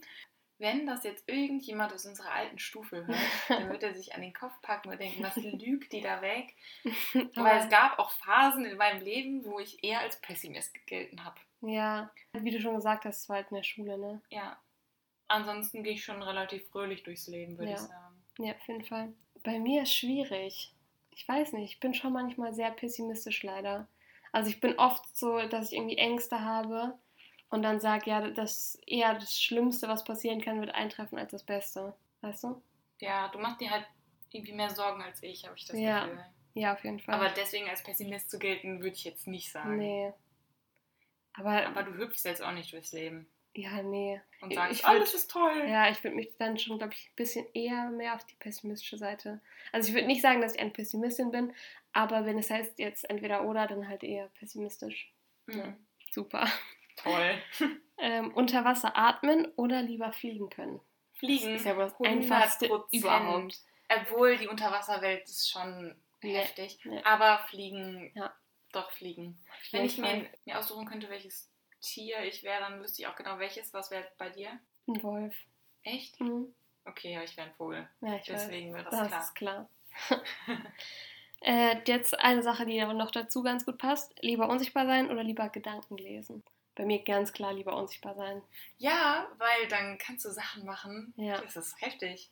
Wenn 0.59 0.87
das 0.87 1.03
jetzt 1.03 1.29
irgendjemand 1.29 1.93
aus 1.93 2.05
unserer 2.07 2.31
alten 2.31 2.57
Stufe 2.57 3.05
hört, 3.05 3.19
dann 3.47 3.69
wird 3.69 3.83
er 3.83 3.93
sich 3.93 4.15
an 4.15 4.21
den 4.21 4.33
Kopf 4.33 4.59
packen 4.61 4.89
und 4.89 4.99
denken, 4.99 5.23
was 5.23 5.35
lügt 5.35 5.91
die 5.93 6.01
da 6.01 6.21
weg? 6.21 6.55
Weil 7.35 7.59
es 7.59 7.69
gab 7.69 7.99
auch 7.99 8.09
Phasen 8.11 8.65
in 8.65 8.75
meinem 8.77 9.01
Leben, 9.03 9.45
wo 9.45 9.59
ich 9.59 9.83
eher 9.83 9.99
als 9.99 10.19
Pessimist 10.19 10.73
gelten 10.87 11.23
habe. 11.23 11.39
Ja, 11.61 12.11
wie 12.33 12.51
du 12.51 12.59
schon 12.59 12.75
gesagt 12.75 13.05
hast, 13.05 13.17
es 13.21 13.29
war 13.29 13.37
halt 13.37 13.49
in 13.51 13.57
der 13.57 13.63
Schule, 13.63 13.97
ne? 13.97 14.21
Ja. 14.29 14.57
Ansonsten 15.27 15.83
gehe 15.83 15.93
ich 15.93 16.03
schon 16.03 16.23
relativ 16.23 16.67
fröhlich 16.69 17.03
durchs 17.03 17.27
Leben, 17.27 17.57
würde 17.57 17.71
Ja. 17.71 17.77
ich 17.77 17.81
sagen. 17.83 18.23
Ja, 18.39 18.53
auf 18.53 18.67
jeden 18.67 18.85
Fall. 18.85 19.13
Bei 19.43 19.59
mir 19.59 19.83
ist 19.83 19.93
schwierig. 19.93 20.73
Ich 21.11 21.27
weiß 21.27 21.53
nicht, 21.53 21.73
ich 21.73 21.79
bin 21.79 21.93
schon 21.93 22.13
manchmal 22.13 22.53
sehr 22.53 22.71
pessimistisch 22.71 23.43
leider. 23.43 23.87
Also 24.31 24.49
ich 24.49 24.59
bin 24.59 24.77
oft 24.77 25.15
so, 25.17 25.39
dass 25.47 25.71
ich 25.71 25.77
irgendwie 25.77 25.97
Ängste 25.97 26.41
habe 26.41 26.97
und 27.49 27.61
dann 27.63 27.79
sage, 27.79 28.09
ja, 28.09 28.29
das 28.29 28.79
eher 28.85 29.13
das 29.13 29.39
Schlimmste, 29.39 29.87
was 29.87 30.03
passieren 30.03 30.41
kann, 30.41 30.59
wird 30.59 30.73
eintreffen 30.75 31.17
als 31.17 31.31
das 31.31 31.43
Beste. 31.43 31.93
Weißt 32.21 32.43
du? 32.43 32.61
Ja, 32.99 33.27
du 33.29 33.39
machst 33.39 33.61
dir 33.61 33.69
halt 33.71 33.85
irgendwie 34.31 34.53
mehr 34.53 34.69
Sorgen 34.69 35.01
als 35.01 35.21
ich, 35.23 35.45
habe 35.45 35.55
ich 35.57 35.65
das 35.65 35.77
Ja. 35.79 36.05
Gefühl. 36.05 36.25
Ja, 36.55 36.73
auf 36.73 36.83
jeden 36.83 36.99
Fall. 36.99 37.13
Aber 37.15 37.29
deswegen 37.29 37.69
als 37.69 37.83
Pessimist 37.83 38.31
zu 38.31 38.39
gelten, 38.39 38.79
würde 38.79 38.95
ich 38.95 39.03
jetzt 39.03 39.27
nicht 39.27 39.51
sagen. 39.51 39.77
nee. 39.77 40.11
Aber, 41.35 41.67
Aber 41.67 41.83
du 41.83 41.93
hüpfst 41.93 42.23
jetzt 42.25 42.41
auch 42.41 42.51
nicht 42.51 42.73
durchs 42.73 42.91
Leben 42.93 43.27
ja, 43.55 43.81
nee. 43.83 44.19
und 44.41 44.53
sagst, 44.55 44.79
ich 44.79 44.85
würd- 44.85 44.89
alles 44.89 45.13
ist 45.13 45.29
toll. 45.29 45.65
Ja, 45.67 45.87
ich 45.89 46.03
würde 46.03 46.15
mich 46.15 46.35
dann 46.37 46.57
schon, 46.57 46.79
glaube 46.79 46.93
ich, 46.93 47.09
ein 47.11 47.15
bisschen 47.15 47.45
eher 47.53 47.91
mehr 47.91 48.15
auf 48.15 48.25
die 48.25 48.35
pessimistische 48.35 48.97
Seite. 48.97 49.39
Also 49.71 49.89
ich 49.89 49.93
würde 49.93 50.07
nicht 50.07 50.21
sagen, 50.23 50.41
dass 50.41 50.55
ich 50.55 50.59
eine 50.59 50.71
Pessimistin 50.71 51.29
bin, 51.29 51.53
aber 51.93 52.25
wenn 52.25 52.39
es 52.39 52.49
heißt 52.49 52.79
jetzt 52.79 53.07
entweder 53.07 53.43
oder, 53.45 53.67
dann 53.67 53.87
halt 53.87 54.03
eher 54.03 54.29
pessimistisch. 54.39 55.11
Mhm. 55.45 55.75
Super. 56.11 56.47
Toll. 56.97 57.41
Ähm, 57.99 58.31
unter 58.35 58.63
Wasser 58.63 58.95
atmen 58.95 59.51
oder 59.55 59.81
lieber 59.81 60.11
fliegen 60.13 60.51
können. 60.51 60.79
Fliegen. 61.15 61.53
Das 61.53 61.61
ist 61.61 61.65
ja 61.65 61.73
das 61.73 61.95
100%. 61.95 62.05
Einfachste 62.07 62.69
überhaupt. 62.91 63.57
Obwohl 63.89 64.37
die 64.37 64.47
Unterwasserwelt 64.47 65.23
ist 65.23 65.49
schon 65.49 65.99
Nee, 66.21 66.35
heftig. 66.35 66.77
nee. 66.83 67.01
Aber 67.03 67.39
fliegen, 67.49 68.11
Ja. 68.13 68.35
doch 68.71 68.91
fliegen. 68.91 69.43
Auf 69.51 69.73
Wenn 69.73 69.85
ich 69.85 69.97
mir, 69.97 70.29
mir 70.45 70.59
aussuchen 70.59 70.85
könnte, 70.85 71.09
welches 71.09 71.51
Tier 71.81 72.19
ich 72.23 72.43
wäre, 72.43 72.59
dann 72.61 72.79
wüsste 72.81 73.01
ich 73.01 73.07
auch 73.07 73.15
genau 73.15 73.39
welches. 73.39 73.73
Was 73.73 73.89
wäre 73.89 74.07
bei 74.19 74.29
dir? 74.29 74.59
Ein 74.87 75.01
Wolf. 75.01 75.35
Echt? 75.81 76.19
Mhm. 76.21 76.53
Okay, 76.85 77.13
ja, 77.13 77.23
ich 77.23 77.35
wäre 77.35 77.47
ein 77.47 77.55
Vogel. 77.55 77.89
Ja, 78.01 78.15
ich 78.17 78.25
Deswegen 78.27 78.75
wäre 78.75 78.83
das, 78.83 78.91
Das 79.09 79.33
klar. 79.33 79.69
ist 79.97 80.09
klar. 80.11 80.61
äh, 81.41 81.77
jetzt 81.87 82.19
eine 82.19 82.43
Sache, 82.43 82.67
die 82.67 82.79
aber 82.79 82.93
noch 82.93 83.09
dazu 83.09 83.41
ganz 83.41 83.65
gut 83.65 83.79
passt. 83.79 84.13
Lieber 84.21 84.47
unsichtbar 84.49 84.85
sein 84.85 85.09
oder 85.09 85.23
lieber 85.23 85.49
Gedanken 85.49 85.97
lesen? 85.97 86.43
Bei 86.77 86.85
mir 86.85 87.03
ganz 87.03 87.33
klar 87.33 87.53
lieber 87.53 87.75
unsichtbar 87.75 88.13
sein. 88.13 88.41
Ja, 88.77 89.27
weil 89.39 89.67
dann 89.67 89.97
kannst 89.97 90.25
du 90.25 90.29
Sachen 90.29 90.63
machen. 90.63 91.11
Ja. 91.17 91.41
Das 91.41 91.55
ist 91.55 91.81
heftig. 91.81 92.29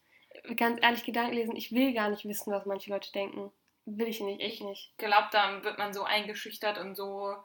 Ganz 0.55 0.79
ehrlich, 0.83 1.03
Gedanken 1.03 1.33
lesen, 1.33 1.55
ich 1.55 1.71
will 1.71 1.93
gar 1.93 2.09
nicht 2.09 2.25
wissen, 2.25 2.53
was 2.53 2.65
manche 2.65 2.91
Leute 2.91 3.11
denken. 3.11 3.51
Will 3.85 4.07
ich 4.07 4.19
nicht, 4.19 4.41
ich 4.41 4.61
nicht. 4.61 4.91
Ich 4.91 4.97
glaube, 4.97 5.29
dann 5.31 5.63
wird 5.63 5.79
man 5.79 5.93
so 5.93 6.03
eingeschüchtert 6.03 6.77
und 6.77 6.95
so 6.95 7.35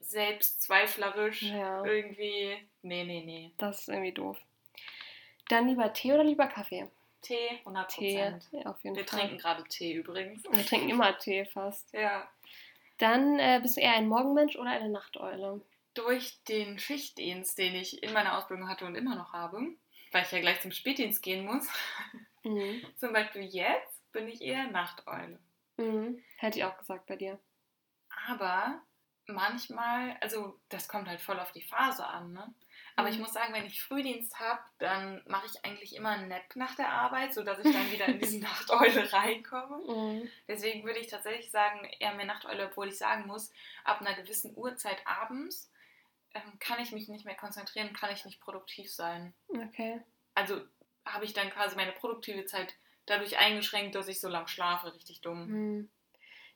selbstzweiflerisch. 0.00 1.42
Ja. 1.42 1.84
Irgendwie. 1.84 2.56
Nee, 2.82 3.04
nee, 3.04 3.22
nee. 3.24 3.52
Das 3.56 3.80
ist 3.80 3.88
irgendwie 3.88 4.12
doof. 4.12 4.36
Dann 5.48 5.68
lieber 5.68 5.92
Tee 5.92 6.12
oder 6.12 6.24
lieber 6.24 6.48
Kaffee? 6.48 6.90
Tee, 7.22 7.50
100 7.60 7.90
Tee, 7.90 8.14
ja, 8.14 8.38
auf 8.64 8.82
jeden 8.82 8.96
Wir 8.96 9.06
Fall. 9.06 9.20
trinken 9.20 9.38
gerade 9.38 9.64
Tee 9.64 9.92
übrigens. 9.94 10.42
Wir 10.50 10.66
trinken 10.66 10.90
immer 10.90 11.16
Tee 11.18 11.44
fast. 11.44 11.92
Ja. 11.92 12.28
Dann 13.02 13.40
äh, 13.40 13.58
bist 13.60 13.76
du 13.76 13.80
eher 13.80 13.94
ein 13.94 14.06
Morgenmensch 14.06 14.54
oder 14.54 14.70
eine 14.70 14.88
Nachteule? 14.88 15.60
Durch 15.94 16.44
den 16.44 16.78
Schichtdienst, 16.78 17.58
den 17.58 17.74
ich 17.74 18.00
in 18.00 18.12
meiner 18.12 18.38
Ausbildung 18.38 18.68
hatte 18.68 18.86
und 18.86 18.94
immer 18.94 19.16
noch 19.16 19.32
habe, 19.32 19.58
weil 20.12 20.22
ich 20.22 20.30
ja 20.30 20.38
gleich 20.40 20.60
zum 20.60 20.70
Spätdienst 20.70 21.20
gehen 21.20 21.44
muss, 21.44 21.68
Mhm. 22.44 22.84
zum 22.96 23.12
Beispiel 23.12 23.42
jetzt, 23.42 24.12
bin 24.12 24.26
ich 24.28 24.40
eher 24.40 24.68
Nachteule. 24.70 25.38
Mhm. 25.78 26.22
Hätte 26.36 26.58
ich 26.58 26.64
auch 26.64 26.76
gesagt 26.78 27.06
bei 27.06 27.16
dir. 27.16 27.38
Aber 28.28 28.80
manchmal, 29.26 30.16
also 30.20 30.60
das 30.68 30.88
kommt 30.88 31.08
halt 31.08 31.20
voll 31.20 31.38
auf 31.40 31.52
die 31.52 31.62
Phase 31.62 32.06
an, 32.06 32.32
ne? 32.32 32.54
Aber 33.02 33.10
ich 33.10 33.18
muss 33.18 33.32
sagen, 33.32 33.52
wenn 33.52 33.66
ich 33.66 33.82
Frühdienst 33.82 34.38
habe, 34.38 34.60
dann 34.78 35.22
mache 35.26 35.46
ich 35.46 35.64
eigentlich 35.64 35.96
immer 35.96 36.10
einen 36.10 36.28
Nap 36.28 36.54
nach 36.54 36.74
der 36.76 36.90
Arbeit, 36.90 37.34
sodass 37.34 37.58
ich 37.58 37.72
dann 37.72 37.90
wieder 37.90 38.06
in 38.06 38.18
diese 38.18 38.38
Nachteule 38.40 39.12
reinkomme. 39.12 39.78
Mhm. 39.86 40.28
Deswegen 40.46 40.84
würde 40.84 41.00
ich 41.00 41.08
tatsächlich 41.08 41.50
sagen, 41.50 41.84
eher 41.98 42.14
mehr 42.14 42.26
Nachteule, 42.26 42.66
obwohl 42.66 42.88
ich 42.88 42.98
sagen 42.98 43.26
muss, 43.26 43.50
ab 43.84 44.00
einer 44.00 44.14
gewissen 44.14 44.56
Uhrzeit 44.56 45.04
abends 45.06 45.70
ähm, 46.34 46.58
kann 46.60 46.80
ich 46.80 46.92
mich 46.92 47.08
nicht 47.08 47.24
mehr 47.24 47.36
konzentrieren, 47.36 47.92
kann 47.92 48.12
ich 48.12 48.24
nicht 48.24 48.40
produktiv 48.40 48.92
sein. 48.92 49.34
Okay. 49.48 50.00
Also 50.34 50.60
habe 51.04 51.24
ich 51.24 51.32
dann 51.32 51.50
quasi 51.50 51.76
meine 51.76 51.92
produktive 51.92 52.46
Zeit 52.46 52.74
dadurch 53.06 53.38
eingeschränkt, 53.38 53.94
dass 53.94 54.08
ich 54.08 54.20
so 54.20 54.28
lang 54.28 54.46
schlafe, 54.46 54.94
richtig 54.94 55.20
dumm. 55.20 55.48
Mhm. 55.48 55.90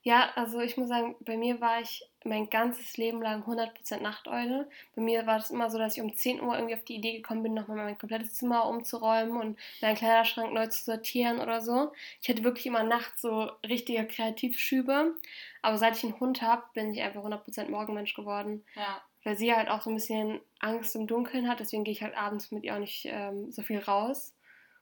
Ja, 0.07 0.30
also 0.36 0.61
ich 0.61 0.76
muss 0.76 0.88
sagen, 0.88 1.16
bei 1.18 1.36
mir 1.36 1.61
war 1.61 1.80
ich 1.80 2.09
mein 2.22 2.48
ganzes 2.48 2.96
Leben 2.96 3.20
lang 3.20 3.42
100% 3.42 4.00
Nachteule. 4.00 4.70
Bei 4.94 5.02
mir 5.02 5.26
war 5.26 5.38
das 5.38 5.50
immer 5.50 5.68
so, 5.68 5.78
dass 5.78 5.96
ich 5.96 6.00
um 6.00 6.14
10 6.14 6.40
Uhr 6.40 6.54
irgendwie 6.54 6.76
auf 6.76 6.84
die 6.84 6.94
Idee 6.94 7.16
gekommen 7.16 7.42
bin, 7.42 7.54
nochmal 7.54 7.78
mein 7.78 7.98
komplettes 7.98 8.34
Zimmer 8.34 8.68
umzuräumen 8.68 9.36
und 9.36 9.59
meinen 9.82 9.96
Kleiderschrank 9.96 10.52
neu 10.52 10.68
zu 10.68 10.84
sortieren 10.84 11.40
oder 11.40 11.61
so. 11.61 11.92
Ich 12.22 12.28
hatte 12.28 12.44
wirklich 12.44 12.66
immer 12.66 12.84
nachts 12.84 13.20
so 13.20 13.50
richtige 13.68 14.07
Kreativschübe. 14.07 15.16
Aber 15.61 15.76
seit 15.76 15.96
ich 15.96 16.04
einen 16.04 16.20
Hund 16.20 16.40
habe, 16.40 16.62
bin 16.72 16.92
ich 16.92 17.02
einfach 17.02 17.24
100% 17.24 17.68
Morgenmensch 17.68 18.14
geworden. 18.14 18.64
Ja, 18.76 19.02
weil 19.24 19.36
sie 19.36 19.52
halt 19.52 19.68
auch 19.68 19.82
so 19.82 19.90
ein 19.90 19.96
bisschen 19.96 20.40
Angst 20.61 20.94
im 20.94 21.09
Dunkeln 21.09 21.48
hat, 21.48 21.59
deswegen 21.59 21.82
gehe 21.82 21.90
ich 21.90 22.04
halt 22.04 22.16
abends 22.16 22.52
mit 22.52 22.62
ihr 22.62 22.76
auch 22.76 22.78
nicht 22.78 23.07
ähm, 23.07 23.50
so 23.50 23.62
viel 23.62 23.80
raus. 23.80 24.36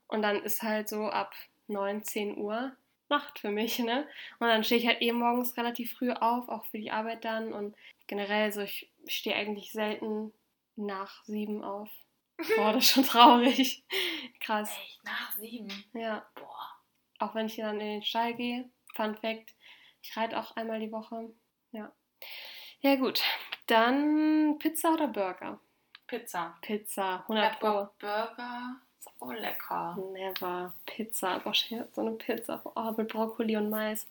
Und 0.06 0.20
dann 0.20 0.42
ist 0.42 0.62
halt 0.62 0.90
so 0.90 1.06
ab 1.06 1.32
9, 1.68 2.02
10 2.02 2.36
Uhr 2.36 2.76
Nacht 3.08 3.38
für 3.38 3.50
mich, 3.50 3.78
ne? 3.78 4.08
Und 4.38 4.48
dann 4.48 4.64
stehe 4.64 4.80
ich 4.80 4.86
halt 4.86 5.02
eh 5.02 5.12
morgens 5.12 5.56
relativ 5.56 5.92
früh 5.96 6.10
auf, 6.10 6.48
auch 6.48 6.64
für 6.66 6.78
die 6.78 6.90
Arbeit 6.90 7.24
dann. 7.24 7.52
Und 7.52 7.76
generell 8.06 8.52
so, 8.52 8.62
ich 8.62 8.90
stehe 9.06 9.36
eigentlich 9.36 9.72
selten 9.72 10.32
nach 10.76 11.22
sieben 11.24 11.62
auf. 11.62 11.90
Boah, 12.56 12.72
das 12.72 12.84
ist 12.86 12.90
schon 12.92 13.04
traurig. 13.04 13.84
Krass. 14.40 14.70
echt, 14.82 15.04
nach 15.04 15.32
sieben. 15.32 15.84
Ja, 15.92 16.26
Boah. 16.34 16.78
auch 17.18 17.34
wenn 17.34 17.46
ich 17.46 17.56
dann 17.56 17.80
in 17.80 17.86
den 17.86 18.02
Stall 18.02 18.34
gehe. 18.34 18.68
Fun 18.94 19.16
Fact, 19.16 19.54
ich 20.02 20.16
reite 20.16 20.38
auch 20.38 20.56
einmal 20.56 20.80
die 20.80 20.92
Woche. 20.92 21.30
Ja. 21.72 21.92
Ja 22.80 22.96
gut, 22.96 23.22
dann 23.66 24.56
Pizza 24.58 24.92
oder 24.92 25.08
Burger? 25.08 25.60
Pizza. 26.06 26.56
Pizza, 26.60 27.24
Ich 27.28 27.34
100 27.34 27.52
hab 27.52 27.60
Pro. 27.60 27.88
Burger 27.98 28.80
So 29.24 29.32
lecker. 29.32 29.98
Never. 30.12 30.72
Pizza. 30.86 31.40
Boah, 31.40 31.54
so 31.54 32.00
eine 32.00 32.12
Pizza. 32.12 32.60
Oh, 32.74 32.92
mit 32.96 33.08
Brokkoli 33.08 33.56
und 33.56 33.70
Mais. 33.70 34.06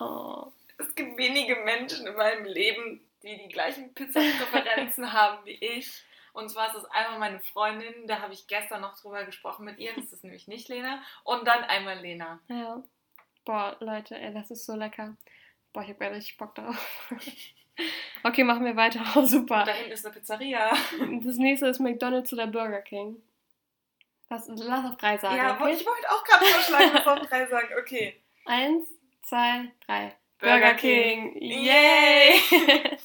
Oh. 0.00 0.46
Es 0.78 0.94
gibt 0.94 1.16
wenige 1.16 1.56
Menschen 1.56 2.06
in 2.06 2.16
meinem 2.16 2.44
Leben, 2.44 3.00
die 3.22 3.36
die 3.36 3.48
gleichen 3.48 3.92
Pizza-Präferenzen 3.94 5.12
haben 5.12 5.44
wie 5.44 5.52
ich. 5.52 6.04
Und 6.32 6.50
zwar 6.50 6.68
ist 6.68 6.82
es 6.82 6.84
einmal 6.86 7.18
meine 7.20 7.38
Freundin, 7.38 8.08
da 8.08 8.20
habe 8.20 8.34
ich 8.34 8.48
gestern 8.48 8.80
noch 8.80 9.00
drüber 9.00 9.24
gesprochen 9.24 9.64
mit 9.64 9.78
ihr, 9.78 9.92
das 9.94 10.12
ist 10.12 10.24
nämlich 10.24 10.48
nicht 10.48 10.68
Lena. 10.68 11.00
Und 11.22 11.46
dann 11.46 11.62
einmal 11.62 12.00
Lena. 12.00 12.40
Ja. 12.48 12.82
Boah, 13.44 13.76
Leute, 13.78 14.18
ey, 14.18 14.34
das 14.34 14.50
ist 14.50 14.66
so 14.66 14.74
lecker. 14.74 15.16
Boah, 15.72 15.82
ich 15.82 15.90
habe 15.90 15.98
gar 16.00 16.10
richtig 16.10 16.36
Bock 16.36 16.54
darauf. 16.56 17.12
okay, 18.24 18.42
machen 18.42 18.64
wir 18.64 18.74
weiter. 18.74 19.00
Oh, 19.14 19.24
super. 19.24 19.64
Da 19.64 19.72
hinten 19.72 19.92
ist 19.92 20.04
eine 20.04 20.14
Pizzeria. 20.14 20.72
Das 21.22 21.36
nächste 21.36 21.68
ist 21.68 21.78
McDonalds 21.78 22.32
oder 22.32 22.48
Burger 22.48 22.82
King. 22.82 23.22
Was, 24.34 24.48
lass 24.48 24.84
auf 24.90 24.96
drei 24.96 25.16
sagen. 25.18 25.36
Ja, 25.36 25.54
okay? 25.54 25.72
ich 25.72 25.86
wollte 25.86 26.10
auch 26.10 26.24
gerade 26.24 26.44
vorschlagen, 26.46 26.92
dass 26.92 27.06
auf 27.06 27.20
drei 27.28 27.46
sagen. 27.46 27.68
Okay. 27.78 28.20
Eins, 28.46 28.88
zwei, 29.22 29.70
drei. 29.86 30.14
Burger 30.40 30.74
King. 30.74 31.36
Yay! 31.40 32.40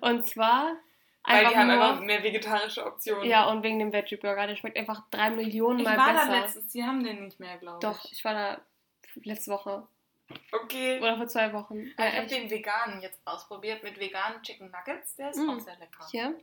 Und 0.00 0.26
zwar 0.26 0.76
Weil 1.24 1.46
die 1.46 1.56
haben 1.56 1.66
nur, 1.68 1.82
einfach 1.82 2.00
mehr 2.02 2.22
vegetarische 2.22 2.84
Optionen. 2.86 3.24
ja, 3.24 3.48
und 3.48 3.62
wegen 3.62 3.78
dem 3.78 3.92
Veggie 3.92 4.16
Burger, 4.16 4.46
der 4.46 4.56
schmeckt 4.56 4.76
einfach 4.78 5.02
drei 5.10 5.30
Millionen 5.30 5.80
ich 5.80 5.84
Mal 5.84 5.96
war 5.98 6.12
besser. 6.12 6.26
da 6.28 6.38
letztens, 6.40 6.68
die 6.72 6.84
haben 6.84 7.02
den 7.02 7.24
nicht 7.24 7.40
mehr, 7.40 7.56
glaube 7.58 7.78
Doch, 7.80 8.04
ich. 8.04 8.12
ich 8.12 8.24
war 8.24 8.34
da 8.34 8.60
letzte 9.24 9.50
Woche 9.50 9.86
Okay. 10.52 11.00
oder 11.00 11.16
vor 11.16 11.26
zwei 11.26 11.52
Wochen. 11.52 11.80
ich 11.80 11.98
Ja, 11.98 12.04
habe 12.04 12.16
echt. 12.18 12.30
den 12.30 12.48
veganen 12.50 13.00
jetzt 13.02 13.20
ausprobiert 13.24 13.82
mit 13.82 13.98
veganen 13.98 14.40
Chicken 14.42 14.70
Nuggets. 14.70 15.16
Der 15.16 15.30
ist 15.30 15.38
Mm. 15.38 15.50
auch 15.50 15.58
sehr 15.60 15.76
lecker. 15.78 16.06
Hier. 16.12 16.38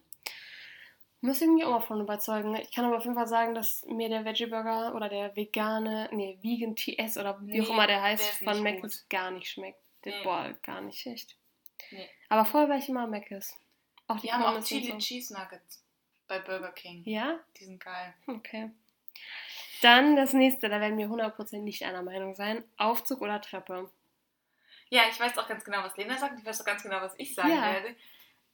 Muss 1.21 1.41
ich 1.41 1.47
mich 1.47 1.63
auch 1.65 1.71
mal 1.71 1.79
von 1.81 1.99
überzeugen. 2.01 2.55
Ich 2.55 2.71
kann 2.73 2.85
aber 2.85 2.97
auf 2.97 3.03
jeden 3.03 3.15
Fall 3.15 3.27
sagen, 3.27 3.55
dass 3.55 3.83
mir 3.85 4.07
der 4.07 4.23
Veggie 4.23 4.45
Burger 4.45 4.93
oder 4.95 5.09
der 5.09 5.35
vegane, 5.35 6.09
nee, 6.11 6.37
Vegan 6.41 6.75
TS 6.75 7.17
oder 7.17 7.39
wie 7.41 7.59
auch 7.61 7.65
Nee, 7.67 7.73
immer 7.73 7.87
der 7.87 7.97
der 7.97 8.03
heißt, 8.03 8.23
ist 8.41 8.43
von 8.43 8.61
Mc's 8.61 9.07
gar 9.09 9.31
nicht 9.31 9.49
schmeckt. 9.49 9.79
Der, 10.05 10.13
Nee. 10.17 10.23
Boah, 10.23 10.53
gar 10.61 10.81
nicht 10.81 11.05
echt. 11.07 11.35
Nee. 11.91 12.07
Aber 12.29 12.45
vorher 12.45 12.69
war 12.69 12.77
ich 12.77 12.87
immer 12.87 13.07
Mc's. 13.07 13.57
Auch 14.07 14.19
Die 14.19 14.31
haben 14.31 14.43
auch 14.43 14.63
Chili 14.63 14.91
so. 14.91 14.97
Cheese 14.99 15.33
Nuggets 15.33 15.83
bei 16.27 16.39
Burger 16.39 16.71
King. 16.71 17.01
Ja? 17.05 17.39
Die 17.57 17.65
sind 17.65 17.79
geil. 17.83 18.13
Okay. 18.27 18.69
Dann 19.81 20.15
das 20.15 20.33
nächste, 20.33 20.69
da 20.69 20.79
werden 20.79 20.97
wir 20.97 21.07
100% 21.07 21.59
nicht 21.59 21.83
einer 21.83 22.03
Meinung 22.03 22.35
sein. 22.35 22.63
Aufzug 22.77 23.21
oder 23.21 23.41
Treppe? 23.41 23.89
Ja, 24.89 25.03
ich 25.09 25.19
weiß 25.19 25.37
auch 25.37 25.47
ganz 25.47 25.63
genau, 25.63 25.83
was 25.83 25.97
Lena 25.97 26.17
sagt. 26.17 26.39
Ich 26.39 26.45
weiß 26.45 26.61
auch 26.61 26.65
ganz 26.65 26.83
genau, 26.83 27.01
was 27.01 27.13
ich 27.17 27.33
sagen 27.35 27.49
Ja. 27.49 27.73
werde. 27.73 27.95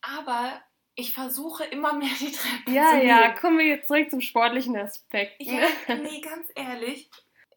Aber 0.02 0.62
ich 0.96 1.14
versuche 1.14 1.64
immer 1.66 1.94
mehr 1.94 2.10
die 2.20 2.32
Treppe 2.32 2.72
Ja, 2.72 2.92
zu 2.92 3.04
ja, 3.06 3.20
nehmen. 3.22 3.36
kommen 3.36 3.58
wir 3.60 3.66
jetzt 3.68 3.88
zurück 3.88 4.10
zum 4.12 4.22
sportlichen 4.22 4.78
Aspekt. 4.78 5.36
Ja, 5.42 5.68
nee, 5.88 6.22
ganz 6.22 6.50
ehrlich. 6.56 7.10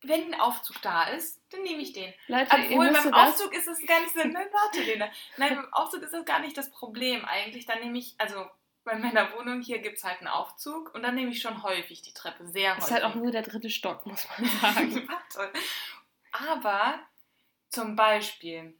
Wenn 0.02 0.32
ein 0.32 0.40
Aufzug 0.40 0.80
da 0.82 1.04
ist, 1.04 1.40
dann 1.50 1.62
nehme 1.62 1.82
ich 1.82 1.92
den. 1.92 2.12
Leute, 2.28 2.50
Obwohl 2.54 2.92
beim 2.92 3.10
das... 3.10 3.12
Aufzug 3.12 3.52
ist 3.54 3.66
es 3.66 3.84
gar 3.86 4.00
nicht 4.00 4.14
so. 4.14 4.20
Nein, 4.20 4.46
warte, 4.52 4.82
Lena. 4.82 5.08
Nein, 5.36 5.56
beim 5.56 5.72
Aufzug 5.72 6.02
ist 6.02 6.12
das 6.12 6.24
gar 6.24 6.38
nicht 6.40 6.56
das 6.56 6.70
Problem 6.70 7.24
eigentlich. 7.24 7.66
Dann 7.66 7.80
nehme 7.80 7.98
ich, 7.98 8.14
also 8.18 8.46
bei 8.84 8.96
meiner 8.96 9.32
Wohnung 9.34 9.62
hier 9.62 9.80
gibt 9.80 9.96
es 9.98 10.04
halt 10.04 10.18
einen 10.20 10.28
Aufzug 10.28 10.94
und 10.94 11.02
dann 11.02 11.14
nehme 11.16 11.30
ich 11.32 11.40
schon 11.42 11.62
häufig 11.64 12.02
die 12.02 12.12
Treppe. 12.14 12.46
Sehr 12.46 12.70
häufig. 12.72 12.84
ist 12.84 12.90
halt 12.92 13.02
auch 13.04 13.14
nur 13.16 13.32
der 13.32 13.42
dritte 13.42 13.68
Stock, 13.68 14.06
muss 14.06 14.26
man 14.38 14.48
sagen. 14.60 15.08
Warte. 15.08 15.52
Aber 16.32 17.00
zum 17.70 17.96
Beispiel, 17.96 18.78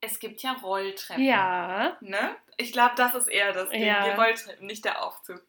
es 0.00 0.18
gibt 0.18 0.42
ja 0.42 0.52
Rolltreppen. 0.54 1.22
ja. 1.24 1.96
Ne? 2.00 2.34
Ich 2.60 2.72
glaube, 2.72 2.94
das 2.96 3.14
ist 3.14 3.28
eher 3.28 3.52
das 3.52 3.70
Ding. 3.70 3.82
Ja. 3.84 4.04
Die 4.04 4.10
Rolltreppen, 4.20 4.66
nicht 4.66 4.84
der 4.84 5.04
Aufzug. 5.04 5.42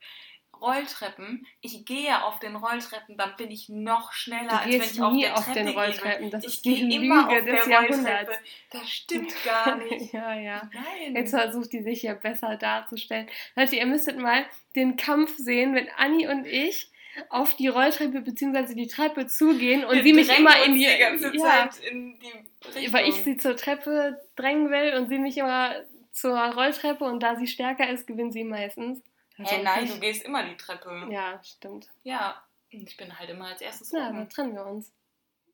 Rolltreppen, 0.62 1.47
ich 1.62 1.86
gehe 1.86 2.24
auf 2.24 2.38
den 2.39 2.55
Rolltreppen, 2.55 3.18
dann 3.18 3.36
bin 3.36 3.49
ich 3.49 3.68
noch 3.68 4.14
schneller, 4.14 4.62
als 4.62 4.68
wenn 4.72 4.82
ich 4.82 5.01
auf 5.01 5.12
nie 5.14 5.24
der 5.24 5.34
auf 5.36 5.45
Treppe 5.45 5.53
den 5.55 5.66
gehe. 5.68 5.76
Rolltreppen. 5.76 6.30
Das 6.30 6.43
ich 6.43 6.53
ist 6.53 6.66
die 6.66 6.76
gehe 6.76 7.01
immer 7.01 7.24
Lüge 7.24 7.39
auf 7.39 7.45
des 7.45 7.64
der 7.66 7.72
Jahrhunderts. 7.74 8.38
Das 8.70 8.89
stimmt 8.89 9.34
gar 9.43 9.76
nicht. 9.84 10.14
ja, 10.14 10.36
ja. 10.36 10.70
Nein. 10.72 11.16
Jetzt 11.16 11.32
versucht 11.32 11.74
die 11.74 11.82
sich 11.82 12.03
ja 12.03 12.14
besser 12.14 12.57
darzustellen. 12.57 13.28
Leute, 13.55 13.76
ihr 13.76 13.88
müsstet 13.88 14.20
mal 14.20 14.45
den 14.76 14.97
Kampf 14.97 15.36
sehen, 15.38 15.74
wenn 15.74 15.89
Anni 15.97 16.28
und 16.28 16.45
ich 16.45 16.91
auf 17.30 17.55
die 17.55 17.68
Rolltreppe 17.68 18.22
bzw. 18.22 18.76
die 18.76 18.88
Treppe 18.88 19.28
zugehen 19.28 19.84
und 19.84 19.95
Wir 19.95 20.03
sie 20.03 20.14
mich 20.14 20.30
immer 20.38 20.64
in 20.64 20.76
die, 20.76 20.86
die 20.86 20.97
ganze 20.97 21.36
ja, 21.36 21.43
Zeit 21.43 21.78
in 21.80 22.20
die 22.20 22.32
Richtung. 22.68 22.93
weil 22.93 23.09
ich 23.09 23.16
sie 23.16 23.36
zur 23.38 23.57
Treppe 23.57 24.22
drängen 24.36 24.70
will 24.70 24.93
und 24.97 25.09
sie 25.09 25.18
mich 25.18 25.38
immer 25.38 25.74
zur 26.12 26.38
Rolltreppe 26.38 27.03
und 27.05 27.22
da 27.22 27.36
sie 27.36 27.47
stärker 27.47 27.89
ist, 27.89 28.07
gewinnt 28.07 28.34
sie 28.34 28.43
meistens. 28.43 29.01
Also 29.38 29.51
Hey, 29.55 29.64
nein, 29.64 29.88
du 29.88 29.99
gehst 29.99 30.24
immer 30.24 30.43
die 30.43 30.57
Treppe. 30.57 31.07
Ja, 31.09 31.41
stimmt. 31.43 31.89
Ja. 32.03 32.41
Ich 32.70 32.95
bin 32.95 33.18
halt 33.20 33.30
immer 33.30 33.47
als 33.47 33.62
erstes 33.62 33.91
Na, 33.91 34.12
da 34.12 34.26
trennen 34.26 34.53
wir 34.55 34.66
uns. 34.66 34.93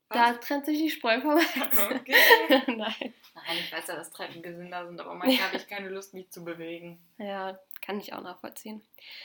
Was? 0.10 0.18
Da 0.18 0.34
trennt 0.34 0.66
sich 0.66 0.78
die 0.78 0.90
Spreu 0.90 1.20
vom. 1.20 1.38
Okay. 1.92 2.16
Nein. 2.68 3.14
Nein, 3.34 3.58
ich 3.60 3.72
weiß 3.72 3.88
ja, 3.88 3.96
dass 3.96 4.10
Treppen 4.12 4.42
gesünder 4.42 4.86
sind, 4.88 5.00
aber 5.02 5.16
manchmal 5.16 5.36
Ja. 5.38 5.46
habe 5.48 5.58
ich 5.58 5.68
keine 5.68 5.90
Lust, 5.90 6.14
mich 6.14 6.30
zu 6.30 6.46
bewegen. 6.46 7.00
Ja, 7.18 7.60
kann 7.82 8.00
ich 8.00 8.14
auch 8.14 8.22
nachvollziehen. 8.22 8.82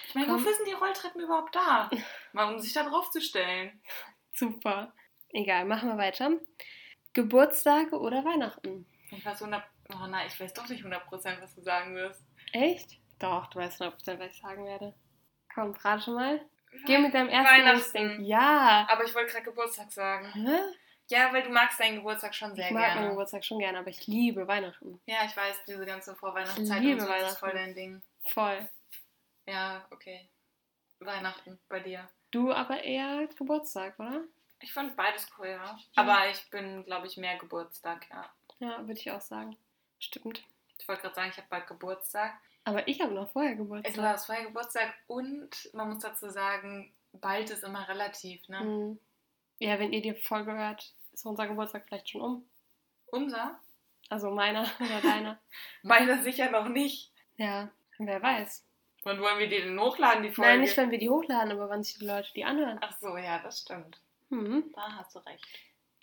Ich 0.08 0.14
meine, 0.14 0.32
wofür 0.32 0.52
sind 0.54 0.66
die 0.68 0.72
Rolltreppen 0.72 1.20
überhaupt 1.20 1.54
da? 1.54 1.90
Mal 2.32 2.52
um 2.52 2.58
sich 2.58 2.72
da 2.72 2.82
drauf 2.88 3.10
zu 3.10 3.20
stellen. 3.20 3.80
Super. 4.32 4.92
Egal, 5.30 5.66
machen 5.66 5.88
wir 5.90 5.98
weiter. 5.98 6.30
Geburtstage 7.12 7.98
oder 7.98 8.24
Weihnachten? 8.24 8.86
Ich 9.10 9.24
weiß 9.24 9.42
100... 9.42 9.62
Oh 9.94 10.06
nein, 10.06 10.26
ich 10.26 10.38
weiß 10.40 10.52
doch 10.54 10.68
nicht 10.68 10.84
100%, 10.84 11.40
was 11.40 11.54
du 11.54 11.62
sagen 11.62 11.94
wirst. 11.94 12.22
Echt? 12.52 12.98
Doch, 13.18 13.46
du 13.48 13.58
weißt 13.58 13.80
100%, 13.82 14.18
was 14.18 14.32
ich 14.32 14.40
sagen 14.40 14.64
werde. 14.64 14.94
Komm, 15.54 15.72
rate 15.72 16.10
mal. 16.10 16.40
Geh 16.86 16.98
mit 16.98 17.12
deinem 17.14 17.28
ersten 17.28 17.54
Weihnachten. 17.54 18.24
Ja. 18.24 18.86
Aber 18.88 19.04
ich 19.04 19.14
wollte 19.14 19.32
gerade 19.32 19.44
Geburtstag 19.44 19.92
sagen. 19.92 20.32
Hä? 20.32 20.58
Ja, 21.08 21.30
weil 21.32 21.42
du 21.42 21.50
magst 21.50 21.78
deinen 21.78 21.96
Geburtstag 21.96 22.34
schon 22.34 22.54
sehr 22.54 22.66
Ich 22.66 22.70
mag 22.72 22.82
meinen 22.82 22.94
gerne. 22.94 23.08
Geburtstag 23.10 23.44
schon 23.44 23.58
gerne, 23.58 23.78
aber 23.78 23.88
ich 23.90 24.06
liebe 24.06 24.48
Weihnachten. 24.48 24.98
Ja, 25.04 25.24
ich 25.26 25.36
weiß, 25.36 25.64
diese 25.66 25.84
ganze 25.84 26.14
Vorweihnachtszeit 26.16 26.78
Ich 26.78 26.84
liebe 26.84 27.00
und 27.02 27.06
so, 27.06 27.06
das 27.08 27.16
ist 27.16 27.22
Weihnachten. 27.22 27.38
voll 27.38 27.52
dein 27.52 27.74
Ding. 27.74 28.02
Voll. 28.28 28.68
Ja, 29.46 29.84
okay. 29.90 30.30
Weihnachten 31.00 31.58
bei 31.68 31.80
dir. 31.80 32.08
Du 32.30 32.50
aber 32.52 32.82
eher 32.82 33.26
Geburtstag, 33.36 33.98
oder? 33.98 34.22
Ich 34.60 34.72
fand 34.72 34.96
beides 34.96 35.28
cool, 35.36 35.48
ja. 35.48 35.76
Aber 35.96 36.30
ich 36.30 36.48
bin, 36.48 36.84
glaube 36.84 37.06
ich, 37.08 37.16
mehr 37.18 37.36
Geburtstag, 37.36 38.06
ja. 38.10 38.24
Ja, 38.60 38.78
würde 38.86 38.98
ich 39.00 39.10
auch 39.10 39.20
sagen. 39.20 39.56
Stimmt. 40.02 40.42
Ich 40.78 40.88
wollte 40.88 41.02
gerade 41.02 41.14
sagen, 41.14 41.30
ich 41.30 41.36
habe 41.36 41.46
bald 41.48 41.66
Geburtstag. 41.68 42.32
Aber 42.64 42.86
ich 42.88 43.00
habe 43.00 43.14
noch 43.14 43.30
vorher 43.30 43.52
Du 43.52 43.58
Geburtstag. 43.64 44.04
hast 44.04 44.26
vorher 44.26 44.44
Geburtstag 44.44 44.92
und 45.06 45.70
man 45.74 45.88
muss 45.90 46.00
dazu 46.00 46.28
sagen, 46.28 46.92
bald 47.12 47.50
ist 47.50 47.62
immer 47.64 47.88
relativ, 47.88 48.46
ne? 48.48 48.58
Hm. 48.60 48.98
Ja, 49.58 49.78
wenn 49.78 49.92
ihr 49.92 50.02
die 50.02 50.14
Folge 50.14 50.52
hört, 50.52 50.92
ist 51.12 51.24
unser 51.24 51.46
Geburtstag 51.46 51.84
vielleicht 51.86 52.10
schon 52.10 52.20
um. 52.20 52.44
Unser? 53.06 53.58
Also 54.08 54.30
meiner 54.30 54.62
oder 54.80 55.00
deiner. 55.00 55.38
Meiner 55.82 56.22
sicher 56.22 56.50
noch 56.50 56.68
nicht. 56.68 57.12
Ja, 57.36 57.70
wer 57.98 58.20
weiß. 58.22 58.64
Wann 59.04 59.20
wollen 59.20 59.38
wir 59.38 59.48
die 59.48 59.60
denn 59.60 59.78
hochladen, 59.80 60.22
die 60.22 60.30
Folge? 60.30 60.50
Nein, 60.50 60.60
nicht, 60.60 60.76
wenn 60.76 60.90
wir 60.90 60.98
die 60.98 61.10
hochladen, 61.10 61.52
aber 61.52 61.68
wann 61.68 61.82
sich 61.82 61.98
die 61.98 62.06
Leute 62.06 62.32
die 62.34 62.44
anhören. 62.44 62.78
Ach 62.80 62.96
so, 63.00 63.16
ja, 63.16 63.38
das 63.40 63.60
stimmt. 63.60 64.00
Hm. 64.30 64.72
Da 64.74 64.92
hast 64.98 65.14
du 65.14 65.18
recht. 65.20 65.44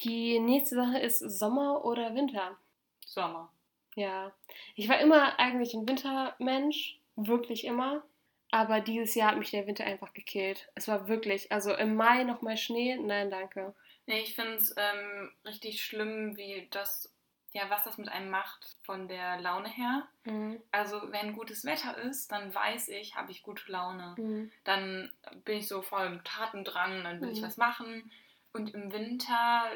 Die 0.03 0.39
nächste 0.39 0.75
Sache 0.75 0.99
ist 0.99 1.19
Sommer 1.19 1.83
oder 1.83 2.13
Winter. 2.15 2.57
Sommer. 3.05 3.51
Ja, 3.99 4.31
ich 4.75 4.87
war 4.87 4.99
immer 4.99 5.37
eigentlich 5.39 5.73
ein 5.73 5.87
Wintermensch, 5.87 6.97
wirklich 7.15 7.65
immer. 7.65 8.03
Aber 8.51 8.79
dieses 8.79 9.13
Jahr 9.13 9.31
hat 9.31 9.37
mich 9.37 9.51
der 9.51 9.67
Winter 9.67 9.83
einfach 9.83 10.13
gekillt. 10.13 10.69
Es 10.73 10.87
war 10.87 11.07
wirklich, 11.07 11.51
also 11.51 11.73
im 11.75 11.95
Mai 11.95 12.23
nochmal 12.23 12.57
Schnee, 12.57 12.95
nein, 12.97 13.29
danke. 13.29 13.75
Nee, 14.07 14.21
ich 14.21 14.33
finde 14.35 14.55
es 14.55 14.73
ähm, 14.75 15.31
richtig 15.45 15.83
schlimm, 15.83 16.35
wie 16.35 16.67
das, 16.71 17.13
ja, 17.51 17.69
was 17.69 17.83
das 17.83 17.99
mit 17.99 18.09
einem 18.09 18.31
macht 18.31 18.77
von 18.81 19.07
der 19.07 19.39
Laune 19.39 19.69
her. 19.69 20.07
Mhm. 20.23 20.59
Also, 20.71 20.99
wenn 21.11 21.33
gutes 21.33 21.63
Wetter 21.63 21.95
ist, 21.97 22.31
dann 22.31 22.55
weiß 22.55 22.87
ich, 22.87 23.15
habe 23.15 23.31
ich 23.31 23.43
gute 23.43 23.71
Laune. 23.71 24.15
Mhm. 24.17 24.51
Dann 24.63 25.11
bin 25.45 25.57
ich 25.59 25.67
so 25.67 25.83
voll 25.83 26.07
im 26.07 26.23
Tatendrang, 26.23 27.03
dann 27.03 27.21
will 27.21 27.29
ich 27.31 27.41
Mhm. 27.41 27.45
was 27.45 27.57
machen. 27.57 28.11
Und 28.51 28.73
im 28.73 28.91
Winter, 28.91 29.69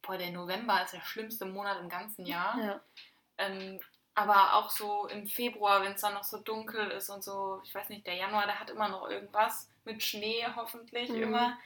boah, 0.00 0.16
der 0.16 0.30
November 0.30 0.82
ist 0.82 0.94
der 0.94 1.02
schlimmste 1.04 1.44
Monat 1.44 1.78
im 1.82 1.90
ganzen 1.90 2.24
Jahr. 2.24 2.58
Ja. 2.58 2.80
Ähm, 3.38 3.80
aber 4.14 4.54
auch 4.54 4.70
so 4.70 5.06
im 5.08 5.26
Februar, 5.26 5.82
wenn 5.82 5.92
es 5.92 6.00
dann 6.00 6.14
noch 6.14 6.24
so 6.24 6.38
dunkel 6.38 6.90
ist 6.90 7.10
und 7.10 7.22
so, 7.22 7.60
ich 7.64 7.74
weiß 7.74 7.90
nicht, 7.90 8.06
der 8.06 8.14
Januar, 8.14 8.46
der 8.46 8.58
hat 8.58 8.70
immer 8.70 8.88
noch 8.88 9.08
irgendwas 9.10 9.68
mit 9.84 10.02
Schnee 10.02 10.46
hoffentlich 10.56 11.10
Mhm. 11.10 11.22
immer. 11.22 11.58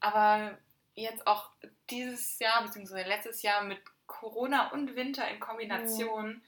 Aber 0.00 0.56
jetzt 0.94 1.26
auch 1.26 1.50
dieses 1.90 2.38
Jahr, 2.38 2.62
beziehungsweise 2.62 3.08
letztes 3.08 3.42
Jahr 3.42 3.62
mit 3.62 3.78
Corona 4.06 4.68
und 4.72 4.96
Winter 4.96 5.28
in 5.28 5.38
Kombination, 5.38 6.42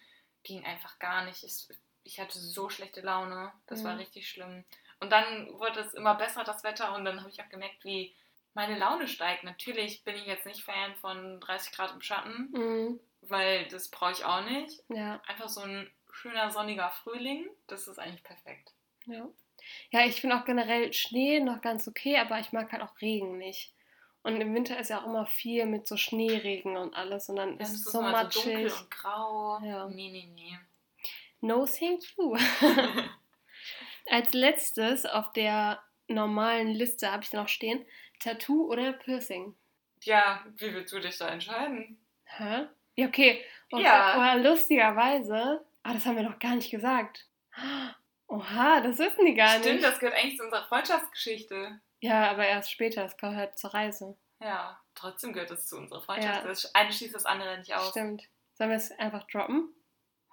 ging 0.44 0.64
einfach 0.64 0.98
gar 0.98 1.24
nicht. 1.26 1.44
Es, 1.44 1.68
ich 2.04 2.18
hatte 2.18 2.38
so 2.38 2.70
schlechte 2.70 3.02
Laune. 3.02 3.52
Das 3.66 3.84
war 3.84 3.92
Mhm. 3.92 3.98
richtig 4.00 4.28
schlimm. 4.30 4.64
Und 4.98 5.10
dann 5.10 5.58
wurde 5.58 5.80
es 5.80 5.92
immer 5.94 6.14
besser, 6.14 6.42
das 6.44 6.64
Wetter, 6.64 6.94
und 6.94 7.04
dann 7.04 7.20
habe 7.20 7.28
ich 7.30 7.42
auch 7.42 7.48
gemerkt, 7.50 7.84
wie 7.84 8.14
meine 8.54 8.78
Laune 8.78 9.08
steigt. 9.08 9.44
Natürlich 9.44 10.02
bin 10.04 10.14
ich 10.16 10.24
jetzt 10.26 10.46
nicht 10.46 10.64
Fan 10.64 10.94
von 10.96 11.38
30 11.40 11.72
Grad 11.72 11.92
im 11.92 12.00
Schatten, 12.00 12.48
Mhm. 12.52 13.00
Weil 13.22 13.66
das 13.68 13.88
brauche 13.90 14.12
ich 14.12 14.24
auch 14.24 14.44
nicht. 14.44 14.82
Ja, 14.88 15.20
Einfach 15.26 15.48
so 15.48 15.60
ein 15.62 15.90
schöner 16.12 16.50
sonniger 16.50 16.90
Frühling, 16.90 17.48
das 17.66 17.86
ist 17.88 17.98
eigentlich 17.98 18.22
perfekt. 18.24 18.72
ja. 19.06 19.28
Ja, 19.90 20.06
ich 20.06 20.22
finde 20.22 20.36
auch 20.40 20.46
generell 20.46 20.90
Schnee 20.94 21.38
noch 21.38 21.60
ganz 21.60 21.86
okay, 21.86 22.16
aber 22.16 22.40
ich 22.40 22.50
mag 22.50 22.72
halt 22.72 22.82
auch 22.82 22.98
Regen 23.02 23.36
nicht. 23.36 23.74
Und 24.22 24.40
im 24.40 24.54
Winter 24.54 24.78
ist 24.78 24.88
ja 24.88 25.02
auch 25.02 25.06
immer 25.06 25.26
viel 25.26 25.66
mit 25.66 25.86
so 25.86 25.98
Schneeregen 25.98 26.78
und 26.78 26.94
alles 26.94 27.28
und 27.28 27.36
dann 27.36 27.58
Dann 27.58 27.66
ist 27.66 27.74
es 27.74 27.84
so 27.84 28.00
mal 28.00 28.30
so 28.32 28.40
dunkel 28.40 28.62
matschig. 28.64 28.80
und 28.80 28.90
grau. 28.90 29.60
Ja. 29.62 29.86
Nee, 29.88 30.08
nee, 30.10 30.28
nee. 30.34 30.58
No 31.42 31.66
thank 31.66 32.02
you. 32.16 32.36
Als 34.10 34.32
letztes 34.32 35.04
auf 35.06 35.32
der 35.32 35.82
normalen 36.08 36.68
Liste 36.68 37.12
habe 37.12 37.22
ich 37.22 37.30
dann 37.30 37.42
noch 37.42 37.48
stehen 37.48 37.84
Tattoo 38.18 38.64
oder 38.70 38.92
Piercing. 38.94 39.54
ja, 40.02 40.44
wie 40.56 40.72
willst 40.74 40.92
du 40.92 41.00
dich 41.00 41.18
da 41.18 41.28
entscheiden? 41.28 41.98
Hä? 42.24 42.66
Ja, 42.96 43.06
okay. 43.06 43.44
Und, 43.70 43.80
Ja. 43.82 44.16
Oder 44.16 44.50
lustigerweise, 44.50 45.64
ah, 45.82 45.92
das 45.92 46.04
haben 46.06 46.16
wir 46.16 46.22
noch 46.24 46.38
gar 46.38 46.54
nicht 46.56 46.70
gesagt. 46.70 47.26
Oha, 48.28 48.80
das 48.80 48.98
wissen 48.98 49.26
die 49.26 49.34
gar 49.34 49.48
Stimmt, 49.58 49.66
nicht. 49.76 49.84
das 49.84 49.98
gehört 49.98 50.16
eigentlich 50.16 50.36
zu 50.38 50.44
unserer 50.44 50.64
Freundschaftsgeschichte. 50.66 51.80
Ja, 52.00 52.30
aber 52.30 52.46
erst 52.46 52.70
später, 52.70 53.02
das 53.02 53.16
gehört 53.16 53.36
halt 53.36 53.58
zur 53.58 53.74
Reise. 53.74 54.16
Ja, 54.40 54.80
trotzdem 54.94 55.32
gehört 55.32 55.50
es 55.50 55.66
zu 55.66 55.76
unserer 55.76 56.00
Freundschaft. 56.00 56.42
Ja. 56.42 56.48
Das 56.48 56.74
eine 56.74 56.92
schließt 56.92 57.14
das 57.14 57.26
andere 57.26 57.58
nicht 57.58 57.74
aus. 57.74 57.90
Stimmt. 57.90 58.28
Sollen 58.54 58.70
wir 58.70 58.76
es 58.76 58.90
einfach 58.98 59.26
droppen? 59.26 59.68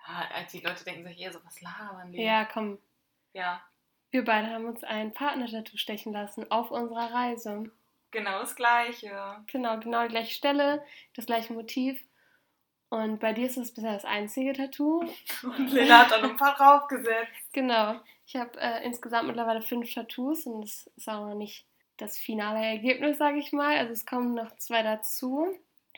Ja, 0.08 0.26
die 0.52 0.62
Leute 0.62 0.86
denken 0.86 1.06
sich 1.08 1.20
eher 1.20 1.34
so, 1.34 1.40
was 1.44 1.60
labern 1.62 2.12
die? 2.14 2.22
Ja, 2.22 2.46
komm. 2.46 2.78
Ja, 3.34 3.62
Wir 4.12 4.24
beide 4.24 4.48
haben 4.50 4.66
uns 4.66 4.84
ein 4.84 5.14
Partner-Tattoo 5.14 5.76
stechen 5.78 6.14
lassen 6.14 6.50
auf 6.50 6.72
unserer 6.72 7.14
Reise. 7.14 7.70
genau 8.12 8.40
das 8.40 8.56
Gleiche. 8.56 9.44
Genau, 9.48 9.78
genau 9.80 10.04
die 10.04 10.10
gleiche 10.10 10.34
Stelle, 10.34 10.84
das 11.16 11.26
gleiche 11.26 11.52
Motiv. 11.54 12.02
Und 12.90 13.20
bei 13.20 13.34
dir 13.34 13.48
ist 13.48 13.58
es 13.58 13.74
bisher 13.74 13.94
das 13.94 14.06
einzige 14.06 14.54
Tattoo. 14.54 15.04
Und 15.44 15.72
Lena 15.72 16.00
hat 16.00 16.12
da 16.12 16.22
noch 16.22 16.30
ein 16.30 16.38
paar 16.38 16.56
draufgesetzt. 16.56 17.54
Genau. 17.54 18.00
Ich 18.26 18.36
habe 18.36 18.60
äh, 18.60 18.86
insgesamt 18.86 19.28
mittlerweile 19.28 19.62
fünf 19.62 19.94
Tattoos 19.94 20.46
und 20.46 20.62
das 20.62 20.88
ist 20.98 21.08
auch 21.08 21.28
noch 21.28 21.36
nicht 21.36 21.66
das 21.96 22.18
finale 22.18 22.60
Ergebnis, 22.60 23.18
sage 23.18 23.40
ich 23.40 23.54
mal. 23.54 23.78
Also 23.78 23.94
es 23.94 24.06
kommen 24.06 24.34
noch 24.34 24.56
zwei 24.58 24.84
dazu 24.84 25.48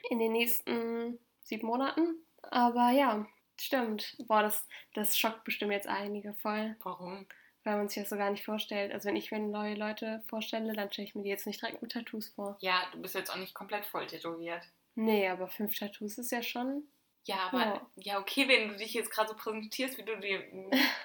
in 0.09 0.19
den 0.19 0.31
nächsten 0.31 1.19
sieben 1.43 1.67
Monaten. 1.67 2.15
Aber 2.43 2.91
ja, 2.91 3.25
stimmt. 3.59 4.15
Boah, 4.27 4.43
das, 4.43 4.67
das 4.93 5.17
schockt 5.17 5.43
bestimmt 5.43 5.71
jetzt 5.71 5.87
einige 5.87 6.33
voll, 6.35 6.75
Warum? 6.83 7.25
weil 7.63 7.77
man 7.77 7.89
sich 7.89 8.03
das 8.03 8.09
so 8.09 8.15
gar 8.15 8.29
nicht 8.31 8.45
vorstellt. 8.45 8.93
Also 8.93 9.09
wenn 9.09 9.15
ich 9.15 9.31
mir 9.31 9.39
neue 9.39 9.75
Leute 9.75 10.23
vorstelle, 10.27 10.73
dann 10.73 10.91
stelle 10.91 11.07
ich 11.07 11.15
mir 11.15 11.23
die 11.23 11.29
jetzt 11.29 11.47
nicht 11.47 11.61
direkt 11.61 11.81
mit 11.81 11.91
Tattoos 11.91 12.29
vor. 12.29 12.57
Ja, 12.61 12.83
du 12.91 13.01
bist 13.01 13.15
jetzt 13.15 13.31
auch 13.31 13.37
nicht 13.37 13.55
komplett 13.55 13.85
voll 13.85 14.05
tätowiert. 14.05 14.63
Nee, 14.95 15.27
aber 15.29 15.47
fünf 15.47 15.77
Tattoos 15.77 16.17
ist 16.17 16.31
ja 16.31 16.41
schon. 16.43 16.83
Ja, 17.25 17.47
aber 17.51 17.59
Ja. 17.59 17.87
ja, 17.95 18.19
okay, 18.19 18.47
wenn 18.47 18.69
du 18.69 18.77
dich 18.77 18.93
jetzt 18.93 19.11
gerade 19.11 19.29
so 19.29 19.35
präsentierst, 19.35 19.97
wie 19.97 20.03
du, 20.03 20.17
dir, 20.19 20.39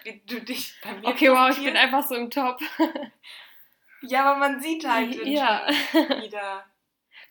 wie 0.04 0.20
du 0.26 0.40
dich 0.40 0.74
bei 0.82 0.94
mir 0.94 1.08
Okay, 1.08 1.30
wow, 1.30 1.50
ich 1.50 1.62
bin 1.62 1.76
einfach 1.76 2.06
so 2.06 2.14
im 2.14 2.30
Top. 2.30 2.58
Ja, 4.06 4.24
aber 4.30 4.38
man 4.38 4.60
sieht 4.60 4.86
halt 4.86 5.14
Ja. 5.26 5.66
wieder. 6.20 6.66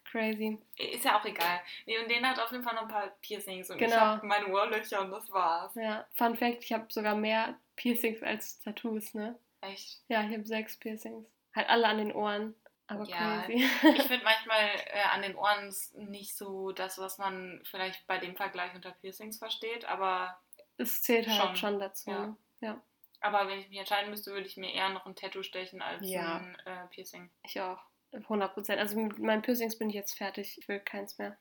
Crazy. 0.05 0.57
Ist 0.77 1.05
ja 1.05 1.19
auch 1.19 1.25
egal. 1.25 1.59
Nee, 1.85 1.99
und 1.99 2.09
den 2.09 2.27
hat 2.27 2.39
auf 2.39 2.51
jeden 2.51 2.63
Fall 2.63 2.73
noch 2.75 2.83
ein 2.83 2.87
paar 2.87 3.07
Piercings 3.21 3.69
und 3.69 3.75
ich 3.81 3.87
Genau. 3.89 3.95
habe 4.01 4.25
meine 4.25 4.47
Ohrlöcher 4.47 5.01
und 5.01 5.11
das 5.11 5.31
war's. 5.31 5.73
Ja, 5.75 6.07
Fun 6.13 6.35
Fact, 6.35 6.63
ich 6.63 6.73
habe 6.73 6.85
sogar 6.91 7.15
mehr 7.15 7.59
Piercings 7.75 8.21
als 8.23 8.59
Tattoos, 8.59 9.13
ne? 9.13 9.37
Echt. 9.61 10.01
Ja, 10.07 10.23
ich 10.23 10.33
habe 10.33 10.45
sechs 10.45 10.77
Piercings. 10.77 11.27
Halt 11.55 11.69
alle 11.69 11.87
an 11.87 11.97
den 11.99 12.11
Ohren. 12.11 12.55
Aber 12.93 13.05
Ja, 13.05 13.41
crazy. 13.43 13.63
Ich 13.95 14.03
finde 14.03 14.23
manchmal 14.23 14.69
äh, 14.87 15.01
an 15.11 15.21
den 15.21 15.35
Ohren 15.35 15.73
nicht 15.95 16.35
so 16.37 16.71
das, 16.71 16.97
was 16.97 17.17
man 17.17 17.61
vielleicht 17.65 18.05
bei 18.07 18.17
dem 18.17 18.35
Vergleich 18.35 18.73
unter 18.75 18.91
Piercings 18.91 19.37
versteht, 19.37 19.85
aber, 19.85 20.39
Es 20.77 21.01
zählt 21.01 21.27
halt 21.27 21.37
Schon, 21.41 21.55
schon, 21.55 21.79
dazu. 21.79 22.11
ja. 22.11 22.35
Ja, 22.61 22.81
aber 23.19 23.47
wenn 23.49 23.59
ich 23.59 23.67
mich 23.69 23.79
entscheiden 23.79 24.09
müsste, 24.09 24.31
würde 24.31 24.47
ich 24.47 24.55
mir 24.57 24.71
eher 24.73 24.89
noch 24.89 25.05
ein 25.05 25.15
Tattoo 25.15 25.43
stechen 25.43 25.81
als 25.81 26.07
Ja. 26.09 26.37
ein 26.37 26.57
äh, 26.65 26.87
Piercing. 26.91 27.29
ich 27.43 27.59
auch. 27.59 27.79
100 28.13 28.53
Prozent. 28.53 28.79
Also 28.79 28.97
mit 28.99 29.17
meinen 29.19 29.41
Piercings 29.41 29.77
bin 29.77 29.89
ich 29.89 29.95
jetzt 29.95 30.15
fertig. 30.17 30.57
Ich 30.59 30.67
will 30.67 30.79
keins 30.79 31.17
mehr. 31.17 31.35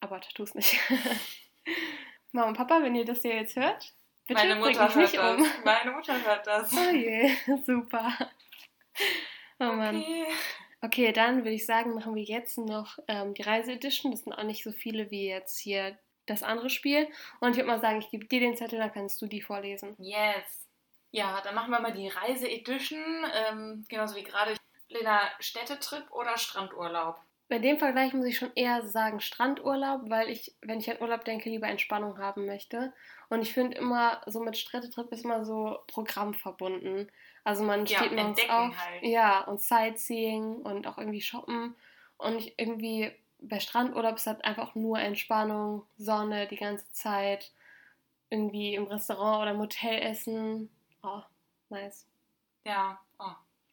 Aber 0.00 0.20
Tattoos 0.20 0.54
nicht. 0.54 0.78
Mama 2.32 2.48
und 2.48 2.56
Papa, 2.56 2.82
wenn 2.82 2.94
ihr 2.96 3.04
das 3.04 3.22
hier 3.22 3.34
jetzt 3.36 3.56
hört, 3.56 3.94
bitte 4.26 4.40
Meine 4.40 4.56
Mutter 4.56 4.70
mich 4.70 4.78
hört 4.78 4.96
nicht 4.96 5.16
das. 5.16 5.36
um. 5.40 5.64
Meine 5.64 5.90
Mutter 5.92 6.24
hört 6.24 6.46
das. 6.46 6.72
Oh 6.72 6.90
je, 6.90 7.30
super. 7.66 8.12
Oh 9.60 9.64
Mann. 9.72 10.04
Okay. 10.80 11.12
Dann 11.12 11.38
würde 11.38 11.50
ich 11.50 11.66
sagen, 11.66 11.94
machen 11.94 12.14
wir 12.14 12.22
jetzt 12.22 12.58
noch 12.58 12.98
ähm, 13.08 13.34
die 13.34 13.42
Reise-Edition. 13.42 14.12
Das 14.12 14.22
sind 14.22 14.32
auch 14.32 14.44
nicht 14.44 14.64
so 14.64 14.72
viele 14.72 15.10
wie 15.10 15.28
jetzt 15.28 15.58
hier 15.58 15.98
das 16.26 16.42
andere 16.42 16.70
Spiel. 16.70 17.08
Und 17.40 17.50
ich 17.50 17.56
würde 17.56 17.68
mal 17.68 17.80
sagen, 17.80 17.98
ich 17.98 18.10
gebe 18.10 18.26
dir 18.26 18.40
den 18.40 18.56
Zettel, 18.56 18.78
dann 18.78 18.92
kannst 18.92 19.20
du 19.20 19.26
die 19.26 19.42
vorlesen. 19.42 19.96
Yes. 19.98 20.68
Ja, 21.10 21.40
dann 21.42 21.54
machen 21.54 21.70
wir 21.70 21.80
mal 21.80 21.92
die 21.92 22.08
Reise-Edition. 22.08 23.02
Ähm, 23.34 23.86
genauso 23.88 24.14
wie 24.16 24.24
gerade. 24.24 24.54
Lena, 24.90 25.20
Städtetrip 25.38 26.10
oder 26.12 26.38
Strandurlaub? 26.38 27.20
Bei 27.48 27.58
dem 27.58 27.78
Vergleich 27.78 28.12
muss 28.12 28.26
ich 28.26 28.36
schon 28.36 28.52
eher 28.54 28.86
sagen 28.86 29.20
Strandurlaub, 29.20 30.10
weil 30.10 30.28
ich, 30.28 30.54
wenn 30.60 30.80
ich 30.80 30.90
an 30.90 31.00
Urlaub 31.00 31.24
denke, 31.24 31.48
lieber 31.48 31.66
Entspannung 31.66 32.18
haben 32.18 32.44
möchte. 32.46 32.92
Und 33.30 33.42
ich 33.42 33.54
finde 33.54 33.78
immer, 33.78 34.20
so 34.26 34.40
mit 34.40 34.56
Städtetrip 34.56 35.10
ist 35.12 35.24
immer 35.24 35.44
so 35.44 35.78
Programm 35.86 36.34
verbunden. 36.34 37.08
Also 37.48 37.62
man 37.64 37.86
Ja, 37.86 37.98
steht 37.98 38.12
morgens 38.12 38.38
entdecken 38.40 38.52
auf, 38.70 38.78
halt. 38.86 39.02
ja, 39.02 39.40
und 39.44 39.60
Sightseeing 39.60 40.56
und 40.56 40.86
auch 40.86 40.98
irgendwie 40.98 41.22
shoppen. 41.22 41.74
Und 42.18 42.36
ich 42.36 42.58
irgendwie 42.58 43.10
bei 43.40 43.58
Strandurlaub 43.58 44.16
ist 44.16 44.26
halt 44.26 44.44
einfach 44.44 44.74
nur 44.74 44.98
Entspannung, 44.98 45.84
Sonne 45.96 46.46
die 46.48 46.56
ganze 46.56 46.90
Zeit, 46.92 47.52
irgendwie 48.30 48.74
im 48.74 48.84
Restaurant 48.84 49.42
oder 49.42 49.50
im 49.52 49.58
Hotel 49.60 50.02
essen. 50.02 50.68
Oh, 51.02 51.22
nice. 51.70 52.06
Ja, 52.66 53.00
oh, 53.18 53.32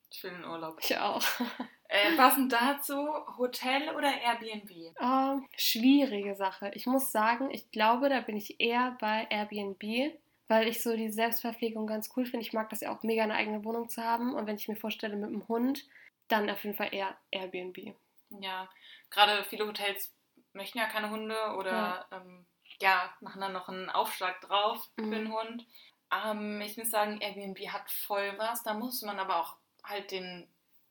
ich 0.09 0.23
will 0.23 0.32
in 0.32 0.45
Urlaub. 0.45 0.78
Ich 0.82 0.97
auch. 0.97 1.21
Äh, 1.88 2.15
passend 2.17 2.51
dazu, 2.51 3.07
Hotel 3.38 3.89
oder 3.95 4.09
Airbnb? 4.19 4.95
Ah, 4.99 5.38
schwierige 5.55 6.34
Sache. 6.36 6.71
Ich 6.73 6.88
muss 6.88 7.11
sagen, 7.11 7.51
ich 7.51 7.69
glaube, 7.71 8.09
da 8.09 8.21
bin 8.21 8.36
ich 8.36 8.59
eher 8.59 8.97
bei 8.99 9.28
Airbnb, 9.30 10.11
weil 10.48 10.68
ich 10.68 10.82
so 10.84 10.96
die 10.96 11.12
Selbstverpflegung 11.12 11.88
ganz 11.88 12.10
cool 12.16 12.26
finde. 12.26 12.46
Ich 12.46 12.54
mag 12.54 12.70
das 12.70 12.82
ja 12.82 12.96
auch 12.96 13.04
mega, 13.04 13.24
eine 13.24 13.36
eigene 13.36 13.64
Wohnung 13.64 13.89
zu 13.89 14.04
haben. 14.04 14.34
Und 14.36 14.48
wenn 14.48 14.56
ich 14.58 14.68
mir 14.68 14.76
vorstelle, 14.76 15.16
mit 15.16 15.30
dem 15.30 15.48
Hund, 15.48 15.86
dann 16.28 16.50
auf 16.50 16.64
jeden 16.64 16.76
Fall 16.76 16.93
eher 16.93 17.16
Airbnb. 17.32 17.96
Ja, 18.30 18.70
gerade 19.10 19.43
viele 19.46 19.68
Hotels 19.68 20.14
möchten 20.54 20.78
ja 20.78 20.88
keine 20.88 21.10
Hunde 21.10 21.36
oder 21.58 21.72
ja, 21.72 22.06
ähm, 22.12 22.46
ja 22.82 23.14
machen 23.22 23.41
dann 23.41 23.54
noch 23.54 23.70
einen 23.70 23.89
Aufschlag 23.89 24.41
drauf 24.41 24.89
Mhm. 24.98 25.04
für 25.04 25.16
den 25.16 25.34
Hund. 25.34 25.66
Ähm, 26.14 26.62
ich 26.62 26.78
muss 26.78 26.89
sagen, 26.89 27.20
Airbnb 27.22 27.60
hat 27.70 27.89
voll 27.89 28.34
was. 28.38 28.64
Da 28.64 28.74
muss 28.74 29.02
man 29.02 29.20
aber 29.20 29.38
auch 29.41 29.58
halt 29.84 30.12
den, 30.12 30.48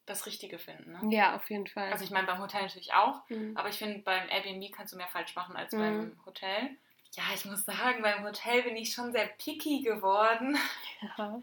das 0.07 0.27
Richtige 0.27 0.59
finden. 0.59 0.93
Ne? 0.93 1.15
Ja, 1.15 1.35
auf 1.37 1.49
jeden 1.51 1.67
Fall. 1.67 1.91
Also 1.93 2.05
ich 2.05 2.11
meine 2.11 2.27
beim 2.27 2.41
Hotel 2.41 2.63
natürlich 2.63 2.93
auch, 2.93 3.23
Mhm. 3.29 3.57
aber 3.57 3.69
ich 3.69 3.79
finde 3.79 4.01
beim 4.01 4.29
Airbnb 4.29 4.73
kannst 4.73 4.93
du 4.93 4.97
mehr 4.97 5.09
falsch 5.09 5.35
machen 5.35 5.57
als 5.57 5.73
Mhm. 5.73 5.79
beim 5.81 6.25
Hotel. 6.27 6.77
Ja, 7.17 7.23
ich 7.35 7.45
muss 7.45 7.65
sagen, 7.65 8.03
beim 8.03 8.25
Hotel 8.25 8.63
bin 8.63 8.77
ich 8.77 8.93
schon 8.93 9.13
sehr 9.13 9.27
picky 9.27 9.81
geworden. 9.83 10.57
Ja. 11.19 11.41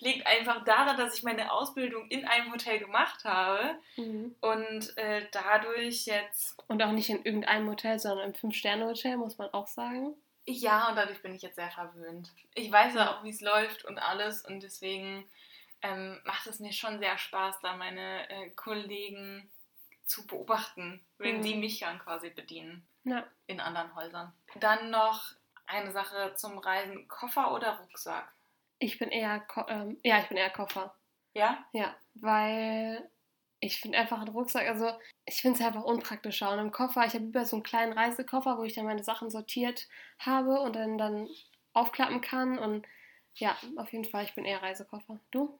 Liegt 0.00 0.26
einfach 0.26 0.62
daran, 0.64 0.96
dass 0.98 1.16
ich 1.16 1.22
meine 1.22 1.50
Ausbildung 1.52 2.08
in 2.08 2.26
einem 2.26 2.52
Hotel 2.52 2.78
gemacht 2.78 3.24
habe 3.24 3.78
Mhm. 3.96 4.34
und 4.40 4.96
äh, 4.98 5.26
dadurch 5.32 6.04
jetzt 6.06 6.54
Und 6.68 6.82
auch 6.82 6.92
nicht 6.92 7.08
in 7.08 7.24
irgendeinem 7.24 7.68
Hotel, 7.70 7.98
sondern 7.98 8.28
im 8.28 8.34
Fünf-Sterne-Hotel, 8.34 9.16
muss 9.16 9.38
man 9.38 9.48
auch 9.54 9.66
sagen. 9.66 10.14
Ja, 10.46 10.88
und 10.90 10.96
dadurch 10.96 11.22
bin 11.22 11.34
ich 11.34 11.42
jetzt 11.42 11.56
sehr 11.56 11.70
verwöhnt. 11.70 12.30
Ich 12.54 12.70
weiß 12.70 12.94
ja 12.94 13.10
auch, 13.16 13.24
wie 13.24 13.30
es 13.30 13.40
läuft 13.40 13.84
und 13.86 13.98
alles 13.98 14.42
und 14.42 14.62
deswegen 14.62 15.24
ähm, 15.82 16.20
macht 16.24 16.46
es 16.46 16.60
mir 16.60 16.72
schon 16.72 16.98
sehr 16.98 17.16
Spaß, 17.16 17.60
da 17.62 17.76
meine 17.76 18.28
äh, 18.30 18.50
Kollegen 18.50 19.50
zu 20.04 20.26
beobachten, 20.26 21.00
wenn 21.18 21.38
Mhm. 21.38 21.42
die 21.42 21.54
mich 21.54 21.80
dann 21.80 21.98
quasi 21.98 22.30
bedienen 22.30 22.86
Ja. 23.06 23.24
in 23.46 23.60
anderen 23.60 23.94
Häusern. 23.94 24.32
Dann 24.56 24.90
noch 24.90 25.32
eine 25.66 25.92
Sache 25.92 26.34
zum 26.34 26.58
Reisen: 26.58 27.08
Koffer 27.08 27.52
oder 27.54 27.78
Rucksack? 27.78 28.32
Ich 28.78 28.98
bin 28.98 29.10
eher, 29.10 29.40
Ko 29.40 29.64
ähm, 29.68 29.98
ja, 30.02 30.18
ich 30.18 30.28
bin 30.28 30.36
eher 30.36 30.50
Koffer. 30.50 30.94
Ja? 31.32 31.64
Ja, 31.72 31.94
weil 32.14 33.08
ich 33.60 33.80
finde 33.80 33.98
einfach 33.98 34.18
einen 34.18 34.28
Rucksack, 34.28 34.66
also 34.68 34.90
ich 35.24 35.40
finde 35.40 35.58
es 35.58 35.64
einfach 35.64 35.84
unpraktischer. 35.84 36.50
Und 36.50 36.58
im 36.58 36.72
Koffer, 36.72 37.06
ich 37.06 37.14
habe 37.14 37.24
lieber 37.24 37.44
so 37.44 37.56
einen 37.56 37.62
kleinen 37.62 37.92
Reisekoffer, 37.92 38.58
wo 38.58 38.64
ich 38.64 38.74
dann 38.74 38.86
meine 38.86 39.04
Sachen 39.04 39.30
sortiert 39.30 39.88
habe 40.18 40.60
und 40.60 40.76
dann, 40.76 40.98
dann 40.98 41.28
aufklappen 41.72 42.20
kann. 42.20 42.58
Und 42.58 42.86
ja, 43.36 43.56
auf 43.76 43.92
jeden 43.92 44.04
Fall, 44.04 44.24
ich 44.24 44.34
bin 44.34 44.44
eher 44.44 44.62
Reisekoffer. 44.62 45.20
Du? 45.30 45.58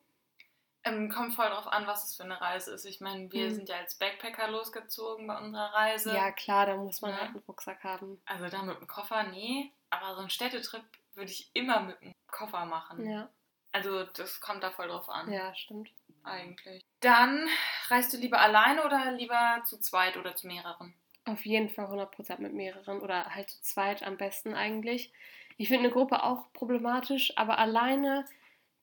Ähm, 0.87 1.09
kommt 1.09 1.35
voll 1.35 1.47
drauf 1.49 1.67
an, 1.67 1.85
was 1.87 2.03
es 2.05 2.15
für 2.15 2.23
eine 2.23 2.39
Reise 2.39 2.73
ist. 2.73 2.85
Ich 2.85 3.01
meine, 3.01 3.31
wir 3.31 3.47
Mhm. 3.49 3.53
sind 3.55 3.69
ja 3.69 3.77
als 3.77 3.95
Backpacker 3.95 4.47
losgezogen 4.49 5.27
bei 5.27 5.37
unserer 5.37 5.73
Reise. 5.73 6.13
Ja, 6.13 6.31
klar, 6.31 6.65
da 6.65 6.75
muss 6.77 7.01
man 7.01 7.11
Ja. 7.11 7.17
halt 7.19 7.29
einen 7.29 7.43
Rucksack 7.47 7.83
haben. 7.83 8.21
Also 8.25 8.47
da 8.49 8.63
mit 8.63 8.79
dem 8.79 8.87
Koffer, 8.87 9.23
nee. 9.23 9.71
Aber 9.89 10.13
so 10.15 10.21
einen 10.21 10.29
Städtetrip 10.29 10.83
würde 11.15 11.31
ich 11.31 11.49
immer 11.53 11.79
mit 11.81 12.01
dem 12.01 12.13
Koffer 12.31 12.65
machen. 12.65 13.09
Ja, 13.09 13.29
Also 13.73 14.03
das 14.05 14.39
kommt 14.39 14.63
da 14.63 14.71
voll 14.71 14.87
drauf 14.87 15.07
an, 15.09 15.31
ja, 15.31 15.53
stimmt. 15.55 15.89
eigentlich. 16.23 16.83
Dann 17.01 17.47
reist 17.89 18.11
du 18.13 18.17
lieber 18.17 18.39
alleine 18.41 18.83
oder 18.85 19.11
lieber 19.11 19.61
zu 19.65 19.79
zweit 19.79 20.17
oder 20.17 20.35
zu 20.35 20.47
mehreren? 20.47 20.93
Auf 21.25 21.45
jeden 21.45 21.69
Fall 21.69 21.85
100% 21.87 22.41
mit 22.41 22.53
mehreren 22.53 23.01
oder 23.01 23.35
halt 23.35 23.49
zu 23.49 23.61
zweit 23.61 24.01
am 24.03 24.17
besten 24.17 24.53
eigentlich. 24.55 25.11
Ich 25.57 25.67
finde 25.67 25.85
eine 25.85 25.93
Gruppe 25.93 26.23
auch 26.23 26.51
problematisch, 26.53 27.37
aber 27.37 27.57
alleine 27.59 28.25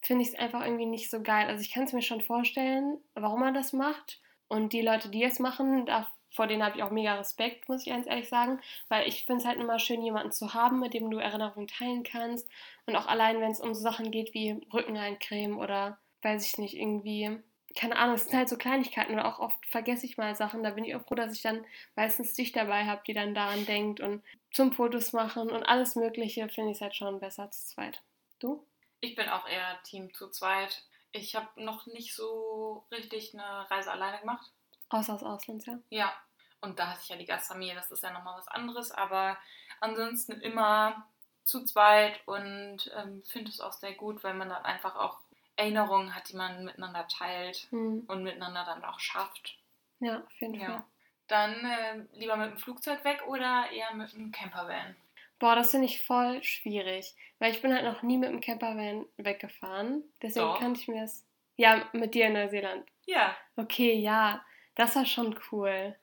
finde 0.06 0.22
ich 0.22 0.28
es 0.28 0.38
einfach 0.38 0.64
irgendwie 0.64 0.86
nicht 0.86 1.10
so 1.10 1.22
geil. 1.22 1.46
Also 1.48 1.62
ich 1.62 1.72
kann 1.72 1.84
es 1.84 1.92
mir 1.92 2.02
schon 2.02 2.20
vorstellen, 2.20 2.98
warum 3.14 3.40
man 3.40 3.54
das 3.54 3.72
macht. 3.72 4.20
Und 4.48 4.72
die 4.72 4.82
Leute, 4.82 5.08
die 5.08 5.24
es 5.24 5.38
machen, 5.38 5.86
da, 5.86 6.06
vor 6.30 6.46
denen 6.46 6.62
habe 6.62 6.76
ich 6.76 6.82
auch 6.82 6.90
mega 6.90 7.14
Respekt, 7.14 7.68
muss 7.68 7.86
ich 7.86 7.92
ganz 7.92 8.06
ehrlich 8.06 8.28
sagen. 8.28 8.60
Weil 8.88 9.08
ich 9.08 9.24
finde 9.24 9.42
es 9.42 9.46
halt 9.46 9.60
immer 9.60 9.78
schön, 9.78 10.02
jemanden 10.02 10.32
zu 10.32 10.54
haben, 10.54 10.80
mit 10.80 10.94
dem 10.94 11.10
du 11.10 11.18
Erinnerungen 11.18 11.68
teilen 11.68 12.02
kannst. 12.02 12.48
Und 12.86 12.96
auch 12.96 13.06
allein, 13.06 13.40
wenn 13.40 13.52
es 13.52 13.60
um 13.60 13.74
so 13.74 13.80
Sachen 13.80 14.10
geht 14.10 14.34
wie 14.34 14.60
Rückeneincreme 14.72 15.58
oder 15.58 15.98
weiß 16.22 16.46
ich 16.46 16.58
nicht, 16.58 16.74
irgendwie 16.74 17.38
keine 17.74 17.96
Ahnung, 17.96 18.14
es 18.14 18.24
sind 18.24 18.34
halt 18.34 18.48
so 18.48 18.56
Kleinigkeiten 18.56 19.14
oder 19.14 19.26
auch 19.26 19.40
oft 19.40 19.66
vergesse 19.66 20.06
ich 20.06 20.16
mal 20.16 20.34
Sachen. 20.36 20.62
Da 20.62 20.70
bin 20.70 20.84
ich 20.84 20.94
auch 20.94 21.02
froh, 21.02 21.16
dass 21.16 21.32
ich 21.32 21.42
dann 21.42 21.64
meistens 21.96 22.34
dich 22.34 22.52
dabei 22.52 22.84
habe, 22.84 23.02
die 23.06 23.14
dann 23.14 23.34
daran 23.34 23.66
denkt 23.66 24.00
und 24.00 24.22
zum 24.52 24.72
Fotos 24.72 25.12
machen 25.12 25.50
und 25.50 25.64
alles 25.64 25.96
Mögliche 25.96 26.48
finde 26.48 26.70
ich 26.70 26.76
es 26.76 26.80
halt 26.80 26.94
schon 26.94 27.18
besser 27.18 27.50
zu 27.50 27.66
zweit. 27.66 28.02
Du? 28.38 28.64
Ich 29.00 29.14
bin 29.14 29.28
auch 29.28 29.46
eher 29.46 29.82
Team 29.82 30.12
zu 30.14 30.30
zweit. 30.30 30.82
Ich 31.12 31.34
habe 31.36 31.48
noch 31.62 31.86
nicht 31.86 32.14
so 32.14 32.84
richtig 32.90 33.34
eine 33.34 33.70
Reise 33.70 33.92
alleine 33.92 34.18
gemacht. 34.20 34.50
Außer 34.88 35.14
aus 35.14 35.22
Auslands, 35.22 35.66
ja. 35.66 35.78
Ja. 35.90 36.12
Und 36.60 36.78
da 36.78 36.88
hatte 36.88 37.00
ich 37.02 37.08
ja 37.10 37.16
die 37.16 37.26
Gastfamilie, 37.26 37.74
das 37.74 37.90
ist 37.90 38.02
ja 38.02 38.10
nochmal 38.10 38.38
was 38.38 38.48
anderes. 38.48 38.90
Aber 38.90 39.36
ansonsten 39.80 40.40
immer 40.40 41.06
zu 41.44 41.64
zweit 41.64 42.26
und 42.26 42.90
ähm, 42.96 43.22
finde 43.24 43.50
es 43.50 43.60
auch 43.60 43.74
sehr 43.74 43.92
gut, 43.92 44.24
weil 44.24 44.34
man 44.34 44.48
dann 44.48 44.64
einfach 44.64 44.96
auch 44.96 45.18
Erinnerungen 45.56 46.14
hat, 46.14 46.30
die 46.30 46.36
man 46.36 46.64
miteinander 46.64 47.06
teilt 47.06 47.66
Hm. 47.70 48.04
und 48.08 48.22
miteinander 48.22 48.64
dann 48.64 48.84
auch 48.84 48.98
schafft. 48.98 49.56
Ja, 50.00 50.18
auf 50.20 50.40
jeden 50.40 50.58
Fall. 50.58 50.68
Ja. 50.68 50.84
Dann 51.28 51.52
äh, 51.64 52.04
lieber 52.14 52.36
mit 52.36 52.50
dem 52.50 52.58
Flugzeug 52.58 53.04
weg 53.04 53.22
oder 53.26 53.70
eher 53.70 53.92
mit 53.94 54.12
dem 54.14 54.32
Campervan? 54.32 54.96
Boah, 55.44 55.56
das 55.56 55.72
finde 55.72 55.84
ich 55.84 56.00
voll 56.00 56.42
schwierig. 56.42 57.14
Weil 57.38 57.52
ich 57.52 57.60
bin 57.60 57.74
halt 57.74 57.84
noch 57.84 58.02
nie 58.02 58.16
mit 58.16 58.30
dem 58.30 58.40
Campervan 58.40 59.04
weggefahren. 59.18 60.02
Deswegen 60.22 60.46
Doch. 60.46 60.58
kann 60.58 60.74
ich 60.74 60.88
mir 60.88 61.02
das. 61.02 61.22
Ja, 61.56 61.86
mit 61.92 62.14
dir 62.14 62.28
in 62.28 62.32
Neuseeland. 62.32 62.88
Ja. 63.04 63.36
Okay, 63.54 63.92
ja, 63.92 64.42
das 64.74 64.96
war 64.96 65.04
schon 65.04 65.38
cool. 65.52 65.94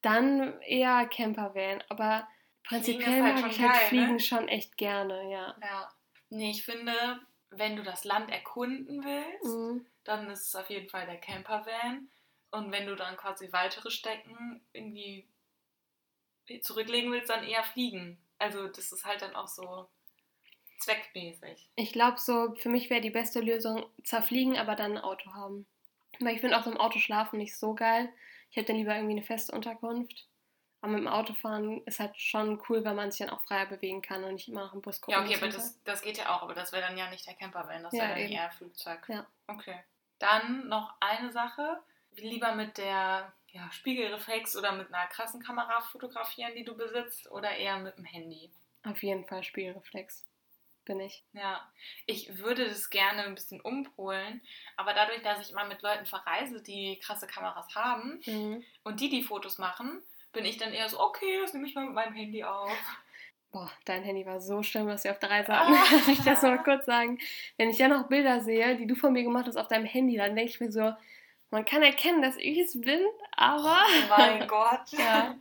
Dann 0.00 0.58
eher 0.62 1.06
Campervan, 1.08 1.84
aber 1.90 2.26
prinzipiell 2.64 3.22
halt 3.22 3.34
mag 3.34 3.40
schon 3.40 3.50
ich 3.50 3.60
halt 3.60 3.72
geil, 3.72 3.80
ne? 3.82 3.88
Fliegen 3.88 4.18
schon 4.18 4.48
echt 4.48 4.78
gerne, 4.78 5.30
ja. 5.30 5.54
Ja. 5.60 5.92
Nee, 6.30 6.52
ich 6.52 6.64
finde, 6.64 7.20
wenn 7.50 7.76
du 7.76 7.82
das 7.82 8.04
Land 8.04 8.30
erkunden 8.30 9.04
willst, 9.04 9.44
Mhm. 9.44 9.84
dann 10.04 10.30
ist 10.30 10.46
es 10.46 10.56
auf 10.56 10.70
jeden 10.70 10.88
Fall 10.88 11.04
der 11.04 11.18
Campervan. 11.18 12.08
Und 12.50 12.72
wenn 12.72 12.86
du 12.86 12.96
dann 12.96 13.18
quasi 13.18 13.52
weitere 13.52 13.90
Strecken 13.90 14.64
irgendwie 14.72 15.28
zurücklegen 16.62 17.12
willst, 17.12 17.28
dann 17.28 17.44
eher 17.44 17.62
fliegen. 17.62 18.16
Also 18.40 18.66
das 18.68 18.90
ist 18.90 19.04
halt 19.04 19.22
dann 19.22 19.36
auch 19.36 19.46
so 19.48 19.88
zweckmäßig. 20.80 21.68
Ich 21.76 21.92
glaube, 21.92 22.18
so 22.18 22.54
für 22.56 22.68
mich 22.70 22.90
wäre 22.90 23.00
die 23.00 23.10
beste 23.10 23.40
Lösung 23.40 23.86
zwar 24.02 24.22
fliegen, 24.22 24.58
aber 24.58 24.74
dann 24.74 24.92
ein 24.96 25.04
Auto 25.04 25.32
haben. 25.32 25.66
Weil 26.18 26.34
ich 26.34 26.40
finde 26.40 26.58
auch 26.58 26.64
so 26.64 26.70
im 26.70 26.78
Auto 26.80 26.98
schlafen 26.98 27.38
nicht 27.38 27.56
so 27.56 27.74
geil. 27.74 28.08
Ich 28.50 28.56
hätte 28.56 28.68
dann 28.68 28.76
lieber 28.76 28.94
irgendwie 28.94 29.12
eine 29.12 29.22
feste 29.22 29.52
Unterkunft. 29.52 30.26
Aber 30.82 30.92
mit 30.92 31.00
dem 31.02 31.08
Autofahren 31.08 31.82
ist 31.84 32.00
halt 32.00 32.18
schon 32.18 32.60
cool, 32.68 32.82
weil 32.84 32.94
man 32.94 33.10
sich 33.10 33.18
dann 33.26 33.36
auch 33.36 33.42
freier 33.42 33.66
bewegen 33.66 34.00
kann 34.00 34.24
und 34.24 34.32
nicht 34.32 34.48
immer 34.48 34.64
nach 34.64 34.72
dem 34.72 34.80
Bus 34.80 35.00
gucken 35.02 35.20
Ja, 35.20 35.26
okay, 35.26 35.36
aber 35.36 35.48
das, 35.52 35.78
das 35.84 36.00
geht 36.00 36.16
ja 36.16 36.34
auch, 36.34 36.42
aber 36.42 36.54
das 36.54 36.72
wäre 36.72 36.86
dann 36.86 36.96
ja 36.96 37.10
nicht 37.10 37.26
der 37.26 37.34
Campervan, 37.34 37.82
das 37.82 37.92
Ja, 37.92 38.04
wäre 38.04 38.12
dann 38.14 38.22
eben. 38.22 38.32
eher 38.32 38.50
Flugzeug. 38.50 39.06
Ja. 39.08 39.26
Okay. 39.46 39.78
Dann 40.18 40.68
noch 40.68 40.94
eine 41.00 41.30
Sache. 41.30 41.82
Lieber 42.16 42.54
mit 42.54 42.78
der 42.78 43.32
ja, 43.52 43.70
Spiegelreflex 43.72 44.56
oder 44.56 44.72
mit 44.72 44.92
einer 44.92 45.06
krassen 45.08 45.42
Kamera 45.42 45.80
fotografieren, 45.80 46.54
die 46.54 46.64
du 46.64 46.76
besitzt, 46.76 47.30
oder 47.30 47.50
eher 47.56 47.78
mit 47.78 47.96
dem 47.96 48.04
Handy? 48.04 48.50
Auf 48.84 49.02
jeden 49.02 49.24
Fall 49.26 49.42
Spielreflex. 49.42 50.24
Bin 50.86 50.98
ich. 51.00 51.22
Ja, 51.34 51.60
ich 52.06 52.38
würde 52.38 52.66
das 52.66 52.88
gerne 52.90 53.24
ein 53.24 53.34
bisschen 53.34 53.60
umpolen, 53.60 54.40
aber 54.76 54.94
dadurch, 54.94 55.20
dass 55.22 55.40
ich 55.46 55.52
immer 55.52 55.66
mit 55.66 55.82
Leuten 55.82 56.06
verreise, 56.06 56.62
die 56.62 56.98
krasse 57.00 57.26
Kameras 57.26 57.74
haben 57.74 58.20
Mhm. 58.24 58.64
und 58.82 58.98
die 59.00 59.10
die 59.10 59.22
Fotos 59.22 59.58
machen, 59.58 60.02
bin 60.32 60.44
ich 60.46 60.56
dann 60.56 60.72
eher 60.72 60.88
so, 60.88 60.98
okay, 61.00 61.38
das 61.42 61.52
nehme 61.52 61.66
ich 61.66 61.74
mal 61.74 61.84
mit 61.84 61.94
meinem 61.94 62.14
Handy 62.14 62.42
auf. 62.44 62.72
Boah, 63.52 63.70
dein 63.84 64.02
Handy 64.04 64.24
war 64.24 64.40
so 64.40 64.62
schlimm, 64.62 64.86
was 64.86 65.04
wir 65.04 65.10
auf 65.10 65.18
der 65.18 65.30
Reise 65.30 65.52
hatten. 65.58 65.72
Ah. 65.74 65.84
Lass 65.90 66.08
ich 66.08 66.20
das 66.22 66.42
mal 66.42 66.62
kurz 66.62 66.86
sagen. 66.86 67.18
Wenn 67.58 67.68
ich 67.68 67.76
dann 67.76 67.90
noch 67.90 68.08
Bilder 68.08 68.40
sehe, 68.40 68.76
die 68.76 68.86
du 68.86 68.94
von 68.94 69.12
mir 69.12 69.22
gemacht 69.22 69.46
hast 69.46 69.56
auf 69.58 69.68
deinem 69.68 69.84
Handy, 69.86 70.16
dann 70.16 70.34
denke 70.34 70.50
ich 70.50 70.60
mir 70.60 70.72
so, 70.72 70.92
man 71.50 71.64
kann 71.64 71.82
erkennen, 71.82 72.22
dass 72.22 72.36
ich 72.36 72.58
es 72.58 72.80
bin, 72.80 73.00
aber. 73.36 73.82
Oh 73.86 74.08
mein 74.16 74.46
Gott. 74.48 74.90
ja. 74.92 75.34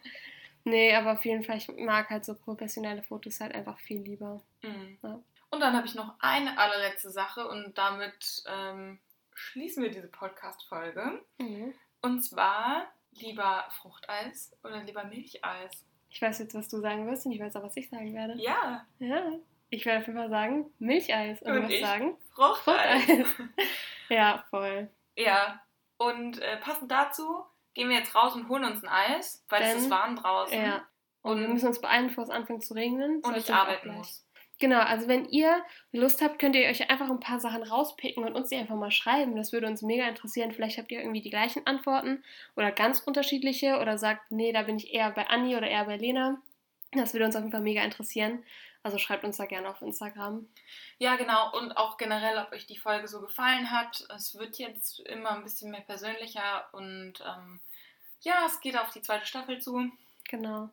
Nee, 0.66 0.93
aber 0.95 1.14
auf 1.14 1.26
jeden 1.26 1.43
Fall, 1.43 1.57
ich 1.57 1.68
mag 1.78 2.10
halt 2.10 2.26
so 2.26 2.36
professionelle 2.36 3.01
Fotos 3.01 3.39
halt 3.39 3.55
einfach 3.55 3.80
viel 3.80 4.01
lieber. 4.01 4.41
Mhm. 4.62 4.97
Ja. 5.01 5.20
Und 5.51 5.60
dann 5.62 5.76
habe 5.76 5.88
ich 5.88 5.95
noch 5.95 6.14
eine 6.20 6.57
allerletzte 6.57 7.10
Sache 7.10 7.47
und 7.47 7.78
damit 7.78 8.43
ähm, 8.47 8.99
schließen 9.34 9.82
wir 9.82 9.89
diese 9.89 10.07
Podcast-Folge. 10.10 11.22
Mhm. 11.39 11.74
Und 12.01 12.22
zwar 12.22 12.88
lieber 13.14 13.66
Fruchteis 13.82 14.55
oder 14.64 14.84
lieber 14.84 15.03
Milcheis? 15.05 15.72
Ich 16.12 16.22
weiß 16.22 16.39
jetzt, 16.39 16.53
was 16.55 16.68
du 16.68 16.80
sagen 16.82 17.07
wirst 17.07 17.26
und 17.26 17.32
ich 17.32 17.39
weiß 17.39 17.55
auch, 17.55 17.64
was 17.64 17.78
ich 17.78 17.89
sagen 17.89 18.14
werde. 18.14 18.36
Ja, 18.41 18.86
Ja. 18.99 19.32
Ich 19.72 19.86
werde 19.86 19.99
auf 19.99 20.07
jeden 20.07 20.18
Fall 20.18 20.30
sagen, 20.32 20.66
Milcheis. 20.80 21.41
Und, 21.43 21.51
Und 21.51 21.55
du 21.57 21.62
wirst 21.64 21.74
ich? 21.74 21.82
sagen, 21.82 22.18
Fruchteis. 22.34 23.03
Fruchteis. 23.05 23.28
ja, 24.10 24.43
voll. 24.49 24.89
ja, 25.16 25.62
und 26.00 26.39
äh, 26.41 26.58
passend 26.58 26.91
dazu 26.91 27.43
gehen 27.76 27.89
wir 27.89 27.97
jetzt 27.97 28.16
raus 28.16 28.34
und 28.36 28.50
holen 28.50 28.64
uns 28.66 28.84
ein 28.84 28.89
Eis, 28.89 29.45
weil 29.50 29.62
es 29.62 29.70
Denn- 29.70 29.78
ist 29.78 29.89
warm 29.91 30.16
draußen 30.16 30.60
Ja. 30.60 30.82
Und 31.22 31.39
wir 31.39 31.45
Und- 31.47 31.54
müssen 31.54 31.68
uns 31.68 31.80
beeilen, 31.80 32.08
bevor 32.08 32.24
es 32.24 32.30
anfängt 32.32 32.64
zu 32.66 32.74
regnen. 32.74 33.22
und 33.22 33.38
ich 33.38 33.54
arbeiten 33.54 33.93
muss. 33.93 34.26
Genau, 34.62 34.80
also 34.80 35.08
wenn 35.08 35.24
ihr 35.30 35.64
Lust 35.93 36.22
habt, 36.22 36.38
könnt 36.39 36.54
ihr 36.56 36.68
euch 36.68 36.89
einfach 36.89 37.10
ein 37.10 37.22
paar 37.22 37.39
Sachen 37.39 37.64
rauspicken 37.64 38.26
und 38.26 38.34
uns 38.36 38.50
die 38.50 38.58
einfach 38.58 38.76
mal 38.76 38.91
schreiben. 38.91 39.38
Das 39.38 39.54
würde 39.54 39.68
uns 39.68 39.82
mega 39.82 40.06
interessieren. 40.08 40.52
Vielleicht 40.52 40.78
habt 40.78 40.91
ihr 40.91 41.00
irgendwie 41.00 41.22
die 41.22 41.30
gleichen 41.30 41.66
Antworten 41.66 42.24
oder 42.58 42.72
ganz 42.72 43.00
unterschiedliche 43.00 43.80
oder 43.80 43.97
sagt, 43.97 44.32
nee, 44.32 44.52
da 44.52 44.64
bin 44.64 44.76
ich 44.78 44.93
eher 44.93 45.12
bei 45.12 45.28
Anni 45.28 45.56
oder 45.56 45.68
eher 45.68 45.86
bei 45.86 45.95
Lena. 45.95 46.41
Das 46.91 47.14
würde 47.14 47.26
uns 47.26 47.36
auf 47.38 47.41
jeden 47.43 47.52
Fall 47.54 47.62
mega 47.62 47.84
interessieren. 47.84 48.43
Also 48.82 48.97
schreibt 48.97 49.25
uns 49.25 49.38
da 49.38 49.45
gerne 49.45 49.69
auf 49.69 49.82
Instagram. 49.82 50.47
Ja, 50.99 51.17
genau. 51.17 51.51
Und 51.57 51.73
auch 51.73 51.97
generell, 51.97 52.38
ob 52.38 52.53
euch 52.53 52.65
die 52.65 52.77
Folge 52.77 53.07
so 53.07 53.19
gefallen 53.21 53.71
hat. 53.71 54.05
Es 54.15 54.36
wird 54.36 54.57
jetzt 54.57 54.99
immer 55.01 55.32
ein 55.32 55.43
bisschen 55.43 55.71
mehr 55.71 55.82
persönlicher 55.82 56.67
und 56.73 57.15
ähm, 57.25 57.59
ja, 58.21 58.45
es 58.45 58.59
geht 58.61 58.77
auf 58.77 58.89
die 58.91 59.01
zweite 59.01 59.25
Staffel 59.25 59.59
zu. 59.59 59.91
Genau. 60.30 60.69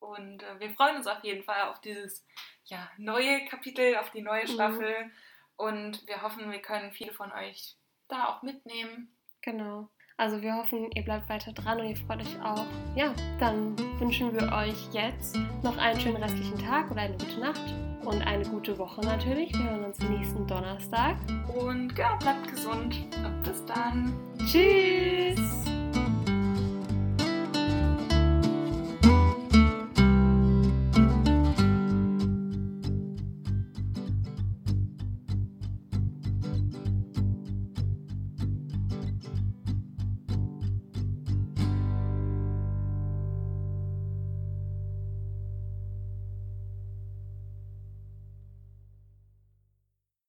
Und 0.00 0.42
äh, 0.42 0.60
wir 0.60 0.70
freuen 0.70 0.96
uns 0.96 1.06
auf 1.06 1.24
jeden 1.24 1.42
Fall 1.42 1.62
auf 1.62 1.80
dieses 1.80 2.24
ja, 2.66 2.90
neue 2.98 3.46
Kapitel, 3.46 3.96
auf 3.96 4.10
die 4.10 4.22
neue 4.22 4.44
Mhm. 4.44 4.52
Staffel. 4.52 5.10
Und 5.56 6.06
wir 6.06 6.22
hoffen, 6.22 6.52
wir 6.52 6.62
können 6.62 6.92
viele 6.92 7.12
von 7.12 7.32
euch 7.32 7.74
da 8.08 8.28
auch 8.28 8.42
mitnehmen. 8.42 9.12
Genau. 9.40 9.88
Also 10.20 10.42
wir 10.42 10.52
hoffen, 10.56 10.90
ihr 10.96 11.04
bleibt 11.04 11.28
weiter 11.28 11.52
dran 11.52 11.78
und 11.78 11.86
ihr 11.86 11.96
freut 11.96 12.20
euch 12.20 12.42
auch. 12.42 12.66
Ja, 12.96 13.14
dann 13.38 13.78
wünschen 14.00 14.32
wir 14.32 14.52
euch 14.52 14.88
jetzt 14.92 15.38
noch 15.62 15.78
einen 15.78 15.98
schönen 16.00 16.16
restlichen 16.16 16.58
Tag 16.58 16.90
oder 16.90 17.02
eine 17.02 17.16
gute 17.16 17.38
Nacht 17.38 17.62
und 18.04 18.20
eine 18.26 18.44
gute 18.44 18.76
Woche 18.78 19.00
natürlich. 19.02 19.52
Wir 19.52 19.70
hören 19.70 19.84
uns 19.84 20.00
nächsten 20.00 20.44
Donnerstag. 20.44 21.16
Und 21.56 21.94
genau, 21.94 22.16
bleibt 22.18 22.48
gesund. 22.48 22.96
Und 23.24 23.42
bis 23.44 23.64
dann. 23.66 24.12
Tschüss! 24.44 25.77